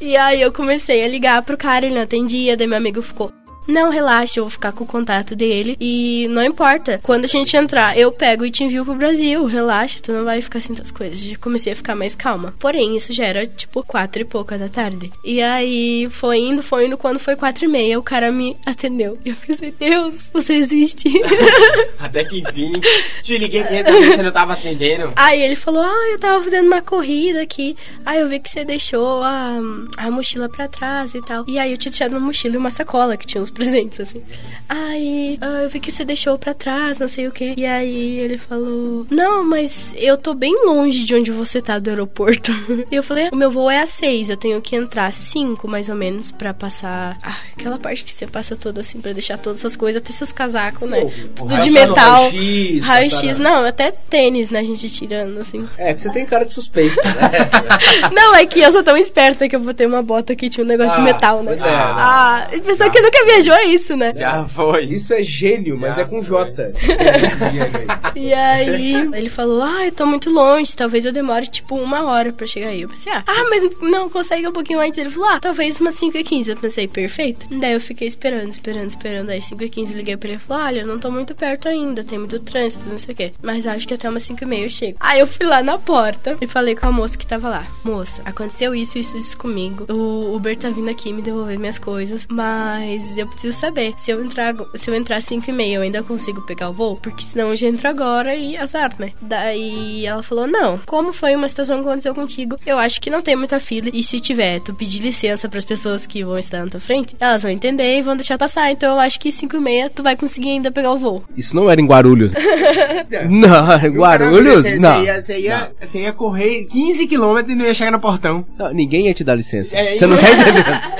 E 0.00 0.16
aí 0.16 0.42
eu 0.42 0.52
comecei 0.52 1.02
a 1.02 1.08
ligar 1.08 1.42
pro 1.42 1.56
cara, 1.56 1.86
ele 1.86 1.94
não 1.94 2.02
atendia, 2.02 2.56
daí 2.56 2.66
meu 2.66 2.76
amigo 2.76 3.00
ficou 3.00 3.32
não, 3.66 3.90
relaxa, 3.90 4.38
eu 4.38 4.44
vou 4.44 4.50
ficar 4.50 4.72
com 4.72 4.84
o 4.84 4.86
contato 4.86 5.34
dele 5.34 5.76
e 5.80 6.26
não 6.30 6.42
importa. 6.42 7.00
Quando 7.02 7.24
a 7.24 7.28
gente 7.28 7.56
entrar, 7.56 7.98
eu 7.98 8.12
pego 8.12 8.44
e 8.44 8.50
te 8.50 8.64
envio 8.64 8.84
pro 8.84 8.94
Brasil, 8.94 9.44
relaxa, 9.44 9.98
tu 10.00 10.12
não 10.12 10.24
vai 10.24 10.40
ficar 10.40 10.58
assim 10.58 10.74
das 10.74 10.90
coisas. 10.90 11.18
Já 11.18 11.36
comecei 11.36 11.72
a 11.72 11.76
ficar 11.76 11.94
mais 11.94 12.14
calma. 12.14 12.54
Porém, 12.58 12.96
isso 12.96 13.12
já 13.12 13.24
era 13.24 13.44
tipo 13.46 13.82
quatro 13.82 14.22
e 14.22 14.24
pouca 14.24 14.56
da 14.56 14.68
tarde. 14.68 15.12
E 15.24 15.42
aí 15.42 16.08
foi 16.10 16.38
indo, 16.38 16.62
foi 16.62 16.86
indo, 16.86 16.96
quando 16.96 17.18
foi 17.18 17.36
quatro 17.36 17.64
e 17.64 17.68
meia, 17.68 17.98
o 17.98 18.02
cara 18.02 18.30
me 18.30 18.56
atendeu. 18.64 19.18
E 19.24 19.30
eu 19.30 19.36
pensei, 19.36 19.74
Deus, 19.78 20.30
você 20.32 20.54
existe. 20.54 21.12
Até 21.98 22.24
que 22.24 22.38
enfim. 22.38 22.80
Te 23.22 23.38
liguei 23.38 23.64
500 23.64 23.92
vezes, 23.92 24.16
você 24.16 24.22
não 24.22 24.32
tava 24.32 24.52
atendendo. 24.52 25.12
Aí 25.16 25.42
ele 25.42 25.56
falou: 25.56 25.82
Ah, 25.82 26.08
eu 26.10 26.18
tava 26.18 26.42
fazendo 26.42 26.66
uma 26.66 26.82
corrida 26.82 27.42
aqui. 27.42 27.76
Aí 28.04 28.20
eu 28.20 28.28
vi 28.28 28.38
que 28.38 28.50
você 28.50 28.64
deixou 28.64 29.22
a, 29.22 29.58
a 29.96 30.10
mochila 30.10 30.48
pra 30.48 30.68
trás 30.68 31.14
e 31.14 31.20
tal. 31.20 31.44
E 31.46 31.58
aí 31.58 31.70
eu 31.72 31.76
tinha 31.76 31.90
deixado 31.90 32.12
uma 32.12 32.20
mochila 32.20 32.54
e 32.54 32.58
uma 32.58 32.70
sacola 32.70 33.16
que 33.16 33.26
tinha 33.26 33.42
uns 33.42 33.50
presentes, 33.56 33.98
assim. 34.00 34.22
Aí 34.68 35.38
ah, 35.40 35.62
eu 35.62 35.68
vi 35.68 35.80
que 35.80 35.90
você 35.90 36.04
deixou 36.04 36.38
pra 36.38 36.54
trás, 36.54 36.98
não 36.98 37.08
sei 37.08 37.26
o 37.28 37.32
que. 37.32 37.54
E 37.56 37.64
aí 37.66 38.18
ele 38.20 38.38
falou: 38.38 39.06
Não, 39.10 39.44
mas 39.44 39.94
eu 39.96 40.16
tô 40.16 40.34
bem 40.34 40.54
longe 40.66 41.04
de 41.04 41.14
onde 41.14 41.30
você 41.30 41.60
tá 41.60 41.78
do 41.78 41.90
aeroporto. 41.90 42.52
E 42.90 42.94
eu 42.94 43.02
falei: 43.02 43.28
O 43.32 43.36
meu 43.36 43.50
voo 43.50 43.70
é 43.70 43.80
às 43.80 43.90
seis, 43.90 44.28
eu 44.28 44.36
tenho 44.36 44.60
que 44.60 44.76
entrar 44.76 45.06
às 45.06 45.14
cinco, 45.14 45.66
mais 45.68 45.88
ou 45.88 45.96
menos, 45.96 46.30
pra 46.30 46.52
passar. 46.54 47.16
Ah, 47.22 47.36
aquela 47.56 47.78
parte 47.78 48.04
que 48.04 48.12
você 48.12 48.26
passa 48.26 48.54
toda 48.54 48.80
assim, 48.80 49.00
pra 49.00 49.12
deixar 49.12 49.38
todas 49.38 49.60
essas 49.60 49.76
coisas, 49.76 50.00
até 50.02 50.12
seus 50.12 50.30
casacos, 50.32 50.88
né? 50.88 51.00
Tudo 51.34 51.48
de 51.48 51.56
Passar 51.56 51.66
no 51.66 51.72
metal. 51.72 52.22
raio-x, 52.30 52.84
Raio-X, 52.84 53.22
passar 53.22 53.42
não, 53.42 53.64
até 53.66 53.90
tênis, 53.90 54.50
né? 54.50 54.60
A 54.60 54.62
gente 54.62 54.88
tirando, 54.88 55.38
assim. 55.38 55.66
É, 55.78 55.94
que 55.94 56.00
você 56.00 56.10
tem 56.12 56.26
cara 56.26 56.44
de 56.44 56.52
suspeito, 56.52 56.96
né? 56.96 58.10
Não, 58.12 58.34
é 58.34 58.46
que 58.46 58.60
eu 58.60 58.70
sou 58.72 58.82
tão 58.82 58.96
esperta 58.96 59.48
que 59.48 59.56
eu 59.56 59.60
botei 59.60 59.86
uma 59.86 60.02
bota 60.02 60.34
que 60.34 60.48
tinha 60.48 60.64
um 60.64 60.66
negócio 60.66 60.94
Ah, 60.94 60.96
de 60.98 61.02
metal, 61.02 61.42
né? 61.42 61.52
pois 61.52 61.60
é. 61.60 61.74
Ah, 61.74 62.48
e 62.52 62.60
pessoa 62.60 62.90
que 62.90 63.00
nunca 63.00 63.24
viajou 63.24 63.45
é 63.52 63.64
isso, 63.64 63.96
né? 63.96 64.12
Já 64.14 64.46
foi. 64.46 64.84
Isso 64.84 65.12
é 65.12 65.22
gênio, 65.22 65.78
mas 65.78 65.96
Já 65.96 66.02
é 66.02 66.04
com 66.04 66.22
foi. 66.22 66.46
J. 66.46 66.72
E 68.16 68.32
aí 68.32 68.94
ele 68.94 69.28
falou, 69.28 69.60
ah, 69.62 69.84
eu 69.84 69.92
tô 69.92 70.06
muito 70.06 70.30
longe, 70.30 70.74
talvez 70.74 71.04
eu 71.04 71.12
demore 71.12 71.46
tipo 71.48 71.76
uma 71.76 72.04
hora 72.04 72.32
pra 72.32 72.46
chegar 72.46 72.68
aí. 72.68 72.80
Eu 72.80 72.88
pensei, 72.88 73.12
ah, 73.12 73.22
ah, 73.26 73.46
mas 73.50 73.76
não 73.82 74.08
consegue 74.08 74.48
um 74.48 74.52
pouquinho 74.52 74.80
antes. 74.80 74.98
Ele 74.98 75.10
falou, 75.10 75.28
ah, 75.28 75.38
talvez 75.38 75.78
umas 75.78 75.94
5 75.96 76.16
e 76.16 76.24
15 76.24 76.50
Eu 76.50 76.56
pensei, 76.56 76.88
perfeito. 76.88 77.46
Daí 77.50 77.74
eu 77.74 77.80
fiquei 77.80 78.08
esperando, 78.08 78.50
esperando, 78.50 78.88
esperando. 78.88 79.28
Aí 79.28 79.42
5 79.42 79.62
e 79.62 79.68
15 79.68 79.92
liguei 79.92 80.16
pra 80.16 80.30
ele 80.30 80.38
e 80.38 80.40
falou, 80.40 80.64
olha, 80.64 80.80
eu 80.80 80.86
não 80.86 80.98
tô 80.98 81.10
muito 81.10 81.34
perto 81.34 81.68
ainda, 81.68 82.02
tem 82.02 82.18
muito 82.18 82.38
trânsito, 82.40 82.88
não 82.88 82.98
sei 82.98 83.12
o 83.12 83.16
quê. 83.16 83.32
Mas 83.42 83.66
acho 83.66 83.86
que 83.86 83.92
até 83.92 84.08
umas 84.08 84.22
5 84.22 84.42
e 84.42 84.46
meia 84.46 84.64
eu 84.64 84.70
chego. 84.70 84.96
Aí 84.98 85.20
eu 85.20 85.26
fui 85.26 85.44
lá 85.44 85.62
na 85.62 85.78
porta 85.78 86.38
e 86.40 86.46
falei 86.46 86.74
com 86.74 86.88
a 86.88 86.92
moça 86.92 87.18
que 87.18 87.26
tava 87.26 87.50
lá. 87.50 87.66
Moça, 87.84 88.22
aconteceu 88.24 88.74
isso, 88.74 88.98
isso, 88.98 89.16
isso 89.16 89.36
comigo. 89.36 89.84
O 89.92 90.34
Uber 90.34 90.56
tá 90.56 90.70
vindo 90.70 90.88
aqui 90.88 91.12
me 91.12 91.20
devolver 91.20 91.58
minhas 91.58 91.78
coisas, 91.78 92.26
mas 92.30 93.16
eu 93.18 93.26
preciso 93.36 93.58
saber 93.58 93.94
se 93.98 94.10
eu 94.10 94.24
entrar, 94.24 94.54
se 94.74 94.90
eu 94.90 94.94
entrar 94.94 95.18
às 95.18 95.24
5 95.26 95.48
e 95.48 95.52
meia 95.52 95.76
eu 95.76 95.82
ainda 95.82 96.02
consigo 96.02 96.40
pegar 96.42 96.70
o 96.70 96.72
voo, 96.72 96.96
porque 96.96 97.22
senão 97.22 97.50
eu 97.50 97.56
já 97.56 97.68
entro 97.68 97.88
agora 97.88 98.34
e 98.34 98.56
azar, 98.56 98.92
né? 98.98 99.12
Daí 99.20 100.04
ela 100.06 100.22
falou: 100.22 100.46
Não, 100.46 100.80
como 100.86 101.12
foi 101.12 101.36
uma 101.36 101.48
situação 101.48 101.76
que 101.78 101.86
aconteceu 101.86 102.14
contigo, 102.14 102.58
eu 102.66 102.78
acho 102.78 103.00
que 103.00 103.10
não 103.10 103.22
tem 103.22 103.36
muita 103.36 103.60
fila. 103.60 103.90
E 103.92 104.02
se 104.02 104.18
tiver, 104.18 104.60
tu 104.60 104.74
pedir 104.74 105.02
licença 105.02 105.48
pras 105.48 105.64
pessoas 105.64 106.06
que 106.06 106.24
vão 106.24 106.38
estar 106.38 106.64
na 106.64 106.70
tua 106.70 106.80
frente, 106.80 107.14
elas 107.20 107.42
vão 107.42 107.52
entender 107.52 107.98
e 107.98 108.02
vão 108.02 108.16
deixar 108.16 108.38
passar. 108.38 108.70
Então 108.72 108.94
eu 108.94 109.00
acho 109.00 109.20
que 109.20 109.30
5 109.30 109.54
e 109.54 109.60
meia 109.60 109.90
tu 109.90 110.02
vai 110.02 110.16
conseguir 110.16 110.50
ainda 110.50 110.70
pegar 110.70 110.92
o 110.92 110.98
voo. 110.98 111.22
Isso 111.36 111.54
não 111.54 111.70
era 111.70 111.80
em 111.80 111.86
Guarulhos. 111.86 112.32
não, 113.28 113.76
em 113.86 113.90
Guarulhos? 113.90 114.62
Você, 114.62 114.78
Não. 114.78 115.00
Você 115.00 115.04
ia, 115.04 115.20
você, 115.20 115.38
ia, 115.38 115.70
você 115.80 115.98
ia 116.00 116.12
correr 116.12 116.64
15 116.64 117.06
km 117.06 117.38
e 117.48 117.54
não 117.54 117.66
ia 117.66 117.74
chegar 117.74 117.90
no 117.90 118.00
portão. 118.00 118.46
Não, 118.58 118.72
Ninguém 118.72 119.06
ia 119.06 119.14
te 119.14 119.24
dar 119.24 119.34
licença. 119.34 119.76
É 119.76 119.94
Você 119.94 120.06
não 120.06 120.16
tá 120.16 120.30
entendendo. 120.30 120.66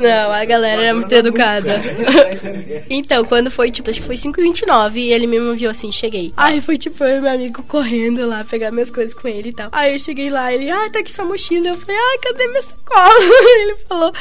Não, 0.00 0.32
a 0.32 0.44
galera 0.44 0.82
era 0.82 0.94
muito 0.94 1.12
educada. 1.12 1.80
então, 2.88 3.24
quando 3.24 3.50
foi, 3.50 3.70
tipo, 3.70 3.90
acho 3.90 4.00
que 4.00 4.06
foi 4.06 4.16
5h29 4.16 4.96
e 4.96 5.12
ele 5.12 5.26
me 5.26 5.38
viu 5.54 5.70
assim, 5.70 5.90
cheguei. 5.92 6.32
Aí 6.36 6.60
foi 6.60 6.76
tipo 6.76 7.02
eu 7.04 7.18
e 7.18 7.20
meu 7.20 7.30
amigo 7.32 7.62
correndo 7.64 8.26
lá, 8.26 8.44
pegar 8.44 8.70
minhas 8.70 8.90
coisas 8.90 9.14
com 9.14 9.28
ele 9.28 9.50
e 9.50 9.52
tal. 9.52 9.68
Aí 9.72 9.92
eu 9.92 9.98
cheguei 9.98 10.30
lá, 10.30 10.52
ele, 10.52 10.70
ah, 10.70 10.88
tá 10.92 11.00
aqui 11.00 11.12
sua 11.12 11.24
mochila. 11.24 11.68
Eu 11.68 11.74
falei, 11.74 11.96
ai, 11.96 12.18
cadê 12.18 12.48
minha 12.48 12.62
sacola? 12.62 13.14
ele 13.62 13.76
falou. 13.88 14.12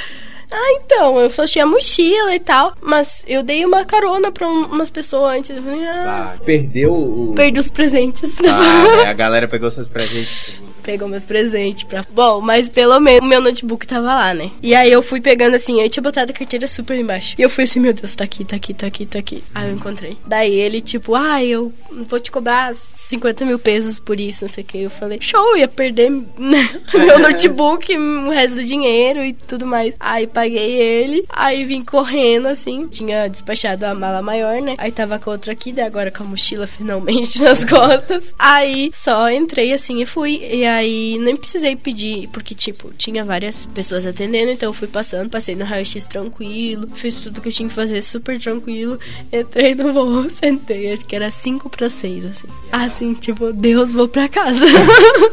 Ah, 0.52 0.80
então, 0.84 1.20
eu 1.20 1.32
achei 1.44 1.62
a 1.62 1.66
mochila 1.66 2.34
e 2.34 2.40
tal, 2.40 2.74
mas 2.82 3.24
eu 3.28 3.44
dei 3.44 3.64
uma 3.64 3.86
carona 3.86 4.32
pra 4.32 4.48
um- 4.48 4.66
umas 4.66 4.90
pessoas 4.90 5.38
antes. 5.38 5.56
Eu 5.56 5.62
falei, 5.62 5.86
ah, 5.86 6.36
Perdeu 6.44 6.92
o. 6.92 7.34
perdi 7.36 7.60
os 7.60 7.70
presentes. 7.70 8.32
Ah, 8.40 8.84
né, 9.06 9.10
a 9.10 9.14
galera 9.14 9.48
pegou 9.48 9.70
seus 9.70 9.88
presentes. 9.88 10.60
Pegou 10.90 11.08
meus 11.08 11.24
presentes 11.24 11.84
pra. 11.84 12.04
Bom, 12.12 12.42
mas 12.42 12.68
pelo 12.68 13.00
menos 13.00 13.22
o 13.22 13.30
meu 13.30 13.40
notebook 13.40 13.86
tava 13.86 14.08
lá, 14.08 14.34
né? 14.34 14.50
E 14.60 14.74
aí 14.74 14.92
eu 14.92 15.04
fui 15.04 15.22
pegando 15.22 15.56
assim, 15.56 15.80
eu 15.80 15.88
tinha 15.88 16.02
botado 16.02 16.32
a 16.32 16.34
carteira 16.34 16.68
super 16.68 16.98
embaixo. 16.98 17.36
E 17.38 17.44
eu 17.44 17.50
fui 17.50 17.66
assim, 17.66 17.80
meu 17.80 17.94
Deus, 17.94 18.16
tá 18.16 18.24
aqui, 18.24 18.44
tá 18.44 18.56
aqui, 18.56 18.74
tá 18.74 18.88
aqui, 18.88 19.06
tá 19.06 19.20
aqui. 19.20 19.44
Aí 19.54 19.70
eu 19.70 19.76
encontrei. 19.76 20.18
Daí 20.26 20.52
ele, 20.52 20.82
tipo, 20.82 21.14
ah, 21.14 21.44
eu 21.44 21.72
vou 22.08 22.20
te 22.20 22.32
cobrar 22.32 22.74
50 22.74 23.46
mil 23.46 23.60
pesos 23.60 24.00
por 24.00 24.20
isso, 24.20 24.46
não 24.46 24.50
sei 24.50 24.64
o 24.64 24.68
que. 24.68 24.80
Eu 24.80 24.90
falei, 24.90 25.20
show, 25.22 25.56
ia 25.56 25.68
perder 25.68 26.10
né, 26.10 26.82
meu 26.92 27.20
notebook, 27.22 27.96
o 27.96 28.32
resto 28.32 28.56
do 28.56 28.64
dinheiro 28.64 29.24
e 29.24 29.32
tudo 29.32 29.68
mais. 29.68 29.94
Aí 30.00 30.26
paguei 30.26 30.72
ele, 30.72 31.24
aí 31.30 31.66
vim 31.66 31.84
correndo 31.84 32.48
assim. 32.48 32.88
Tinha 32.88 33.28
despachado 33.28 33.86
a 33.86 33.94
mala 33.94 34.24
maior, 34.24 34.60
né? 34.60 34.74
Aí 34.80 34.92
tava 34.92 35.20
com 35.20 35.30
a 35.30 35.34
outra 35.34 35.54
aqui, 35.54 35.72
daí 35.72 35.86
agora 35.86 36.10
com 36.10 36.24
a 36.24 36.26
mochila 36.26 36.66
finalmente 36.68 37.44
nas 37.44 37.64
costas. 37.64 38.34
Aí 38.40 38.90
só 38.92 39.30
entrei 39.30 39.72
assim 39.72 40.02
e 40.02 40.06
fui. 40.08 40.40
E 40.52 40.66
aí 40.66 40.79
nem 41.22 41.36
precisei 41.36 41.76
pedir, 41.76 42.28
porque, 42.30 42.54
tipo, 42.56 42.92
tinha 42.98 43.24
várias 43.26 43.66
pessoas 43.66 44.06
atendendo, 44.06 44.52
então 44.52 44.70
eu 44.70 44.74
fui 44.74 44.88
passando, 44.88 45.30
passei 45.30 45.56
no 45.56 45.66
raio-x 45.66 46.08
tranquilo, 46.08 46.88
fiz 46.94 47.16
tudo 47.18 47.42
que 47.42 47.50
eu 47.50 47.52
tinha 47.54 47.68
que 47.70 47.76
fazer 47.76 48.02
super 48.02 48.40
tranquilo. 48.40 49.00
Entrei 49.32 49.76
no 49.76 49.92
voo, 49.92 50.28
sentei, 50.32 50.92
acho 50.94 51.06
que 51.06 51.16
era 51.16 51.30
5 51.32 51.70
para 51.70 51.90
6, 51.90 52.26
assim. 52.26 52.48
Assim, 52.72 53.14
tipo, 53.14 53.52
Deus, 53.52 53.94
vou 53.94 54.08
pra 54.08 54.28
casa. 54.30 54.66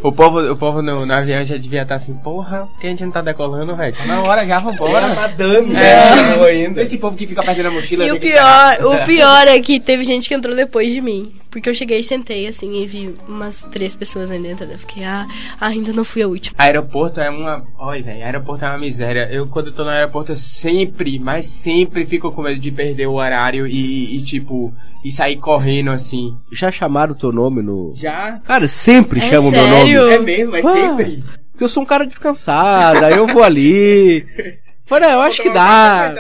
O 0.03 0.12
povo, 0.12 0.40
o 0.53 0.57
povo 0.57 0.82
no, 0.82 1.05
no 1.05 1.12
avião 1.12 1.44
já 1.44 1.57
devia 1.57 1.82
estar 1.82 1.97
assim, 1.97 2.14
porra, 2.14 2.66
por 2.66 2.80
que 2.80 2.86
a 2.86 2.90
gente 2.90 3.05
não 3.05 3.11
tá 3.11 3.22
decolando, 3.22 3.74
velho? 3.74 3.97
Tá 3.97 4.05
na 4.05 4.22
hora 4.22 4.47
já, 4.47 4.59
vambora. 4.59 5.09
Madame, 5.14 5.70
É. 5.70 5.72
né? 5.72 6.44
ainda. 6.47 6.82
Esse 6.82 6.97
povo 6.99 7.16
que 7.16 7.26
fica 7.26 7.42
perdendo 7.42 7.68
a 7.68 7.70
mochila. 7.72 8.05
E 8.07 8.12
o 8.12 8.14
que 8.20 8.30
pior, 8.30 8.84
o 8.84 9.05
pior 9.05 9.49
é 9.49 9.59
que 9.61 9.80
teve 9.80 10.05
gente 10.05 10.28
que 10.28 10.34
entrou 10.34 10.55
depois 10.55 10.92
de 10.92 11.01
mim. 11.01 11.32
Porque 11.57 11.70
eu 11.70 11.74
cheguei 11.74 12.00
e 12.00 12.04
sentei, 12.04 12.46
assim, 12.46 12.82
e 12.82 12.86
vi 12.86 13.14
umas 13.26 13.62
três 13.72 13.96
pessoas 13.96 14.30
aí 14.30 14.38
dentro. 14.38 14.66
Eu 14.70 14.76
fiquei, 14.78 15.02
ah, 15.04 15.26
ainda 15.59 15.90
não 15.90 16.04
fui 16.04 16.20
a 16.20 16.28
última. 16.28 16.54
Aeroporto 16.59 17.18
é 17.18 17.30
uma. 17.30 17.66
Olha, 17.78 18.02
velho, 18.02 18.22
aeroporto 18.26 18.62
é 18.62 18.68
uma 18.68 18.76
miséria. 18.76 19.26
Eu, 19.32 19.46
quando 19.46 19.72
tô 19.72 19.82
no 19.82 19.88
aeroporto, 19.88 20.32
eu 20.32 20.36
sempre, 20.36 21.18
mas 21.18 21.46
sempre 21.46 22.04
fico 22.04 22.30
com 22.30 22.42
medo 22.42 22.61
de 22.61 22.70
perder 22.70 23.07
o 23.07 23.14
horário 23.14 23.66
e, 23.66 24.18
e, 24.18 24.22
tipo, 24.22 24.70
e 25.02 25.11
sair 25.11 25.38
correndo 25.38 25.90
assim. 25.92 26.36
Já 26.52 26.70
chamaram 26.70 27.14
o 27.14 27.18
teu 27.18 27.32
nome 27.32 27.62
no. 27.62 27.90
Já? 27.94 28.38
Cara, 28.44 28.68
sempre 28.68 29.18
É 29.20 29.22
chamam 29.22 29.48
o 29.48 29.50
meu 29.50 29.61
sério? 29.66 30.02
nome. 30.02 30.12
É 30.14 30.18
mesmo, 30.18 30.52
mas 30.52 30.66
Ah. 30.66 30.74
sempre. 30.74 31.24
Porque 31.52 31.64
eu 31.64 31.68
sou 31.70 31.82
um 31.82 31.86
cara 31.86 32.04
descansado, 32.04 33.02
aí 33.02 33.14
eu 33.16 33.26
vou 33.26 33.42
ali. 33.42 34.26
Falei, 34.87 35.12
eu 35.12 35.20
acho 35.20 35.43
que 35.43 35.51
dá. 35.51 36.14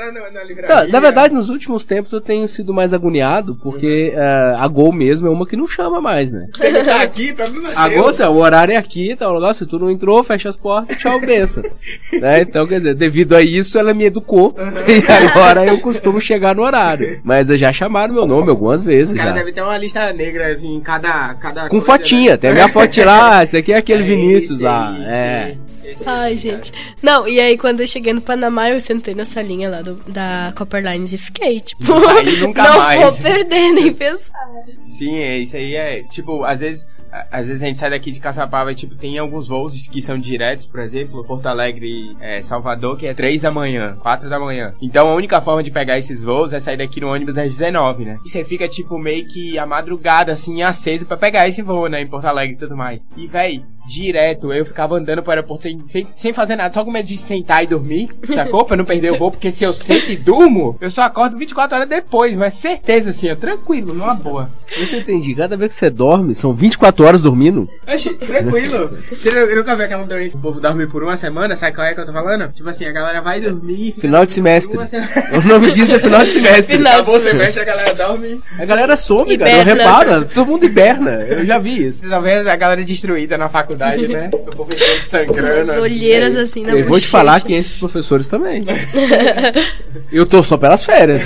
Não, 0.68 0.88
na 0.88 0.98
verdade, 0.98 1.32
nos 1.32 1.48
últimos 1.50 1.84
tempos 1.84 2.12
eu 2.12 2.20
tenho 2.20 2.48
sido 2.48 2.74
mais 2.74 2.92
agoniado, 2.92 3.56
porque 3.62 4.12
eh, 4.12 4.54
a 4.58 4.66
Gol 4.66 4.92
mesmo 4.92 5.28
é 5.28 5.30
uma 5.30 5.46
que 5.46 5.56
não 5.56 5.68
chama 5.68 6.00
mais, 6.00 6.32
né? 6.32 6.48
Você 6.52 6.70
não 6.70 6.82
tá 6.82 7.00
aqui, 7.00 7.32
problema 7.32 7.68
A 7.68 7.88
seu. 7.88 7.98
Gol, 7.98 8.08
assim, 8.08 8.22
o 8.24 8.36
horário 8.36 8.72
é 8.72 8.76
aqui, 8.76 9.14
tá 9.14 9.30
o 9.30 9.34
negócio, 9.34 9.64
se 9.64 9.70
tu 9.70 9.78
não 9.78 9.88
entrou, 9.88 10.24
fecha 10.24 10.48
as 10.48 10.56
portas, 10.56 10.96
tchau, 10.96 11.20
benção. 11.20 11.62
né? 12.20 12.40
Então, 12.40 12.66
quer 12.66 12.78
dizer, 12.78 12.94
devido 12.94 13.36
a 13.36 13.42
isso, 13.42 13.78
ela 13.78 13.94
me 13.94 14.04
educou, 14.06 14.52
e 14.58 15.12
agora 15.12 15.64
eu 15.64 15.78
costumo 15.78 16.20
chegar 16.20 16.56
no 16.56 16.62
horário. 16.62 17.20
Mas 17.22 17.46
já 17.48 17.72
chamaram 17.72 18.14
meu 18.14 18.26
nome 18.26 18.50
algumas 18.50 18.82
vezes, 18.82 19.14
O 19.14 19.16
cara 19.16 19.30
já. 19.30 19.36
deve 19.36 19.52
ter 19.52 19.62
uma 19.62 19.78
lista 19.78 20.12
negra, 20.12 20.48
assim, 20.50 20.74
em 20.74 20.80
cada. 20.80 21.34
cada 21.34 21.62
Com 21.62 21.80
coisa, 21.80 21.86
fotinha, 21.86 22.32
né? 22.32 22.36
tem 22.36 22.50
a 22.50 22.54
minha 22.54 22.68
foto 22.68 23.04
lá, 23.04 23.42
esse 23.44 23.56
aqui 23.56 23.72
é 23.72 23.76
aquele 23.76 24.02
É 24.02 24.06
Vinícius 24.06 24.56
esse 24.58 24.62
lá. 24.64 24.96
é. 24.98 25.54
Aí, 25.88 25.94
aí, 25.94 26.04
Ai, 26.06 26.36
gente. 26.36 26.72
Não, 27.02 27.26
e 27.28 27.40
aí 27.40 27.56
quando 27.56 27.80
eu 27.80 27.86
cheguei 27.86 28.12
no 28.12 28.20
Panamá, 28.20 28.70
eu 28.70 28.80
sentei 28.80 29.14
na 29.14 29.24
salinha 29.24 29.68
lá 29.68 29.82
do, 29.82 29.94
da 30.06 30.52
Copper 30.56 30.82
Lines 30.84 31.12
e 31.12 31.18
fiquei, 31.18 31.60
tipo, 31.60 31.84
saí 32.00 32.36
nunca 32.40 32.62
não 32.70 32.78
mais. 32.78 33.00
vou 33.00 33.22
perder 33.22 33.72
nem 33.72 33.92
pensar. 33.92 34.48
Sim, 34.84 35.16
é, 35.16 35.38
isso 35.38 35.56
aí 35.56 35.74
é, 35.74 36.02
tipo, 36.04 36.44
às 36.44 36.60
vezes, 36.60 36.84
às 37.30 37.46
vezes 37.46 37.62
a 37.62 37.66
gente 37.66 37.78
sai 37.78 37.90
daqui 37.90 38.10
de 38.10 38.20
Caçapava 38.20 38.72
e, 38.72 38.74
tipo, 38.74 38.94
tem 38.94 39.18
alguns 39.18 39.48
voos 39.48 39.86
que 39.88 40.02
são 40.02 40.18
diretos, 40.18 40.66
por 40.66 40.80
exemplo, 40.80 41.24
Porto 41.24 41.46
Alegre, 41.46 42.16
é, 42.20 42.42
Salvador, 42.42 42.96
que 42.96 43.06
é 43.06 43.14
3 43.14 43.42
da 43.42 43.50
manhã, 43.50 43.96
4 44.00 44.28
da 44.28 44.38
manhã. 44.38 44.74
Então 44.80 45.08
a 45.08 45.14
única 45.14 45.40
forma 45.40 45.62
de 45.62 45.70
pegar 45.70 45.98
esses 45.98 46.22
voos 46.22 46.52
é 46.52 46.60
sair 46.60 46.76
daqui 46.76 47.00
no 47.00 47.12
ônibus 47.12 47.34
das 47.34 47.54
19, 47.56 48.04
né? 48.04 48.18
E 48.24 48.28
você 48.28 48.44
fica, 48.44 48.68
tipo, 48.68 48.98
meio 48.98 49.26
que 49.26 49.58
a 49.58 49.66
madrugada, 49.66 50.32
assim, 50.32 50.62
aceso 50.62 51.06
pra 51.06 51.16
pegar 51.16 51.48
esse 51.48 51.62
voo, 51.62 51.88
né, 51.88 52.00
em 52.00 52.06
Porto 52.06 52.26
Alegre 52.26 52.56
e 52.56 52.58
tudo 52.58 52.76
mais. 52.76 53.00
E, 53.16 53.26
véi, 53.26 53.62
direto, 53.86 54.52
eu 54.52 54.64
ficava 54.64 54.96
andando 54.96 55.22
pro 55.22 55.30
aeroporto 55.30 55.62
sem, 55.62 55.86
sem, 55.86 56.06
sem 56.14 56.32
fazer 56.32 56.56
nada, 56.56 56.74
só 56.74 56.84
com 56.84 56.90
medo 56.90 57.06
de 57.06 57.16
sentar 57.16 57.62
e 57.62 57.66
dormir, 57.66 58.10
sacou? 58.34 58.64
pra 58.64 58.76
não 58.76 58.84
perder 58.84 59.12
o 59.12 59.18
voo, 59.18 59.30
porque 59.30 59.52
se 59.52 59.64
eu 59.64 59.72
sento 59.72 60.10
e 60.10 60.16
durmo, 60.16 60.76
eu 60.80 60.90
só 60.90 61.02
acordo 61.02 61.38
24 61.38 61.76
horas 61.76 61.88
depois, 61.88 62.36
mas 62.36 62.54
certeza, 62.54 63.10
assim, 63.10 63.30
ó, 63.30 63.36
tranquilo, 63.36 63.94
numa 63.94 64.14
boa. 64.14 64.50
Eu 64.76 64.84
entendi. 64.98 65.34
Cada 65.34 65.56
vez 65.56 65.72
que 65.72 65.78
você 65.78 65.90
dorme, 65.90 66.34
são 66.34 66.52
24 66.52 67.04
horas 67.04 67.05
dormindo. 67.14 67.68
Oxi, 67.86 68.10
tranquilo. 68.14 68.90
Você 69.10 69.30
não- 69.30 69.42
eu 69.42 69.56
nunca 69.56 69.76
vi 69.76 69.82
aquela 69.84 70.04
doença. 70.04 70.36
O 70.36 70.40
povo 70.40 70.60
dorme 70.60 70.86
por 70.86 71.02
uma 71.02 71.16
semana, 71.16 71.54
sabe 71.56 71.74
qual 71.74 71.86
é 71.86 71.94
que 71.94 72.00
eu 72.00 72.06
tô 72.06 72.12
falando? 72.12 72.48
Tipo 72.52 72.68
assim, 72.68 72.84
a 72.86 72.92
galera 72.92 73.20
vai 73.20 73.40
dormir. 73.40 73.94
Final 73.98 74.26
de 74.26 74.32
semestre. 74.32 74.76
O 75.32 75.40
nome 75.46 75.70
disso 75.70 75.94
é 75.94 75.98
final 75.98 76.24
de 76.24 76.30
semestre. 76.30 76.76
Final 76.76 76.94
Acabou 76.94 77.16
o 77.16 77.20
semestre, 77.20 77.60
a 77.62 77.64
galera 77.64 77.94
dorme. 77.94 78.40
A 78.58 78.64
galera 78.64 78.96
some, 78.96 79.36
cara. 79.38 79.50
Hiberna. 79.50 79.70
Eu 79.72 79.76
reparo. 79.76 80.24
Todo 80.26 80.46
mundo 80.46 80.64
hiberna. 80.64 81.10
Eu 81.28 81.44
já 81.44 81.58
vi 81.58 81.86
isso. 81.86 82.08
Talvez 82.08 82.46
a 82.46 82.56
galera 82.56 82.82
destruída 82.84 83.36
na 83.38 83.48
faculdade, 83.48 84.06
né? 84.08 84.30
O 84.36 84.38
povo 84.56 84.72
sangrando. 85.04 85.62
As 85.62 85.68
assim, 85.70 85.80
olheiras 85.80 86.34
aí. 86.36 86.42
assim 86.42 86.62
na 86.64 86.70
Eu 86.70 86.76
vou 86.76 86.84
te 86.84 86.88
bochecha. 86.90 87.10
falar 87.10 87.40
que 87.40 87.54
entre 87.54 87.72
os 87.72 87.78
professores 87.78 88.26
também. 88.26 88.64
Eu 90.10 90.24
tô 90.24 90.42
só 90.42 90.56
pelas 90.56 90.84
férias. 90.84 91.22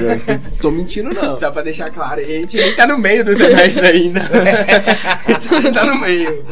Tô 0.61 0.71
mentindo, 0.71 1.13
não. 1.15 1.37
Só 1.39 1.51
pra 1.51 1.63
deixar 1.63 1.91
claro, 1.91 2.21
a 2.21 2.25
gente 2.25 2.57
nem 2.57 2.75
tá 2.75 2.87
no 2.87 2.99
meio 2.99 3.25
do 3.25 3.35
semestre 3.35 3.87
ainda. 3.87 4.21
tá 5.73 5.85
no 5.87 5.99
meio. 6.01 6.45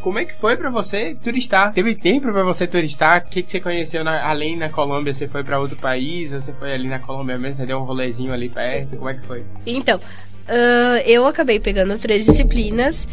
Como 0.00 0.18
é 0.18 0.24
que 0.24 0.34
foi 0.34 0.56
pra 0.56 0.68
você 0.68 1.14
turistar? 1.14 1.72
Teve 1.72 1.94
tempo 1.94 2.32
pra 2.32 2.42
você 2.42 2.66
turistar? 2.66 3.24
O 3.24 3.30
que, 3.30 3.40
que 3.42 3.50
você 3.50 3.60
conheceu 3.60 4.02
na- 4.02 4.26
além 4.28 4.56
na 4.56 4.68
Colômbia? 4.68 5.14
Você 5.14 5.28
foi 5.28 5.44
pra 5.44 5.60
outro 5.60 5.76
país? 5.76 6.32
Você 6.32 6.52
foi 6.54 6.72
ali 6.72 6.88
na 6.88 6.98
Colômbia 6.98 7.38
mesmo? 7.38 7.58
Você 7.58 7.66
deu 7.66 7.78
um 7.78 7.82
rolezinho 7.84 8.32
ali 8.32 8.48
perto? 8.48 8.96
Como 8.96 9.08
é 9.08 9.14
que 9.14 9.24
foi? 9.24 9.44
Então, 9.64 10.00
ah, 10.48 11.02
eu 11.06 11.26
acabei 11.26 11.58
pegando 11.60 11.98
três 11.98 12.26
disciplinas 12.26 13.06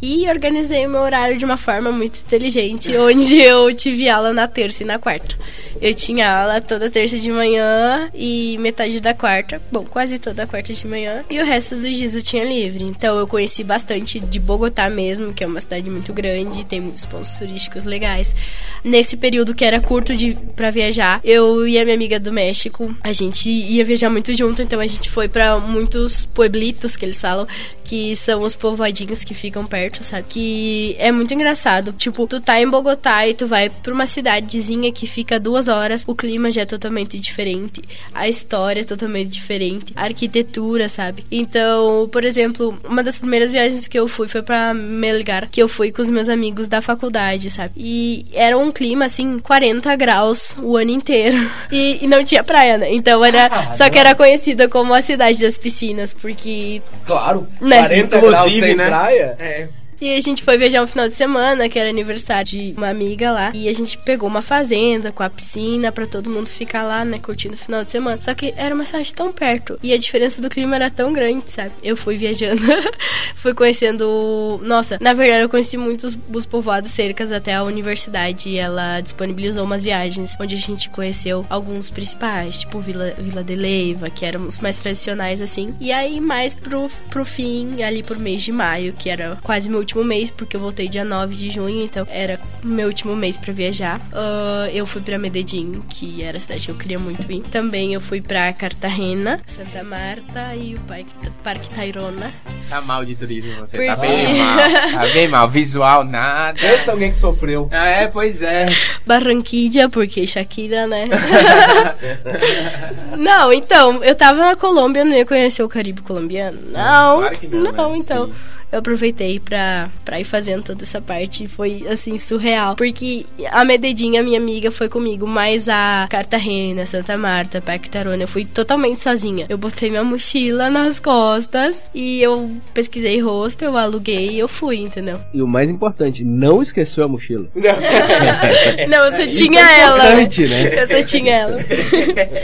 e 0.00 0.28
organizei 0.28 0.86
o 0.86 0.90
meu 0.90 1.00
horário 1.00 1.38
de 1.38 1.44
uma 1.44 1.56
forma 1.56 1.90
muito 1.90 2.18
inteligente, 2.18 2.94
onde 2.98 3.38
eu 3.38 3.72
tive 3.74 4.08
aula 4.08 4.32
na 4.32 4.46
terça 4.46 4.82
e 4.82 4.86
na 4.86 4.98
quarta. 4.98 5.36
Eu 5.80 5.92
tinha 5.94 6.30
aula 6.30 6.60
toda 6.60 6.90
terça 6.90 7.18
de 7.18 7.30
manhã 7.30 8.10
e 8.14 8.56
metade 8.58 9.00
da 9.00 9.12
quarta, 9.12 9.60
bom, 9.70 9.84
quase 9.84 10.18
toda 10.18 10.44
a 10.44 10.46
quarta 10.46 10.72
de 10.72 10.86
manhã, 10.86 11.24
e 11.28 11.38
o 11.38 11.44
resto 11.44 11.74
dos 11.74 11.94
dias 11.94 12.14
eu 12.14 12.22
tinha 12.22 12.44
livre. 12.44 12.84
Então 12.84 13.18
eu 13.18 13.26
conheci 13.26 13.62
bastante 13.62 14.18
de 14.18 14.40
Bogotá 14.40 14.88
mesmo, 14.88 15.34
que 15.34 15.44
é 15.44 15.46
uma 15.46 15.60
cidade 15.60 15.90
muito 15.90 16.12
grande, 16.12 16.64
tem 16.64 16.80
muitos 16.80 17.04
pontos 17.04 17.30
turísticos 17.38 17.84
legais. 17.84 18.34
Nesse 18.82 19.16
período 19.16 19.54
que 19.54 19.64
era 19.64 19.80
curto 19.80 20.16
de 20.16 20.36
para 20.54 20.70
viajar, 20.70 21.20
eu 21.22 21.66
e 21.66 21.78
a 21.78 21.84
minha 21.84 21.94
amiga 21.94 22.18
do 22.18 22.32
México, 22.32 22.94
a 23.02 23.12
gente 23.12 23.48
ia 23.48 23.84
viajar 23.84 24.08
muito 24.08 24.34
junto, 24.34 24.62
então 24.62 24.80
a 24.80 24.86
gente 24.86 25.10
foi 25.10 25.28
pra 25.28 25.58
muitos 25.58 26.24
pueblitos 26.24 26.96
que 26.96 27.04
eles 27.04 27.20
falam, 27.20 27.46
que 27.84 28.16
são 28.16 28.42
os 28.42 28.56
povoadinhos 28.56 29.24
que 29.24 29.34
ficam 29.34 29.66
perto, 29.66 29.85
sabe? 30.02 30.24
Que 30.28 30.96
é 30.98 31.10
muito 31.12 31.32
engraçado. 31.32 31.92
Tipo, 31.92 32.26
tu 32.26 32.40
tá 32.40 32.60
em 32.60 32.68
Bogotá 32.68 33.26
e 33.26 33.34
tu 33.34 33.46
vai 33.46 33.70
pra 33.70 33.92
uma 33.92 34.06
cidadezinha 34.06 34.92
que 34.92 35.06
fica 35.06 35.38
duas 35.38 35.68
horas, 35.68 36.04
o 36.06 36.14
clima 36.14 36.50
já 36.50 36.62
é 36.62 36.66
totalmente 36.66 37.18
diferente, 37.18 37.82
a 38.14 38.28
história 38.28 38.80
é 38.80 38.84
totalmente 38.84 39.28
diferente, 39.28 39.92
a 39.96 40.04
arquitetura, 40.04 40.88
sabe? 40.88 41.24
Então, 41.30 42.08
por 42.10 42.24
exemplo, 42.24 42.78
uma 42.84 43.02
das 43.02 43.18
primeiras 43.18 43.52
viagens 43.52 43.86
que 43.86 43.98
eu 43.98 44.08
fui 44.08 44.28
foi 44.28 44.42
pra 44.42 44.74
Melgar, 44.74 45.48
que 45.50 45.62
eu 45.62 45.68
fui 45.68 45.92
com 45.92 46.02
os 46.02 46.10
meus 46.10 46.28
amigos 46.28 46.68
da 46.68 46.80
faculdade, 46.80 47.50
sabe? 47.50 47.72
E 47.76 48.26
era 48.32 48.56
um 48.56 48.70
clima 48.70 49.06
assim, 49.06 49.38
40 49.38 49.94
graus 49.96 50.56
o 50.58 50.76
ano 50.76 50.90
inteiro. 50.90 51.36
E, 51.72 52.04
e 52.04 52.06
não 52.06 52.24
tinha 52.24 52.44
praia, 52.44 52.78
né? 52.78 52.92
Então 52.92 53.24
era. 53.24 53.72
Só 53.72 53.90
que 53.90 53.98
era 53.98 54.14
conhecida 54.14 54.68
como 54.68 54.94
a 54.94 55.02
cidade 55.02 55.40
das 55.40 55.58
piscinas, 55.58 56.14
porque 56.14 56.80
Claro. 57.04 57.46
Né? 57.60 57.78
40 57.78 58.20
graus 58.20 58.52
sem 58.52 58.76
né? 58.76 58.86
praia. 58.86 59.36
É. 59.38 59.68
E 60.00 60.14
a 60.14 60.20
gente 60.20 60.42
foi 60.42 60.58
viajar 60.58 60.82
um 60.82 60.86
final 60.86 61.08
de 61.08 61.14
semana, 61.14 61.68
que 61.68 61.78
era 61.78 61.88
aniversário 61.88 62.44
de 62.44 62.74
uma 62.76 62.88
amiga 62.88 63.32
lá. 63.32 63.50
E 63.54 63.68
a 63.68 63.72
gente 63.72 63.96
pegou 63.98 64.28
uma 64.28 64.42
fazenda 64.42 65.10
com 65.10 65.22
a 65.22 65.30
piscina 65.30 65.90
pra 65.90 66.06
todo 66.06 66.28
mundo 66.28 66.48
ficar 66.48 66.82
lá, 66.82 67.04
né, 67.04 67.18
curtindo 67.18 67.54
o 67.54 67.58
final 67.58 67.84
de 67.84 67.92
semana. 67.92 68.20
Só 68.20 68.34
que 68.34 68.52
era 68.56 68.74
uma 68.74 68.84
cidade 68.84 69.14
tão 69.14 69.32
perto. 69.32 69.78
E 69.82 69.92
a 69.92 69.98
diferença 69.98 70.40
do 70.40 70.50
clima 70.50 70.76
era 70.76 70.90
tão 70.90 71.12
grande, 71.12 71.50
sabe? 71.50 71.72
Eu 71.82 71.96
fui 71.96 72.16
viajando, 72.16 72.60
fui 73.36 73.54
conhecendo. 73.54 74.60
Nossa, 74.62 74.98
na 75.00 75.14
verdade 75.14 75.42
eu 75.42 75.48
conheci 75.48 75.76
muitos 75.78 76.18
os 76.32 76.44
povoados 76.44 76.90
cercas 76.90 77.32
até 77.32 77.54
a 77.54 77.62
universidade. 77.62 78.50
E 78.50 78.58
ela 78.58 79.00
disponibilizou 79.00 79.64
umas 79.64 79.84
viagens 79.84 80.36
onde 80.38 80.54
a 80.54 80.58
gente 80.58 80.90
conheceu 80.90 81.46
alguns 81.48 81.88
principais, 81.88 82.58
tipo 82.58 82.80
Vila, 82.80 83.14
Vila 83.16 83.42
de 83.42 83.54
Leiva, 83.54 84.10
que 84.10 84.26
eram 84.26 84.42
os 84.42 84.58
mais 84.58 84.78
tradicionais 84.78 85.40
assim. 85.40 85.74
E 85.80 85.90
aí, 85.90 86.20
mais 86.20 86.54
pro, 86.54 86.90
pro 87.08 87.24
fim, 87.24 87.82
ali 87.82 88.02
pro 88.02 88.20
mês 88.20 88.42
de 88.42 88.52
maio, 88.52 88.92
que 88.92 89.08
era 89.08 89.38
quase 89.42 89.70
meu 89.70 89.85
último 89.86 90.02
mês, 90.02 90.32
porque 90.32 90.56
eu 90.56 90.60
voltei 90.60 90.88
dia 90.88 91.04
9 91.04 91.36
de 91.36 91.48
junho, 91.48 91.84
então 91.84 92.06
era 92.10 92.40
meu 92.62 92.88
último 92.88 93.14
mês 93.14 93.38
pra 93.38 93.52
viajar. 93.52 94.00
Ah, 94.12 94.68
eu 94.72 94.84
fui 94.84 95.00
pra 95.00 95.16
Medellín, 95.16 95.80
que 95.88 96.24
era 96.24 96.38
a 96.38 96.40
cidade 96.40 96.64
que 96.66 96.72
eu 96.72 96.74
queria 96.74 96.98
muito 96.98 97.30
ir. 97.30 97.42
Também 97.42 97.94
eu 97.94 98.00
fui 98.00 98.20
pra 98.20 98.52
Cartagena, 98.52 99.40
Santa 99.46 99.84
Marta 99.84 100.56
e 100.56 100.74
o 100.74 100.80
Parque, 100.80 101.06
Parque 101.44 101.70
Tayrona. 101.70 102.34
Tá 102.68 102.80
mal 102.80 103.04
de 103.04 103.14
turismo 103.14 103.54
você. 103.60 103.76
Por 103.76 103.86
Tá 103.86 103.94
bem 103.96 104.34
mal. 104.38 104.56
Tá 104.58 105.06
bem 105.12 105.28
mal. 105.28 105.48
Visual, 105.48 106.02
nada. 106.04 106.58
Pensa 106.58 106.90
alguém 106.90 107.10
que 107.12 107.16
sofreu. 107.16 107.68
Ah, 107.70 107.86
é, 107.88 108.08
pois 108.08 108.42
é. 108.42 108.66
Barranquilla, 109.06 109.88
porque 109.88 110.26
Shakira, 110.26 110.84
né? 110.88 111.06
não, 113.16 113.52
então, 113.52 114.02
eu 114.02 114.16
tava 114.16 114.40
na 114.40 114.56
Colômbia, 114.56 115.02
eu 115.02 115.06
não 115.06 115.14
ia 115.16 115.24
conhecer 115.24 115.62
o 115.62 115.68
Caribe 115.68 116.02
colombiano. 116.02 116.58
Não, 116.72 117.18
Claro 117.20 117.38
que 117.38 117.46
não, 117.46 117.70
não, 117.70 117.92
né? 117.92 117.98
então. 117.98 118.26
Sim. 118.26 118.32
Eu 118.72 118.80
aproveitei 118.80 119.38
pra, 119.38 119.88
pra 120.04 120.20
ir 120.20 120.24
fazendo 120.24 120.62
toda 120.64 120.82
essa 120.82 121.00
parte 121.00 121.44
e 121.44 121.48
foi, 121.48 121.86
assim, 121.88 122.18
surreal. 122.18 122.74
Porque 122.76 123.24
a 123.50 123.64
Medellín, 123.64 124.16
a 124.16 124.22
minha 124.22 124.38
amiga, 124.38 124.70
foi 124.70 124.88
comigo, 124.88 125.26
mas 125.26 125.68
a 125.68 126.06
Cartagena, 126.10 126.84
Santa 126.84 127.16
Marta, 127.16 127.60
Parque 127.60 127.88
Tarona, 127.88 128.24
eu 128.24 128.28
fui 128.28 128.44
totalmente 128.44 129.00
sozinha. 129.00 129.46
Eu 129.48 129.56
botei 129.56 129.88
minha 129.88 130.02
mochila 130.02 130.68
nas 130.68 130.98
costas 130.98 131.82
e 131.94 132.20
eu 132.20 132.50
pesquisei 132.74 133.20
rosto, 133.20 133.62
eu 133.64 133.76
aluguei 133.76 134.30
e 134.30 134.38
eu 134.38 134.48
fui, 134.48 134.78
entendeu? 134.78 135.20
E 135.32 135.40
o 135.40 135.46
mais 135.46 135.70
importante, 135.70 136.24
não 136.24 136.60
esqueceu 136.60 137.04
a 137.04 137.08
mochila. 137.08 137.46
Não, 137.54 139.04
eu 139.06 139.10
só 139.12 139.22
Isso 139.22 139.42
tinha 139.44 139.60
é 139.60 139.80
ela. 139.80 139.96
importante, 140.06 140.46
né? 140.48 140.82
Eu 140.82 140.88
só 140.88 141.02
tinha 141.04 141.32
ela. 141.34 141.56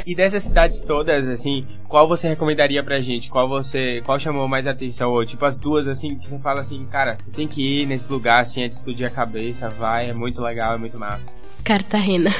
E 0.06 0.14
dessas 0.14 0.44
cidades 0.44 0.80
todas, 0.80 1.26
assim, 1.28 1.64
qual 1.92 2.08
você 2.08 2.26
recomendaria 2.26 2.82
pra 2.82 3.02
gente? 3.02 3.28
Qual 3.28 3.46
você. 3.46 4.00
Qual 4.06 4.18
chamou 4.18 4.48
mais 4.48 4.66
atenção? 4.66 5.10
Ou 5.10 5.26
tipo 5.26 5.44
as 5.44 5.58
duas, 5.58 5.86
assim, 5.86 6.16
que 6.16 6.26
você 6.26 6.38
fala 6.38 6.62
assim, 6.62 6.86
cara, 6.86 7.18
tem 7.34 7.46
que 7.46 7.82
ir 7.82 7.86
nesse 7.86 8.10
lugar 8.10 8.40
assim 8.40 8.64
antes 8.64 8.78
de 8.78 8.80
explodir 8.80 9.06
a 9.06 9.10
cabeça, 9.10 9.68
vai, 9.68 10.08
é 10.08 10.14
muito 10.14 10.40
legal, 10.40 10.72
é 10.72 10.78
muito 10.78 10.98
massa. 10.98 11.30
Cartagena. 11.62 12.30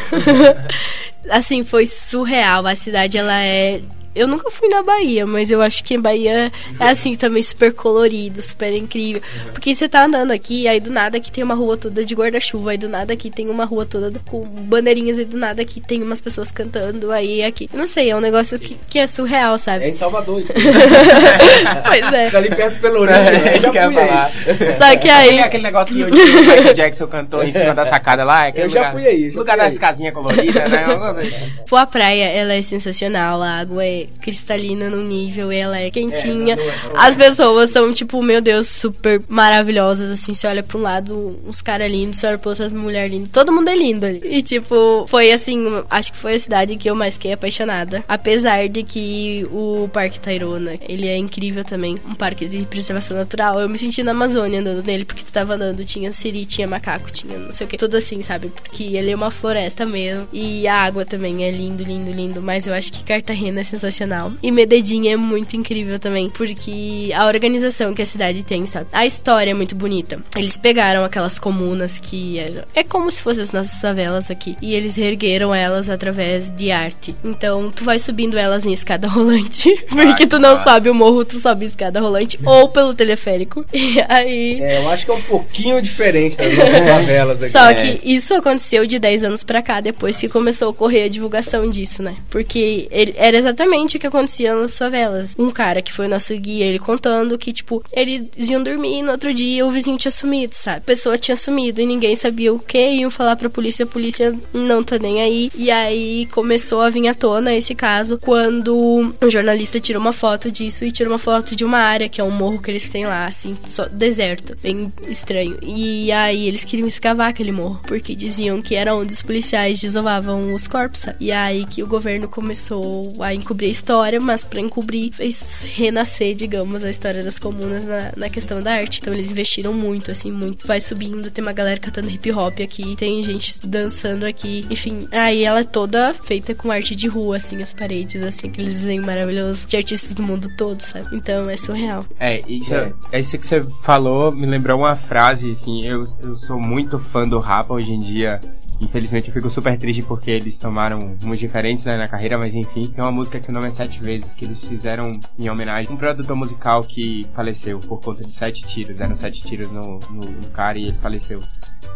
assim, 1.29 1.63
foi 1.63 1.85
surreal. 1.85 2.67
A 2.67 2.75
cidade, 2.75 3.19
ela 3.19 3.45
é. 3.45 3.83
Eu 4.15 4.27
nunca 4.29 4.51
fui 4.51 4.69
na 4.69 4.83
Bahia, 4.83 5.27
mas 5.27 5.51
eu 5.51 5.63
acho 5.63 5.83
que 5.83 5.97
a 5.97 6.01
Bahia 6.01 6.53
é 6.79 6.85
assim 6.85 7.15
também 7.15 7.43
super 7.43 7.73
colorido, 7.73 8.43
super 8.43 8.73
incrível. 8.75 9.23
Porque 9.53 9.75
você 9.75 9.89
tá 9.89 10.05
andando 10.05 10.33
aqui, 10.33 10.69
aí 10.69 10.79
do 10.81 10.91
nada 10.91 11.17
aqui 11.17 11.31
tem 11.33 11.43
uma 11.43 11.55
rua 11.55 11.77
toda 11.77 12.05
de 12.05 12.15
guarda-chuva, 12.15 12.73
aí 12.73 12.79
do 12.79 12.89
nada 12.89 13.13
aqui 13.15 13.31
tem 13.31 13.49
uma 13.49 13.65
rua 13.65 13.87
toda 13.87 14.13
com 14.27 14.43
bandeirinhas, 14.43 15.19
aí 15.19 15.25
do 15.25 15.37
nada 15.39 15.63
aqui 15.63 15.81
tem 15.81 16.03
umas 16.03 16.21
pessoas 16.21 16.51
cantando, 16.53 17.11
aí 17.11 17.43
aqui. 17.43 17.71
Não 17.73 17.87
sei, 17.87 18.11
é 18.11 18.17
um 18.17 18.21
negócio 18.21 18.59
que, 18.59 18.77
que 18.89 18.99
é 18.99 19.07
surreal, 19.07 19.55
É 19.55 19.59
sabe? 19.59 19.89
em 19.89 19.93
Salvador. 19.93 20.41
Isso. 20.41 20.53
pois 21.85 22.13
é. 22.13 22.25
Fica 22.27 22.39
ali 22.39 22.55
perto 22.55 22.75
do 22.75 22.81
Pelourinho. 22.81 23.17
É, 23.17 23.53
Eu 23.53 23.57
isso 23.57 23.71
que 23.73 23.79
eu 23.79 23.83
ia 23.83 23.91
fui 23.91 23.99
aí. 23.99 24.09
falar. 24.09 24.31
Só 24.77 24.91
que 24.97 25.09
Aquele, 25.09 25.13
aí. 25.13 25.41
aquele 25.41 25.63
negócio 25.63 25.95
que 25.95 26.03
o 26.05 26.11
Michael 26.11 26.75
Jackson 26.75 27.07
cantou 27.07 27.43
em 27.43 27.51
cima 27.51 27.75
da 27.75 27.85
sacada 27.85 28.25
lá, 28.25 28.49
é 28.49 28.53
Eu 28.55 28.69
já 28.69 28.79
lugar, 28.81 28.93
fui 28.93 29.07
aí, 29.07 29.31
já 29.31 29.39
lugar 29.39 29.57
fui 29.57 29.65
das 29.65 29.73
aí. 29.75 29.79
casinhas 29.79 30.15
coloridas, 30.15 30.71
né? 30.71 30.85
Assim. 31.23 31.53
Pô, 31.69 31.77
a 31.77 31.87
praia, 31.87 32.25
ela 32.29 32.53
é 32.55 32.63
sensacional, 32.63 33.43
a 33.43 33.51
água 33.61 33.85
é 33.85 34.02
cristalina 34.21 34.89
no 34.89 35.03
nível, 35.03 35.51
ela 35.51 35.79
é 35.79 35.91
quentinha. 35.91 36.57
As 36.95 37.17
pessoas 37.17 37.71
são, 37.71 37.93
tipo, 37.93 38.23
meu 38.23 38.41
Deus, 38.41 38.69
super 38.69 39.23
maravilhosas, 39.29 40.11
assim, 40.11 40.35
você 40.35 40.47
olha 40.47 40.63
pra 40.63 40.79
um 40.79 40.83
lado, 40.83 41.41
uns 41.47 41.63
caras 41.63 41.91
lindos, 41.91 42.19
você 42.19 42.27
olha 42.27 42.39
pra 42.39 42.51
outro, 42.51 42.65
as 42.65 42.73
mulheres 42.73 43.11
lindas, 43.13 43.31
todo 43.33 43.53
mundo 43.53 43.69
é 43.69 43.77
lindo 43.77 44.07
ali. 44.07 44.21
E, 44.25 44.43
tipo, 44.43 45.07
foi 45.09 45.33
assim, 45.33 45.65
acho 45.91 46.13
que 46.13 46.19
foi 46.19 46.35
a 46.35 46.41
cidade 46.41 46.77
que 46.77 46.89
eu 46.89 46.95
mais 46.95 47.15
fiquei 47.15 47.33
apaixonada. 47.33 48.05
Apesar 48.09 48.69
de 48.69 48.83
que 48.83 49.47
o 49.51 49.89
Parque 49.93 50.21
Tayrona, 50.21 50.75
ele 50.89 51.07
é 51.07 51.17
incrível 51.17 51.65
também, 51.65 51.97
um 52.07 52.15
parque 52.15 52.47
de 52.47 52.63
preservação 52.67 53.17
natural. 53.17 53.61
Eu 53.61 53.69
me 53.69 53.79
senti 53.79 54.03
na 54.03 54.13
Amazônia 54.13 54.61
andando 54.61 54.85
nele, 54.85 55.05
porque 55.05 55.25
tu 55.25 55.33
tava 55.33 55.55
andando, 55.55 55.85
tinha 55.85 56.13
siri, 56.13 56.45
tinha 56.47 56.67
macaco, 56.67 57.11
tinha 57.13 57.39
não 57.39 57.53
sei 57.53 57.67
o 57.67 57.69
que, 57.69 57.77
tudo 57.77 57.97
assim, 57.97 58.23
sabe? 58.23 58.49
Porque 58.49 58.97
ele 58.97 59.11
é 59.11 59.15
uma 59.15 59.31
floresta 59.31 59.85
mesmo. 59.85 60.29
E 60.33 60.67
a 60.67 60.75
água 60.75 61.05
também 61.05 61.45
é 61.45 61.51
lindo, 61.51 61.83
lindo, 61.83 62.11
lindo. 62.11 62.43
Mas 62.43 62.67
eu 62.67 62.75
acho 62.75 62.93
que 62.93 63.05
Cartagena 63.05 63.61
é 63.61 63.65
sensacional. 63.65 63.92
Sensacional. 63.93 64.33
E 64.43 64.51
Medellín 64.51 65.09
é 65.09 65.17
muito 65.17 65.55
incrível 65.57 65.99
também, 65.99 66.29
porque 66.31 67.11
a 67.15 67.27
organização 67.27 67.95
que 67.95 68.03
a 68.03 68.07
cidade 68.07 68.43
tem, 68.43 68.67
sabe? 68.67 68.87
A 68.93 69.07
história 69.07 69.51
é 69.51 69.55
muito 69.55 69.75
bonita. 69.75 70.19
Eles 70.37 70.57
pegaram 70.57 71.05
aquelas 71.05 71.39
comunas 71.39 71.99
que 71.99 72.39
eram, 72.39 72.65
é 72.75 72.83
como 72.83 73.11
se 73.11 73.21
fossem 73.23 73.43
as 73.43 73.53
nossas 73.53 73.81
favelas 73.81 74.31
aqui, 74.31 74.57
e 74.61 74.75
eles 74.75 74.97
reergueram 74.97 75.55
elas 75.55 75.89
através 75.89 76.51
de 76.51 76.71
arte. 76.71 77.15
Então, 77.25 77.71
tu 77.71 77.85
vai 77.85 77.99
subindo 77.99 78.37
elas 78.39 78.65
em 78.67 78.73
escada 78.73 79.07
rolante, 79.09 79.71
porque 79.89 80.27
tu 80.27 80.39
não 80.39 80.63
sabe 80.65 80.89
o 80.91 80.95
morro, 80.95 81.25
tu 81.25 81.39
sobe 81.39 81.67
escada 81.67 82.01
rolante 82.01 82.39
ou 82.45 82.69
pelo 82.69 82.95
teleférico. 82.95 83.65
E 83.83 83.99
aí 84.09 84.61
É, 84.61 84.79
eu 84.79 84.89
acho 84.91 85.05
que 85.05 85.11
é 85.11 85.15
um 85.15 85.23
pouquinho 85.23 85.83
diferente 85.83 86.37
das 86.37 86.57
nossas 86.57 86.85
favelas 86.85 87.43
aqui. 87.43 87.53
só 87.53 87.75
que 87.75 88.01
isso 88.05 88.33
aconteceu 88.35 88.87
de 88.87 88.99
10 88.99 89.25
anos 89.25 89.43
pra 89.45 89.61
cá, 89.61 89.81
depois 89.81 90.19
que 90.21 90.29
começou 90.29 90.69
a 90.69 90.71
ocorrer 90.71 91.07
a 91.07 91.09
divulgação 91.09 91.69
disso, 91.69 92.03
né? 92.03 92.15
Porque 92.31 92.87
ele- 92.91 93.15
era 93.17 93.37
exatamente 93.37 93.82
o 93.85 94.01
que 94.01 94.07
acontecia 94.07 94.55
nas 94.55 94.77
favelas. 94.77 95.35
Um 95.39 95.51
cara 95.51 95.83
que 95.83 95.93
foi 95.93 96.09
nosso 96.09 96.35
guia, 96.37 96.65
ele 96.65 96.79
contando 96.79 97.39
que, 97.39 97.53
tipo, 97.53 97.83
eles 97.93 98.25
iam 98.51 98.63
dormir 98.63 98.99
e 98.99 99.03
no 99.03 99.13
outro 99.13 99.33
dia 99.33 99.67
o 99.67 99.71
vizinho 99.71 99.99
tinha 99.99 100.11
sumido, 100.11 100.55
sabe? 100.55 100.79
A 100.79 100.81
pessoa 100.81 101.19
tinha 101.19 101.37
sumido 101.37 101.81
e 101.81 101.87
ninguém 101.87 102.17
sabia 102.17 102.53
o 102.53 102.59
que, 102.59 102.93
iam 102.95 103.11
falar 103.11 103.37
pra 103.37 103.51
polícia, 103.51 103.85
a 103.85 103.89
polícia 103.89 104.35
não 104.53 104.83
tá 104.83 104.99
nem 104.99 105.21
aí. 105.21 105.51
E 105.55 105.71
aí 105.71 106.27
começou 106.33 106.81
a 106.81 106.91
vir 106.91 107.09
à 107.09 107.15
tona 107.15 107.55
esse 107.55 107.75
caso 107.75 108.19
quando 108.19 109.15
um 109.21 109.31
jornalista 109.31 109.81
tirou 109.81 110.01
uma 110.01 110.13
foto 110.13 110.51
disso 110.51 110.85
e 110.85 110.93
tirou 110.93 111.13
uma 111.13 111.19
foto 111.19 111.55
de 111.57 111.65
uma 111.65 111.79
área, 111.79 112.09
que 112.09 112.21
é 112.21 112.25
um 112.25 112.31
morro 112.31 112.61
que 112.61 112.71
eles 112.71 112.89
têm 112.89 113.07
lá, 113.07 113.27
assim, 113.27 113.57
só 113.67 113.87
deserto, 113.87 114.57
bem 114.63 114.93
estranho. 115.09 115.59
E 115.63 116.11
aí 116.13 116.47
eles 116.47 116.65
queriam 116.65 116.87
escavar 116.87 117.29
aquele 117.29 117.53
morro, 117.53 117.81
porque 117.87 118.15
diziam 118.15 118.61
que 118.61 118.75
era 118.75 118.95
onde 118.95 119.13
os 119.13 119.23
policiais 119.23 119.81
desovavam 119.81 120.55
os 120.55 120.67
corpos, 120.67 121.01
sabe? 121.01 121.19
E 121.21 121.33
aí 121.33 121.65
que 121.67 121.83
o 121.83 121.87
governo 121.87 122.29
começou 122.29 123.13
a 123.21 123.35
encobrir 123.35 123.71
história, 123.73 124.21
mas 124.21 124.45
pra 124.45 124.61
encobrir 124.61 125.13
fez 125.13 125.67
renascer, 125.75 126.35
digamos, 126.35 126.85
a 126.85 126.91
história 126.91 127.23
das 127.23 127.39
comunas 127.39 127.85
na, 127.85 128.13
na 128.17 128.31
questão 128.31 128.61
da 128.63 128.73
arte. 128.73 129.01
Então 129.01 129.13
eles 129.13 129.31
investiram 129.31 129.73
muito, 129.73 130.11
assim, 130.11 130.31
muito. 130.31 130.67
Vai 130.67 130.81
subindo, 130.81 131.31
tem 131.31 131.43
uma 131.43 131.53
galera 131.53 131.81
cantando 131.81 132.09
hip 132.11 132.31
hop 132.31 132.61
aqui, 132.61 132.95
tem 132.97 133.23
gente 133.23 133.67
dançando 133.67 134.25
aqui, 134.25 134.65
enfim. 134.71 135.09
Aí 135.11 135.45
ela 135.45 135.61
é 135.61 135.65
toda 135.65 136.15
feita 136.15 136.55
com 136.55 136.71
arte 136.71 136.95
de 136.95 137.09
rua, 137.09 137.37
assim, 137.37 137.63
as 137.63 137.73
paredes, 137.73 138.23
assim, 138.23 138.49
aqueles 138.49 138.75
desenhos 138.75 139.05
maravilhosos 139.05 139.67
de 139.67 139.77
artistas 139.77 140.15
do 140.15 140.23
mundo 140.23 140.49
todo, 140.57 140.81
sabe? 140.81 141.09
Então 141.17 141.49
é 141.49 141.57
surreal. 141.57 142.05
É, 142.21 142.41
isso, 142.47 142.75
É. 142.75 142.93
é. 143.11 143.21
isso 143.21 143.39
que 143.39 143.47
você 143.47 143.63
falou 143.83 144.31
me 144.33 144.47
lembrou 144.47 144.79
uma 144.79 144.95
frase, 144.97 145.51
assim, 145.51 145.85
eu, 145.85 146.07
eu 146.23 146.37
sou 146.37 146.61
muito 146.61 146.99
fã 146.99 147.27
do 147.27 147.39
rapa 147.41 147.75
hoje 147.75 147.93
em 147.93 148.01
dia. 148.01 148.41
Infelizmente 148.83 149.29
eu 149.29 149.35
fico 149.35 149.49
super 149.49 149.79
triste 149.79 150.03
porque 150.03 150.31
eles 150.31 150.59
tomaram 150.59 151.17
rumos 151.23 151.39
diferentes 151.39 151.85
né, 151.85 151.97
na 151.97 152.09
carreira, 152.09 152.37
mas 152.37 152.53
enfim. 152.55 152.89
Tem 152.89 153.03
uma 153.03 153.13
música 153.13 153.39
que 153.39 153.49
o 153.49 153.53
nome 153.53 153.69
é 153.69 153.71
Sete 153.71 154.01
Vezes, 154.03 154.35
que 154.35 154.45
eles 154.45 154.67
fizeram 154.67 155.09
em 155.39 155.49
homenagem 155.49 155.91
a 155.91 155.95
um 155.95 155.97
produtor 155.97 156.37
musical 156.37 156.83
que 156.83 157.25
faleceu 157.31 157.79
por 157.79 158.01
conta 158.01 158.25
de 158.25 158.33
sete 158.33 158.67
tiros. 158.67 158.97
Deram 158.97 159.15
sete 159.15 159.43
tiros 159.43 159.71
no, 159.71 160.01
no, 160.11 160.31
no 160.31 160.49
cara 160.51 160.79
e 160.79 160.89
ele 160.89 160.99
faleceu. 160.99 161.39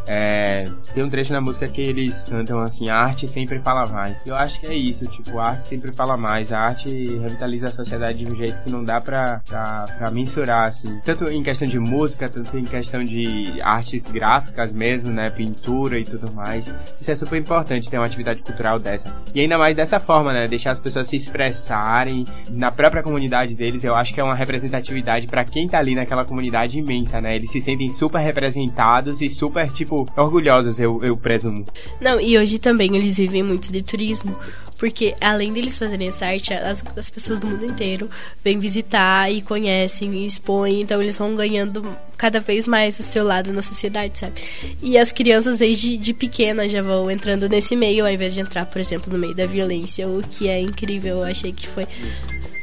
É, 0.07 0.65
tem 0.95 1.03
um 1.03 1.09
trecho 1.09 1.33
na 1.33 1.41
música 1.41 1.67
que 1.69 1.81
eles 1.81 2.23
cantam 2.23 2.61
assim, 2.61 2.89
a 2.89 2.97
arte 2.97 3.27
sempre 3.27 3.59
fala 3.61 3.87
mais. 3.87 4.17
Eu 4.25 4.37
acho 4.37 4.61
que 4.61 4.67
é 4.67 4.75
isso, 4.75 5.07
tipo, 5.07 5.39
a 5.39 5.51
arte 5.51 5.65
sempre 5.65 5.93
fala 5.93 6.17
mais. 6.17 6.53
A 6.53 6.61
arte 6.61 6.89
revitaliza 7.19 7.67
a 7.67 7.71
sociedade 7.71 8.25
de 8.25 8.33
um 8.33 8.37
jeito 8.37 8.61
que 8.63 8.71
não 8.71 8.85
dá 8.85 9.01
pra, 9.01 9.41
pra, 9.47 9.87
pra 9.99 10.11
mensurar, 10.11 10.69
assim. 10.69 11.01
Tanto 11.05 11.25
em 11.31 11.43
questão 11.43 11.67
de 11.67 11.79
música, 11.79 12.29
tanto 12.29 12.57
em 12.57 12.65
questão 12.65 13.05
de 13.05 13.61
artes 13.63 14.09
gráficas 14.09 14.73
mesmo, 14.73 15.11
né? 15.11 15.29
Pintura 15.31 15.99
e 15.99 16.05
tudo 16.05 16.33
mais. 16.33 16.73
Isso 17.01 17.11
é 17.11 17.17
super 17.17 17.39
importante 17.39 17.91
ter 17.91 17.99
uma 17.99 18.07
atividade 18.07 18.43
cultural 18.43 18.79
dessa. 18.79 19.15
E 19.35 19.41
ainda 19.41 19.59
mais 19.59 19.75
dessa 19.75 19.99
forma, 19.99 20.33
né? 20.33 20.47
Deixar 20.47 20.71
as 20.71 20.79
pessoas 20.79 21.09
se 21.09 21.17
expressarem 21.17 22.25
na 22.53 22.71
própria 22.71 23.03
comunidade 23.03 23.55
deles. 23.55 23.83
Eu 23.83 23.95
acho 23.95 24.15
que 24.15 24.21
é 24.21 24.25
uma 24.25 24.35
representatividade 24.35 25.27
pra 25.27 25.45
quem 25.45 25.67
tá 25.67 25.79
ali 25.79 25.95
naquela 25.95 26.25
comunidade 26.25 26.79
imensa, 26.79 27.21
né? 27.21 27.35
Eles 27.35 27.51
se 27.51 27.61
sentem 27.61 27.91
super 27.91 28.21
representados 28.21 29.21
e 29.21 29.29
super, 29.29 29.71
tipo, 29.77 30.07
orgulhosos, 30.17 30.81
eu, 30.81 31.05
eu 31.05 31.17
presumo. 31.17 31.65
Não, 32.01 32.21
e 32.21 32.37
hoje 32.39 32.59
também 32.59 32.97
eles 32.97 33.19
vivem 33.19 33.43
muito 33.43 33.71
de 33.71 33.83
turismo, 33.83 34.37
porque 34.79 35.15
além 35.21 35.53
deles 35.53 35.79
fazerem 35.79 36.09
essa 36.09 36.27
arte, 36.27 36.53
as, 36.53 36.83
as 36.97 37.11
pessoas 37.11 37.39
do 37.39 37.47
mundo 37.47 37.65
inteiro 37.67 38.09
vêm 38.43 38.59
visitar 38.59 39.31
e 39.31 39.43
conhecem 39.43 40.15
e 40.15 40.27
expõem, 40.27 40.81
então 40.81 41.01
eles 41.01 41.19
vão 41.19 41.35
ganhando 41.35 41.97
cada 42.17 42.41
vez 42.41 42.67
mais 42.67 42.99
o 42.99 43.03
seu 43.03 43.25
lado 43.25 43.53
na 43.53 43.61
sociedade, 43.61 44.19
sabe? 44.19 44.41
E 44.83 44.97
as 44.97 45.13
crianças 45.13 45.59
desde 45.59 45.97
de 45.97 46.15
pequenas 46.15 46.73
já 46.73 46.81
vão 46.81 47.11
entrando 47.11 47.49
nesse 47.49 47.77
meio, 47.77 48.05
ao 48.05 48.11
invés 48.11 48.33
de 48.33 48.41
entrar, 48.41 48.65
por 48.67 48.81
exemplo, 48.81 49.13
no 49.13 49.19
meio 49.19 49.35
da 49.35 49.47
violência, 49.47 50.09
o 50.09 50.23
que 50.23 50.49
é 50.49 50.59
incrível, 50.61 51.19
eu 51.19 51.25
achei 51.25 51.53
que 51.53 51.69
foi 51.69 51.87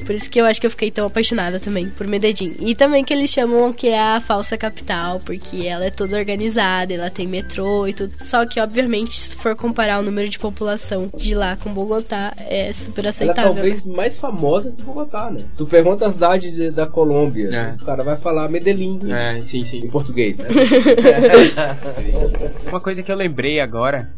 por 0.06 0.14
isso 0.16 0.30
que 0.30 0.40
eu 0.40 0.46
acho 0.46 0.60
que 0.62 0.68
eu 0.68 0.72
fiquei 0.72 0.92
tão 0.92 1.06
apaixonada 1.08 1.60
também 1.60 1.90
por 1.90 2.06
Medellín. 2.08 2.56
E 2.60 2.76
também 2.76 3.04
que 3.04 3.14
eles 3.14 3.30
chamam 3.30 3.72
que 3.74 3.88
é 3.88 4.00
a 4.00 4.20
falsa 4.20 4.58
capital, 4.58 5.20
porque 5.20 5.66
ela 5.68 5.86
é 5.86 5.90
toda 5.90 6.18
organizada, 6.18 6.94
ela 6.94 7.10
tem 7.10 7.28
metrô 7.28 7.88
e 7.88 7.94
tudo. 7.94 8.14
Só 8.20 8.46
que, 8.46 8.60
obviamente, 8.60 9.18
se 9.18 9.36
for 9.36 9.56
comparar 9.56 10.00
o 10.00 10.04
número 10.04 10.30
de 10.30 10.38
população 10.40 11.10
de 11.16 11.34
lá 11.36 11.56
com 11.58 11.74
Bogotá, 11.74 12.34
é 12.40 12.72
super 12.74 13.02
Ela 13.02 13.08
é 13.08 13.10
aceitável. 13.10 13.54
talvez 13.54 13.86
mais 13.86 14.18
famosa 14.18 14.72
que 14.72 14.84
Bogotá, 14.84 15.30
né? 15.32 15.44
Tu 15.58 15.66
pergunta 15.66 16.06
a 16.08 16.12
cidade 16.12 16.52
de- 16.52 16.72
da 16.72 16.86
Colômbia, 16.88 17.50
É. 17.54 17.82
o 17.82 17.86
cara 17.86 18.04
vai 18.04 18.18
falar 18.18 18.50
Medellín 18.50 19.00
É, 19.12 19.40
sim, 19.40 19.66
sim. 19.66 19.78
em 19.78 19.88
português, 19.90 20.38
né? 20.38 20.48
Uma 22.70 22.80
coisa 22.80 23.02
que 23.04 23.12
eu 23.12 23.16
lembrei 23.16 23.60
agora, 23.60 24.10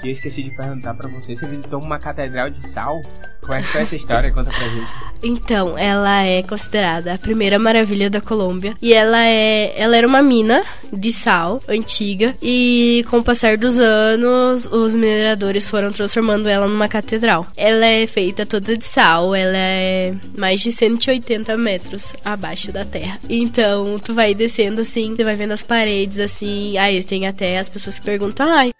que 0.00 0.08
eu 0.08 0.12
esqueci 0.12 0.42
de 0.42 0.56
perguntar 0.56 0.94
pra 0.94 1.08
você, 1.08 1.34
você 1.34 1.46
visitou 1.46 1.80
uma 1.82 1.98
catedral 1.98 2.50
de 2.50 2.60
sal? 2.60 3.00
Como 3.40 3.54
é 3.54 3.62
que 3.62 3.68
foi 3.68 3.82
essa 3.82 3.96
história? 3.96 4.32
Conta 4.32 4.50
pra 4.50 4.68
gente. 4.68 4.92
Então, 5.22 5.78
ela 5.78 6.24
é 6.24 6.42
considerada 6.42 7.14
a 7.14 7.18
primeira 7.18 7.58
maravilha 7.58 8.10
da 8.10 8.20
Colômbia. 8.20 8.76
E 8.82 8.92
ela 8.92 9.24
é. 9.24 9.72
Ela 9.76 9.96
era 9.96 10.06
uma 10.06 10.20
mina 10.22 10.64
de 10.92 11.12
sal 11.12 11.60
antiga. 11.68 12.34
E 12.42 13.04
com 13.08 13.18
o 13.18 13.22
passar 13.22 13.56
dos 13.56 13.78
anos, 13.78 14.66
os 14.66 14.94
mineradores 14.94 15.68
foram 15.68 15.92
transformando 15.92 16.48
ela 16.48 16.66
numa 16.66 16.88
catedral. 16.88 17.46
Ela 17.56 17.86
é 17.86 18.06
feita 18.06 18.44
toda 18.44 18.76
de 18.76 18.84
sal, 18.84 19.34
ela 19.34 19.56
é 19.56 20.14
mais 20.36 20.60
de 20.60 20.72
180 20.72 21.56
metros 21.56 22.14
abaixo 22.24 22.72
da 22.72 22.84
terra. 22.84 23.18
Então, 23.28 23.98
tu 23.98 24.12
vai 24.12 24.34
descendo 24.34 24.80
assim, 24.80 25.14
você 25.14 25.24
vai 25.24 25.36
vendo 25.36 25.52
as 25.52 25.62
paredes 25.62 26.18
assim. 26.18 26.76
Aí 26.78 27.02
tem 27.04 27.26
até 27.26 27.58
as 27.58 27.70
pessoas 27.70 27.98
que 27.98 28.04
perguntam, 28.04 28.50
ai. 28.50 28.72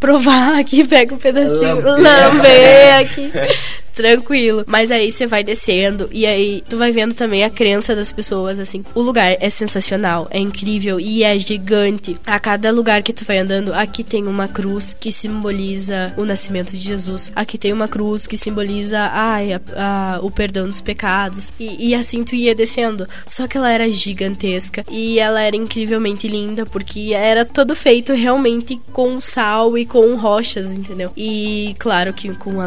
Provar 0.00 0.56
aqui, 0.58 0.82
pega 0.84 1.14
um 1.14 1.18
pedacinho, 1.18 1.80
Lamber. 1.80 2.02
lamber 2.02 3.00
aqui. 3.00 3.30
Tranquilo. 3.94 4.64
Mas 4.66 4.90
aí 4.90 5.10
você 5.10 5.26
vai 5.26 5.42
descendo 5.44 6.08
e 6.12 6.26
aí 6.26 6.62
tu 6.68 6.76
vai 6.76 6.92
vendo 6.92 7.14
também 7.14 7.44
a 7.44 7.50
crença 7.50 7.94
das 7.94 8.12
pessoas, 8.12 8.58
assim. 8.58 8.84
O 8.94 9.00
lugar 9.02 9.36
é 9.40 9.50
sensacional, 9.50 10.26
é 10.30 10.38
incrível 10.38 10.98
e 11.00 11.22
é 11.22 11.38
gigante. 11.38 12.16
A 12.26 12.38
cada 12.38 12.70
lugar 12.70 13.02
que 13.02 13.12
tu 13.12 13.24
vai 13.24 13.38
andando, 13.38 13.72
aqui 13.74 14.02
tem 14.04 14.26
uma 14.26 14.48
cruz 14.48 14.96
que 14.98 15.10
simboliza 15.10 16.14
o 16.16 16.24
nascimento 16.24 16.70
de 16.72 16.78
Jesus. 16.78 17.32
Aqui 17.34 17.58
tem 17.58 17.72
uma 17.72 17.88
cruz 17.88 18.26
que 18.26 18.36
simboliza 18.36 18.98
ai, 19.12 19.52
a- 19.52 19.60
a- 19.76 20.20
o 20.22 20.30
perdão 20.30 20.66
dos 20.66 20.80
pecados. 20.80 21.52
E, 21.58 21.88
e 21.90 21.94
assim 21.94 22.22
tu 22.24 22.34
ia 22.34 22.54
descendo. 22.54 23.06
Só 23.26 23.46
que 23.46 23.56
ela 23.56 23.70
era 23.70 23.90
gigantesca 23.90 24.84
e 24.90 25.18
ela 25.18 25.40
era 25.42 25.56
incrivelmente 25.56 26.28
linda 26.28 26.64
porque 26.66 27.12
era 27.14 27.44
todo 27.44 27.74
feito 27.74 28.12
realmente 28.12 28.80
com 28.92 29.20
sal 29.20 29.76
e 29.76 29.84
com 29.84 30.14
rochas, 30.16 30.70
entendeu? 30.70 31.10
E 31.16 31.74
claro 31.78 32.12
que 32.12 32.28
com 32.34 32.60
a 32.60 32.66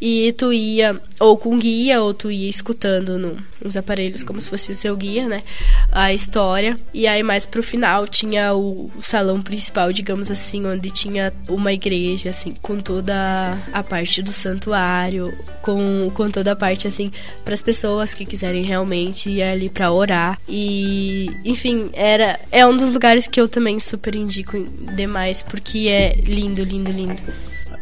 e 0.00 0.32
tu 0.32 0.52
ia 0.52 1.00
ou 1.18 1.36
com 1.36 1.58
guia 1.58 2.00
ou 2.02 2.12
tu 2.12 2.30
ia 2.30 2.48
escutando 2.48 3.18
no, 3.18 3.36
nos 3.62 3.76
aparelhos 3.76 4.22
como 4.22 4.40
se 4.40 4.48
fosse 4.48 4.70
o 4.70 4.76
seu 4.76 4.96
guia, 4.96 5.26
né? 5.28 5.42
A 5.90 6.12
história. 6.12 6.78
E 6.92 7.06
aí 7.06 7.22
mais 7.22 7.46
pro 7.46 7.62
final 7.62 8.06
tinha 8.06 8.54
o, 8.54 8.90
o 8.96 9.02
salão 9.02 9.40
principal, 9.40 9.92
digamos 9.92 10.30
assim, 10.30 10.66
onde 10.66 10.90
tinha 10.90 11.32
uma 11.48 11.72
igreja 11.72 12.30
assim, 12.30 12.52
com 12.62 12.78
toda 12.78 13.58
a 13.72 13.82
parte 13.82 14.22
do 14.22 14.32
santuário, 14.32 15.36
com, 15.62 16.10
com 16.14 16.30
toda 16.30 16.52
a 16.52 16.56
parte 16.56 16.86
assim 16.86 17.10
para 17.44 17.54
as 17.54 17.62
pessoas 17.62 18.14
que 18.14 18.24
quiserem 18.24 18.62
realmente 18.62 19.30
ir 19.30 19.42
ali 19.42 19.68
pra 19.68 19.92
orar. 19.92 20.38
E 20.48 21.30
enfim, 21.44 21.86
era 21.92 22.38
é 22.50 22.66
um 22.66 22.76
dos 22.76 22.92
lugares 22.92 23.26
que 23.26 23.40
eu 23.40 23.48
também 23.48 23.80
super 23.80 24.14
indico 24.14 24.62
demais 24.94 25.42
porque 25.42 25.88
é 25.88 26.14
lindo, 26.16 26.62
lindo, 26.62 26.92
lindo. 26.92 27.22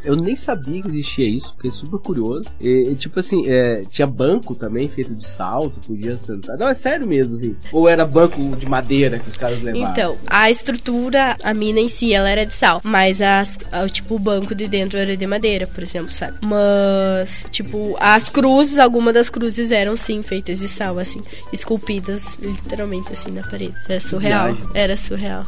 Eu 0.05 0.17
nem 0.17 0.37
sabia 0.37 0.83
que 0.83 0.89
existia 0.89 1.27
isso, 1.29 1.53
fiquei 1.57 1.71
super 1.71 1.99
curioso. 1.99 2.45
E, 2.61 2.89
e, 2.91 2.95
tipo 2.95 3.19
assim, 3.21 3.45
é, 3.49 3.83
tinha 3.89 4.07
banco 4.07 4.55
também 4.55 4.89
feito 4.89 5.15
de 5.15 5.27
sal, 5.27 5.71
tu 5.71 5.81
podia 5.81 6.17
sentar. 6.17 6.57
Não, 6.59 6.69
é 6.69 6.75
sério 6.75 7.07
mesmo, 7.07 7.35
assim. 7.35 7.57
Ou 7.73 7.89
era 7.89 8.05
banco 8.05 8.41
de 8.57 8.67
madeira 8.67 9.19
que 9.19 9.29
os 9.29 9.37
caras 9.37 9.63
levavam? 9.63 9.91
Então, 9.91 10.17
a 10.27 10.51
estrutura, 10.51 11.37
a 11.43 11.55
mina 11.55 11.81
em 11.81 11.89
si, 11.89 12.13
ela 12.13 12.29
era 12.29 12.45
de 12.45 12.53
sal. 12.55 12.81
Mas 12.85 13.21
as, 13.23 13.59
a- 13.73 13.89
tipo, 13.89 14.15
o 14.17 14.19
banco 14.19 14.55
de 14.55 14.69
dentro 14.69 14.99
era 14.99 15.17
de 15.17 15.27
madeira, 15.27 15.67
por 15.67 15.83
exemplo, 15.83 16.13
sabe? 16.13 16.39
Mas, 16.45 17.47
tipo, 17.51 17.97
as 17.99 18.29
cruzes, 18.29 18.79
alguma 18.79 19.13
das 19.13 19.29
cruzes 19.31 19.71
eram 19.73 19.97
sim 19.97 20.23
feitas 20.23 20.61
de 20.61 20.69
sal, 20.69 20.99
assim, 20.99 21.21
esculpidas 21.53 22.39
literalmente 22.43 23.13
assim 23.13 23.31
na 23.31 23.43
parede. 23.43 23.75
Era 23.89 24.01
surreal. 24.01 24.53
viagem. 24.55 24.71
Era 24.75 24.97
surreal. 24.97 25.45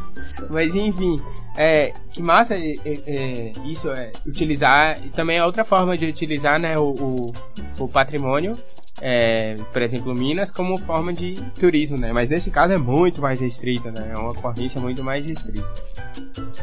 Mas 0.50 0.74
enfim, 0.74 1.16
É, 1.56 1.92
que 2.10 2.22
massa 2.22 2.54
é, 2.54 2.74
é, 2.84 3.02
é, 3.06 3.52
isso, 3.64 3.90
é 3.90 4.12
utilizar, 4.26 4.98
e 5.04 5.08
também 5.08 5.38
é 5.38 5.44
outra 5.44 5.64
forma 5.64 5.96
de 5.96 6.06
utilizar, 6.06 6.60
né, 6.60 6.76
o, 6.78 6.92
o, 6.92 7.32
o 7.78 7.88
patrimônio 7.88 8.52
é, 9.00 9.56
por 9.72 9.82
exemplo, 9.82 10.14
Minas 10.14 10.50
como 10.50 10.76
forma 10.78 11.12
de 11.12 11.34
turismo, 11.58 11.98
né? 11.98 12.12
Mas 12.12 12.28
nesse 12.28 12.50
caso 12.50 12.72
é 12.72 12.78
muito 12.78 13.20
mais 13.20 13.40
restrita, 13.40 13.90
né? 13.90 14.10
É 14.12 14.16
uma 14.16 14.30
ocorrência 14.30 14.80
muito 14.80 15.04
mais 15.04 15.26
restrita. 15.26 15.66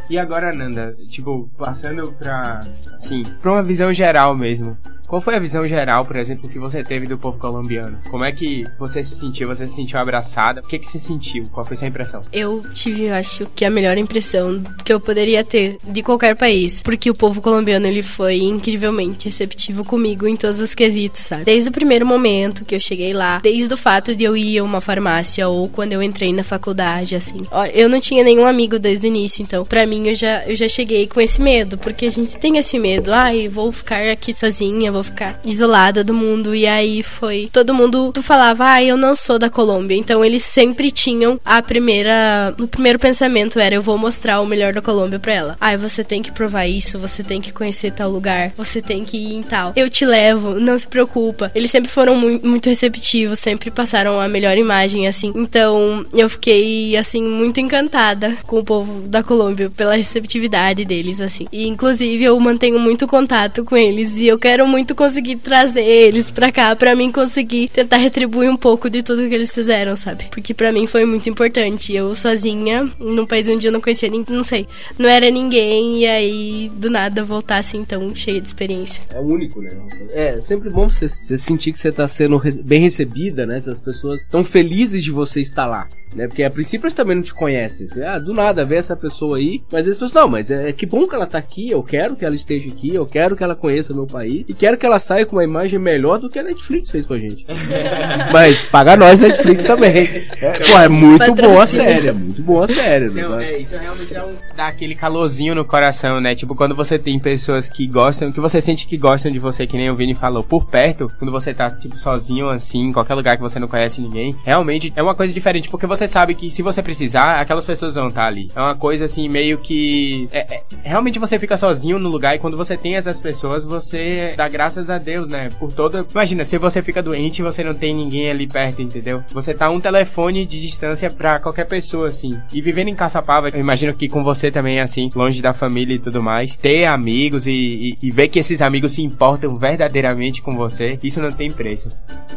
E 0.09 0.17
agora, 0.17 0.51
Nanda, 0.51 0.95
tipo, 1.07 1.49
passando 1.57 2.11
pra, 2.13 2.61
assim, 2.95 3.23
pra 3.41 3.51
uma 3.51 3.63
visão 3.63 3.93
geral 3.93 4.35
mesmo. 4.35 4.77
Qual 5.07 5.21
foi 5.21 5.35
a 5.35 5.39
visão 5.39 5.67
geral, 5.67 6.05
por 6.05 6.15
exemplo, 6.15 6.49
que 6.49 6.57
você 6.57 6.83
teve 6.83 7.05
do 7.07 7.17
povo 7.17 7.37
colombiano? 7.37 7.97
Como 8.09 8.23
é 8.23 8.31
que 8.31 8.63
você 8.79 9.03
se 9.03 9.15
sentiu? 9.15 9.47
Você 9.47 9.67
se 9.67 9.75
sentiu 9.75 9.99
abraçada? 9.99 10.61
O 10.61 10.67
que, 10.67 10.79
que 10.79 10.87
você 10.87 10.97
sentiu? 10.97 11.43
Qual 11.51 11.65
foi 11.65 11.75
a 11.75 11.79
sua 11.79 11.87
impressão? 11.87 12.21
Eu 12.31 12.61
tive, 12.73 13.09
acho 13.09 13.45
que 13.55 13.65
a 13.65 13.69
melhor 13.69 13.97
impressão 13.97 14.63
que 14.83 14.91
eu 14.91 14.99
poderia 14.99 15.43
ter 15.43 15.77
de 15.83 16.01
qualquer 16.01 16.35
país, 16.35 16.81
porque 16.81 17.09
o 17.09 17.15
povo 17.15 17.41
colombiano 17.41 17.85
ele 17.85 18.01
foi 18.01 18.37
incrivelmente 18.37 19.25
receptivo 19.25 19.83
comigo 19.83 20.27
em 20.27 20.35
todos 20.35 20.59
os 20.59 20.73
quesitos, 20.73 21.21
sabe? 21.21 21.43
Desde 21.43 21.69
o 21.69 21.71
primeiro 21.71 22.05
momento 22.05 22.65
que 22.65 22.75
eu 22.75 22.79
cheguei 22.79 23.13
lá, 23.13 23.39
desde 23.39 23.73
o 23.73 23.77
fato 23.77 24.15
de 24.15 24.23
eu 24.23 24.35
ir 24.35 24.59
a 24.59 24.63
uma 24.63 24.81
farmácia 24.81 25.47
ou 25.47 25.69
quando 25.69 25.93
eu 25.93 26.01
entrei 26.01 26.33
na 26.33 26.43
faculdade, 26.43 27.15
assim. 27.15 27.43
Eu 27.73 27.89
não 27.89 27.99
tinha 27.99 28.23
nenhum 28.23 28.45
amigo 28.45 28.79
desde 28.79 29.07
o 29.07 29.09
início, 29.09 29.43
então 29.43 29.65
para 29.65 29.85
mim 29.85 30.07
eu 30.07 30.15
já 30.15 30.43
eu 30.45 30.55
já 30.55 30.67
cheguei 30.67 31.07
com 31.07 31.21
esse 31.21 31.41
medo, 31.41 31.77
porque 31.77 32.05
a 32.05 32.11
gente 32.11 32.37
tem 32.37 32.57
esse 32.57 32.79
medo, 32.79 33.13
ai, 33.13 33.47
vou 33.47 33.71
ficar 33.71 34.07
aqui 34.07 34.33
sozinha, 34.33 34.91
vou 34.91 35.02
ficar 35.03 35.39
isolada 35.45 36.03
do 36.03 36.13
mundo. 36.13 36.55
E 36.55 36.65
aí 36.65 37.03
foi. 37.03 37.49
Todo 37.51 37.73
mundo 37.73 38.11
tu 38.11 38.21
falava, 38.21 38.65
ah, 38.71 38.83
eu 38.83 38.97
não 38.97 39.15
sou 39.15 39.37
da 39.37 39.49
Colômbia. 39.49 39.95
Então 39.97 40.23
eles 40.23 40.43
sempre 40.43 40.91
tinham 40.91 41.39
a 41.43 41.61
primeira. 41.61 42.53
O 42.59 42.67
primeiro 42.67 42.99
pensamento 42.99 43.59
era: 43.59 43.75
eu 43.75 43.81
vou 43.81 43.97
mostrar 43.97 44.41
o 44.41 44.45
melhor 44.45 44.73
da 44.73 44.81
Colômbia 44.81 45.19
pra 45.19 45.33
ela. 45.33 45.57
Ah, 45.59 45.75
você 45.77 46.03
tem 46.03 46.21
que 46.21 46.31
provar 46.31 46.67
isso, 46.67 46.99
você 46.99 47.23
tem 47.23 47.41
que 47.41 47.51
conhecer 47.51 47.91
tal 47.91 48.09
lugar, 48.09 48.51
você 48.55 48.81
tem 48.81 49.03
que 49.03 49.17
ir 49.17 49.35
em 49.35 49.43
tal. 49.43 49.73
Eu 49.75 49.89
te 49.89 50.05
levo, 50.05 50.59
não 50.59 50.77
se 50.77 50.87
preocupa. 50.87 51.51
Eles 51.55 51.71
sempre 51.71 51.89
foram 51.89 52.15
mu 52.15 52.39
muito 52.43 52.69
receptivos, 52.69 53.39
sempre 53.39 53.71
passaram 53.71 54.19
a 54.19 54.27
melhor 54.27 54.57
imagem, 54.57 55.07
assim. 55.07 55.31
Então 55.35 56.05
eu 56.13 56.29
fiquei, 56.29 56.95
assim, 56.97 57.23
muito 57.23 57.59
encantada 57.59 58.37
com 58.45 58.59
o 58.59 58.63
povo 58.63 59.07
da 59.07 59.23
Colômbia 59.23 59.69
pela 59.69 59.95
receptividade 59.95 60.83
deles, 60.85 61.21
assim. 61.21 61.45
E 61.51 61.67
inclusive 61.67 62.23
eu 62.23 62.39
mantenho 62.39 62.79
muito 62.79 63.07
contato 63.07 63.63
com 63.63 63.77
eles 63.77 64.17
e 64.17 64.27
eu 64.27 64.37
quero 64.37 64.67
muito 64.67 64.82
muito 64.83 64.95
conseguir 64.95 65.37
trazer 65.37 65.81
eles 65.81 66.29
pra 66.29 66.51
cá, 66.51 66.75
pra 66.75 66.93
mim 66.93 67.09
conseguir 67.09 67.69
tentar 67.69 67.95
retribuir 67.97 68.49
um 68.49 68.57
pouco 68.57 68.89
de 68.89 69.01
tudo 69.01 69.29
que 69.29 69.33
eles 69.33 69.53
fizeram, 69.53 69.95
sabe? 69.95 70.25
Porque 70.29 70.53
pra 70.53 70.73
mim 70.73 70.85
foi 70.85 71.05
muito 71.05 71.29
importante. 71.29 71.95
Eu 71.95 72.13
sozinha, 72.15 72.91
num 72.99 73.25
país 73.25 73.47
onde 73.47 73.65
eu 73.65 73.71
não 73.71 73.79
conhecia 73.79 74.09
ninguém, 74.09 74.35
não 74.35 74.43
sei, 74.43 74.67
não 74.99 75.09
era 75.09 75.31
ninguém, 75.31 75.99
e 75.99 76.07
aí 76.07 76.71
do 76.75 76.89
nada 76.89 77.23
voltar 77.23 77.59
assim 77.59 77.85
tão 77.85 78.13
cheia 78.13 78.41
de 78.41 78.47
experiência. 78.47 79.01
É 79.13 79.21
único, 79.21 79.61
né? 79.61 79.71
É 80.11 80.41
sempre 80.41 80.69
bom 80.69 80.89
você, 80.89 81.07
você 81.07 81.37
sentir 81.37 81.71
que 81.71 81.79
você 81.79 81.89
tá 81.89 82.05
sendo 82.05 82.41
bem 82.61 82.81
recebida, 82.81 83.45
né? 83.45 83.57
Essas 83.57 83.79
pessoas 83.79 84.19
tão 84.29 84.43
felizes 84.43 85.01
de 85.01 85.11
você 85.11 85.39
estar 85.39 85.65
lá 85.65 85.87
né? 86.15 86.27
Porque 86.27 86.43
a 86.43 86.49
princípio 86.49 86.85
eles 86.85 86.93
também 86.93 87.15
não 87.15 87.23
te 87.23 87.33
conhecem. 87.33 87.87
Você, 87.87 88.03
ah, 88.03 88.19
do 88.19 88.33
nada 88.33 88.65
vê 88.65 88.75
essa 88.75 88.95
pessoa 88.95 89.37
aí, 89.37 89.63
mas 89.71 89.85
eles 89.85 89.99
falam, 89.99 90.13
não, 90.13 90.29
mas 90.29 90.51
é, 90.51 90.69
é, 90.69 90.73
que 90.73 90.85
bom 90.85 91.07
que 91.07 91.15
ela 91.15 91.25
tá 91.25 91.37
aqui, 91.37 91.69
eu 91.69 91.83
quero 91.83 92.15
que 92.15 92.25
ela 92.25 92.35
esteja 92.35 92.67
aqui, 92.69 92.93
eu 92.93 93.05
quero 93.05 93.35
que 93.35 93.43
ela 93.43 93.55
conheça 93.55 93.93
meu 93.93 94.05
país 94.05 94.45
e 94.47 94.53
quero 94.53 94.72
que 94.77 94.85
ela 94.85 94.99
saia 94.99 95.25
com 95.25 95.35
uma 95.35 95.43
imagem 95.43 95.79
melhor 95.79 96.17
do 96.17 96.29
que 96.29 96.39
a 96.39 96.43
Netflix 96.43 96.89
fez 96.89 97.05
com 97.05 97.13
a 97.13 97.19
gente. 97.19 97.45
mas 98.31 98.61
paga 98.63 98.95
nós 98.95 99.19
Netflix 99.19 99.63
também. 99.63 100.25
É, 100.41 100.59
pô, 100.59 100.79
é 100.79 100.89
muito 100.89 101.33
boa 101.35 101.63
a 101.63 101.67
série, 101.67 102.07
é 102.09 102.13
muito 102.13 102.41
boa 102.41 102.65
a 102.65 102.67
série. 102.67 103.09
Não, 103.09 103.39
é, 103.39 103.57
isso 103.57 103.77
realmente 103.77 104.13
dá, 104.13 104.25
um, 104.25 104.33
dá 104.55 104.67
aquele 104.67 104.95
calorzinho 104.95 105.55
no 105.55 105.65
coração, 105.65 106.19
né? 106.19 106.35
Tipo, 106.35 106.55
quando 106.55 106.75
você 106.75 106.97
tem 106.97 107.19
pessoas 107.19 107.67
que 107.67 107.87
gostam, 107.87 108.31
que 108.31 108.39
você 108.39 108.61
sente 108.61 108.87
que 108.87 108.97
gostam 108.97 109.31
de 109.31 109.39
você, 109.39 109.65
que 109.67 109.77
nem 109.77 109.89
o 109.89 109.95
Vini 109.95 110.15
falou, 110.15 110.43
por 110.43 110.65
perto, 110.65 111.11
quando 111.19 111.31
você 111.31 111.53
tá, 111.53 111.69
tipo, 111.69 111.97
sozinho 111.97 112.49
assim, 112.49 112.87
em 112.87 112.91
qualquer 112.91 113.15
lugar 113.15 113.35
que 113.35 113.41
você 113.41 113.59
não 113.59 113.67
conhece 113.67 114.01
ninguém, 114.01 114.35
realmente 114.43 114.91
é 114.95 115.03
uma 115.03 115.15
coisa 115.15 115.33
diferente, 115.33 115.69
porque 115.69 115.87
você 115.87 116.07
sabe 116.07 116.35
que 116.35 116.49
se 116.49 116.61
você 116.61 116.81
precisar, 116.81 117.39
aquelas 117.39 117.65
pessoas 117.65 117.95
vão 117.95 118.07
estar 118.07 118.25
ali. 118.25 118.47
É 118.55 118.59
uma 118.59 118.75
coisa 118.75 119.05
assim, 119.05 119.27
meio 119.29 119.57
que. 119.57 120.27
É, 120.31 120.55
é, 120.55 120.63
realmente 120.83 121.19
você 121.19 121.39
fica 121.39 121.57
sozinho 121.57 121.99
no 121.99 122.09
lugar 122.09 122.35
e 122.35 122.39
quando 122.39 122.57
você 122.57 122.77
tem 122.77 122.95
essas 122.95 123.19
pessoas, 123.19 123.65
você 123.65 124.33
dá 124.35 124.47
graças 124.63 124.89
a 124.89 124.97
Deus, 124.97 125.27
né? 125.27 125.49
Por 125.59 125.73
toda. 125.73 126.05
Imagina, 126.09 126.45
se 126.45 126.57
você 126.57 126.81
fica 126.81 127.03
doente 127.03 127.43
você 127.43 127.63
não 127.65 127.73
tem 127.73 127.93
ninguém 127.93 128.29
ali 128.29 128.47
perto, 128.47 128.81
entendeu? 128.81 129.21
Você 129.33 129.53
tá 129.53 129.69
um 129.69 129.81
telefone 129.81 130.45
de 130.45 130.61
distância 130.61 131.09
para 131.09 131.37
qualquer 131.39 131.65
pessoa, 131.65 132.07
assim. 132.07 132.39
E 132.53 132.61
vivendo 132.61 132.87
em 132.87 132.95
Caçapava, 132.95 133.49
eu 133.49 133.59
imagino 133.59 133.93
que 133.93 134.07
com 134.07 134.23
você 134.23 134.49
também 134.49 134.79
é 134.79 134.81
assim, 134.81 135.09
longe 135.13 135.41
da 135.41 135.51
família 135.51 135.95
e 135.95 135.99
tudo 135.99 136.23
mais. 136.23 136.55
Ter 136.55 136.85
amigos 136.85 137.45
e, 137.45 137.51
e, 137.51 137.97
e 138.01 138.11
ver 138.11 138.29
que 138.29 138.39
esses 138.39 138.61
amigos 138.61 138.93
se 138.93 139.01
importam 139.01 139.53
verdadeiramente 139.55 140.41
com 140.41 140.55
você, 140.55 140.97
isso 141.03 141.21
não 141.21 141.29
tem 141.29 141.51
preço. 141.51 141.89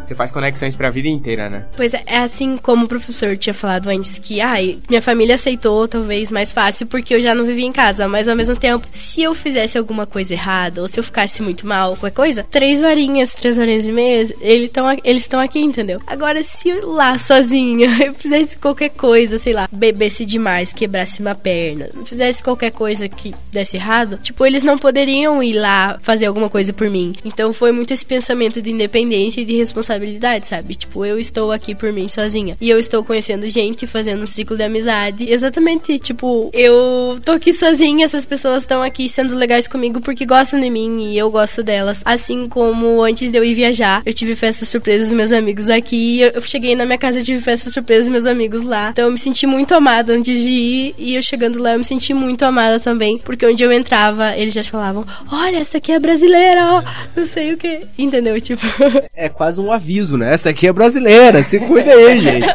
Você 0.03 0.15
faz 0.15 0.32
conexões 0.32 0.74
pra 0.74 0.90
vida 0.90 1.09
inteira, 1.09 1.48
né? 1.48 1.66
Pois 1.77 1.94
é, 1.94 2.03
é 2.07 2.19
assim 2.19 2.57
como 2.57 2.86
o 2.86 2.89
professor 2.89 3.36
tinha 3.36 3.55
falado 3.55 3.89
antes, 3.89 4.19
que, 4.19 4.40
ai, 4.40 4.78
minha 4.89 5.03
família 5.03 5.36
aceitou 5.36 5.86
talvez 5.86 6.32
mais 6.32 6.53
fácil 6.53 6.89
porque 6.89 7.15
eu 7.15 7.20
já 7.20 7.36
não 7.36 7.44
vivia 7.44 7.66
em 7.66 7.73
casa, 7.73 8.09
mas 8.09 8.27
ao 8.27 8.35
mesmo 8.35 8.57
tempo, 8.57 8.86
se 8.90 9.23
eu 9.23 9.32
fizesse 9.32 9.78
alguma 9.78 10.07
coisa 10.07 10.35
errada, 10.35 10.81
ou 10.81 10.89
se 10.89 10.98
eu 10.98 11.05
ficasse 11.05 11.40
muito 11.40 11.66
mal, 11.66 11.94
qualquer 11.97 12.16
coisa, 12.17 12.43
três 12.43 12.83
horinhas, 12.83 13.35
três 13.35 13.59
horinhas 13.59 13.87
e 13.87 13.93
meia, 13.93 14.27
eles 14.41 14.65
estão 14.65 14.87
eles 15.05 15.23
estão 15.23 15.39
aqui, 15.39 15.61
entendeu? 15.61 16.01
Agora, 16.07 16.43
se 16.43 16.73
lá 16.81 17.19
sozinha, 17.19 17.91
eu 18.03 18.15
fizesse 18.15 18.59
qualquer 18.59 18.89
coisa, 18.89 19.39
sei 19.39 19.53
lá, 19.53 19.69
bebesse 19.71 20.25
demais, 20.25 20.73
quebrasse 20.73 21.21
uma 21.21 21.35
perna, 21.35 21.91
fizesse 22.07 22.43
qualquer 22.43 22.71
coisa 22.71 23.07
que 23.07 23.35
desse 23.53 23.77
errado, 23.77 24.19
tipo, 24.23 24.47
eles 24.47 24.63
não 24.63 24.79
poderiam 24.79 25.43
ir 25.43 25.53
lá 25.53 25.99
fazer 26.01 26.25
alguma 26.25 26.49
coisa 26.49 26.73
por 26.73 26.89
mim. 26.89 27.15
Então 27.23 27.53
foi 27.53 27.71
muito 27.71 27.93
esse 27.93 28.07
pensamento 28.07 28.63
de 28.63 28.71
independência 28.71 29.43
e 29.43 29.45
de 29.45 29.55
responsabilidade, 29.55 30.49
sabe? 30.49 30.75
Tipo, 30.75 31.05
eu 31.05 31.19
estou 31.19 31.53
aqui 31.53 31.75
por 31.75 31.93
mim 31.93 32.09
sozinha. 32.09 32.57
E 32.59 32.71
eu 32.71 32.79
estou 32.79 33.05
conhecendo 33.05 33.47
gente, 33.51 33.87
fazendo 33.87 34.23
um 34.23 34.27
ciclo 34.27 34.57
de 34.57 34.63
amizade. 34.63 35.31
Exatamente, 35.31 35.99
tipo, 35.99 36.49
eu 36.55 37.19
tô 37.23 37.33
aqui 37.33 37.53
sozinha, 37.53 38.07
essas 38.07 38.25
pessoas 38.25 38.63
estão 38.63 38.83
aqui 38.83 39.07
sendo 39.07 39.35
legais 39.35 39.69
comigo 39.69 40.01
porque 40.01 40.25
gostam 40.25 40.59
de 40.59 40.71
mim 40.71 41.11
e 41.11 41.19
eu 41.19 41.31
gosto 41.31 41.63
delas. 41.63 42.06
Assim 42.07 42.49
como 42.49 43.03
antes 43.03 43.33
de 43.33 43.37
eu 43.37 43.43
ir 43.43 43.53
viajar, 43.53 44.01
eu 44.07 44.15
tive 44.15 44.37
festa 44.37 44.65
surpresa 44.65 45.07
dos 45.07 45.12
meus 45.12 45.33
amigos 45.33 45.69
aqui. 45.69 46.20
Eu 46.20 46.41
cheguei 46.41 46.77
na 46.77 46.87
minha 46.87 46.97
casa, 46.97 47.20
tive 47.20 47.41
festa 47.41 47.69
surpresa 47.69 48.03
dos 48.03 48.11
meus 48.11 48.27
amigos 48.27 48.62
lá. 48.62 48.91
Então 48.93 49.07
eu 49.07 49.11
me 49.11 49.19
senti 49.19 49.45
muito 49.45 49.74
amada 49.74 50.12
antes 50.12 50.41
de 50.41 50.53
ir. 50.53 50.95
E 50.97 51.16
eu 51.16 51.23
chegando 51.23 51.61
lá, 51.61 51.73
eu 51.73 51.81
me 51.81 51.85
senti 51.85 52.15
muito 52.15 52.45
amada 52.45 52.78
também. 52.78 53.19
Porque 53.19 53.45
onde 53.45 53.65
eu 53.65 53.73
entrava, 53.73 54.37
eles 54.37 54.55
já 54.55 54.62
falavam: 54.62 55.05
Olha, 55.33 55.57
essa 55.57 55.78
aqui 55.78 55.91
é 55.91 55.99
brasileira, 55.99 56.65
ó. 56.74 56.83
Não 57.16 57.27
sei 57.27 57.53
o 57.53 57.57
que. 57.57 57.81
Entendeu? 57.99 58.41
Tipo. 58.41 58.65
É 59.19 59.31
quase 59.31 59.61
um 59.61 59.73
aviso, 59.73 60.19
né? 60.19 60.35
Essa 60.35 60.51
aqui 60.51 60.66
é 60.66 60.73
brasileira, 60.73 61.43
se 61.43 61.59
cuida 61.59 61.91
aí, 61.91 62.20
gente. 62.20 62.47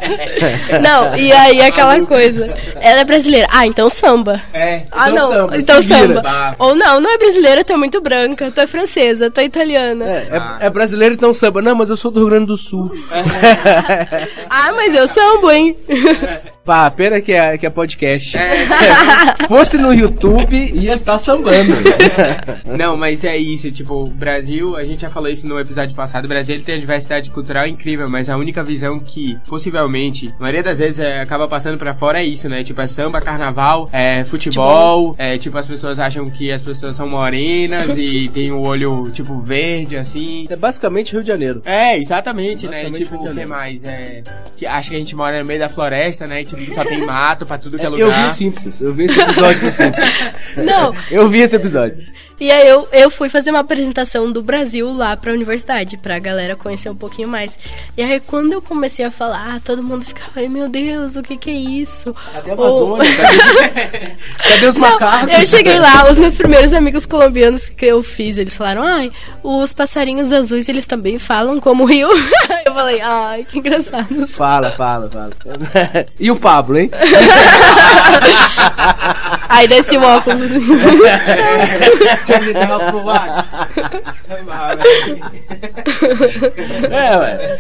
Não, 0.82 1.18
e 1.18 1.32
aí 1.32 1.60
aquela 1.62 2.00
coisa. 2.06 2.54
Ela 2.80 3.00
é 3.00 3.04
brasileira. 3.04 3.48
Ah, 3.50 3.66
então 3.66 3.90
samba. 3.90 4.42
É, 4.54 4.84
ah, 4.92 5.10
então 5.10 5.16
não, 5.16 5.30
samba, 5.30 5.58
então 5.58 5.82
samba. 5.82 6.56
Ou 6.60 6.76
não, 6.76 7.02
não 7.02 7.12
é 7.12 7.18
brasileira, 7.18 7.64
tu 7.64 7.74
é 7.74 7.78
muito 7.78 8.00
branca, 8.00 8.52
tu 8.52 8.62
é 8.62 8.68
francesa, 8.68 9.30
tu 9.32 9.41
é 9.42 9.46
italiana. 9.46 10.06
É, 10.06 10.30
é, 10.62 10.66
é 10.68 10.70
brasileira, 10.70 11.14
então 11.16 11.34
samba. 11.34 11.62
Não, 11.62 11.76
mas 11.76 11.90
eu 11.90 11.98
sou 11.98 12.12
do 12.12 12.20
Rio 12.20 12.30
Grande 12.30 12.46
do 12.48 12.58
Sul. 12.58 12.92
ah, 14.50 14.72
mas 14.74 14.94
eu 14.94 15.08
sambo, 15.08 15.52
hein? 15.52 15.76
Pá, 16.64 16.92
pena 16.92 17.20
que 17.20 17.34
é, 17.34 17.58
que 17.58 17.66
é 17.66 17.70
podcast. 17.72 18.38
É. 18.38 18.52
Fosse 19.48 19.80
no 19.80 19.92
YouTube, 19.92 20.56
ia 20.56 20.94
estar 20.94 21.18
sambando. 21.18 21.74
Não, 22.78 22.96
mas 22.96 23.24
é 23.24 23.36
isso, 23.36 23.72
tipo, 23.72 24.04
o 24.04 24.06
Brasil, 24.06 24.78
a 24.78 24.84
gente 24.84 25.02
já 25.02 25.10
falou 25.10 25.30
isso 25.30 25.48
no 25.48 25.60
episódio 25.60 25.96
passado, 25.96 26.26
o 26.26 26.28
Brasil 26.28 26.56
ele 26.56 26.64
tem 26.64 26.76
uma 26.76 26.82
diversidade 26.82 27.32
cultural 27.32 27.66
incrível, 27.66 28.08
mas 28.08 28.30
a 28.30 28.38
única 28.38 28.64
visão 28.64 29.00
que, 29.00 29.40
possivelmente, 29.48 30.32
a 30.38 30.42
maioria 30.42 30.62
das 30.62 30.78
vezes 30.78 31.00
é, 31.00 31.20
acaba 31.20 31.48
passando 31.48 31.80
para 31.80 31.96
fora 31.96 32.22
é 32.22 32.24
isso, 32.24 32.48
né? 32.48 32.64
Tipo, 32.64 32.82
é 32.82 32.88
samba, 32.88 33.20
carnaval, 33.20 33.90
é 33.92 34.24
futebol, 34.24 35.16
é 35.18 35.40
tipo, 35.40 35.58
as 35.58 35.66
pessoas 35.66 35.98
acham 35.98 36.30
que 36.30 36.52
as 36.52 36.62
pessoas 36.62 36.96
são 36.96 37.10
morenas 37.10 37.98
e 37.98 38.30
tem 38.34 38.52
o 38.52 38.62
olho, 38.62 39.10
tipo, 39.12 39.40
verde, 39.42 39.98
assim. 39.98 40.46
É 40.48 40.56
basicamente 40.56 41.14
Rio 41.14 41.24
de 41.24 41.28
Janeiro. 41.28 41.64
É, 41.66 41.98
exatamente, 41.98 42.68
né? 42.68 42.90
Tipo, 42.92 43.16
o 43.16 43.34
que 43.34 43.46
mais? 43.48 43.84
É, 43.84 44.22
que 44.56 44.68
acho 44.68 44.92
que 44.92 44.96
a 44.96 45.00
gente 45.00 45.16
mora 45.16 45.40
no 45.40 45.46
meio 45.48 45.60
da 45.60 45.68
floresta, 45.68 46.28
né? 46.28 46.44
Tipo, 46.58 46.74
só 46.74 46.84
tem 46.84 47.06
mato 47.06 47.46
pra 47.46 47.58
tudo 47.58 47.78
que 47.78 47.84
é, 47.84 47.86
é 47.86 47.90
lugar. 47.90 48.06
Eu 48.06 48.12
vi 48.12 48.32
o 48.32 48.34
Simpsons, 48.34 48.82
eu 48.82 48.94
vi 48.94 49.06
esse 49.06 49.20
episódio 49.20 49.62
do 49.62 49.72
Simpsons. 49.72 50.10
Não. 50.58 50.96
Eu 51.10 51.30
vi 51.30 51.40
esse 51.40 51.56
episódio. 51.56 52.04
E 52.42 52.50
aí 52.50 52.68
eu, 52.68 52.88
eu 52.92 53.12
fui 53.12 53.30
fazer 53.30 53.52
uma 53.52 53.60
apresentação 53.60 54.32
do 54.32 54.42
Brasil 54.42 54.92
lá 54.92 55.16
pra 55.16 55.32
universidade, 55.32 55.96
pra 55.96 56.18
galera 56.18 56.56
conhecer 56.56 56.90
um 56.90 56.96
pouquinho 56.96 57.28
mais. 57.28 57.56
E 57.96 58.02
aí 58.02 58.20
quando 58.20 58.52
eu 58.52 58.60
comecei 58.60 59.06
a 59.06 59.12
falar, 59.12 59.62
todo 59.62 59.84
mundo 59.84 60.04
ficava, 60.04 60.32
ai 60.38 60.48
meu 60.48 60.68
Deus, 60.68 61.16
o 61.16 61.22
que 61.22 61.38
que 61.38 61.52
é 61.52 61.54
isso? 61.54 62.16
Cadê 62.34 62.50
a 62.50 62.54
Amazônia? 62.56 63.12
Ou... 63.12 63.16
Cadê... 63.16 64.16
Cadê 64.42 64.66
os 64.66 64.76
macacos? 64.76 65.34
eu 65.36 65.46
cheguei 65.46 65.78
lá, 65.78 66.10
os 66.10 66.18
meus 66.18 66.34
primeiros 66.34 66.74
amigos 66.74 67.06
colombianos 67.06 67.70
que 67.70 67.86
eu 67.86 68.02
fiz, 68.02 68.40
eles 68.40 68.58
falaram, 68.58 68.82
ai, 68.82 69.12
os 69.44 69.72
passarinhos 69.72 70.34
azuis, 70.34 70.68
eles 70.68 70.88
também 70.88 71.20
falam 71.20 71.60
como 71.60 71.84
o 71.84 71.86
rio. 71.86 72.10
eu 72.66 72.74
falei, 72.74 73.02
ai, 73.02 73.46
que 73.48 73.60
engraçado. 73.60 74.26
Fala, 74.26 74.72
fala, 74.72 75.08
fala. 75.08 75.32
e 76.20 76.32
o 76.32 76.36
Pablo, 76.36 76.80
hein? 76.80 76.90
Aí 79.52 79.68
desce 79.68 79.98
o 79.98 80.02
óculos 80.02 80.42
assim. 80.44 80.60
Johnny 82.26 82.54
Depp 82.54 82.72
pro. 82.90 83.02
É, 86.90 87.18
ué. 87.18 87.58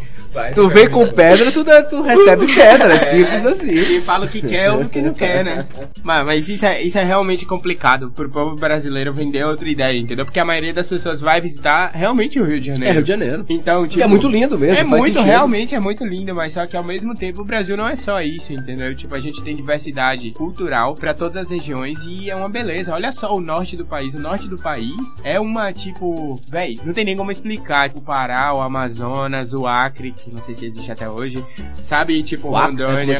Se 0.46 0.54
tu 0.54 0.68
vem 0.68 0.88
com 0.88 1.06
pedra, 1.10 1.50
tu, 1.50 1.64
dá- 1.64 1.82
tu 1.82 2.02
recebe 2.02 2.46
pedra. 2.54 2.94
É 2.94 2.98
simples 2.98 3.46
assim. 3.46 3.84
Quem 3.84 4.00
fala 4.00 4.26
o 4.26 4.28
que 4.28 4.40
quer 4.42 4.70
ou 4.70 4.82
o 4.82 4.88
que 4.88 5.00
não 5.00 5.12
quer, 5.12 5.44
né? 5.44 5.66
Mas, 6.02 6.24
mas 6.24 6.48
isso, 6.48 6.64
é, 6.64 6.80
isso 6.82 6.98
é 6.98 7.04
realmente 7.04 7.44
complicado 7.44 8.10
pro 8.10 8.28
povo 8.30 8.56
brasileiro 8.56 9.12
vender 9.12 9.44
outra 9.44 9.68
ideia, 9.68 9.96
entendeu? 9.98 10.24
Porque 10.24 10.40
a 10.40 10.44
maioria 10.44 10.72
das 10.72 10.86
pessoas 10.86 11.20
vai 11.20 11.40
visitar 11.40 11.90
realmente 11.92 12.40
o 12.40 12.44
Rio 12.44 12.60
de 12.60 12.68
Janeiro. 12.68 12.88
É 12.90 12.92
Rio 12.94 13.02
de 13.02 13.08
Janeiro. 13.08 13.44
Então, 13.48 13.86
Que 13.86 14.02
é 14.02 14.06
muito 14.06 14.28
lindo 14.28 14.58
mesmo. 14.58 14.76
É 14.76 14.84
muito, 14.84 15.04
sentido. 15.18 15.22
realmente 15.24 15.74
é 15.74 15.80
muito 15.80 16.04
lindo, 16.04 16.34
mas 16.34 16.52
só 16.54 16.66
que 16.66 16.76
ao 16.76 16.84
mesmo 16.84 17.14
tempo 17.14 17.42
o 17.42 17.44
Brasil 17.44 17.76
não 17.76 17.86
é 17.88 17.94
só 17.96 18.20
isso, 18.20 18.52
entendeu? 18.52 18.94
Tipo, 18.94 19.14
a 19.14 19.18
gente 19.20 19.42
tem 19.42 19.54
diversidade 19.54 20.30
cultural 20.32 20.94
pra 20.94 21.12
todas 21.12 21.42
as 21.42 21.50
regiões 21.50 21.98
e 22.06 22.30
é 22.30 22.34
uma 22.36 22.48
beleza. 22.48 22.94
Olha 22.94 23.12
só 23.12 23.34
o 23.34 23.40
norte 23.40 23.76
do 23.76 23.84
país. 23.84 24.14
O 24.14 24.22
norte 24.22 24.48
do 24.48 24.56
país 24.56 24.94
é 25.22 25.38
uma, 25.38 25.72
tipo, 25.72 26.40
véi, 26.48 26.76
não 26.84 26.92
tem 26.92 27.04
nem 27.04 27.16
como 27.16 27.30
explicar. 27.30 27.90
O 27.94 28.00
Pará, 28.00 28.52
o 28.54 28.60
Amazonas, 28.62 29.52
o 29.52 29.66
Acre, 29.66 30.14
que 30.24 30.30
não 30.30 30.40
sei 30.42 30.54
se 30.54 30.66
existe 30.66 30.90
até 30.92 31.08
hoje, 31.08 31.44
sabe? 31.82 32.22
Tipo, 32.22 32.50
O 32.50 32.56
Acre, 32.56 32.84
Rondônia. 32.84 33.18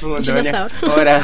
como 0.00 0.20
Dinossauro. 0.22 0.72
Ora. 0.96 1.20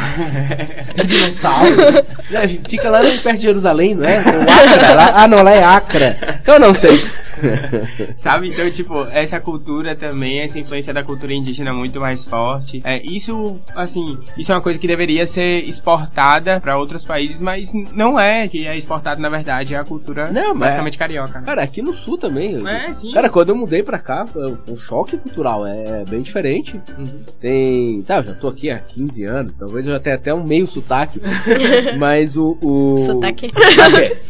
Tem 0.94 1.06
dinossauro. 1.06 1.76
É, 2.32 2.46
Fica 2.46 2.88
lá 2.88 3.00
perto 3.00 3.32
de 3.38 3.42
Jerusalém, 3.42 3.92
não 3.96 4.04
é? 4.04 4.18
O 4.20 4.42
Acra. 4.48 4.94
Lá- 4.94 5.12
ah, 5.16 5.26
não, 5.26 5.42
lá 5.42 5.50
é 5.50 5.64
Acra. 5.64 6.16
Então 6.40 6.54
eu 6.54 6.60
não 6.60 6.72
sei. 6.72 6.96
Sabe? 8.16 8.50
Então, 8.50 8.70
tipo, 8.70 8.94
essa 9.10 9.40
cultura 9.40 9.96
também, 9.96 10.38
essa 10.40 10.56
influência 10.58 10.92
da 10.94 11.02
cultura 11.02 11.34
indígena 11.34 11.72
muito 11.72 11.98
mais 12.00 12.24
forte. 12.24 12.80
É, 12.84 13.02
isso, 13.02 13.58
assim, 13.74 14.16
isso 14.38 14.52
é 14.52 14.54
uma 14.54 14.60
coisa 14.60 14.78
que 14.78 14.86
deveria 14.86 15.26
ser 15.26 15.64
exportada 15.68 16.60
pra 16.60 16.76
outros 16.78 17.04
países, 17.04 17.40
mas 17.40 17.72
não 17.92 18.18
é, 18.18 18.46
que 18.46 18.64
é 18.66 18.76
exportada, 18.76 19.20
na 19.20 19.28
verdade, 19.28 19.74
é 19.74 19.78
a 19.78 19.84
cultura 19.84 20.30
Não, 20.30 20.50
mas- 20.54 20.68
basicamente 20.68 20.98
carioca. 20.98 21.40
né? 21.40 21.46
Cara, 21.46 21.62
aqui 21.62 21.82
no 21.82 21.92
sul 21.92 22.16
também. 22.18 22.56
É, 22.68 22.92
sim. 22.92 23.12
Cara, 23.12 23.28
quando 23.28 23.48
eu 23.48 23.56
mudei 23.56 23.82
pra 23.82 23.98
cá, 23.98 24.19
foi 24.26 24.56
um 24.68 24.76
choque 24.76 25.16
cultural 25.16 25.66
é 25.66 26.04
bem 26.08 26.22
diferente. 26.22 26.80
Uhum. 26.98 27.20
Tem. 27.40 28.02
Tá, 28.02 28.18
eu 28.18 28.24
já 28.24 28.34
tô 28.34 28.48
aqui 28.48 28.70
há 28.70 28.78
15 28.78 29.24
anos, 29.24 29.52
talvez 29.58 29.86
eu 29.86 29.92
já 29.92 30.00
tenha 30.00 30.16
até 30.16 30.32
um 30.34 30.44
meio 30.44 30.66
sotaque. 30.66 31.20
mas 31.98 32.36
o. 32.36 32.56
o... 32.60 32.98
Sotaque. 32.98 33.50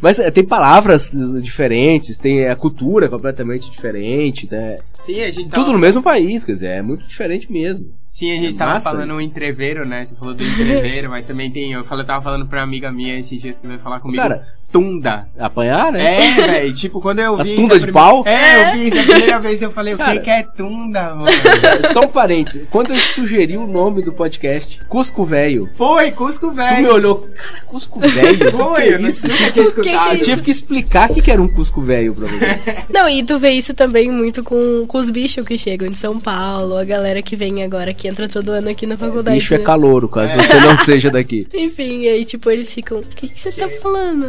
Mas 0.00 0.18
é, 0.18 0.30
tem 0.30 0.44
palavras 0.44 1.10
diferentes, 1.40 2.18
tem 2.18 2.48
a 2.48 2.56
cultura 2.56 3.08
completamente 3.08 3.70
diferente, 3.70 4.48
né? 4.50 4.78
Sim, 5.04 5.20
a 5.22 5.30
gente 5.30 5.50
tava, 5.50 5.62
Tudo 5.62 5.72
no 5.72 5.78
mesmo 5.78 6.02
país, 6.02 6.44
quer 6.44 6.52
dizer, 6.52 6.66
é 6.68 6.82
muito 6.82 7.06
diferente 7.06 7.50
mesmo. 7.50 7.86
Sim, 8.08 8.32
a 8.32 8.34
gente 8.36 8.54
É 8.56 8.58
tava 8.58 8.72
massa 8.74 8.90
falando 8.90 9.10
isso. 9.10 9.18
um 9.18 9.20
entreveiro, 9.20 9.86
né? 9.86 10.04
Você 10.04 10.14
falou 10.16 10.34
do 10.34 10.42
entreveiro, 10.42 11.08
mas 11.08 11.26
também 11.26 11.50
tem. 11.50 11.72
Eu 11.72 11.84
falei, 11.84 12.02
eu 12.02 12.06
tava 12.06 12.22
falando 12.22 12.46
pra 12.46 12.58
uma 12.58 12.64
amiga 12.64 12.90
minha 12.90 13.16
esses 13.18 13.40
dias 13.40 13.58
que 13.58 13.66
veio 13.66 13.78
falar 13.78 14.00
comigo. 14.00 14.20
Cara, 14.20 14.46
tunda. 14.72 15.26
Apanhar, 15.38 15.90
né? 15.92 16.16
É, 16.38 16.46
velho, 16.46 16.72
tipo, 16.74 17.00
quando 17.00 17.18
eu 17.20 17.34
A 17.40 17.42
vi. 17.42 17.56
tunda 17.56 17.74
a 17.74 17.78
de 17.78 17.82
prime- 17.84 17.92
pau? 17.92 18.22
É, 18.26 18.62
eu 18.70 18.72
vi 18.72 18.88
isso 18.88 18.98
a 18.98 19.02
primeira 19.02 19.38
vez 19.40 19.62
eu 19.62 19.70
falei, 19.70 19.94
o 19.94 19.98
Cara. 19.98 20.12
que 20.12 20.20
que 20.20 20.30
é 20.30 20.42
tunda, 20.42 21.14
mano? 21.14 21.26
Só 21.92 22.00
um 22.00 22.08
parênteses. 22.08 22.66
Quando 22.70 22.92
eu 22.94 23.00
sugeri 23.00 23.56
o 23.56 23.66
nome 23.66 24.02
do 24.02 24.12
podcast, 24.12 24.80
Cusco 24.88 25.24
Velho, 25.24 25.68
Foi, 25.76 26.10
Cusco 26.12 26.48
tu 26.48 26.54
velho. 26.54 26.82
me 26.82 26.88
olhou, 26.88 27.28
cara, 27.34 27.60
Cusco 27.66 28.00
Velho? 28.00 28.50
Foi, 28.50 28.82
que 28.82 28.88
eu 28.88 28.96
é 28.98 29.02
isso? 29.02 29.28
Tive 29.28 29.50
que- 29.50 29.60
escutado. 29.60 30.10
que- 30.16 30.18
Tive 30.24 30.42
que 30.42 30.50
explicar 30.50 31.10
o 31.10 31.14
que 31.14 31.22
que 31.22 31.30
era 31.30 31.40
um 31.42 31.48
Cusco 31.48 31.80
Velho 31.80 32.14
pra 32.14 32.26
você. 32.28 32.58
Não, 32.88 33.08
e 33.08 33.22
tu 33.22 33.38
vê 33.38 33.50
isso 33.50 33.74
também 33.74 34.10
muito 34.10 34.42
com, 34.44 34.86
com 34.86 34.98
os 34.98 35.10
bichos 35.10 35.44
que 35.46 35.56
chegam 35.58 35.88
de 35.88 35.96
São 35.98 36.18
Paulo, 36.18 36.76
a 36.76 36.84
galera 36.84 37.20
que 37.22 37.34
vem 37.36 37.62
agora, 37.62 37.92
que 37.94 38.06
entra 38.08 38.28
todo 38.28 38.50
ano 38.50 38.68
aqui 38.70 38.86
na 38.86 38.96
faculdade. 38.96 39.36
Bicho 39.36 39.54
é 39.54 39.58
né? 39.58 39.64
calouro, 39.64 40.08
caso 40.08 40.34
você 40.36 40.60
não 40.60 40.76
seja 40.76 41.10
daqui. 41.10 41.46
Enfim, 41.54 42.00
e 42.02 42.08
aí, 42.08 42.24
tipo, 42.24 42.50
eles 42.50 42.72
ficam, 42.72 42.98
o 42.98 43.02
que, 43.02 43.28
que 43.28 43.38
você 43.40 43.50
tá 43.52 43.68
falando? 43.82 44.28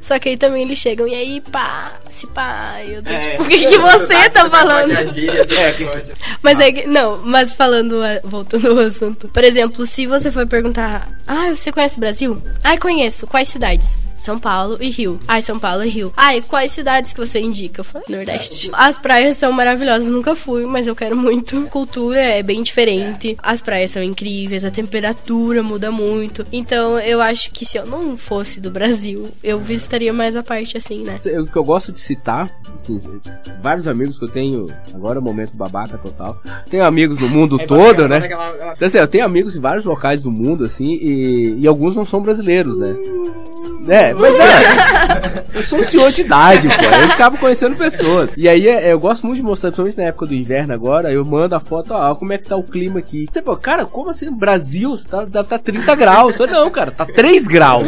Só 0.00 0.18
que 0.18 0.28
aí 0.30 0.36
também 0.36 0.62
eles 0.62 0.78
chegam, 0.78 1.06
e 1.08 1.14
aí, 1.14 1.40
pá, 1.40 1.92
se 2.08 2.26
pá, 2.28 2.80
eu 2.86 3.02
tô 3.02 3.10
tipo, 3.30 3.42
o 3.42 3.46
que, 3.48 3.66
que 3.66 3.78
você 3.78 4.30
tá 4.30 4.48
falando? 4.50 4.92
Mas 6.42 6.60
é 6.60 6.72
que, 6.72 6.86
não, 6.86 7.18
mas 7.24 7.52
falando, 7.52 8.02
a- 8.02 8.20
voltando 8.24 8.70
ao 8.72 8.78
assunto. 8.78 9.28
Por 9.28 9.44
exemplo, 9.44 9.86
se 9.86 10.06
você 10.06 10.30
for 10.30 10.46
perguntar, 10.46 11.08
ah, 11.26 11.50
você 11.54 11.70
conhece 11.72 11.96
o 11.96 12.00
Brasil? 12.00 12.42
Ah, 12.62 12.76
conheço. 12.78 13.26
Quais 13.26 13.48
cidades? 13.48 13.98
São 14.24 14.38
Paulo 14.38 14.78
e 14.80 14.90
Rio. 14.90 15.18
Ai, 15.28 15.42
São 15.42 15.58
Paulo 15.58 15.84
e 15.84 15.88
Rio. 15.88 16.12
Ai, 16.16 16.40
quais 16.40 16.72
cidades 16.72 17.12
que 17.12 17.20
você 17.20 17.38
indica? 17.40 17.80
Eu 17.80 17.84
falei, 17.84 18.06
Nordeste. 18.08 18.70
As 18.72 18.96
praias 18.98 19.36
são 19.36 19.52
maravilhosas, 19.52 20.08
nunca 20.08 20.34
fui, 20.34 20.64
mas 20.64 20.86
eu 20.86 20.96
quero 20.96 21.16
muito. 21.16 21.58
A 21.58 21.68
cultura 21.70 22.20
é 22.20 22.42
bem 22.42 22.62
diferente. 22.62 23.36
As 23.42 23.60
praias 23.60 23.90
são 23.90 24.02
incríveis, 24.02 24.64
a 24.64 24.70
temperatura 24.70 25.62
muda 25.62 25.90
muito. 25.90 26.44
Então, 26.52 26.98
eu 26.98 27.20
acho 27.20 27.50
que 27.50 27.64
se 27.66 27.76
eu 27.78 27.86
não 27.86 28.16
fosse 28.16 28.60
do 28.60 28.70
Brasil, 28.70 29.28
eu 29.42 29.60
visitaria 29.60 30.12
mais 30.12 30.36
a 30.36 30.42
parte 30.42 30.76
assim, 30.76 31.02
né? 31.04 31.20
Eu- 31.24 31.44
O 31.44 31.46
que 31.46 31.56
eu 31.56 31.64
gosto 31.64 31.92
de 31.92 32.00
citar, 32.00 32.50
assim, 32.74 32.98
vários 33.60 33.86
amigos 33.86 34.18
que 34.18 34.24
eu 34.24 34.28
tenho, 34.28 34.66
agora 34.94 35.18
é 35.18 35.20
o 35.20 35.24
momento 35.24 35.54
babaca 35.54 35.98
total. 35.98 36.40
Tenho 36.70 36.84
amigos 36.84 37.18
no 37.18 37.28
mundo 37.28 37.58
todo, 37.66 38.08
né? 38.08 38.22
Então, 38.74 38.86
assim, 38.86 38.98
eu 38.98 39.06
tenho 39.06 39.24
amigos 39.26 39.56
em 39.56 39.60
vários 39.60 39.84
locais 39.84 40.22
do 40.22 40.30
mundo, 40.30 40.64
assim, 40.64 40.94
e, 40.94 41.56
e 41.60 41.66
alguns 41.66 41.94
não 41.94 42.04
são 42.06 42.20
brasileiros, 42.22 42.78
né? 42.78 42.96
É, 43.86 44.13
mas 44.18 44.34
é. 44.34 45.44
Eu 45.54 45.62
sou 45.62 45.78
um 45.78 45.82
senhor 45.82 46.10
de 46.10 46.22
idade, 46.22 46.68
pô. 46.68 46.84
Eu 46.84 47.04
acabo 47.06 47.38
conhecendo 47.38 47.76
pessoas. 47.76 48.30
E 48.36 48.48
aí 48.48 48.68
é, 48.68 48.92
eu 48.92 48.98
gosto 48.98 49.24
muito 49.26 49.36
de 49.38 49.42
mostrar, 49.44 49.70
principalmente 49.70 49.96
na 49.98 50.04
época 50.04 50.26
do 50.26 50.34
inverno 50.34 50.74
agora, 50.74 51.12
eu 51.12 51.24
mando 51.24 51.54
a 51.54 51.60
foto, 51.60 51.92
ó, 51.94 52.14
como 52.14 52.32
é 52.32 52.38
que 52.38 52.46
tá 52.46 52.56
o 52.56 52.62
clima 52.62 52.98
aqui. 52.98 53.24
Você, 53.30 53.40
pô, 53.40 53.56
cara, 53.56 53.84
como 53.84 54.10
assim? 54.10 54.26
No 54.26 54.32
Brasil 54.36 54.96
tá, 55.08 55.24
deve 55.24 55.48
tá 55.48 55.58
30 55.58 55.94
graus. 55.94 56.38
Eu 56.38 56.46
não, 56.46 56.70
cara, 56.70 56.90
tá 56.90 57.04
3 57.06 57.46
graus. 57.46 57.86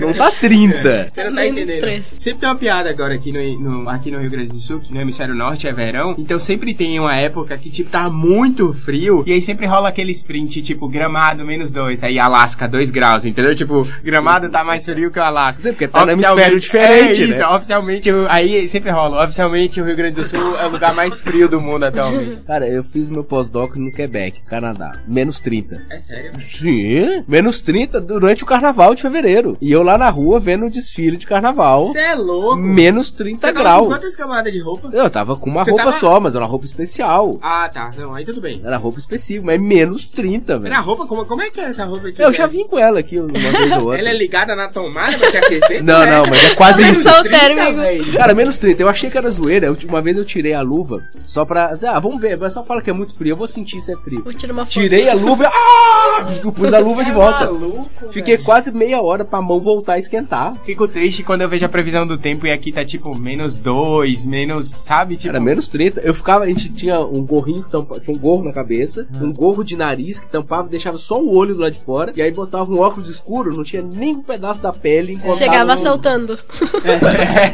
Não 0.00 0.12
tá 0.12 0.30
30. 0.30 1.10
Você 1.14 1.24
não 1.24 1.30
tá 1.34 1.40
Menos 1.40 1.60
entendendo. 1.70 2.02
Sempre 2.02 2.40
tem 2.40 2.48
uma 2.48 2.56
piada 2.56 2.90
agora 2.90 3.14
aqui 3.14 3.32
no, 3.32 3.60
no- 3.82 3.88
aqui 3.88 4.10
no 4.10 4.20
Rio 4.20 4.30
Grande 4.30 4.48
do 4.48 4.60
Sul, 4.60 4.80
que 4.80 4.92
no 4.94 5.00
hemisfério 5.00 5.34
norte 5.34 5.66
é 5.66 5.72
verão. 5.72 6.14
Então 6.18 6.38
sempre 6.38 6.74
tem 6.74 6.98
uma 7.00 7.14
época 7.16 7.56
que, 7.58 7.70
tipo, 7.70 7.90
tá 7.90 8.08
muito 8.10 8.72
frio. 8.72 9.22
E 9.26 9.32
aí 9.32 9.42
sempre 9.42 9.66
rola 9.66 9.88
aquele 9.88 10.12
sprint, 10.12 10.62
tipo, 10.62 10.88
gramado 10.88 11.44
menos 11.44 11.70
dois. 11.70 12.02
Aí 12.02 12.18
Alasca, 12.18 12.68
2 12.68 12.90
graus, 12.90 13.24
entendeu? 13.24 13.54
Tipo, 13.54 13.86
gramado 14.04 14.48
tá 14.48 14.62
mais 14.64 14.84
frio 14.84 15.10
que 15.10 15.18
o 15.18 15.22
Alasca. 15.22 15.57
Sim, 15.58 15.70
porque 15.72 15.88
tá 15.88 16.06
no 16.06 16.12
Oficialmente- 16.12 16.50
hemisfério 16.52 16.58
diferente, 16.60 17.22
é 17.22 17.26
isso, 17.26 17.38
né? 17.40 17.46
oficialmente, 17.48 18.10
aí 18.28 18.68
sempre 18.68 18.90
rola. 18.90 19.24
Oficialmente 19.24 19.80
o 19.80 19.84
Rio 19.84 19.96
Grande 19.96 20.16
do 20.16 20.24
Sul 20.28 20.56
é 20.58 20.66
o 20.66 20.70
lugar 20.70 20.94
mais 20.94 21.20
frio 21.20 21.48
do 21.48 21.60
mundo 21.60 21.84
atualmente. 21.84 22.38
Cara, 22.46 22.66
eu 22.68 22.82
fiz 22.84 23.08
meu 23.10 23.24
pós-doc 23.24 23.76
no 23.76 23.92
Quebec, 23.92 24.40
Canadá. 24.42 24.92
Menos 25.06 25.40
30. 25.40 25.82
É 25.90 25.98
sério? 25.98 26.30
Sim, 26.40 27.24
menos 27.26 27.60
30 27.60 28.00
durante 28.00 28.42
o 28.42 28.46
carnaval 28.46 28.94
de 28.94 29.02
fevereiro. 29.02 29.56
E 29.60 29.70
eu 29.72 29.82
lá 29.82 29.98
na 29.98 30.08
rua 30.10 30.38
vendo 30.40 30.66
o 30.66 30.70
desfile 30.70 31.16
de 31.16 31.26
carnaval. 31.26 31.86
Você 31.86 31.98
é 31.98 32.14
louco? 32.14 32.56
Menos 32.56 33.10
30 33.10 33.40
Você 33.40 33.52
tava 33.52 33.54
com 33.58 33.62
graus. 33.62 33.88
quantas 33.88 34.16
camadas 34.16 34.52
de 34.52 34.60
roupa? 34.60 34.90
Eu 34.92 35.10
tava 35.10 35.36
com 35.36 35.50
uma 35.50 35.64
Você 35.64 35.70
roupa 35.70 35.84
tava- 35.86 35.98
só, 35.98 36.20
mas 36.20 36.34
era 36.34 36.44
uma 36.44 36.50
roupa 36.50 36.64
especial. 36.66 37.36
Ah, 37.42 37.68
tá. 37.72 37.90
Não, 37.96 38.14
aí 38.14 38.24
tudo 38.24 38.40
bem. 38.40 38.60
Era 38.64 38.76
roupa 38.76 38.98
específica, 38.98 39.44
mas 39.46 39.60
menos 39.60 40.06
30, 40.06 40.58
velho. 40.58 40.72
Era 40.72 40.80
roupa? 40.80 41.06
Como, 41.06 41.24
como 41.26 41.42
é 41.42 41.50
que 41.50 41.60
é 41.60 41.64
essa 41.64 41.84
roupa? 41.84 42.08
Eu 42.18 42.32
já 42.32 42.46
vim 42.46 42.66
com 42.66 42.78
ela 42.78 43.00
aqui 43.00 43.18
uma 43.18 43.28
vez 43.32 43.72
ou 43.76 43.84
outra. 43.86 43.98
Ela 43.98 44.10
é 44.10 44.14
ligada 44.14 44.54
na 44.54 44.68
tomada 44.68 45.16
pra 45.18 45.30
te 45.30 45.36
Não, 45.82 46.06
não, 46.06 46.26
mas 46.26 46.44
é 46.44 46.54
quase 46.54 46.82
Começou 46.82 47.12
isso. 47.12 47.20
o 47.20 47.24
térmico. 47.24 47.76
velho. 47.80 48.12
Cara, 48.12 48.34
menos 48.34 48.58
30. 48.58 48.82
Eu 48.82 48.88
achei 48.88 49.10
que 49.10 49.18
era 49.18 49.30
zoeira. 49.30 49.66
Eu- 49.66 49.76
uma 49.88 50.00
vez 50.02 50.16
eu 50.16 50.24
tirei 50.24 50.52
a 50.54 50.60
luva 50.60 51.02
só 51.24 51.44
pra. 51.44 51.72
Ah, 51.88 51.98
vamos 52.00 52.20
ver. 52.20 52.36
O 52.36 52.40
pessoal 52.40 52.64
fala 52.64 52.82
que 52.82 52.90
é 52.90 52.92
muito 52.92 53.14
frio. 53.14 53.32
Eu 53.32 53.36
vou 53.36 53.46
sentir 53.46 53.80
se 53.80 53.92
é 53.92 53.96
frio. 53.96 54.22
Vou 54.22 54.32
tirar 54.32 54.52
uma 54.52 54.64
foto. 54.64 54.72
Tirei 54.72 55.08
a 55.08 55.14
luva 55.14 55.44
e. 55.44 55.46
Ah! 55.46 56.26
Eu 56.44 56.52
pus 56.52 56.72
a 56.72 56.78
luva 56.78 57.04
de 57.04 57.12
volta. 57.12 57.44
é 57.44 57.46
maluco, 57.46 57.88
Fiquei 58.10 58.34
velho. 58.34 58.44
quase 58.44 58.72
meia 58.72 59.00
hora 59.00 59.24
pra 59.24 59.40
mão 59.40 59.60
voltar 59.60 59.94
a 59.94 59.98
esquentar. 59.98 60.54
Fico 60.64 60.86
triste 60.88 61.22
quando 61.22 61.42
eu 61.42 61.48
vejo 61.48 61.64
a 61.64 61.68
previsão 61.68 62.06
do 62.06 62.18
tempo 62.18 62.46
e 62.46 62.50
aqui 62.50 62.72
tá 62.72 62.84
tipo 62.84 63.16
menos 63.16 63.58
dois, 63.58 64.24
menos, 64.24 64.68
sabe? 64.70 65.16
Tipo, 65.16 65.28
Era 65.28 65.40
menos 65.40 65.68
30. 65.68 66.00
Eu 66.00 66.12
ficava, 66.14 66.44
a 66.44 66.48
gente 66.48 66.72
tinha 66.72 67.00
um 67.00 67.22
gorrinho 67.24 67.62
que 67.62 67.70
tampava, 67.70 68.00
tinha 68.00 68.16
um 68.16 68.20
gorro 68.20 68.44
na 68.44 68.52
cabeça, 68.52 69.06
Hum. 69.20 69.26
um 69.26 69.32
gorro 69.32 69.62
de 69.62 69.76
nariz 69.76 70.18
que 70.18 70.28
tampava, 70.28 70.68
deixava 70.68 70.96
só 70.98 71.20
o 71.20 71.34
olho 71.36 71.54
do 71.54 71.60
lado 71.60 71.72
de 71.72 71.80
fora, 71.80 72.12
e 72.16 72.20
aí 72.22 72.30
botava 72.30 72.70
um 72.72 72.78
óculos 72.78 73.08
escuro, 73.08 73.54
não 73.54 73.62
tinha 73.62 73.82
nem 73.82 74.16
um 74.16 74.22
pedaço 74.22 74.60
da 74.62 74.72
pele. 74.72 75.12
encostado 75.14 75.37
Chegava 75.38 75.74
no- 75.74 75.80
saltando. 75.80 76.38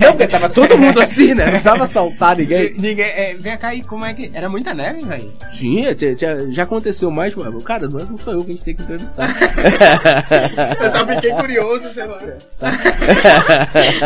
Não, 0.00 0.12
porque 0.12 0.26
tava 0.28 0.48
todo 0.48 0.76
mundo 0.78 1.00
assim, 1.00 1.34
né? 1.34 1.44
Não 1.44 1.50
precisava 1.52 1.84
assaltar 1.84 2.36
ninguém. 2.36 2.74
Ninguém, 2.76 3.04
é, 3.04 3.36
vem 3.38 3.56
cá 3.58 3.74
e 3.74 3.82
como 3.82 4.04
é 4.04 4.12
que. 4.14 4.30
Era 4.34 4.48
muita 4.48 4.74
neve, 4.74 5.04
velho. 5.04 5.30
Sim, 5.50 5.84
tinha- 5.94 6.14
tinha- 6.14 6.50
já 6.50 6.62
aconteceu 6.64 7.10
mais 7.10 7.34
vez. 7.34 7.60
Cara, 7.62 7.86
não 7.88 8.04
não 8.04 8.16
sou 8.18 8.32
eu 8.34 8.40
que 8.44 8.52
a 8.52 8.54
gente 8.54 8.64
tem 8.64 8.74
que 8.74 8.82
entrevistar. 8.82 9.28
Eu 10.80 10.90
só 10.90 11.06
fiquei 11.06 11.30
curioso, 11.32 11.88
sei 11.92 12.04
lá. 12.06 12.18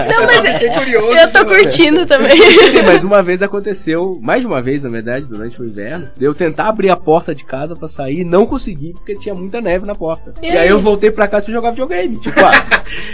Não, 0.09 0.27
mas 0.27 0.45
é- 0.45 0.53
Fiquei 0.59 0.71
curioso. 0.71 1.17
eu 1.19 1.33
tô 1.33 1.45
curtindo 1.47 2.05
também. 2.07 2.37
Sim, 2.71 2.83
mas 2.85 3.05
uma 3.05 3.23
vez 3.23 3.43
aconteceu, 3.43 4.19
mais 4.23 4.41
de 4.41 4.47
uma 4.47 4.61
vez 4.63 4.83
na 4.83 4.89
verdade, 4.89 5.27
durante 5.27 5.61
o 5.61 5.65
inverno, 5.67 6.09
de 6.17 6.25
eu 6.25 6.35
tentar 6.35 6.69
abrir 6.69 6.91
a 6.91 6.97
porta 6.97 7.35
de 7.35 7.45
casa 7.45 7.77
pra 7.77 7.87
sair 7.89 8.21
e 8.21 8.25
não 8.25 8.47
consegui 8.47 8.93
porque 8.93 9.15
tinha 9.17 9.35
muita 9.35 9.61
neve 9.61 9.87
na 9.87 9.95
porta. 9.95 10.33
E 10.43 10.47
E, 10.47 10.51
aí 10.51 10.59
aí? 10.59 10.69
eu 10.69 10.81
voltei 10.81 11.11
pra 11.11 11.29
casa 11.29 11.51
e 11.51 11.53
jogar 11.53 11.71
videogame. 11.71 12.17
Tipo, 12.19 12.41
ah, 12.45 12.53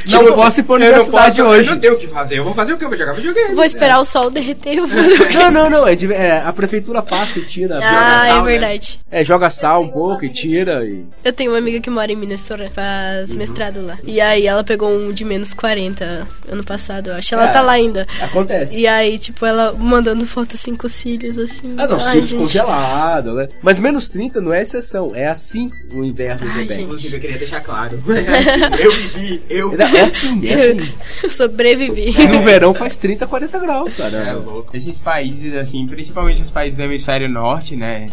Tipo 0.05 0.23
eu 0.23 0.31
não 0.31 0.37
posso 0.55 0.61
ir 0.61 0.63
pra 0.65 0.75
Eu 0.75 0.79
não 0.79 0.87
universidade 0.87 1.37
posso, 1.43 1.51
hoje. 1.51 1.69
Eu 1.69 1.75
não 1.75 1.81
tenho 1.81 1.95
o 1.95 1.99
que 1.99 2.07
fazer. 2.07 2.39
Eu 2.39 2.45
vou 2.45 2.55
fazer 2.55 2.73
o 2.73 2.77
quê? 2.79 2.85
Eu 2.85 2.89
vou 2.89 2.99
jogar 2.99 3.13
videogame. 3.15 3.55
Vou 3.55 3.65
esperar 3.65 4.01
o 4.01 4.05
sol 4.05 4.31
derreter. 4.31 4.79
eu 4.79 4.87
vou 4.87 5.03
fazer 5.03 5.21
o 5.23 5.27
quê? 5.29 5.37
Não, 5.39 5.51
não, 5.51 5.71
não. 5.71 5.89
É, 5.89 5.95
de- 5.95 6.13
é, 6.13 6.43
a 6.45 6.53
prefeitura 6.53 7.03
passa 7.03 7.39
e 7.39 7.43
tira. 7.43 7.75
joga 7.77 7.87
Ah, 7.87 8.25
sal, 8.27 8.37
é 8.39 8.43
né? 8.43 8.43
verdade. 8.59 8.99
É, 9.11 9.25
joga 9.25 9.51
sal 9.51 9.83
um 9.83 9.89
pouco 9.89 10.25
e 10.25 10.29
tira. 10.31 10.85
E... 10.85 11.05
Eu 11.25 11.33
tenho 11.33 11.51
uma 11.53 11.59
amiga 11.59 11.81
que 11.81 11.91
mora 11.91 12.11
em 12.13 12.17
Minnesota, 12.17 12.69
faz 12.71 13.31
Uhum. 13.31 13.39
mestrado 13.39 13.85
lá. 13.85 13.97
E 14.05 14.21
aí 14.21 14.47
ela 14.47 14.63
pegou 14.65 14.91
um 14.91 15.13
de 15.13 15.25
menos 15.25 15.55
40 15.55 16.27
ano 16.51 16.65
passado, 16.65 17.09
eu 17.11 17.15
acho. 17.17 17.35
Ela 17.35 17.49
É. 17.49 17.53
tá 17.53 17.61
lá 17.61 17.73
ainda. 17.73 18.07
Acontece. 18.21 18.77
E 18.77 18.87
aí, 18.87 19.19
tipo, 19.19 19.45
ela 19.47 19.73
mandando 19.73 20.27
foto 20.27 20.55
assim 20.55 20.75
com 20.75 20.89
cílios, 20.89 21.39
assim. 21.39 21.75
Ah, 21.79 21.87
não, 21.87 21.97
Ai, 21.97 22.11
cílios 22.13 22.29
gente. 22.31 22.41
congelado, 22.41 23.35
né? 23.35 23.49
Mas 23.63 23.79
menos 23.81 24.09
30 24.09 24.41
não 24.41 24.53
é 24.53 24.63
exceção. 24.63 25.11
É 25.15 25.27
assim 25.27 25.69
o 25.93 26.05
inverno 26.05 26.47
Ai. 26.51 26.65
Inclusive, 26.65 27.17
eu 27.17 27.21
queria 27.21 27.39
deixar 27.39 27.61
claro. 27.61 27.99
É 28.09 28.21
assim, 28.75 28.83
eu 28.83 28.93
vivi, 28.95 29.43
eu 29.49 29.75
É 29.81 30.01
assim, 30.03 30.44
é 30.49 30.55
assim. 30.55 30.95
Eu 31.23 31.31
sobrevivi. 31.31 32.11
E 32.11 32.27
no 32.29 32.43
verão 32.43 32.75
faz 32.75 32.97
30, 32.97 33.27
40 33.27 33.59
graus, 33.59 33.95
cara. 33.95 34.17
É 34.17 34.33
louco. 34.33 34.77
Esses 34.77 34.99
países, 34.99 35.55
assim, 35.55 35.87
principalmente 35.87 36.43
os 36.43 36.51
países 36.51 36.77
do 36.77 36.83
hemisfério 36.83 37.29
norte, 37.31 37.77
né? 37.77 38.07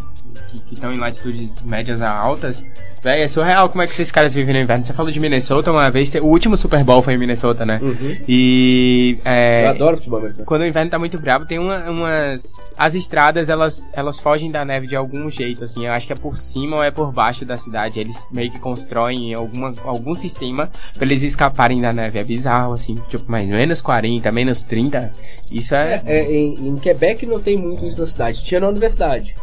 Que 0.67 0.73
estão 0.73 0.93
em 0.93 0.97
latitudes 0.97 1.61
médias 1.63 2.01
a 2.01 2.09
altas. 2.11 2.63
Véi, 3.03 3.23
é 3.23 3.27
surreal 3.27 3.67
como 3.67 3.81
é 3.81 3.87
que 3.87 3.93
esses 3.93 4.11
caras 4.11 4.33
vivem 4.33 4.53
no 4.53 4.61
inverno. 4.61 4.85
Você 4.85 4.93
falou 4.93 5.11
de 5.11 5.19
Minnesota 5.19 5.71
uma 5.71 5.89
vez. 5.89 6.13
O 6.21 6.25
último 6.27 6.55
Super 6.55 6.83
Bowl 6.83 7.01
foi 7.01 7.15
em 7.15 7.17
Minnesota, 7.17 7.65
né? 7.65 7.79
Uhum. 7.81 8.15
E. 8.27 9.17
É, 9.25 9.65
Eu 9.65 9.69
adoro 9.69 9.97
futebol 9.97 10.19
americano. 10.19 10.45
quando 10.45 10.61
o 10.61 10.65
inverno 10.67 10.91
tá 10.91 10.99
muito 10.99 11.19
bravo, 11.19 11.45
tem 11.47 11.57
uma- 11.57 11.89
umas. 11.89 12.43
As 12.77 12.93
estradas, 12.93 13.49
elas, 13.49 13.89
elas 13.93 14.19
fogem 14.19 14.51
da 14.51 14.63
neve 14.63 14.85
de 14.87 14.95
algum 14.95 15.29
jeito, 15.31 15.63
assim. 15.63 15.85
Eu 15.85 15.93
acho 15.93 16.05
que 16.05 16.13
é 16.13 16.15
por 16.15 16.37
cima 16.37 16.77
ou 16.77 16.83
é 16.83 16.91
por 16.91 17.11
baixo 17.11 17.43
da 17.43 17.57
cidade. 17.57 17.99
Eles 17.99 18.29
meio 18.31 18.51
que 18.51 18.59
constroem 18.59 19.33
alguma, 19.33 19.73
algum 19.83 20.13
sistema 20.13 20.69
pra 20.93 21.03
eles 21.05 21.23
escaparem 21.23 21.81
da 21.81 21.91
neve. 21.91 22.19
É 22.19 22.23
bizarro, 22.23 22.73
assim. 22.73 22.95
Tipo, 23.09 23.31
mais 23.31 23.47
menos 23.47 23.81
40, 23.81 24.31
menos 24.31 24.61
30. 24.61 25.11
Isso 25.51 25.73
é. 25.73 26.01
É, 26.05 26.19
é, 26.19 26.31
em, 26.31 26.67
em 26.67 26.75
Quebec 26.75 27.25
não 27.25 27.39
tem 27.39 27.57
muito 27.57 27.83
isso 27.85 27.99
na 27.99 28.05
cidade. 28.05 28.43
Tinha 28.43 28.59
na 28.61 28.67
universidade. 28.69 29.35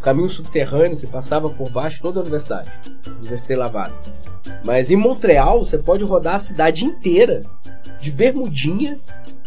Caminho 0.00 0.28
subterrâneo 0.28 0.96
que 0.96 1.06
passava 1.06 1.50
por 1.50 1.70
baixo 1.70 2.02
toda 2.02 2.20
a 2.20 2.22
universidade. 2.22 2.70
Universidade 3.06 3.54
lavada. 3.56 3.94
Mas 4.64 4.90
em 4.90 4.96
Montreal 4.96 5.64
você 5.64 5.78
pode 5.78 6.04
rodar 6.04 6.36
a 6.36 6.40
cidade 6.40 6.84
inteira 6.84 7.42
de 8.00 8.10
bermudinha 8.10 8.98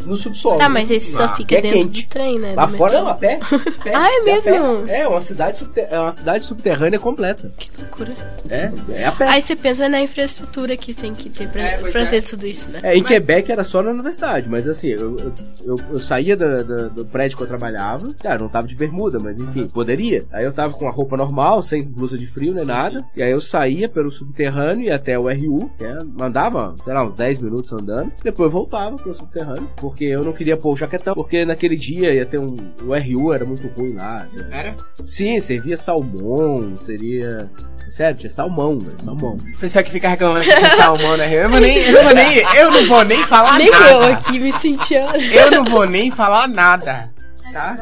no 0.06 0.16
subsolo. 0.16 0.58
Tá, 0.58 0.68
mas 0.70 0.90
esse 0.92 1.12
só 1.12 1.26
Ah, 1.26 1.36
fica 1.36 1.56
dentro 1.62 1.70
quente. 1.80 2.04
do 2.06 2.10
trem, 2.10 2.40
né? 2.40 2.54
Lá 2.56 2.68
fora 2.68 2.94
metrô. 2.94 3.06
não, 3.06 3.12
a 3.12 3.16
pé. 3.16 3.40
pé, 3.84 3.96
Ah, 3.96 4.08
é 4.10 4.24
mesmo? 4.26 4.88
É, 4.90 5.08
uma 5.08 5.22
cidade, 5.22 5.60
subter- 5.60 5.88
é 5.90 6.00
uma 6.00 6.12
cidade 6.14 6.46
subterrânea 6.46 7.00
completa. 7.00 7.52
Que 7.58 7.70
loucura. 7.82 8.16
É, 8.50 8.72
é 9.02 9.06
a 9.06 9.12
pé. 9.12 9.28
Aí 9.28 9.42
você 9.42 9.56
pensa 9.56 9.88
na 9.90 10.02
infraestrutura 10.02 10.76
que 10.78 10.94
tem 10.94 11.14
que 11.14 11.30
ter 11.30 11.48
pra, 11.48 11.62
É, 11.62 11.78
pra 11.78 12.02
é. 12.02 12.06
ver 12.06 12.24
tudo 12.24 12.46
isso, 12.48 12.70
né? 12.70 12.80
É, 12.84 12.96
em 12.96 13.04
Quebec 13.04 13.52
era 13.52 13.64
só 13.64 13.82
na 13.82 13.92
universidade, 13.92 14.48
mas 14.50 14.68
assim, 14.68 14.90
eu, 14.90 15.18
eu, 15.18 15.34
eu, 15.66 15.76
eu 15.94 16.00
saía 16.00 16.36
do, 16.36 16.64
do- 16.64 16.90
do 16.90 17.06
prédio 17.06 17.38
que 17.38 17.44
eu 17.44 17.48
trabalhava, 17.48 18.08
cara, 18.22 18.40
não 18.40 18.50
tava 18.50 18.68
de 18.68 18.76
bermuda, 18.76 19.18
mas 19.22 19.38
enfim, 19.42 19.66
poderia. 19.68 20.24
Aí 20.32 20.44
eu 20.46 20.52
tava 20.54 20.74
com 20.74 20.88
a 20.88 20.92
roupa 20.92 21.16
normal, 21.18 21.62
sem 21.62 21.84
blusa 21.90 22.18
de 22.18 22.26
frio 22.28 22.54
nem 22.54 22.66
nada, 22.66 23.04
e 23.16 23.22
aí 23.24 23.32
eu 23.32 23.42
saía 23.42 23.88
pelo 23.90 24.12
subterrâneo 24.12 24.86
e 24.86 24.92
até 24.92 25.18
o 25.18 25.24
RU, 25.30 25.70
que 25.78 25.86
é, 25.86 25.98
mandava, 26.18 26.76
sei 26.84 26.94
lá, 26.94 27.04
uns 27.06 27.16
10 27.16 27.42
minutos 27.42 27.72
andando, 27.74 28.12
depois 28.24 28.48
eu 28.48 28.52
voltava 28.52 28.96
pro 28.96 29.14
subterrâneo, 29.14 29.70
porque 29.94 30.06
eu 30.06 30.24
não 30.24 30.34
queria 30.34 30.58
pôr 30.58 30.74
o 30.74 30.76
jaquetão, 30.76 31.14
porque 31.14 31.46
naquele 31.46 31.76
dia 31.76 32.12
ia 32.12 32.26
ter 32.26 32.40
um. 32.40 32.56
O 32.84 32.98
RU 32.98 33.32
era 33.32 33.46
muito 33.46 33.68
ruim 33.68 33.94
lá. 33.94 34.26
né? 34.34 34.48
Era? 34.52 34.76
Sim, 35.06 35.40
servia 35.40 35.78
salmão, 35.78 36.76
seria. 36.78 37.48
Sério, 37.92 38.18
tinha 38.18 38.30
salmão, 38.32 38.80
velho, 38.80 39.00
salmão. 39.00 39.38
Pessoal 39.60 39.86
que 39.86 39.92
fica 39.92 40.10
reclamando 40.10 40.44
que 40.44 40.56
tinha 40.56 40.72
salmão 40.72 41.16
na 41.16 41.26
Rio. 41.26 41.42
Eu, 41.42 41.50
vou 41.50 41.60
nem, 41.60 41.78
eu, 41.78 41.94
não 41.94 42.04
vou 42.04 42.16
nem, 42.16 42.38
eu 42.40 42.72
não 42.72 42.86
vou 42.88 43.04
nem 43.06 43.24
falar 43.24 43.60
Nem 43.60 43.70
nada. 43.70 43.92
eu 43.92 44.04
aqui 44.06 44.40
me 44.40 44.52
sentia. 44.52 45.06
Eu 45.32 45.52
não 45.52 45.64
vou 45.64 45.86
nem 45.86 46.10
falar 46.10 46.48
nada. 46.48 47.12
Tá? 47.52 47.76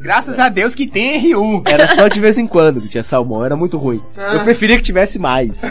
Graças 0.00 0.38
a 0.38 0.48
Deus 0.48 0.74
que 0.74 0.86
tem 0.86 1.34
RU. 1.34 1.62
Era 1.66 1.86
só 1.86 2.08
de 2.08 2.18
vez 2.18 2.38
em 2.38 2.46
quando 2.46 2.80
que 2.80 2.88
tinha 2.88 3.02
salmão, 3.02 3.44
era 3.44 3.56
muito 3.56 3.76
ruim. 3.76 4.02
Eu 4.16 4.42
preferia 4.42 4.78
que 4.78 4.82
tivesse 4.82 5.18
mais. 5.18 5.60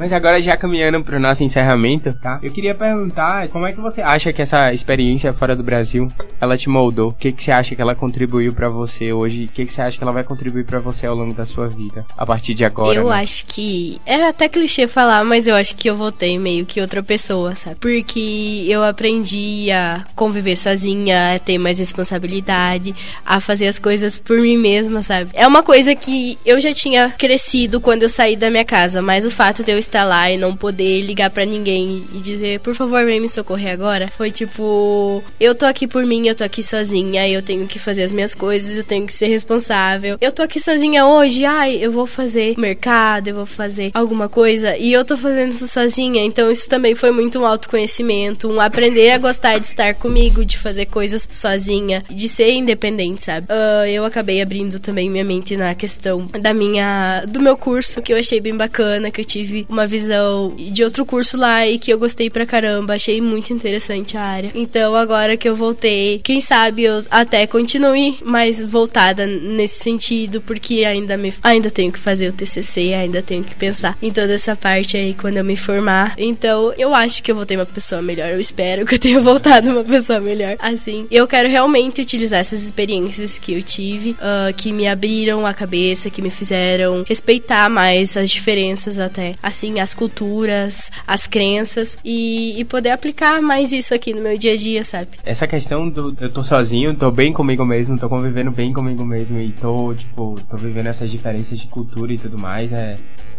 Mas 0.00 0.14
agora 0.14 0.40
já 0.40 0.56
caminhando 0.56 1.04
pro 1.04 1.20
nosso 1.20 1.44
encerramento, 1.44 2.14
tá? 2.14 2.40
Eu 2.42 2.50
queria 2.50 2.74
perguntar 2.74 3.48
como 3.48 3.66
é 3.66 3.72
que 3.72 3.80
você 3.82 4.00
acha 4.00 4.32
que 4.32 4.40
essa 4.40 4.72
experiência 4.72 5.30
fora 5.30 5.54
do 5.54 5.62
Brasil, 5.62 6.10
ela 6.40 6.56
te 6.56 6.70
moldou? 6.70 7.10
O 7.10 7.12
que 7.12 7.30
que 7.30 7.42
você 7.42 7.52
acha 7.52 7.76
que 7.76 7.82
ela 7.82 7.94
contribuiu 7.94 8.54
pra 8.54 8.70
você 8.70 9.12
hoje? 9.12 9.44
O 9.44 9.48
que 9.48 9.66
que 9.66 9.70
você 9.70 9.82
acha 9.82 9.98
que 9.98 10.02
ela 10.02 10.14
vai 10.14 10.24
contribuir 10.24 10.64
pra 10.64 10.80
você 10.80 11.06
ao 11.06 11.14
longo 11.14 11.34
da 11.34 11.44
sua 11.44 11.68
vida? 11.68 12.06
A 12.16 12.24
partir 12.24 12.54
de 12.54 12.64
agora, 12.64 12.98
eu 12.98 13.08
né? 13.10 13.22
acho 13.22 13.44
que. 13.44 14.00
É 14.06 14.26
até 14.26 14.48
clichê 14.48 14.86
falar, 14.86 15.22
mas 15.22 15.46
eu 15.46 15.54
acho 15.54 15.76
que 15.76 15.90
eu 15.90 15.94
voltei 15.94 16.38
meio 16.38 16.64
que 16.64 16.80
outra 16.80 17.02
pessoa, 17.02 17.54
sabe? 17.54 17.76
Porque 17.78 18.64
eu 18.66 18.82
aprendi 18.82 19.70
a 19.70 20.06
conviver 20.16 20.56
sozinha, 20.56 21.34
a 21.34 21.38
ter 21.38 21.58
mais 21.58 21.78
responsabilidade, 21.78 22.94
a 23.22 23.38
fazer 23.38 23.68
as 23.68 23.78
coisas 23.78 24.18
por 24.18 24.38
mim 24.40 24.56
mesma, 24.56 25.02
sabe? 25.02 25.28
É 25.34 25.46
uma 25.46 25.62
coisa 25.62 25.94
que 25.94 26.38
eu 26.46 26.58
já 26.58 26.72
tinha 26.72 27.10
crescido 27.18 27.82
quando 27.82 28.04
eu 28.04 28.08
saí 28.08 28.34
da 28.34 28.48
minha 28.48 28.64
casa, 28.64 29.02
mas 29.02 29.26
o 29.26 29.30
fato 29.30 29.62
de 29.62 29.70
eu 29.70 29.78
estar 29.78 29.89
lá 30.04 30.30
e 30.30 30.36
não 30.36 30.56
poder 30.56 31.00
ligar 31.02 31.30
pra 31.30 31.44
ninguém 31.44 32.04
e 32.14 32.18
dizer, 32.18 32.60
por 32.60 32.74
favor, 32.74 33.04
vem 33.04 33.20
me 33.20 33.28
socorrer 33.28 33.72
agora, 33.72 34.08
foi 34.08 34.30
tipo, 34.30 35.22
eu 35.38 35.54
tô 35.54 35.66
aqui 35.66 35.86
por 35.86 36.04
mim, 36.04 36.26
eu 36.26 36.34
tô 36.34 36.44
aqui 36.44 36.62
sozinha, 36.62 37.28
eu 37.28 37.42
tenho 37.42 37.66
que 37.66 37.78
fazer 37.78 38.02
as 38.02 38.12
minhas 38.12 38.34
coisas, 38.34 38.76
eu 38.76 38.84
tenho 38.84 39.06
que 39.06 39.12
ser 39.12 39.26
responsável. 39.26 40.16
Eu 40.20 40.32
tô 40.32 40.42
aqui 40.42 40.60
sozinha 40.60 41.06
hoje, 41.06 41.44
ai, 41.44 41.76
eu 41.80 41.90
vou 41.90 42.06
fazer 42.06 42.54
mercado, 42.58 43.28
eu 43.28 43.34
vou 43.34 43.46
fazer 43.46 43.90
alguma 43.94 44.28
coisa 44.28 44.76
e 44.76 44.92
eu 44.92 45.04
tô 45.04 45.16
fazendo 45.16 45.52
isso 45.52 45.66
sozinha, 45.66 46.22
então 46.24 46.50
isso 46.50 46.68
também 46.68 46.94
foi 46.94 47.10
muito 47.10 47.40
um 47.40 47.46
autoconhecimento, 47.46 48.48
um 48.48 48.60
aprender 48.60 49.10
a 49.10 49.18
gostar 49.18 49.58
de 49.58 49.66
estar 49.66 49.94
comigo, 49.94 50.44
de 50.44 50.58
fazer 50.58 50.86
coisas 50.86 51.26
sozinha, 51.30 52.04
de 52.08 52.28
ser 52.28 52.52
independente, 52.52 53.24
sabe? 53.24 53.46
Ah, 53.48 53.88
eu 53.88 54.04
acabei 54.04 54.40
abrindo 54.40 54.78
também 54.78 55.10
minha 55.10 55.24
mente 55.24 55.56
na 55.56 55.74
questão 55.74 56.26
da 56.40 56.52
minha 56.52 57.24
do 57.26 57.40
meu 57.40 57.56
curso, 57.56 58.02
que 58.02 58.12
eu 58.12 58.16
achei 58.16 58.40
bem 58.40 58.56
bacana, 58.56 59.10
que 59.10 59.20
eu 59.20 59.24
tive 59.24 59.66
uma 59.68 59.79
visão 59.86 60.54
de 60.56 60.82
outro 60.84 61.04
curso 61.04 61.36
lá 61.36 61.66
e 61.66 61.78
que 61.78 61.92
eu 61.92 61.98
gostei 61.98 62.30
pra 62.30 62.46
caramba, 62.46 62.94
achei 62.94 63.20
muito 63.20 63.52
interessante 63.52 64.16
a 64.16 64.22
área. 64.22 64.50
Então, 64.54 64.94
agora 64.94 65.36
que 65.36 65.48
eu 65.48 65.56
voltei, 65.56 66.20
quem 66.22 66.40
sabe 66.40 66.84
eu 66.84 67.04
até 67.10 67.46
continue 67.46 68.18
mais 68.22 68.64
voltada 68.64 69.26
nesse 69.26 69.82
sentido, 69.82 70.40
porque 70.40 70.84
ainda 70.84 71.16
me 71.16 71.32
ainda 71.42 71.70
tenho 71.70 71.92
que 71.92 71.98
fazer 71.98 72.28
o 72.28 72.32
TCC, 72.32 72.94
ainda 72.94 73.22
tenho 73.22 73.44
que 73.44 73.54
pensar 73.54 73.96
em 74.02 74.10
toda 74.10 74.34
essa 74.34 74.54
parte 74.56 74.96
aí 74.96 75.14
quando 75.14 75.36
eu 75.36 75.44
me 75.44 75.56
formar. 75.56 76.14
Então, 76.18 76.72
eu 76.76 76.94
acho 76.94 77.22
que 77.22 77.30
eu 77.30 77.36
voltei 77.36 77.56
uma 77.56 77.66
pessoa 77.66 78.02
melhor. 78.02 78.28
Eu 78.30 78.40
espero 78.40 78.86
que 78.86 78.94
eu 78.94 78.98
tenha 78.98 79.20
voltado 79.22 79.70
uma 79.70 79.84
pessoa 79.84 80.20
melhor. 80.20 80.56
Assim, 80.58 81.06
eu 81.10 81.26
quero 81.26 81.48
realmente 81.48 82.00
utilizar 82.00 82.40
essas 82.40 82.64
experiências 82.64 83.38
que 83.38 83.54
eu 83.54 83.62
tive, 83.62 84.16
ah, 84.20 84.52
que 84.56 84.72
me 84.72 84.86
abriram 84.86 85.46
a 85.46 85.54
cabeça, 85.54 86.10
que 86.10 86.22
me 86.22 86.30
fizeram 86.30 87.04
respeitar 87.06 87.68
mais 87.68 88.16
as 88.16 88.30
diferenças 88.30 88.98
até, 88.98 89.34
assim, 89.42 89.69
as 89.78 89.94
culturas, 89.94 90.90
as 91.06 91.26
crenças 91.26 91.98
e, 92.04 92.58
e 92.58 92.64
poder 92.64 92.90
aplicar 92.90 93.40
mais 93.42 93.72
isso 93.72 93.94
aqui 93.94 94.12
no 94.12 94.22
meu 94.22 94.36
dia 94.38 94.54
a 94.54 94.56
dia, 94.56 94.82
sabe? 94.82 95.10
Essa 95.24 95.46
questão 95.46 95.88
do 95.88 96.16
eu 96.20 96.32
tô 96.32 96.42
sozinho, 96.42 96.94
tô 96.94 97.10
bem 97.10 97.32
comigo 97.32 97.64
mesmo, 97.64 97.98
tô 97.98 98.08
convivendo 98.08 98.50
bem 98.50 98.72
comigo 98.72 99.04
mesmo 99.04 99.38
e 99.38 99.52
tô, 99.52 99.94
tipo, 99.94 100.36
tô 100.48 100.56
vivendo 100.56 100.86
essas 100.86 101.10
diferenças 101.10 101.58
de 101.58 101.66
cultura 101.66 102.12
e 102.12 102.18
tudo 102.18 102.38
mais, 102.38 102.72
é, 102.72 102.96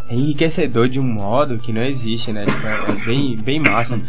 é 0.10 0.14
enriquecedor 0.14 0.88
de 0.88 0.99
um 0.99 1.03
modo 1.03 1.58
que 1.58 1.74
não 1.74 1.84
existe, 1.84 2.32
né? 2.32 2.45
Tipo, 2.45 2.68
é, 2.68 2.91
é 2.91 3.06
bem, 3.06 3.36
bem 3.38 3.60
massa. 3.60 3.99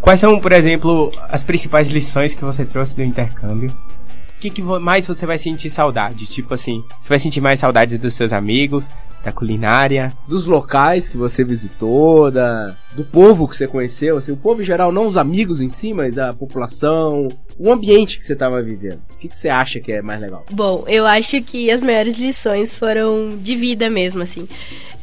Quais 0.00 0.18
são, 0.18 0.38
por 0.40 0.52
exemplo, 0.52 1.12
as 1.28 1.42
principais 1.42 1.88
lições 1.88 2.34
que 2.34 2.44
você 2.44 2.64
trouxe 2.64 2.96
do 2.96 3.02
intercâmbio? 3.02 3.70
O 3.70 4.40
que, 4.40 4.50
que 4.50 4.60
mais 4.60 5.06
você 5.06 5.24
vai 5.24 5.38
sentir 5.38 5.70
saudade? 5.70 6.26
Tipo 6.26 6.54
assim, 6.54 6.82
você 7.00 7.08
vai 7.08 7.18
sentir 7.20 7.40
mais 7.40 7.60
saudades 7.60 7.96
dos 8.00 8.14
seus 8.14 8.32
amigos, 8.32 8.90
da 9.24 9.32
culinária? 9.32 10.12
Dos 10.26 10.46
locais 10.46 11.08
que 11.08 11.16
você 11.16 11.44
visitou, 11.44 12.30
da, 12.30 12.74
do 12.94 13.04
povo 13.04 13.48
que 13.48 13.56
você 13.56 13.66
conheceu, 13.66 14.16
assim, 14.16 14.32
o 14.32 14.36
povo 14.36 14.62
em 14.62 14.64
geral, 14.64 14.92
não 14.92 15.06
os 15.06 15.16
amigos 15.16 15.60
em 15.60 15.68
si, 15.68 15.92
mas 15.92 16.18
a 16.18 16.32
população, 16.32 17.28
o 17.58 17.70
ambiente 17.70 18.18
que 18.18 18.24
você 18.24 18.32
estava 18.32 18.60
vivendo. 18.62 19.00
O 19.14 19.16
que, 19.18 19.28
que 19.28 19.38
você 19.38 19.48
acha 19.48 19.80
que 19.80 19.92
é 19.92 20.02
mais 20.02 20.20
legal? 20.20 20.44
Bom, 20.50 20.84
eu 20.88 21.06
acho 21.06 21.40
que 21.42 21.70
as 21.70 21.82
maiores 21.82 22.18
lições 22.18 22.76
foram 22.76 23.36
de 23.36 23.56
vida 23.56 23.88
mesmo, 23.88 24.22
assim. 24.22 24.48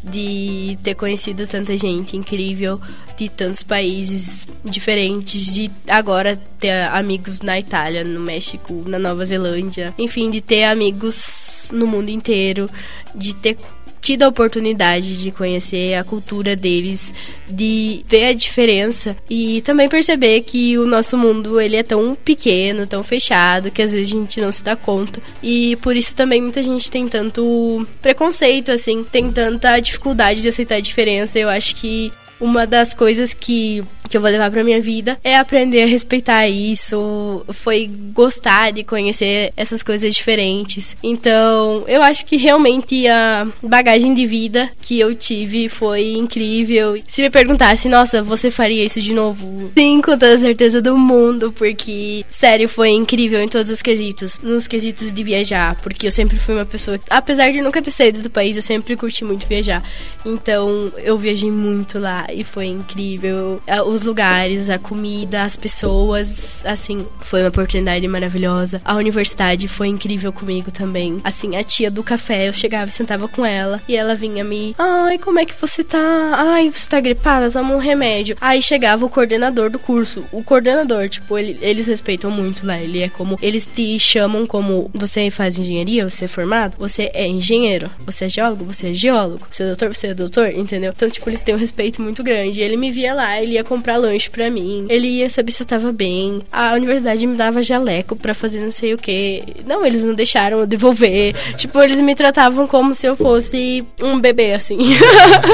De 0.02 0.78
ter 0.82 0.96
conhecido 0.96 1.46
tanta 1.46 1.76
gente 1.76 2.16
incrível, 2.16 2.80
de 3.18 3.28
tantos 3.28 3.64
países 3.64 4.48
diferentes, 4.64 5.54
de 5.54 5.70
agora 5.88 6.38
ter 6.60 6.86
amigos 6.92 7.42
na 7.42 7.60
Itália, 7.60 8.04
no 8.04 8.20
México, 8.20 8.84
na 8.88 8.98
Nova 8.98 9.26
Zelândia. 9.26 9.94
Enfim, 9.98 10.30
de 10.30 10.40
ter 10.40 10.64
amigos 10.66 11.70
no 11.74 11.86
mundo 11.86 12.10
inteiro, 12.10 12.70
de 13.14 13.36
ter 13.36 13.58
tido 14.02 14.24
a 14.24 14.28
oportunidade 14.28 15.22
de 15.22 15.32
conhecer 15.32 15.96
a 15.96 16.04
cultura 16.04 16.56
deles, 16.56 17.14
de 17.48 18.04
ver 18.08 18.26
a 18.26 18.34
diferença 18.34 19.16
e 19.30 19.62
também 19.62 19.90
perceber 19.90 20.42
que 20.42 20.78
o 20.78 20.86
nosso 20.86 21.18
mundo 21.18 21.60
ele 21.60 21.76
é 21.76 21.84
tão 21.84 22.16
pequeno, 22.16 22.88
tão 22.88 23.04
fechado, 23.04 23.72
que 23.72 23.82
às 23.82 23.92
vezes 23.92 24.08
a 24.08 24.12
gente 24.12 24.42
não 24.42 24.52
se 24.52 24.64
dá 24.64 24.76
conta. 24.76 25.22
E 25.44 25.76
por 25.78 25.96
isso 25.96 26.16
também 26.16 26.42
muita 26.42 26.64
gente 26.64 26.90
tem 26.90 27.08
tanto 27.08 27.86
preconceito, 28.02 28.72
assim, 28.72 29.04
tem 29.04 29.32
tanta 29.32 29.80
dificuldade 29.80 30.42
de 30.42 30.50
aceitar 30.50 30.76
a 30.76 30.82
diferença. 30.82 31.38
Eu 31.38 31.50
acho 31.50 31.76
que 31.76 32.12
uma 32.40 32.66
das 32.66 32.94
coisas 32.94 33.34
que, 33.34 33.84
que 34.10 34.16
eu 34.16 34.22
vou 34.22 34.30
levar 34.30 34.50
pra 34.50 34.64
minha 34.64 34.80
vida 34.82 35.20
é 35.24 35.38
aprender 35.38 35.84
a 35.84 35.86
respeitar 35.86 36.48
isso, 36.48 37.44
foi 37.50 37.90
gostar 38.14 38.72
de 38.72 38.84
conhecer 38.84 39.52
essas 39.58 39.84
coisas 39.84 40.16
diferentes. 40.16 40.96
Então, 41.04 41.84
eu 41.88 42.02
acho 42.02 42.26
que 42.26 42.38
realmente 42.38 43.08
a 43.08 43.48
bagagem 43.62 44.14
de 44.14 44.26
vida 44.26 44.70
que 44.82 45.00
eu 45.00 45.14
tive 45.14 45.68
foi 45.68 46.14
incrível. 46.14 47.02
Se 47.08 47.22
me 47.22 47.30
perguntasse, 47.30 47.90
nossa, 47.90 48.24
você 48.24 48.50
faria 48.50 48.86
isso 48.86 49.02
de 49.02 49.14
novo? 49.14 49.72
Sim, 49.78 50.02
com 50.02 50.12
toda 50.12 50.34
a 50.34 50.40
certeza 50.40 50.82
do 50.82 50.98
mundo, 50.98 51.52
porque, 51.52 52.26
sério, 52.28 52.70
foi 52.70 52.90
incrível 52.90 53.42
em 53.42 53.48
todos 53.48 53.70
os 53.72 53.82
quesitos. 53.82 54.40
Nos 54.42 54.68
quesitos 54.68 55.12
de 55.12 55.24
viajar, 55.24 55.76
porque 55.82 56.08
eu 56.08 56.12
sempre 56.12 56.38
fui 56.38 56.56
uma 56.56 56.66
pessoa, 56.66 57.00
apesar 57.10 57.52
de 57.52 57.62
nunca 57.62 57.82
ter 57.82 57.92
saído 57.92 58.22
do 58.22 58.30
país, 58.30 58.56
eu 58.56 58.62
sempre 58.62 58.96
curti 58.96 59.26
muito 59.26 59.48
viajar. 59.48 59.84
Então, 60.26 60.92
eu 61.04 61.18
viajei 61.18 61.52
muito 61.52 62.00
lá 62.00 62.29
e 62.34 62.44
foi 62.44 62.68
incrível. 62.68 63.62
Os 63.88 64.04
lugares, 64.04 64.70
a 64.70 64.78
comida, 64.78 65.44
as 65.44 65.56
pessoas, 65.58 66.64
assim, 66.66 67.06
foi 67.22 67.42
uma 67.42 67.50
oportunidade 67.50 68.08
maravilhosa. 68.08 68.82
A 68.84 68.96
universidade 68.96 69.68
foi 69.68 69.88
incrível 69.88 70.32
comigo 70.32 70.72
também. 70.72 71.18
Assim, 71.24 71.56
a 71.56 71.64
tia 71.64 71.92
do 71.92 72.04
café, 72.04 72.48
eu 72.48 72.54
chegava 72.54 72.90
e 72.90 72.92
sentava 72.92 73.28
com 73.28 73.46
ela 73.46 73.82
e 73.88 73.96
ela 73.96 74.16
vinha 74.16 74.44
me, 74.44 74.76
ai, 74.78 75.18
como 75.18 75.40
é 75.40 75.46
que 75.46 75.60
você 75.60 75.84
tá? 75.84 76.00
Ai, 76.00 76.70
você 76.70 76.90
tá 76.90 77.00
gripada? 77.00 77.52
Toma 77.52 77.76
um 77.76 77.80
remédio. 77.80 78.38
Aí 78.40 78.62
chegava 78.62 79.06
o 79.06 79.10
coordenador 79.10 79.70
do 79.70 79.80
curso. 79.80 80.26
O 80.32 80.44
coordenador, 80.44 81.10
tipo, 81.10 81.38
ele, 81.38 81.58
eles 81.62 81.88
respeitam 81.88 82.32
muito 82.32 82.66
lá. 82.66 82.80
Ele 82.80 83.02
é 83.02 83.10
como, 83.10 83.38
eles 83.42 83.68
te 83.68 83.98
chamam 84.00 84.46
como, 84.46 84.90
você 84.94 85.30
faz 85.30 85.58
engenharia, 85.58 86.10
você 86.10 86.26
é 86.26 86.28
formado, 86.28 86.76
você 86.78 87.12
é 87.14 87.28
engenheiro, 87.28 87.90
você 88.06 88.26
é 88.26 88.30
geólogo, 88.30 88.66
você 88.66 88.90
é 88.90 88.94
geólogo, 88.94 89.46
você 89.50 89.64
é 89.64 89.68
doutor, 89.68 89.96
você 89.96 90.08
é 90.08 90.14
doutor, 90.14 90.54
entendeu? 90.54 90.94
Então, 90.96 91.10
tipo, 91.10 91.30
eles 91.30 91.44
têm 91.44 91.56
um 91.56 91.58
respeito 91.58 92.02
muito 92.02 92.19
grande. 92.24 92.62
Ele 92.62 92.78
me 92.78 92.92
via 92.92 93.14
lá, 93.14 93.42
ele 93.42 93.54
ia 93.54 93.64
comprar 93.64 93.98
lanche 93.98 94.30
pra 94.30 94.50
mim, 94.50 94.86
ele 94.90 95.08
ia 95.08 95.30
saber 95.30 95.52
se 95.52 95.64
eu 95.64 95.68
tava 95.68 95.92
bem. 95.92 96.42
A 96.52 96.74
universidade 96.74 97.26
me 97.26 97.36
dava 97.36 97.64
jaleco 97.64 98.16
pra 98.16 98.34
fazer 98.34 98.60
não 98.60 98.72
sei 98.72 98.94
o 98.94 98.98
que. 98.98 99.44
Não, 99.66 99.86
eles 99.86 100.04
não 100.04 100.14
deixaram 100.14 100.60
eu 100.60 100.68
devolver. 100.68 101.36
tipo, 101.56 101.82
eles 101.82 102.00
me 102.02 102.16
tratavam 102.16 102.68
como 102.68 102.94
se 102.94 103.08
eu 103.08 103.16
fosse 103.16 103.86
um 104.02 104.20
bebê, 104.20 104.54
assim. 104.54 104.78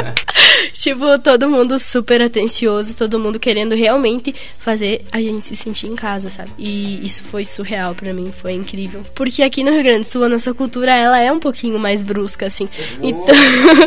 tipo, 0.73 1.19
todo 1.19 1.49
mundo 1.49 1.77
super 1.79 2.21
atencioso, 2.21 2.95
todo 2.95 3.19
mundo 3.19 3.39
querendo 3.39 3.75
realmente 3.75 4.33
fazer 4.57 5.03
a 5.11 5.19
gente 5.19 5.45
se 5.45 5.55
sentir 5.55 5.87
em 5.87 5.95
casa, 5.95 6.29
sabe? 6.29 6.51
E 6.57 7.05
isso 7.05 7.23
foi 7.23 7.45
surreal 7.45 7.95
pra 7.95 8.13
mim, 8.13 8.31
foi 8.31 8.53
incrível. 8.53 9.01
Porque 9.13 9.43
aqui 9.43 9.63
no 9.63 9.71
Rio 9.71 9.83
Grande 9.83 10.01
do 10.01 10.05
Sul, 10.05 10.23
a 10.23 10.29
nossa 10.29 10.53
cultura, 10.53 10.93
ela 10.93 11.19
é 11.19 11.31
um 11.31 11.39
pouquinho 11.39 11.79
mais 11.79 12.01
brusca, 12.01 12.45
assim. 12.45 12.67
Então... 13.01 13.35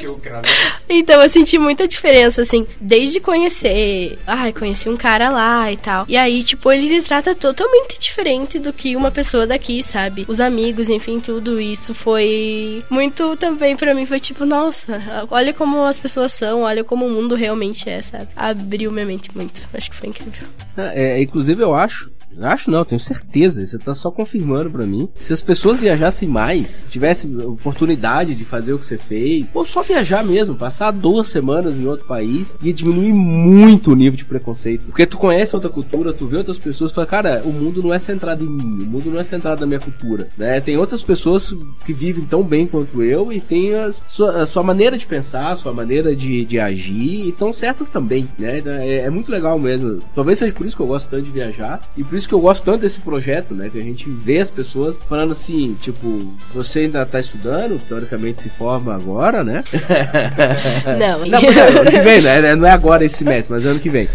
então 0.88 1.22
eu 1.22 1.28
senti 1.28 1.58
muita 1.58 1.86
diferença, 1.88 2.42
assim, 2.42 2.66
desde 2.80 3.20
conhecer, 3.20 4.18
ai, 4.26 4.52
conheci 4.52 4.88
um 4.88 4.96
cara 4.96 5.30
lá 5.30 5.70
e 5.72 5.76
tal. 5.76 6.04
E 6.08 6.16
aí, 6.16 6.42
tipo, 6.42 6.70
ele 6.70 7.00
se 7.00 7.06
trata 7.06 7.34
totalmente 7.34 7.98
diferente 7.98 8.58
do 8.58 8.72
que 8.72 8.96
uma 8.96 9.10
pessoa 9.10 9.46
daqui, 9.46 9.82
sabe? 9.82 10.24
Os 10.28 10.40
amigos, 10.40 10.88
enfim, 10.88 11.20
tudo 11.20 11.60
isso 11.60 11.94
foi 11.94 12.84
muito 12.90 13.36
também 13.36 13.76
para 13.76 13.94
mim 13.94 14.06
foi 14.06 14.20
tipo, 14.20 14.44
nossa, 14.44 15.26
olha 15.30 15.52
como 15.52 15.84
as 15.84 15.98
pessoas 15.98 16.32
são, 16.32 16.62
olha 16.62 16.82
como 16.84 17.06
o 17.06 17.10
mundo 17.10 17.34
realmente 17.34 17.88
é, 17.88 18.00
sabe? 18.02 18.28
Abriu 18.34 18.90
minha 18.90 19.06
mente 19.06 19.30
muito. 19.34 19.68
Acho 19.72 19.90
que 19.90 19.96
foi 19.96 20.08
incrível. 20.08 20.48
É, 20.76 21.20
inclusive 21.20 21.62
eu 21.62 21.74
acho 21.74 22.10
Acho 22.40 22.70
não, 22.70 22.84
tenho 22.84 23.00
certeza. 23.00 23.64
Você 23.64 23.78
tá 23.78 23.94
só 23.94 24.10
confirmando 24.10 24.70
para 24.70 24.86
mim. 24.86 25.08
Se 25.18 25.32
as 25.32 25.42
pessoas 25.42 25.80
viajassem 25.80 26.28
mais, 26.28 26.86
tivessem 26.88 27.36
oportunidade 27.38 28.34
de 28.34 28.44
fazer 28.44 28.72
o 28.72 28.78
que 28.78 28.86
você 28.86 28.98
fez, 28.98 29.48
ou 29.52 29.64
só 29.64 29.82
viajar 29.82 30.24
mesmo, 30.24 30.54
passar 30.54 30.90
duas 30.90 31.28
semanas 31.28 31.76
em 31.76 31.86
outro 31.86 32.06
país, 32.06 32.56
ia 32.62 32.72
diminuir 32.72 33.12
muito 33.12 33.92
o 33.92 33.96
nível 33.96 34.16
de 34.16 34.24
preconceito. 34.24 34.84
Porque 34.86 35.06
tu 35.06 35.18
conhece 35.18 35.54
outra 35.54 35.70
cultura, 35.70 36.12
tu 36.12 36.26
vê 36.26 36.36
outras 36.36 36.58
pessoas 36.58 36.90
e 36.90 36.94
fala, 36.94 37.06
cara, 37.06 37.42
o 37.44 37.52
mundo 37.52 37.82
não 37.82 37.92
é 37.92 37.98
centrado 37.98 38.44
em 38.44 38.48
mim, 38.48 38.82
o 38.82 38.86
mundo 38.86 39.10
não 39.10 39.20
é 39.20 39.24
centrado 39.24 39.60
na 39.60 39.66
minha 39.66 39.80
cultura. 39.80 40.28
Né? 40.36 40.60
Tem 40.60 40.76
outras 40.76 41.02
pessoas 41.02 41.54
que 41.84 41.92
vivem 41.92 42.24
tão 42.24 42.42
bem 42.42 42.66
quanto 42.66 43.02
eu 43.02 43.32
e 43.32 43.40
tem 43.40 43.74
a 43.74 43.90
sua, 43.92 44.42
a 44.42 44.46
sua 44.46 44.62
maneira 44.62 44.96
de 44.96 45.06
pensar, 45.06 45.52
a 45.52 45.56
sua 45.56 45.72
maneira 45.72 46.14
de, 46.14 46.44
de 46.44 46.60
agir, 46.60 47.26
e 47.26 47.28
estão 47.30 47.52
certas 47.52 47.88
também. 47.88 48.28
Né? 48.38 48.58
Então, 48.58 48.72
é, 48.72 48.98
é 48.98 49.10
muito 49.10 49.30
legal 49.30 49.58
mesmo. 49.58 50.00
Talvez 50.14 50.38
seja 50.38 50.54
por 50.54 50.66
isso 50.66 50.76
que 50.76 50.82
eu 50.82 50.86
gosto 50.86 51.08
tanto 51.08 51.22
de 51.22 51.30
viajar 51.30 51.80
e 51.96 52.04
por 52.04 52.16
isso 52.18 52.28
que 52.28 52.34
eu 52.34 52.40
gosto 52.40 52.64
tanto 52.64 52.82
desse 52.82 53.00
projeto, 53.00 53.54
né? 53.54 53.70
Que 53.70 53.78
a 53.78 53.82
gente 53.82 54.08
vê 54.10 54.38
as 54.38 54.50
pessoas 54.50 54.98
falando 55.08 55.32
assim, 55.32 55.76
tipo, 55.80 56.32
você 56.52 56.80
ainda 56.80 57.04
tá 57.06 57.18
estudando, 57.20 57.80
teoricamente 57.86 58.40
se 58.40 58.48
forma 58.48 58.94
agora, 58.94 59.42
né? 59.42 59.64
Não, 60.98 61.18
não, 61.20 61.40
não 61.40 61.80
ano 61.80 61.90
que 61.90 62.00
vem, 62.00 62.20
né? 62.20 62.54
Não 62.54 62.66
é 62.66 62.70
agora 62.70 63.04
esse 63.04 63.24
mês, 63.24 63.46
mas 63.48 63.64
ano 63.64 63.78
que 63.78 63.88
vem. 63.88 64.08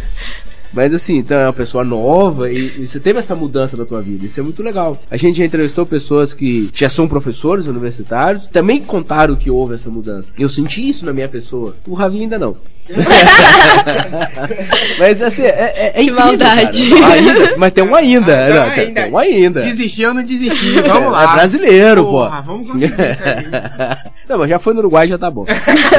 Mas 0.74 0.92
assim, 0.92 1.18
então 1.18 1.38
é 1.38 1.46
uma 1.46 1.54
pessoa 1.54 1.84
nova 1.84 2.52
e, 2.52 2.82
e, 2.82 2.88
você 2.88 3.00
teve 3.00 3.20
essa 3.20 3.36
mudança 3.36 3.78
na 3.78 3.86
tua 3.86 4.02
vida. 4.02 4.26
Isso 4.26 4.40
é 4.40 4.44
muito 4.44 4.64
legal. 4.64 5.00
A 5.10 5.16
gente 5.16 5.38
já 5.38 5.46
entrevistou 5.46 5.86
pessoas 5.86 6.34
que 6.34 6.70
já 6.74 6.90
são 6.90 7.08
professores 7.08 7.68
universitários, 7.68 8.48
também 8.48 8.82
contaram 8.82 9.36
que 9.36 9.52
houve 9.52 9.76
essa 9.76 9.90
mudança. 9.90 10.34
Eu 10.38 10.50
senti 10.50 10.90
isso 10.90 11.06
na 11.06 11.14
minha 11.14 11.30
pessoa. 11.30 11.76
O 11.88 11.94
Ravi 11.94 12.22
ainda 12.22 12.40
não. 12.40 12.58
mas 15.00 15.22
assim, 15.22 15.44
é, 15.44 15.48
é, 15.48 16.02
é 16.02 16.04
Que 16.04 16.12
maldade. 16.12 16.94
Ainda, 16.94 17.58
mas 17.58 17.72
tem 17.72 17.84
um 17.84 17.96
ainda. 17.96 18.46
Ah, 18.46 18.50
não, 18.50 18.62
ainda. 18.64 19.02
Tem 19.02 19.12
um 19.12 19.18
ainda. 19.18 19.62
Desistiu 19.62 20.10
ou 20.10 20.16
não 20.16 20.24
desisti? 20.24 20.82
Vamos 20.82 21.12
lá. 21.12 21.24
É 21.24 21.28
brasileiro, 21.36 22.04
Porra, 22.04 22.42
pô. 22.42 22.52
Vamos 22.52 22.72
conseguir 22.72 22.94
isso 22.94 23.24
aí. 23.24 24.14
Não, 24.28 24.38
mas 24.38 24.50
já 24.50 24.58
foi 24.58 24.74
no 24.74 24.80
Uruguai, 24.80 25.06
já 25.06 25.18
tá 25.18 25.30
bom. 25.30 25.46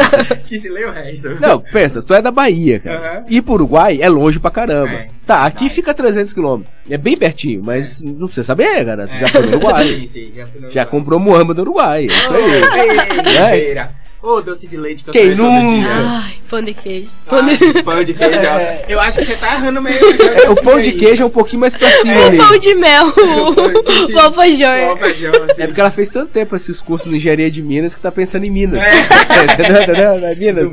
que 0.46 0.58
se 0.58 0.68
lê 0.70 0.86
o 0.86 0.90
resto. 0.90 1.38
Não, 1.38 1.60
pensa, 1.60 2.00
tu 2.00 2.14
é 2.14 2.22
da 2.22 2.30
Bahia, 2.30 2.80
cara. 2.80 3.18
Uhum. 3.20 3.24
Ir 3.28 3.42
pro 3.42 3.52
Uruguai 3.54 3.98
é 4.00 4.08
longe 4.08 4.40
pra 4.40 4.50
caramba. 4.50 4.92
É. 4.92 5.06
Tá, 5.26 5.44
aqui 5.44 5.68
fica 5.68 5.92
300 5.92 6.32
quilômetros. 6.32 6.72
É 6.88 6.96
bem 6.96 7.16
pertinho, 7.18 7.60
mas 7.62 8.00
não 8.00 8.26
precisa 8.26 8.44
saber, 8.44 8.82
cara. 8.84 9.06
Tu 9.06 9.18
já 9.18 9.28
foi 9.28 9.42
no 9.42 9.48
Uruguai. 9.48 9.86
Sim, 9.86 10.08
sim, 10.08 10.32
já 10.34 10.46
fui 10.46 10.60
no 10.60 10.70
Já 10.70 10.82
Uruguai. 10.82 10.86
comprou 10.86 11.20
Muamba 11.20 11.52
no 11.52 11.60
Uruguai. 11.60 12.02
É 12.02 12.06
isso 12.06 12.32
aí. 12.32 12.80
Ei, 12.80 13.60
Feira. 13.60 13.90
Ô, 14.24 14.40
doce 14.40 14.66
de 14.66 14.78
leite 14.78 15.04
que 15.04 15.10
eu 15.10 15.12
Quem 15.12 15.34
nunca? 15.34 15.86
Ai, 15.92 16.34
pão 16.48 16.62
de 16.62 16.72
queijo. 16.72 17.10
Pão 17.26 17.44
de... 17.44 17.52
Ah, 17.52 17.82
pão 17.84 18.02
de 18.02 18.14
queijo. 18.14 18.38
ó. 18.40 18.58
É. 18.58 18.84
Eu 18.88 18.98
acho 18.98 19.18
que 19.18 19.26
você 19.26 19.36
tá 19.36 19.54
errando 19.54 19.82
meio. 19.82 19.98
É, 19.98 20.48
o 20.48 20.56
pão 20.56 20.80
de 20.80 20.92
queijo 20.92 21.22
é 21.22 21.26
um 21.26 21.30
pouquinho 21.30 21.60
mais 21.60 21.76
pra 21.76 21.90
cima 21.90 22.24
ali. 22.24 22.38
pão 22.38 22.58
de 22.58 22.74
mel. 22.74 23.10
Sim. 23.10 24.14
O 24.14 24.18
alfajor. 24.20 24.96
Feijão, 24.98 25.32
assim. 25.50 25.62
É 25.62 25.66
porque 25.66 25.80
ela 25.80 25.90
fez 25.90 26.08
tanto 26.08 26.32
tempo 26.32 26.56
esses 26.56 26.80
cursos 26.80 27.10
de 27.10 27.16
engenharia 27.18 27.50
de 27.50 27.60
Minas 27.62 27.94
que 27.94 28.00
tá 28.00 28.10
pensando 28.10 28.44
em 28.46 28.50
Minas. 28.50 28.82
É. 28.82 28.94
É 30.24 30.34
Minas? 30.34 30.72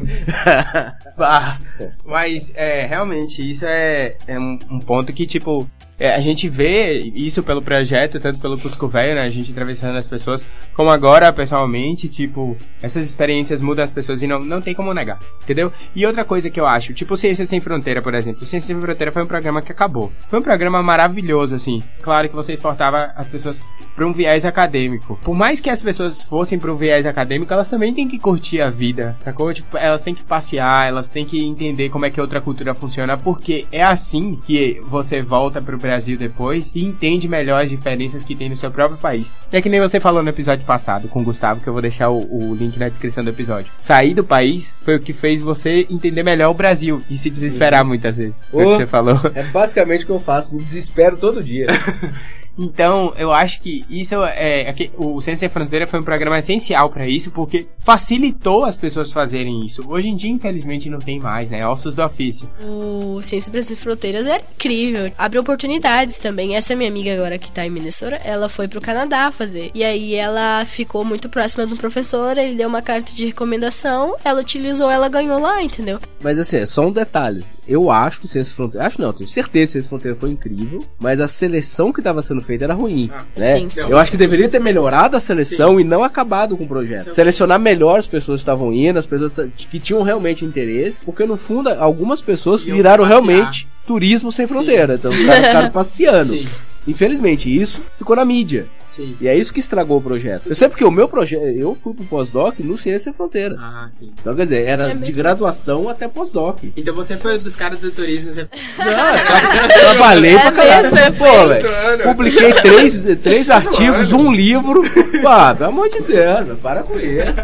Bah. 1.18 1.58
Mas, 2.06 2.54
é, 2.56 2.86
realmente, 2.86 3.48
isso 3.50 3.66
é, 3.66 4.16
é 4.28 4.40
um, 4.40 4.58
um 4.70 4.80
ponto 4.80 5.12
que, 5.12 5.26
tipo, 5.26 5.70
é, 6.02 6.16
a 6.16 6.20
gente 6.20 6.50
vê 6.50 6.94
isso 7.14 7.44
pelo 7.44 7.62
projeto, 7.62 8.20
tanto 8.20 8.40
pelo 8.40 8.58
Cusco 8.58 8.88
Velho, 8.88 9.14
né? 9.14 9.22
A 9.22 9.30
gente 9.30 9.52
entrevistando 9.52 9.96
as 9.96 10.08
pessoas, 10.08 10.48
como 10.74 10.90
agora, 10.90 11.32
pessoalmente, 11.32 12.10
tipo, 12.10 12.58
essas 12.82 13.06
experiências 13.06 13.62
mudam 13.62 13.86
as 13.86 13.92
pessoas 13.92 14.24
e 14.24 14.26
não, 14.26 14.40
não 14.40 14.60
tem 14.62 14.74
como 14.74 14.96
negar, 14.96 15.20
entendeu? 15.44 15.72
E 15.96 16.04
outra 16.04 16.26
coisa 16.26 16.50
que 16.50 16.60
eu 16.60 16.66
acho, 16.66 16.92
tipo 16.96 17.16
Ciência 17.16 17.46
Sem 17.46 17.62
Fronteira, 17.62 18.02
por 18.02 18.16
exemplo. 18.16 18.44
Ciência 18.46 18.74
Sem 18.74 18.82
Fronteira 18.82 19.12
foi 19.12 19.22
um 19.22 19.28
programa 19.28 19.62
que 19.62 19.72
acabou. 19.72 20.12
Foi 20.28 20.40
um 20.40 20.42
programa 20.42 20.82
maravilhoso, 20.82 21.54
assim. 21.54 21.84
Claro 22.02 22.28
que 22.28 22.36
você 22.36 22.52
exportava 22.52 23.12
as 23.16 23.28
pessoas 23.28 23.62
para 23.96 24.06
um 24.06 24.14
viés 24.14 24.46
acadêmico. 24.46 25.20
Por 25.24 25.36
mais 25.36 25.60
que 25.60 25.70
as 25.70 25.82
pessoas 25.82 26.24
fossem 26.24 26.58
para 26.58 26.72
um 26.72 26.76
viés 26.76 27.06
acadêmico, 27.06 27.54
elas 27.54 27.70
também 27.70 27.94
têm 27.94 28.08
que 28.08 28.20
curtir 28.20 28.62
a 28.62 28.70
vida, 28.70 29.16
sacou? 29.20 29.54
Tipo, 29.54 29.78
elas 29.78 30.02
têm 30.02 30.16
que 30.16 30.24
passear, 30.24 30.88
elas 30.88 31.08
têm 31.08 31.26
que 31.26 31.44
entender 31.44 31.90
como 31.90 32.06
é 32.06 32.10
que 32.10 32.22
outra 32.22 32.42
cultura 32.42 32.74
funciona, 32.74 33.18
porque 33.18 33.66
é 33.72 33.84
assim 33.84 34.40
que 34.46 34.82
você 34.88 35.22
volta 35.22 35.62
pro 35.62 35.78
Brasil 35.78 36.18
depois 36.18 36.72
e 36.74 36.84
entende 36.84 37.28
melhor 37.28 37.64
as 37.64 37.70
diferenças 37.70 38.24
que 38.24 38.36
tem 38.36 38.50
no 38.50 38.58
seu 38.58 38.72
próprio 38.72 38.98
país. 38.98 39.32
É 39.52 39.62
que 39.62 39.70
nem 39.70 39.80
você 39.80 40.00
falou 40.00 40.24
no 40.24 40.30
episódio 40.30 40.66
passado 40.66 41.08
com 41.08 41.22
o 41.22 41.24
Gustavo, 41.24 41.62
que 41.62 41.68
eu 41.68 41.74
vou 41.74 41.82
deixar 41.82 42.10
o, 42.10 42.20
o 42.20 42.56
link 42.56 42.78
na 42.78 42.90
descrição 42.90 43.24
do 43.24 43.30
episódio. 43.30 43.72
Sair 43.78 44.14
do 44.14 44.24
país 44.24 44.76
foi 44.84 44.96
o 44.96 45.00
que 45.00 45.14
fez 45.14 45.42
você 45.42 45.86
entender 45.90 46.24
melhor 46.24 46.50
o 46.50 46.54
Brasil 46.54 47.02
e 47.10 47.18
se 47.18 47.30
desesperar 47.30 47.86
muitas 47.86 48.18
vezes. 48.18 48.46
Foi 48.46 48.66
o 48.66 48.72
que 48.72 48.78
você 48.78 48.88
falou. 48.88 49.20
É 49.34 49.44
basicamente 49.44 50.04
o 50.04 50.08
que 50.08 50.12
eu 50.12 50.20
faço, 50.20 50.54
me 50.54 50.60
desespero 50.60 51.18
todo 51.18 51.44
dia. 51.44 51.68
Então, 52.62 53.14
eu 53.18 53.32
acho 53.32 53.60
que 53.60 53.84
isso 53.90 54.24
é, 54.24 54.62
é 54.62 54.74
que 54.74 54.92
o 54.96 55.20
Ciência 55.20 55.48
Sem 55.48 55.50
Fronteira 55.50 55.88
foi 55.88 56.00
um 56.00 56.04
programa 56.04 56.38
essencial 56.38 56.92
para 56.92 57.08
isso, 57.08 57.32
porque 57.32 57.68
facilitou 57.80 58.64
as 58.64 58.76
pessoas 58.76 59.12
fazerem 59.12 59.66
isso. 59.66 59.84
Hoje 59.88 60.10
em 60.10 60.16
dia, 60.16 60.30
infelizmente, 60.30 60.90
não 60.90 61.00
tem 61.00 61.20
mais, 61.20 61.50
né? 61.50 61.68
Ossos 61.68 61.96
do 61.96 62.04
ofício. 62.04 62.48
O 62.64 63.20
Ciências 63.24 63.66
Sem 63.66 63.76
Fronteiras 63.76 64.28
é 64.28 64.42
incrível. 64.56 65.12
Abre 65.18 65.40
oportunidades 65.40 66.20
também. 66.20 66.56
Essa 66.56 66.76
minha 66.76 66.90
amiga 66.90 67.14
agora 67.14 67.40
que 67.40 67.52
tá 67.52 67.66
em 67.66 67.72
Minnesota, 67.72 68.22
ela 68.24 68.48
foi 68.48 68.68
pro 68.68 68.80
Canadá 68.80 69.32
fazer. 69.32 69.72
E 69.74 69.84
aí 69.84 70.14
ela 70.14 70.64
ficou 70.66 71.04
muito 71.04 71.30
próxima 71.30 71.66
do 71.66 71.76
professor, 71.76 72.38
ele 72.38 72.56
deu 72.56 72.68
uma 72.68 72.82
carta 72.82 73.12
de 73.12 73.26
recomendação, 73.26 74.16
ela 74.24 74.42
utilizou, 74.42 74.90
ela 74.90 75.10
ganhou 75.10 75.40
lá, 75.40 75.64
entendeu? 75.64 76.00
Mas 76.22 76.38
assim, 76.38 76.58
é 76.58 76.66
só 76.66 76.86
um 76.88 76.92
detalhe. 76.92 77.44
Eu 77.68 77.92
acho 77.92 78.20
que 78.20 78.26
o 78.26 78.28
Ciência 78.28 78.56
Fronteira. 78.56 78.88
Acho 78.88 79.00
não, 79.00 79.14
tenho 79.14 79.30
certeza 79.30 79.66
que 79.66 79.70
o 79.70 79.72
Ciência 79.74 79.90
Fronteira 79.90 80.18
foi 80.20 80.32
incrível, 80.32 80.84
mas 81.00 81.22
a 81.22 81.28
seleção 81.28 81.94
que 81.94 82.00
estava 82.00 82.22
sendo 82.22 82.42
feita 82.42 82.66
era 82.66 82.74
ruim. 82.74 83.10
Ah, 83.14 83.24
né? 83.38 83.60
sim, 83.60 83.70
sim. 83.70 83.82
Eu 83.88 83.98
acho 83.98 84.12
que 84.12 84.18
deveria 84.18 84.50
ter 84.50 84.60
melhorado 84.60 85.16
a 85.16 85.20
seleção 85.20 85.80
e 85.80 85.84
não 85.84 86.04
acabado 86.04 86.58
com 86.58 86.64
o 86.64 86.68
projeto. 86.68 87.10
Selecionar 87.10 87.60
melhor 87.60 88.00
as 88.00 88.08
pessoas 88.08 88.42
que 88.42 88.44
estavam 88.44 88.74
indo, 88.74 88.98
as 88.98 89.06
pessoas 89.06 89.32
que 89.56 89.80
tinham 89.80 90.02
realmente 90.02 90.44
interesse, 90.44 90.98
porque 91.06 91.26
no 91.26 91.38
fundo 91.38 91.70
algumas 91.70 92.22
pessoas 92.22 92.66
Iam 92.66 92.76
viraram 92.78 93.04
passear. 93.04 93.22
realmente 93.22 93.68
turismo 93.86 94.32
sem 94.32 94.48
fronteira. 94.48 94.96
Então 94.96 95.12
os 95.12 95.26
caras 95.26 95.46
ficaram 95.48 95.72
passeando. 95.72 96.34
Sim. 96.34 96.48
Infelizmente, 96.88 97.56
isso 97.56 97.84
ficou 97.98 98.16
na 98.16 98.26
mídia. 98.26 98.68
Sim. 98.96 99.16
E 99.22 99.28
é 99.28 99.36
isso 99.36 99.54
que 99.54 99.60
estragou 99.60 99.98
o 99.98 100.02
projeto. 100.02 100.44
Eu 100.48 100.56
sei 100.56 100.68
porque 100.68 100.84
o 100.84 100.92
meu 100.92 101.08
projeto, 101.08 101.44
eu 101.44 101.74
fui 101.76 101.94
pro 101.94 102.04
pós-doc 102.06 102.60
no 102.60 102.76
Ciência 102.78 103.06
Sem 103.06 103.14
Fronteira. 103.14 103.56
Ah, 103.60 103.88
sim. 103.92 104.12
Então, 104.20 104.36
quer 104.36 104.44
dizer, 104.44 104.64
era 104.68 104.92
É 104.92 104.94
de 104.94 105.12
graduação 105.12 105.88
até 105.90 106.08
pós-doc. 106.08 106.60
Então 106.76 106.94
você 106.94 107.16
foi 107.18 107.38
dos 107.38 107.56
caras 107.56 107.80
do 107.80 107.90
turismo. 107.92 108.34
Você... 108.34 108.48
Não, 108.78 109.68
trabalhei 109.68 110.36
pra 110.38 110.48
É 110.48 110.52
caralho. 110.52 110.94
mesmo, 110.94 110.98
é 111.00 111.12
Pô, 111.12 111.48
velho. 111.48 112.04
Publiquei 112.04 112.54
três, 112.54 113.06
três 113.22 113.50
artigos, 113.50 114.12
um 114.14 114.32
livro. 114.32 114.82
Pá, 115.22 115.54
pelo 115.56 115.70
amor 115.70 115.90
de 115.90 116.02
Deus, 116.02 116.60
para 116.60 116.84
com 116.84 116.98
isso. 116.98 117.40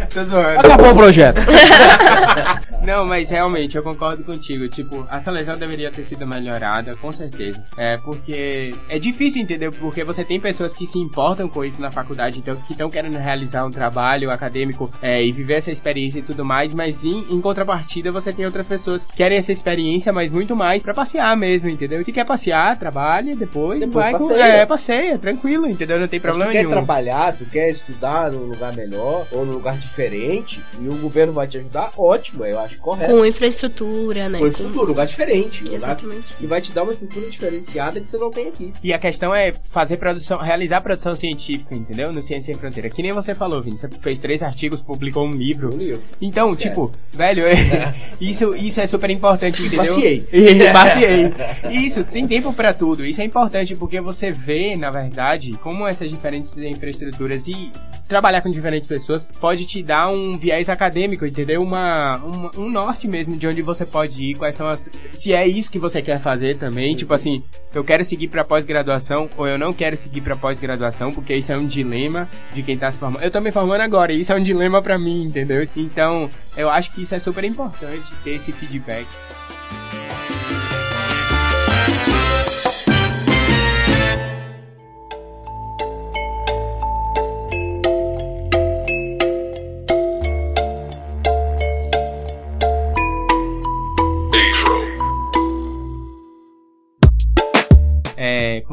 Acabou 0.58 0.92
o 0.92 0.96
projeto. 0.96 1.38
Não, 2.84 3.06
mas 3.06 3.30
realmente 3.30 3.76
eu 3.76 3.84
concordo 3.84 4.24
contigo. 4.24 4.68
Tipo, 4.70 5.06
a 5.10 5.20
seleção 5.20 5.58
deveria 5.58 5.92
ter 5.92 6.04
sido 6.04 6.26
melhorada, 6.26 6.96
com 6.96 7.12
certeza. 7.12 7.62
É 7.78 7.98
porque 7.98 8.74
é 8.88 8.98
difícil 8.98 9.42
entender 9.42 9.72
porque 9.72 10.04
você 10.04 10.24
tem 10.24 10.40
pessoas 10.40 10.74
que 10.76 10.86
se 10.86 10.98
importam 10.98 11.47
com 11.50 11.64
isso 11.64 11.82
na 11.82 11.92
faculdade, 11.92 12.40
então 12.40 12.56
que 12.56 12.72
estão 12.74 12.90
querendo 12.90 13.18
realizar 13.18 13.66
um 13.66 13.72
trabalho 13.72 14.30
acadêmico 14.32 14.90
é, 15.02 15.24
e 15.24 15.32
viver 15.32 15.56
essa 15.56 15.72
experiência 15.72 16.20
e 16.20 16.22
tudo 16.22 16.44
mais, 16.46 16.74
mas 16.74 17.04
em, 17.04 17.26
em 17.30 17.42
contrapartida 17.42 18.12
você 18.12 18.32
tem 18.34 18.46
outras 18.46 18.68
pessoas 18.68 19.06
que 19.06 19.16
querem 19.16 19.38
essa 19.38 19.52
experiência, 19.52 20.12
mas 20.14 20.32
muito 20.32 20.56
mais 20.56 20.84
pra 20.84 20.94
passear 20.94 21.36
mesmo, 21.38 21.70
entendeu? 21.70 22.04
Se 22.04 22.12
quer 22.12 22.26
passear, 22.26 22.78
trabalha, 22.78 23.36
depois, 23.36 23.80
Depois 23.80 24.06
vai 24.06 24.12
com- 24.14 24.28
passeia. 24.28 24.44
é, 24.44 24.66
passeia, 24.66 25.18
tranquilo, 25.18 25.68
entendeu? 25.70 26.00
Não 26.00 26.08
tem 26.08 26.20
Mas 26.20 26.24
problema 26.24 26.50
tu 26.52 26.54
quer 26.54 26.60
nenhum. 26.60 26.72
trabalhar, 26.72 27.34
tu 27.38 27.46
quer 27.46 27.70
estudar 27.70 28.32
num 28.32 28.44
lugar 28.46 28.74
melhor 28.74 29.26
ou 29.32 29.46
num 29.46 29.54
lugar 29.54 29.78
diferente 29.78 30.62
e 30.82 30.88
o 30.88 30.96
governo 30.96 31.34
vai 31.34 31.48
te 31.48 31.58
ajudar, 31.58 31.92
ótimo, 31.98 32.46
eu 32.46 32.60
acho 32.60 32.80
correto. 32.80 33.12
Com 33.14 33.26
infraestrutura, 33.26 34.30
né? 34.30 34.40
Com 34.40 34.48
estrutura, 34.48 34.84
um 34.84 34.88
lugar 34.88 35.06
diferente. 35.06 35.62
um 35.62 35.66
lugar 35.66 35.78
Exatamente. 35.78 36.34
que 36.36 36.46
vai 36.46 36.62
te 36.62 36.72
dar 36.72 36.84
uma 36.84 36.94
estrutura 36.94 37.30
diferenciada 37.30 38.00
que 38.00 38.10
você 38.10 38.18
não 38.18 38.30
tem 38.32 38.48
aqui. 38.48 38.74
E 38.84 38.94
a 38.94 39.00
questão 39.00 39.34
é 39.34 39.54
fazer 39.70 39.98
produção, 39.98 40.38
realizar 40.38 40.82
produção 40.82 41.16
científica, 41.16 41.27
entendeu? 41.72 42.12
No 42.14 42.22
Ciência 42.22 42.48
Sem 42.54 42.56
Fronteira. 42.56 42.90
Que 42.90 43.02
nem 43.04 43.12
você 43.12 43.34
falou, 43.36 43.62
Vini. 43.62 43.78
Você 43.78 43.88
fez 43.90 44.20
três 44.20 44.42
artigos, 44.44 44.82
publicou 44.82 45.26
um 45.28 45.32
livro. 45.32 45.74
Um 45.74 45.78
livro. 45.78 46.02
Então, 46.22 46.52
Esquece. 46.52 46.70
tipo, 46.70 46.92
velho, 47.14 47.44
isso, 48.22 48.56
isso 48.56 48.80
é 48.80 48.88
super 48.88 49.10
importante, 49.10 49.62
entendeu? 49.62 49.80
Passeei. 49.86 50.28
Passeei. 50.74 51.34
Isso, 51.72 52.04
tem 52.04 52.28
tempo 52.28 52.54
pra 52.54 52.74
tudo. 52.74 53.06
Isso 53.06 53.22
é 53.22 53.26
importante 53.26 53.76
porque 53.76 54.00
você 54.02 54.32
vê, 54.32 54.76
na 54.76 54.90
verdade, 54.90 55.54
como 55.62 55.88
essas 55.88 56.10
diferentes 56.10 56.58
infraestruturas 56.58 57.48
e 57.48 57.72
trabalhar 58.08 58.42
com 58.42 58.50
diferentes 58.50 58.88
pessoas 58.88 59.26
pode 59.26 59.66
te 59.66 59.84
dar 59.84 60.10
um 60.10 60.38
viés 60.38 60.70
acadêmico, 60.70 61.26
entendeu? 61.26 61.62
Uma, 61.62 62.18
uma- 62.18 62.52
um 62.58 62.70
norte 62.70 63.08
mesmo 63.08 63.36
de 63.36 63.48
onde 63.48 63.62
você 63.62 63.86
pode 63.86 64.24
ir, 64.24 64.36
quais 64.36 64.56
são 64.56 64.68
as. 64.68 64.90
Se 65.12 65.34
é 65.34 65.46
isso 65.48 65.72
que 65.72 65.80
você 65.80 66.02
quer 66.02 66.20
fazer 66.20 66.56
também, 66.58 66.96
tipo 66.96 67.14
assim, 67.14 67.44
eu 67.74 67.84
quero 67.84 68.04
seguir 68.06 68.28
pra 68.30 68.44
pós-graduação 68.44 69.30
ou 69.38 69.48
eu 69.48 69.58
não 69.58 69.74
quero 69.74 69.98
seguir 69.98 70.22
pra 70.22 70.36
pós-graduação, 70.36 71.12
porque 71.18 71.36
isso 71.36 71.52
é 71.52 71.58
um 71.58 71.66
dilema 71.66 72.30
de 72.54 72.62
quem 72.62 72.78
tá 72.78 72.92
se 72.92 73.00
formando. 73.00 73.24
Eu 73.24 73.32
tô 73.32 73.42
me 73.42 73.52
formando 73.52 73.82
agora 73.82 74.14
e 74.14 74.20
isso 74.20 74.32
é 74.32 74.36
um 74.36 74.44
dilema 74.44 74.84
pra 74.84 75.00
mim, 75.00 75.24
entendeu? 75.24 75.68
Então, 75.76 76.30
eu 76.56 76.70
acho 76.70 76.94
que 76.94 77.02
isso 77.02 77.16
é 77.16 77.20
super 77.20 77.44
importante 77.44 78.14
ter 78.24 78.36
esse 78.36 78.52
feedback. 78.52 79.08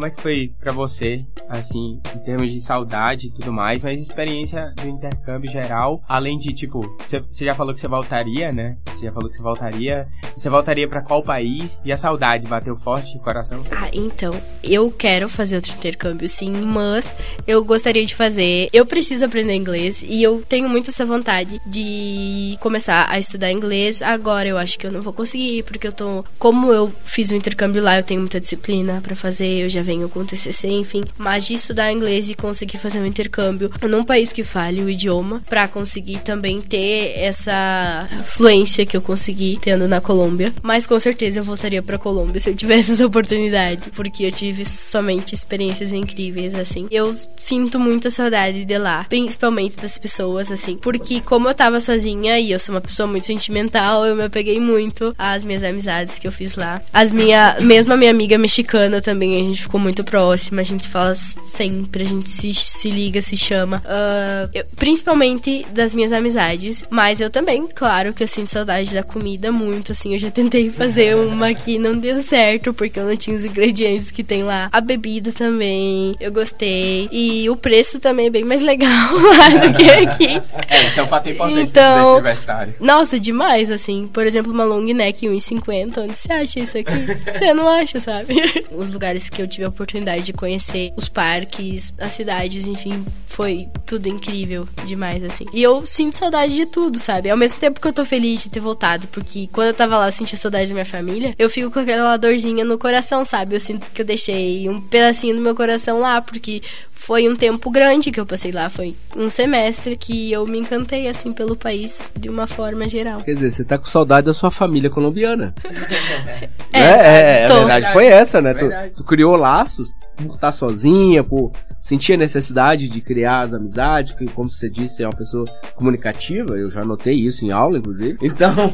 Como 0.05 0.09
é 0.09 0.11
que 0.11 0.21
foi 0.21 0.53
pra 0.61 0.73
você, 0.73 1.19
assim, 1.49 1.99
em 2.15 2.19
termos 2.19 2.53
de 2.53 2.61
saudade 2.61 3.29
e 3.29 3.31
tudo 3.31 3.51
mais, 3.51 3.81
mas 3.83 3.99
experiência 3.99 4.73
do 4.77 4.87
intercâmbio 4.87 5.51
geral, 5.51 6.03
além 6.07 6.37
de, 6.37 6.53
tipo, 6.53 6.83
você 7.01 7.45
já 7.45 7.55
falou 7.55 7.73
que 7.73 7.81
você 7.81 7.89
voltaria, 7.89 8.53
né? 8.53 8.77
Você 8.87 9.07
já 9.07 9.13
falou 9.13 9.31
que 9.31 9.37
você 9.37 9.43
voltaria. 9.43 10.07
Você 10.37 10.51
voltaria 10.51 10.87
pra 10.87 11.01
qual 11.01 11.23
país? 11.23 11.79
E 11.85 11.93
a 11.93 11.97
saudade 11.97 12.47
bateu 12.47 12.77
forte 12.77 13.15
no 13.15 13.21
coração? 13.23 13.63
Ah, 13.71 13.89
então, 13.93 14.33
eu 14.63 14.91
quero 14.91 15.29
fazer 15.29 15.57
outro 15.57 15.73
intercâmbio 15.73 16.29
sim, 16.29 16.51
mas 16.51 17.15
eu 17.47 17.65
gostaria 17.65 18.05
de 18.05 18.15
fazer. 18.15 18.69
Eu 18.73 18.85
preciso 18.85 19.25
aprender 19.25 19.55
inglês 19.55 20.05
e 20.07 20.23
eu 20.23 20.43
tenho 20.43 20.69
muito 20.69 20.91
essa 20.91 21.07
vontade 21.07 21.61
de 21.65 22.59
começar 22.61 23.07
a 23.09 23.19
estudar 23.19 23.51
inglês. 23.51 24.03
Agora 24.03 24.49
eu 24.49 24.59
acho 24.59 24.79
que 24.79 24.87
eu 24.87 24.93
não 24.93 25.01
vou 25.01 25.13
conseguir, 25.13 25.63
porque 25.63 25.87
eu 25.87 25.93
tô. 25.93 26.25
Como 26.39 26.73
eu 26.73 26.93
fiz 27.05 27.33
um 27.33 27.37
intercâmbio 27.37 27.83
lá, 27.83 27.97
eu 27.97 28.03
tenho 28.03 28.21
muita 28.21 28.41
disciplina 28.41 29.01
pra 29.01 29.17
fazer, 29.17 29.63
eu 29.63 29.69
já 29.69 29.83
venho 29.83 29.94
com 30.09 30.25
TCC, 30.25 30.69
enfim. 30.69 31.03
Mas 31.17 31.47
de 31.47 31.55
estudar 31.55 31.93
inglês 31.93 32.31
e 32.31 32.35
conseguir 32.35 32.79
fazer 32.79 32.99
um 32.99 33.07
intercâmbio 33.07 33.71
num 33.89 34.05
país 34.05 34.33
que 34.33 34.43
fale 34.43 34.83
o 34.83 34.91
idioma, 34.91 35.43
pra 35.49 35.69
conseguir 35.69 36.19
também 36.19 36.61
ter 36.61 37.13
essa 37.17 38.09
fluência 38.25 38.85
que 38.87 38.97
eu 38.97 39.03
consegui 39.03 39.59
tendo 39.61 39.89
na 39.89 40.01
Colômbia. 40.01 40.53
Mas 40.63 40.87
com 40.87 40.99
certeza 40.99 41.41
eu 41.41 41.45
voltaria 41.45 41.83
pra 41.83 41.99
Colômbia 41.99 42.41
se 42.41 42.51
eu 42.51 42.55
tivesse 42.55 42.93
essa 42.93 43.07
oportunidade, 43.07 43.91
porque 43.95 44.25
eu 44.25 44.33
tive 44.33 44.65
somente 44.65 45.35
experiências 45.35 45.93
incríveis 45.93 46.55
assim. 46.55 46.87
Eu 46.91 47.15
sinto 47.39 47.79
muita 47.79 48.11
saudade 48.11 48.65
de 48.65 48.79
lá, 48.79 49.05
principalmente 49.09 49.77
das 49.77 49.99
pessoas 49.99 50.51
assim, 50.51 50.77
porque 50.77 51.21
como 51.21 51.49
eu 51.49 51.55
tava 51.55 51.81
sozinha 51.81 52.39
e 52.39 52.53
eu 52.53 52.59
sou 52.59 52.75
uma 52.75 52.81
pessoa 52.81 53.07
muito 53.07 53.27
sentimental, 53.27 54.05
eu 54.05 54.17
me 54.17 54.25
apeguei 54.25 54.59
muito 54.59 55.15
às 55.19 55.45
minhas 55.45 55.63
amizades 55.63 56.19
que 56.19 56.27
eu 56.27 56.33
fiz 56.33 56.55
lá. 56.57 56.81
As 56.93 57.11
minha, 57.11 57.57
mesmo 57.61 57.93
a 57.93 57.97
minha 57.97 58.11
amiga 58.11 58.39
mexicana 58.39 59.01
também, 59.01 59.35
a 59.35 59.47
gente 59.47 59.63
ficou 59.63 59.81
muito 59.85 60.03
próxima, 60.03 60.61
a 60.63 60.65
gente 60.65 60.89
fala 60.89 61.15
sempre, 61.15 62.03
a 62.03 62.07
gente 62.07 62.29
se, 62.29 62.53
se 62.55 62.91
liga, 62.91 63.21
se 63.23 63.37
chama. 63.37 63.83
Ah, 63.87 64.49
eu- 64.53 64.65
principalmente 64.77 65.65
das 65.73 65.95
minhas 65.95 66.13
amizades, 66.13 66.83
mas 66.91 67.21
eu 67.21 67.31
também, 67.31 67.67
claro 67.73 68.13
que 68.13 68.23
eu 68.23 68.29
sinto 68.29 68.49
saudade 68.49 68.93
da 68.95 69.03
comida 69.03 69.53
muito, 69.53 69.93
assim, 69.93 70.15
eu 70.15 70.19
já 70.19 70.31
tentei 70.31 70.71
fazer 70.71 71.15
uma 71.17 71.49
aqui, 71.51 71.79
não 71.79 71.97
deu 71.97 72.19
certo, 72.21 72.73
porque 72.75 72.99
eu 72.99 73.05
não 73.07 73.17
tinha 73.17 73.37
os 73.37 73.45
ingredientes 73.45 74.11
que 74.11 74.25
tem 74.25 74.43
lá. 74.43 74.69
A 74.73 74.81
bebida 74.81 75.31
também, 75.33 76.17
eu 76.19 76.33
gostei. 76.33 77.09
E 77.13 77.49
o 77.51 77.57
preço 77.57 78.01
também 78.01 78.27
é 78.27 78.31
bem 78.31 78.45
mais 78.45 78.63
legal 78.63 78.89
lá 79.15 79.49
do 79.67 79.73
que 79.77 79.91
aqui. 79.91 80.43
É, 80.69 80.87
isso 80.89 81.01
é 81.01 81.03
um 81.03 81.07
fato 81.07 81.29
importante 81.29 81.61
Então- 81.61 82.15
universitário. 82.15 82.75
Nossa, 82.81 83.21
demais, 83.21 83.71
assim. 83.71 84.09
Por 84.09 84.27
exemplo, 84.27 84.51
uma 84.53 84.65
long 84.65 84.83
neck 84.95 85.27
1,50. 85.27 85.99
Onde 86.03 86.17
você 86.17 86.33
acha 86.33 86.59
isso 86.61 86.79
aqui? 86.79 86.95
Você 87.35 87.53
não 87.53 87.69
acha, 87.69 87.99
sabe? 88.01 88.35
Os 88.71 88.93
lugares 88.93 89.29
que 89.29 89.43
eu 89.43 89.47
tive 89.49 89.65
a 89.67 89.71
oportunidade 89.75 90.25
de 90.25 90.33
conhecer, 90.33 90.93
os 90.97 91.09
parques, 91.09 91.93
as 91.99 92.13
cidades, 92.13 92.67
enfim, 92.67 93.05
foi 93.27 93.69
tudo 93.85 94.09
incrível 94.09 94.67
demais, 94.87 95.23
assim. 95.23 95.45
E 95.53 95.63
eu 95.63 95.87
sinto 95.87 96.17
saudade 96.17 96.55
de 96.55 96.67
tudo, 96.67 96.99
sabe? 96.99 97.29
Ao 97.29 97.37
mesmo 97.37 97.59
tempo 97.59 97.81
que 97.81 97.87
eu 97.87 97.93
tô 97.93 98.05
feliz 98.05 98.43
de 98.43 98.49
ter 98.49 98.61
voltado, 98.61 99.07
porque 99.09 99.49
quando 99.53 99.69
eu 99.69 99.75
tava 99.75 99.99
lá 99.99 100.09
eu 100.09 100.13
sentia 100.13 100.39
saudade 100.39 100.69
da 100.69 100.75
minha 100.75 100.87
família, 100.87 101.35
eu 101.39 101.51
fico 101.51 101.71
com 101.71 101.81
aquela 101.81 102.17
dorzinha 102.17 102.65
no 102.65 102.79
coração, 102.79 103.25
sabe? 103.25 103.57
Eu 103.57 103.61
sinto 103.61 103.91
que 103.93 104.03
eu 104.03 104.07
deixei 104.07 104.69
um 104.69 104.81
pedacinho 104.81 105.35
do 105.35 105.41
meu 105.41 105.55
coração 105.55 106.01
lá, 106.01 106.23
porque 106.23 106.63
foi 106.95 107.29
um 107.29 107.37
tempo 107.37 107.71
grande 107.71 108.11
que 108.11 108.19
eu 108.19 108.25
passei 108.25 108.51
lá, 108.51 108.71
foi 108.71 108.95
um 109.17 109.29
semestre 109.29 109.97
que 109.97 110.33
eu 110.33 110.47
me 110.47 110.59
encantei 110.59 111.07
assim 111.09 111.33
pelo 111.33 111.55
país 111.55 112.09
de 112.19 112.31
uma 112.31 112.47
forma 112.47 112.89
geral. 112.89 113.21
Quer 113.23 113.35
dizer, 113.35 113.51
você 113.51 113.65
tá 113.65 113.77
com 113.77 113.85
saudade 113.85 114.27
da 114.27 114.33
sua 114.35 114.51
família 114.51 114.89
colombiana. 114.89 115.55
É, 116.73 116.81
É, 116.81 117.43
é, 117.43 117.45
a 117.45 117.49
Tô. 117.49 117.59
verdade 117.59 117.93
foi 117.93 118.07
essa, 118.07 118.41
né? 118.41 118.53
Tu, 118.53 118.67
Verdade. 118.67 118.95
tu 118.97 119.05
criou 119.05 119.37
laços 119.37 119.93
por 120.17 120.35
estar 120.35 120.51
sozinha, 120.51 121.23
por 121.23 121.53
sentir 121.81 122.15
a 122.15 122.17
necessidade 122.17 122.89
de 122.89 123.01
criar 123.01 123.45
as 123.45 123.53
amizades, 123.53 124.13
que, 124.13 124.25
como 124.27 124.51
você 124.51 124.71
disse, 124.71 125.03
é 125.03 125.07
uma 125.07 125.17
pessoa 125.17 125.45
comunicativa, 125.75 126.57
eu 126.57 126.71
já 126.71 126.83
notei 126.83 127.15
isso 127.15 127.45
em 127.45 127.51
aula, 127.51 127.79
inclusive. 127.79 128.17
Então, 128.23 128.55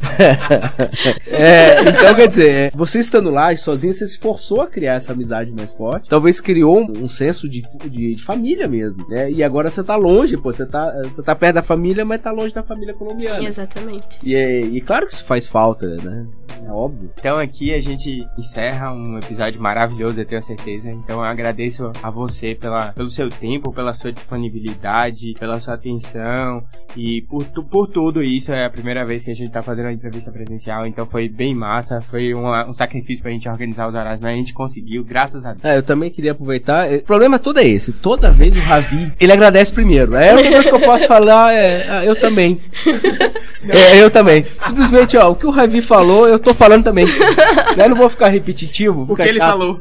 é, 1.26 1.80
então 1.88 2.14
quer 2.14 2.28
dizer, 2.28 2.51
é, 2.51 2.70
você 2.72 3.01
estando 3.01 3.30
lá 3.30 3.52
e 3.52 3.56
sozinha, 3.56 3.92
você 3.92 4.06
se 4.06 4.18
forçou 4.18 4.60
a 4.60 4.66
criar 4.66 4.94
essa 4.94 5.12
amizade 5.12 5.51
mais 5.51 5.72
forte. 5.72 6.09
Talvez 6.09 6.40
criou 6.40 6.80
um, 6.80 7.05
um 7.05 7.09
senso 7.09 7.48
de, 7.48 7.62
de, 7.88 8.10
de 8.15 8.23
família 8.23 8.66
mesmo, 8.69 9.07
né? 9.09 9.31
E 9.31 9.43
agora 9.43 9.70
você 9.70 9.82
tá 9.82 9.97
longe, 9.97 10.37
pô, 10.37 10.53
você 10.53 10.66
tá, 10.66 10.93
você 11.05 11.23
tá 11.23 11.35
perto 11.35 11.55
da 11.57 11.62
família, 11.62 12.05
mas 12.05 12.20
tá 12.20 12.31
longe 12.31 12.55
da 12.55 12.62
família 12.62 12.95
colombiana. 12.95 13.43
Exatamente. 13.47 14.19
E, 14.23 14.35
é- 14.35 14.61
e 14.62 14.81
claro 14.81 15.07
que 15.07 15.12
isso 15.12 15.24
faz 15.24 15.47
falta, 15.47 15.87
né? 15.97 16.27
É 16.66 16.70
óbvio. 16.70 17.11
Então 17.19 17.39
aqui 17.39 17.73
a 17.73 17.81
gente 17.81 18.27
encerra 18.39 18.93
um 18.93 19.16
episódio 19.19 19.61
maravilhoso, 19.61 20.20
eu 20.20 20.27
tenho 20.27 20.43
certeza. 20.43 20.91
Então 20.91 21.16
eu 21.19 21.24
agradeço 21.24 21.91
a 22.03 22.11
você 22.11 22.55
pela, 22.55 22.93
pelo 22.93 23.09
seu 23.09 23.28
tempo, 23.31 23.73
pela 23.73 23.93
sua 23.95 24.12
disponibilidade, 24.12 25.35
pela 25.39 25.59
sua 25.61 25.74
atenção 25.74 26.62
e 26.97 27.23
por, 27.23 27.45
por 27.65 27.87
tudo 27.89 28.23
isso. 28.23 28.53
É 28.53 28.65
a 28.65 28.70
primeira 28.70 29.05
vez 29.07 29.24
que 29.24 29.31
a 29.31 29.35
gente 29.35 29.51
tá 29.51 29.62
fazendo 29.62 29.87
uma 29.87 29.93
entrevista 29.93 30.31
presencial, 30.31 30.87
então 30.87 31.07
foi 31.07 31.28
bem 31.28 31.55
massa. 31.55 32.01
Foi 32.11 32.35
uma- 32.35 32.66
um 32.69 32.73
sacrifício 32.73 33.23
pra 33.23 33.32
gente 33.32 33.49
organizar 33.49 33.89
os 33.89 33.95
horários, 33.95 34.20
mas 34.23 34.32
a 34.35 34.37
gente 34.37 34.53
conseguiu, 34.53 35.05
graças 35.05 35.45
a 35.45 35.53
Deus. 35.53 35.65
É, 35.65 35.77
eu 35.78 35.82
também 35.82 36.11
queria 36.11 36.32
aproveitar. 36.32 36.91
O 36.93 37.03
problema 37.05 37.39
todo 37.39 37.59
é 37.59 37.66
esse. 37.66 37.93
Toda 38.02 38.31
vez 38.31 38.56
o 38.56 38.60
Ravi, 38.60 39.12
ele 39.20 39.32
agradece 39.32 39.72
primeiro. 39.72 40.14
É 40.14 40.31
a 40.31 40.35
única 40.35 40.55
coisa 40.55 40.70
que 40.70 40.77
eu 40.77 40.81
posso 40.81 41.06
falar 41.06 41.52
é, 41.52 41.86
ah, 41.89 42.05
eu 42.05 42.16
também. 42.16 42.60
É, 43.68 44.01
eu 44.01 44.10
também. 44.10 44.47
Simplesmente, 44.62 45.18
ó, 45.18 45.31
o 45.31 45.36
que 45.36 45.47
o 45.47 45.51
Ravi 45.51 45.82
falou, 45.82 46.27
eu 46.27 46.39
tô 46.39 46.55
falando 46.55 46.85
também. 46.85 47.05
Né, 47.05 47.85
Eu 47.85 47.90
não 47.90 47.97
vou 47.97 48.09
ficar 48.09 48.28
repetitivo. 48.28 49.02
O 49.02 49.09
ficar 49.09 49.24
que 49.24 49.28
ele 49.28 49.39
chato. 49.39 49.51
falou. 49.51 49.81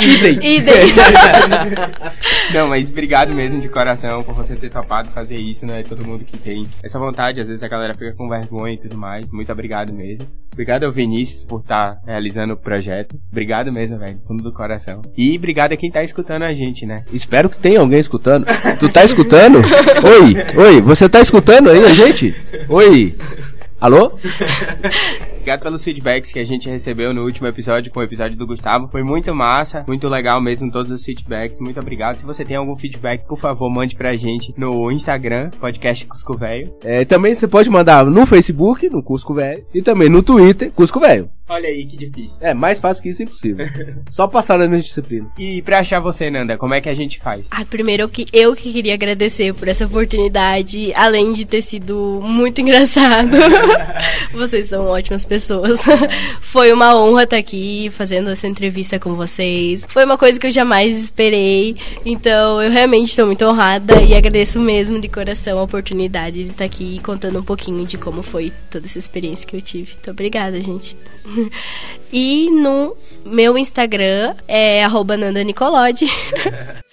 Idem. 0.00 0.56
Idem. 0.56 0.74
Não, 2.52 2.68
mas 2.68 2.90
obrigado 2.90 3.32
mesmo 3.32 3.60
de 3.60 3.68
coração 3.68 4.22
por 4.22 4.34
você 4.34 4.56
ter 4.56 4.68
topado 4.68 5.08
fazer 5.10 5.36
isso, 5.36 5.64
né? 5.64 5.84
Todo 5.84 6.04
mundo 6.04 6.24
que 6.24 6.36
tem 6.36 6.66
essa 6.82 6.98
vontade, 6.98 7.40
às 7.40 7.46
vezes 7.46 7.62
a 7.62 7.68
galera 7.68 7.94
fica 7.94 8.12
com 8.12 8.28
vergonha 8.28 8.74
e 8.74 8.78
tudo 8.78 8.98
mais. 8.98 9.30
Muito 9.30 9.52
obrigado 9.52 9.92
mesmo. 9.92 10.26
Obrigado 10.52 10.84
ao 10.84 10.92
Vinícius 10.92 11.44
por 11.44 11.60
estar 11.60 12.00
realizando 12.06 12.54
o 12.54 12.56
projeto. 12.56 13.16
Obrigado 13.30 13.72
mesmo, 13.72 13.98
velho, 13.98 14.20
fundo 14.26 14.42
do 14.42 14.52
coração. 14.52 15.02
E 15.16 15.36
obrigado 15.36 15.72
a 15.72 15.76
quem 15.76 15.90
tá 15.90 16.02
escutando 16.02 16.42
a 16.42 16.52
gente, 16.52 16.63
né? 16.86 17.04
Espero 17.12 17.48
que 17.48 17.58
tenha 17.58 17.80
alguém 17.80 18.00
escutando. 18.00 18.46
Tu 18.78 18.88
tá 18.88 19.04
escutando? 19.04 19.58
Oi, 19.58 20.36
oi, 20.66 20.80
você 20.80 21.08
tá 21.08 21.20
escutando 21.20 21.70
aí 21.70 21.84
a 21.84 21.92
gente? 21.92 22.34
Oi. 22.68 23.14
Alô? 23.80 24.18
Obrigado 25.44 25.60
pelos 25.60 25.84
feedbacks 25.84 26.32
que 26.32 26.38
a 26.38 26.44
gente 26.44 26.70
recebeu 26.70 27.12
no 27.12 27.22
último 27.22 27.46
episódio 27.46 27.92
com 27.92 28.00
o 28.00 28.02
episódio 28.02 28.34
do 28.34 28.46
Gustavo. 28.46 28.88
Foi 28.88 29.02
muito 29.02 29.34
massa, 29.34 29.84
muito 29.86 30.08
legal 30.08 30.40
mesmo 30.40 30.72
todos 30.72 30.90
os 30.90 31.04
feedbacks. 31.04 31.60
Muito 31.60 31.78
obrigado. 31.78 32.16
Se 32.16 32.24
você 32.24 32.46
tem 32.46 32.56
algum 32.56 32.74
feedback, 32.74 33.26
por 33.26 33.38
favor, 33.38 33.68
mande 33.68 33.94
pra 33.94 34.16
gente 34.16 34.54
no 34.56 34.90
Instagram, 34.90 35.50
podcast 35.60 36.06
Cusco 36.06 36.34
Velho. 36.34 36.74
É, 36.82 37.04
também 37.04 37.34
você 37.34 37.46
pode 37.46 37.68
mandar 37.68 38.06
no 38.06 38.24
Facebook, 38.24 38.88
no 38.88 39.02
Cusco 39.02 39.34
Velho, 39.34 39.66
e 39.74 39.82
também 39.82 40.08
no 40.08 40.22
Twitter, 40.22 40.72
Cusco 40.72 40.98
Velho. 40.98 41.28
Olha 41.46 41.68
aí 41.68 41.84
que 41.84 41.98
difícil. 41.98 42.38
É, 42.40 42.54
mais 42.54 42.80
fácil 42.80 43.02
que 43.02 43.10
isso 43.10 43.20
é 43.20 43.26
impossível. 43.26 43.66
Só 44.08 44.26
passar 44.26 44.58
na 44.58 44.66
minha 44.66 44.80
disciplina. 44.80 45.30
E 45.38 45.60
pra 45.60 45.80
achar 45.80 46.00
você, 46.00 46.30
Nanda, 46.30 46.56
como 46.56 46.72
é 46.72 46.80
que 46.80 46.88
a 46.88 46.94
gente 46.94 47.20
faz? 47.20 47.44
Ah, 47.50 47.66
primeiro 47.66 48.08
que, 48.08 48.24
eu 48.32 48.56
que 48.56 48.72
queria 48.72 48.94
agradecer 48.94 49.52
por 49.52 49.68
essa 49.68 49.84
oportunidade, 49.84 50.90
além 50.96 51.34
de 51.34 51.44
ter 51.44 51.60
sido 51.60 52.18
muito 52.22 52.62
engraçado. 52.62 53.36
vocês 54.32 54.68
são 54.68 54.86
ótimas 54.86 55.22
pessoas. 55.22 55.33
Foi 56.40 56.72
uma 56.72 56.96
honra 56.96 57.24
estar 57.24 57.36
aqui 57.36 57.90
fazendo 57.96 58.30
essa 58.30 58.46
entrevista 58.46 58.98
com 58.98 59.14
vocês. 59.14 59.84
Foi 59.88 60.04
uma 60.04 60.18
coisa 60.18 60.38
que 60.38 60.46
eu 60.46 60.50
jamais 60.50 60.96
esperei. 60.96 61.76
Então 62.04 62.62
eu 62.62 62.70
realmente 62.70 63.10
estou 63.10 63.26
muito 63.26 63.44
honrada 63.44 64.02
e 64.02 64.14
agradeço 64.14 64.60
mesmo 64.60 65.00
de 65.00 65.08
coração 65.08 65.58
a 65.58 65.62
oportunidade 65.62 66.44
de 66.44 66.50
estar 66.50 66.64
aqui 66.64 67.00
contando 67.02 67.38
um 67.38 67.42
pouquinho 67.42 67.86
de 67.86 67.96
como 67.96 68.22
foi 68.22 68.52
toda 68.70 68.86
essa 68.86 68.98
experiência 68.98 69.46
que 69.46 69.56
eu 69.56 69.62
tive. 69.62 69.92
Muito 69.92 70.10
obrigada, 70.10 70.60
gente. 70.60 70.96
E 72.16 72.48
no 72.48 72.96
meu 73.26 73.58
Instagram 73.58 74.36
é 74.46 74.84
arroba 74.84 75.16
Nanda 75.16 75.42
Nicolodi. 75.42 76.06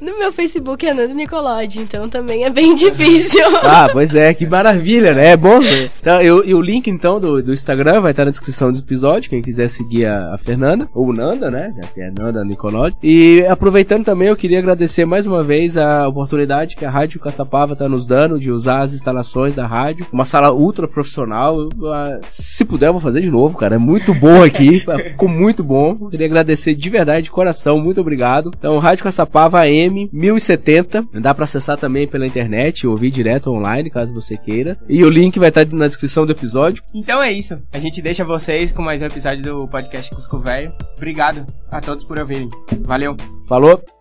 No 0.00 0.16
meu 0.16 0.30
Facebook 0.30 0.86
é 0.86 0.94
Nanda 0.94 1.12
Nicolodi, 1.12 1.80
então 1.80 2.08
também 2.08 2.44
é 2.44 2.50
bem 2.50 2.76
difícil. 2.76 3.44
Ah, 3.64 3.88
pois 3.92 4.14
é, 4.14 4.32
que 4.32 4.46
maravilha, 4.46 5.12
né? 5.12 5.30
É 5.30 5.36
bom. 5.36 5.58
Então, 6.00 6.20
eu, 6.20 6.44
e 6.46 6.54
o 6.54 6.60
link, 6.60 6.88
então, 6.88 7.18
do, 7.18 7.42
do 7.42 7.52
Instagram 7.52 7.87
vai 8.00 8.10
estar 8.10 8.24
na 8.24 8.30
descrição 8.30 8.72
do 8.72 8.78
episódio, 8.78 9.30
quem 9.30 9.42
quiser 9.42 9.68
seguir 9.68 10.06
a, 10.06 10.34
a 10.34 10.38
Fernanda, 10.38 10.88
ou 10.94 11.12
Nanda, 11.12 11.50
né? 11.50 11.72
Já 11.76 11.88
que 11.88 12.00
é 12.00 12.10
Nanda 12.10 12.44
Nicolodi. 12.44 12.96
E 13.02 13.44
aproveitando 13.48 14.04
também, 14.04 14.28
eu 14.28 14.36
queria 14.36 14.58
agradecer 14.58 15.04
mais 15.04 15.26
uma 15.26 15.42
vez 15.42 15.76
a 15.76 16.06
oportunidade 16.08 16.76
que 16.76 16.84
a 16.84 16.90
Rádio 16.90 17.20
Caçapava 17.20 17.72
está 17.72 17.88
nos 17.88 18.06
dando 18.06 18.38
de 18.38 18.50
usar 18.50 18.82
as 18.82 18.92
instalações 18.92 19.54
da 19.54 19.66
rádio. 19.66 20.06
Uma 20.12 20.24
sala 20.24 20.52
ultra 20.52 20.86
profissional. 20.88 21.60
Eu, 21.60 21.92
ah, 21.92 22.20
se 22.28 22.64
puder, 22.64 22.88
eu 22.88 22.92
vou 22.92 23.00
fazer 23.00 23.20
de 23.20 23.30
novo, 23.30 23.56
cara. 23.56 23.76
É 23.76 23.78
muito 23.78 24.14
bom 24.14 24.42
aqui. 24.42 24.80
Ficou 25.08 25.28
muito 25.28 25.62
bom. 25.62 25.94
Queria 26.10 26.26
agradecer 26.26 26.74
de 26.74 26.90
verdade, 26.90 27.24
de 27.24 27.30
coração. 27.30 27.80
Muito 27.80 28.00
obrigado. 28.00 28.50
Então, 28.58 28.78
Rádio 28.78 29.04
Caçapava 29.04 29.60
AM 29.60 30.08
1070. 30.12 31.04
Dá 31.20 31.34
pra 31.34 31.44
acessar 31.44 31.76
também 31.76 32.06
pela 32.06 32.26
internet, 32.26 32.86
ouvir 32.86 33.10
direto 33.10 33.50
online, 33.50 33.90
caso 33.90 34.14
você 34.14 34.36
queira. 34.36 34.76
E 34.88 35.04
o 35.04 35.10
link 35.10 35.38
vai 35.38 35.48
estar 35.48 35.66
na 35.72 35.86
descrição 35.86 36.26
do 36.26 36.32
episódio. 36.32 36.82
Então 36.94 37.22
é 37.22 37.32
isso. 37.32 37.58
A 37.78 37.80
gente 37.80 38.02
deixa 38.02 38.24
vocês 38.24 38.72
com 38.72 38.82
mais 38.82 39.00
um 39.00 39.04
episódio 39.04 39.40
do 39.40 39.68
podcast 39.68 40.12
Cusco 40.12 40.40
Velho. 40.40 40.74
Obrigado 40.96 41.46
a 41.70 41.80
todos 41.80 42.04
por 42.04 42.18
ouvirem. 42.18 42.48
Valeu. 42.84 43.16
Falou! 43.46 43.97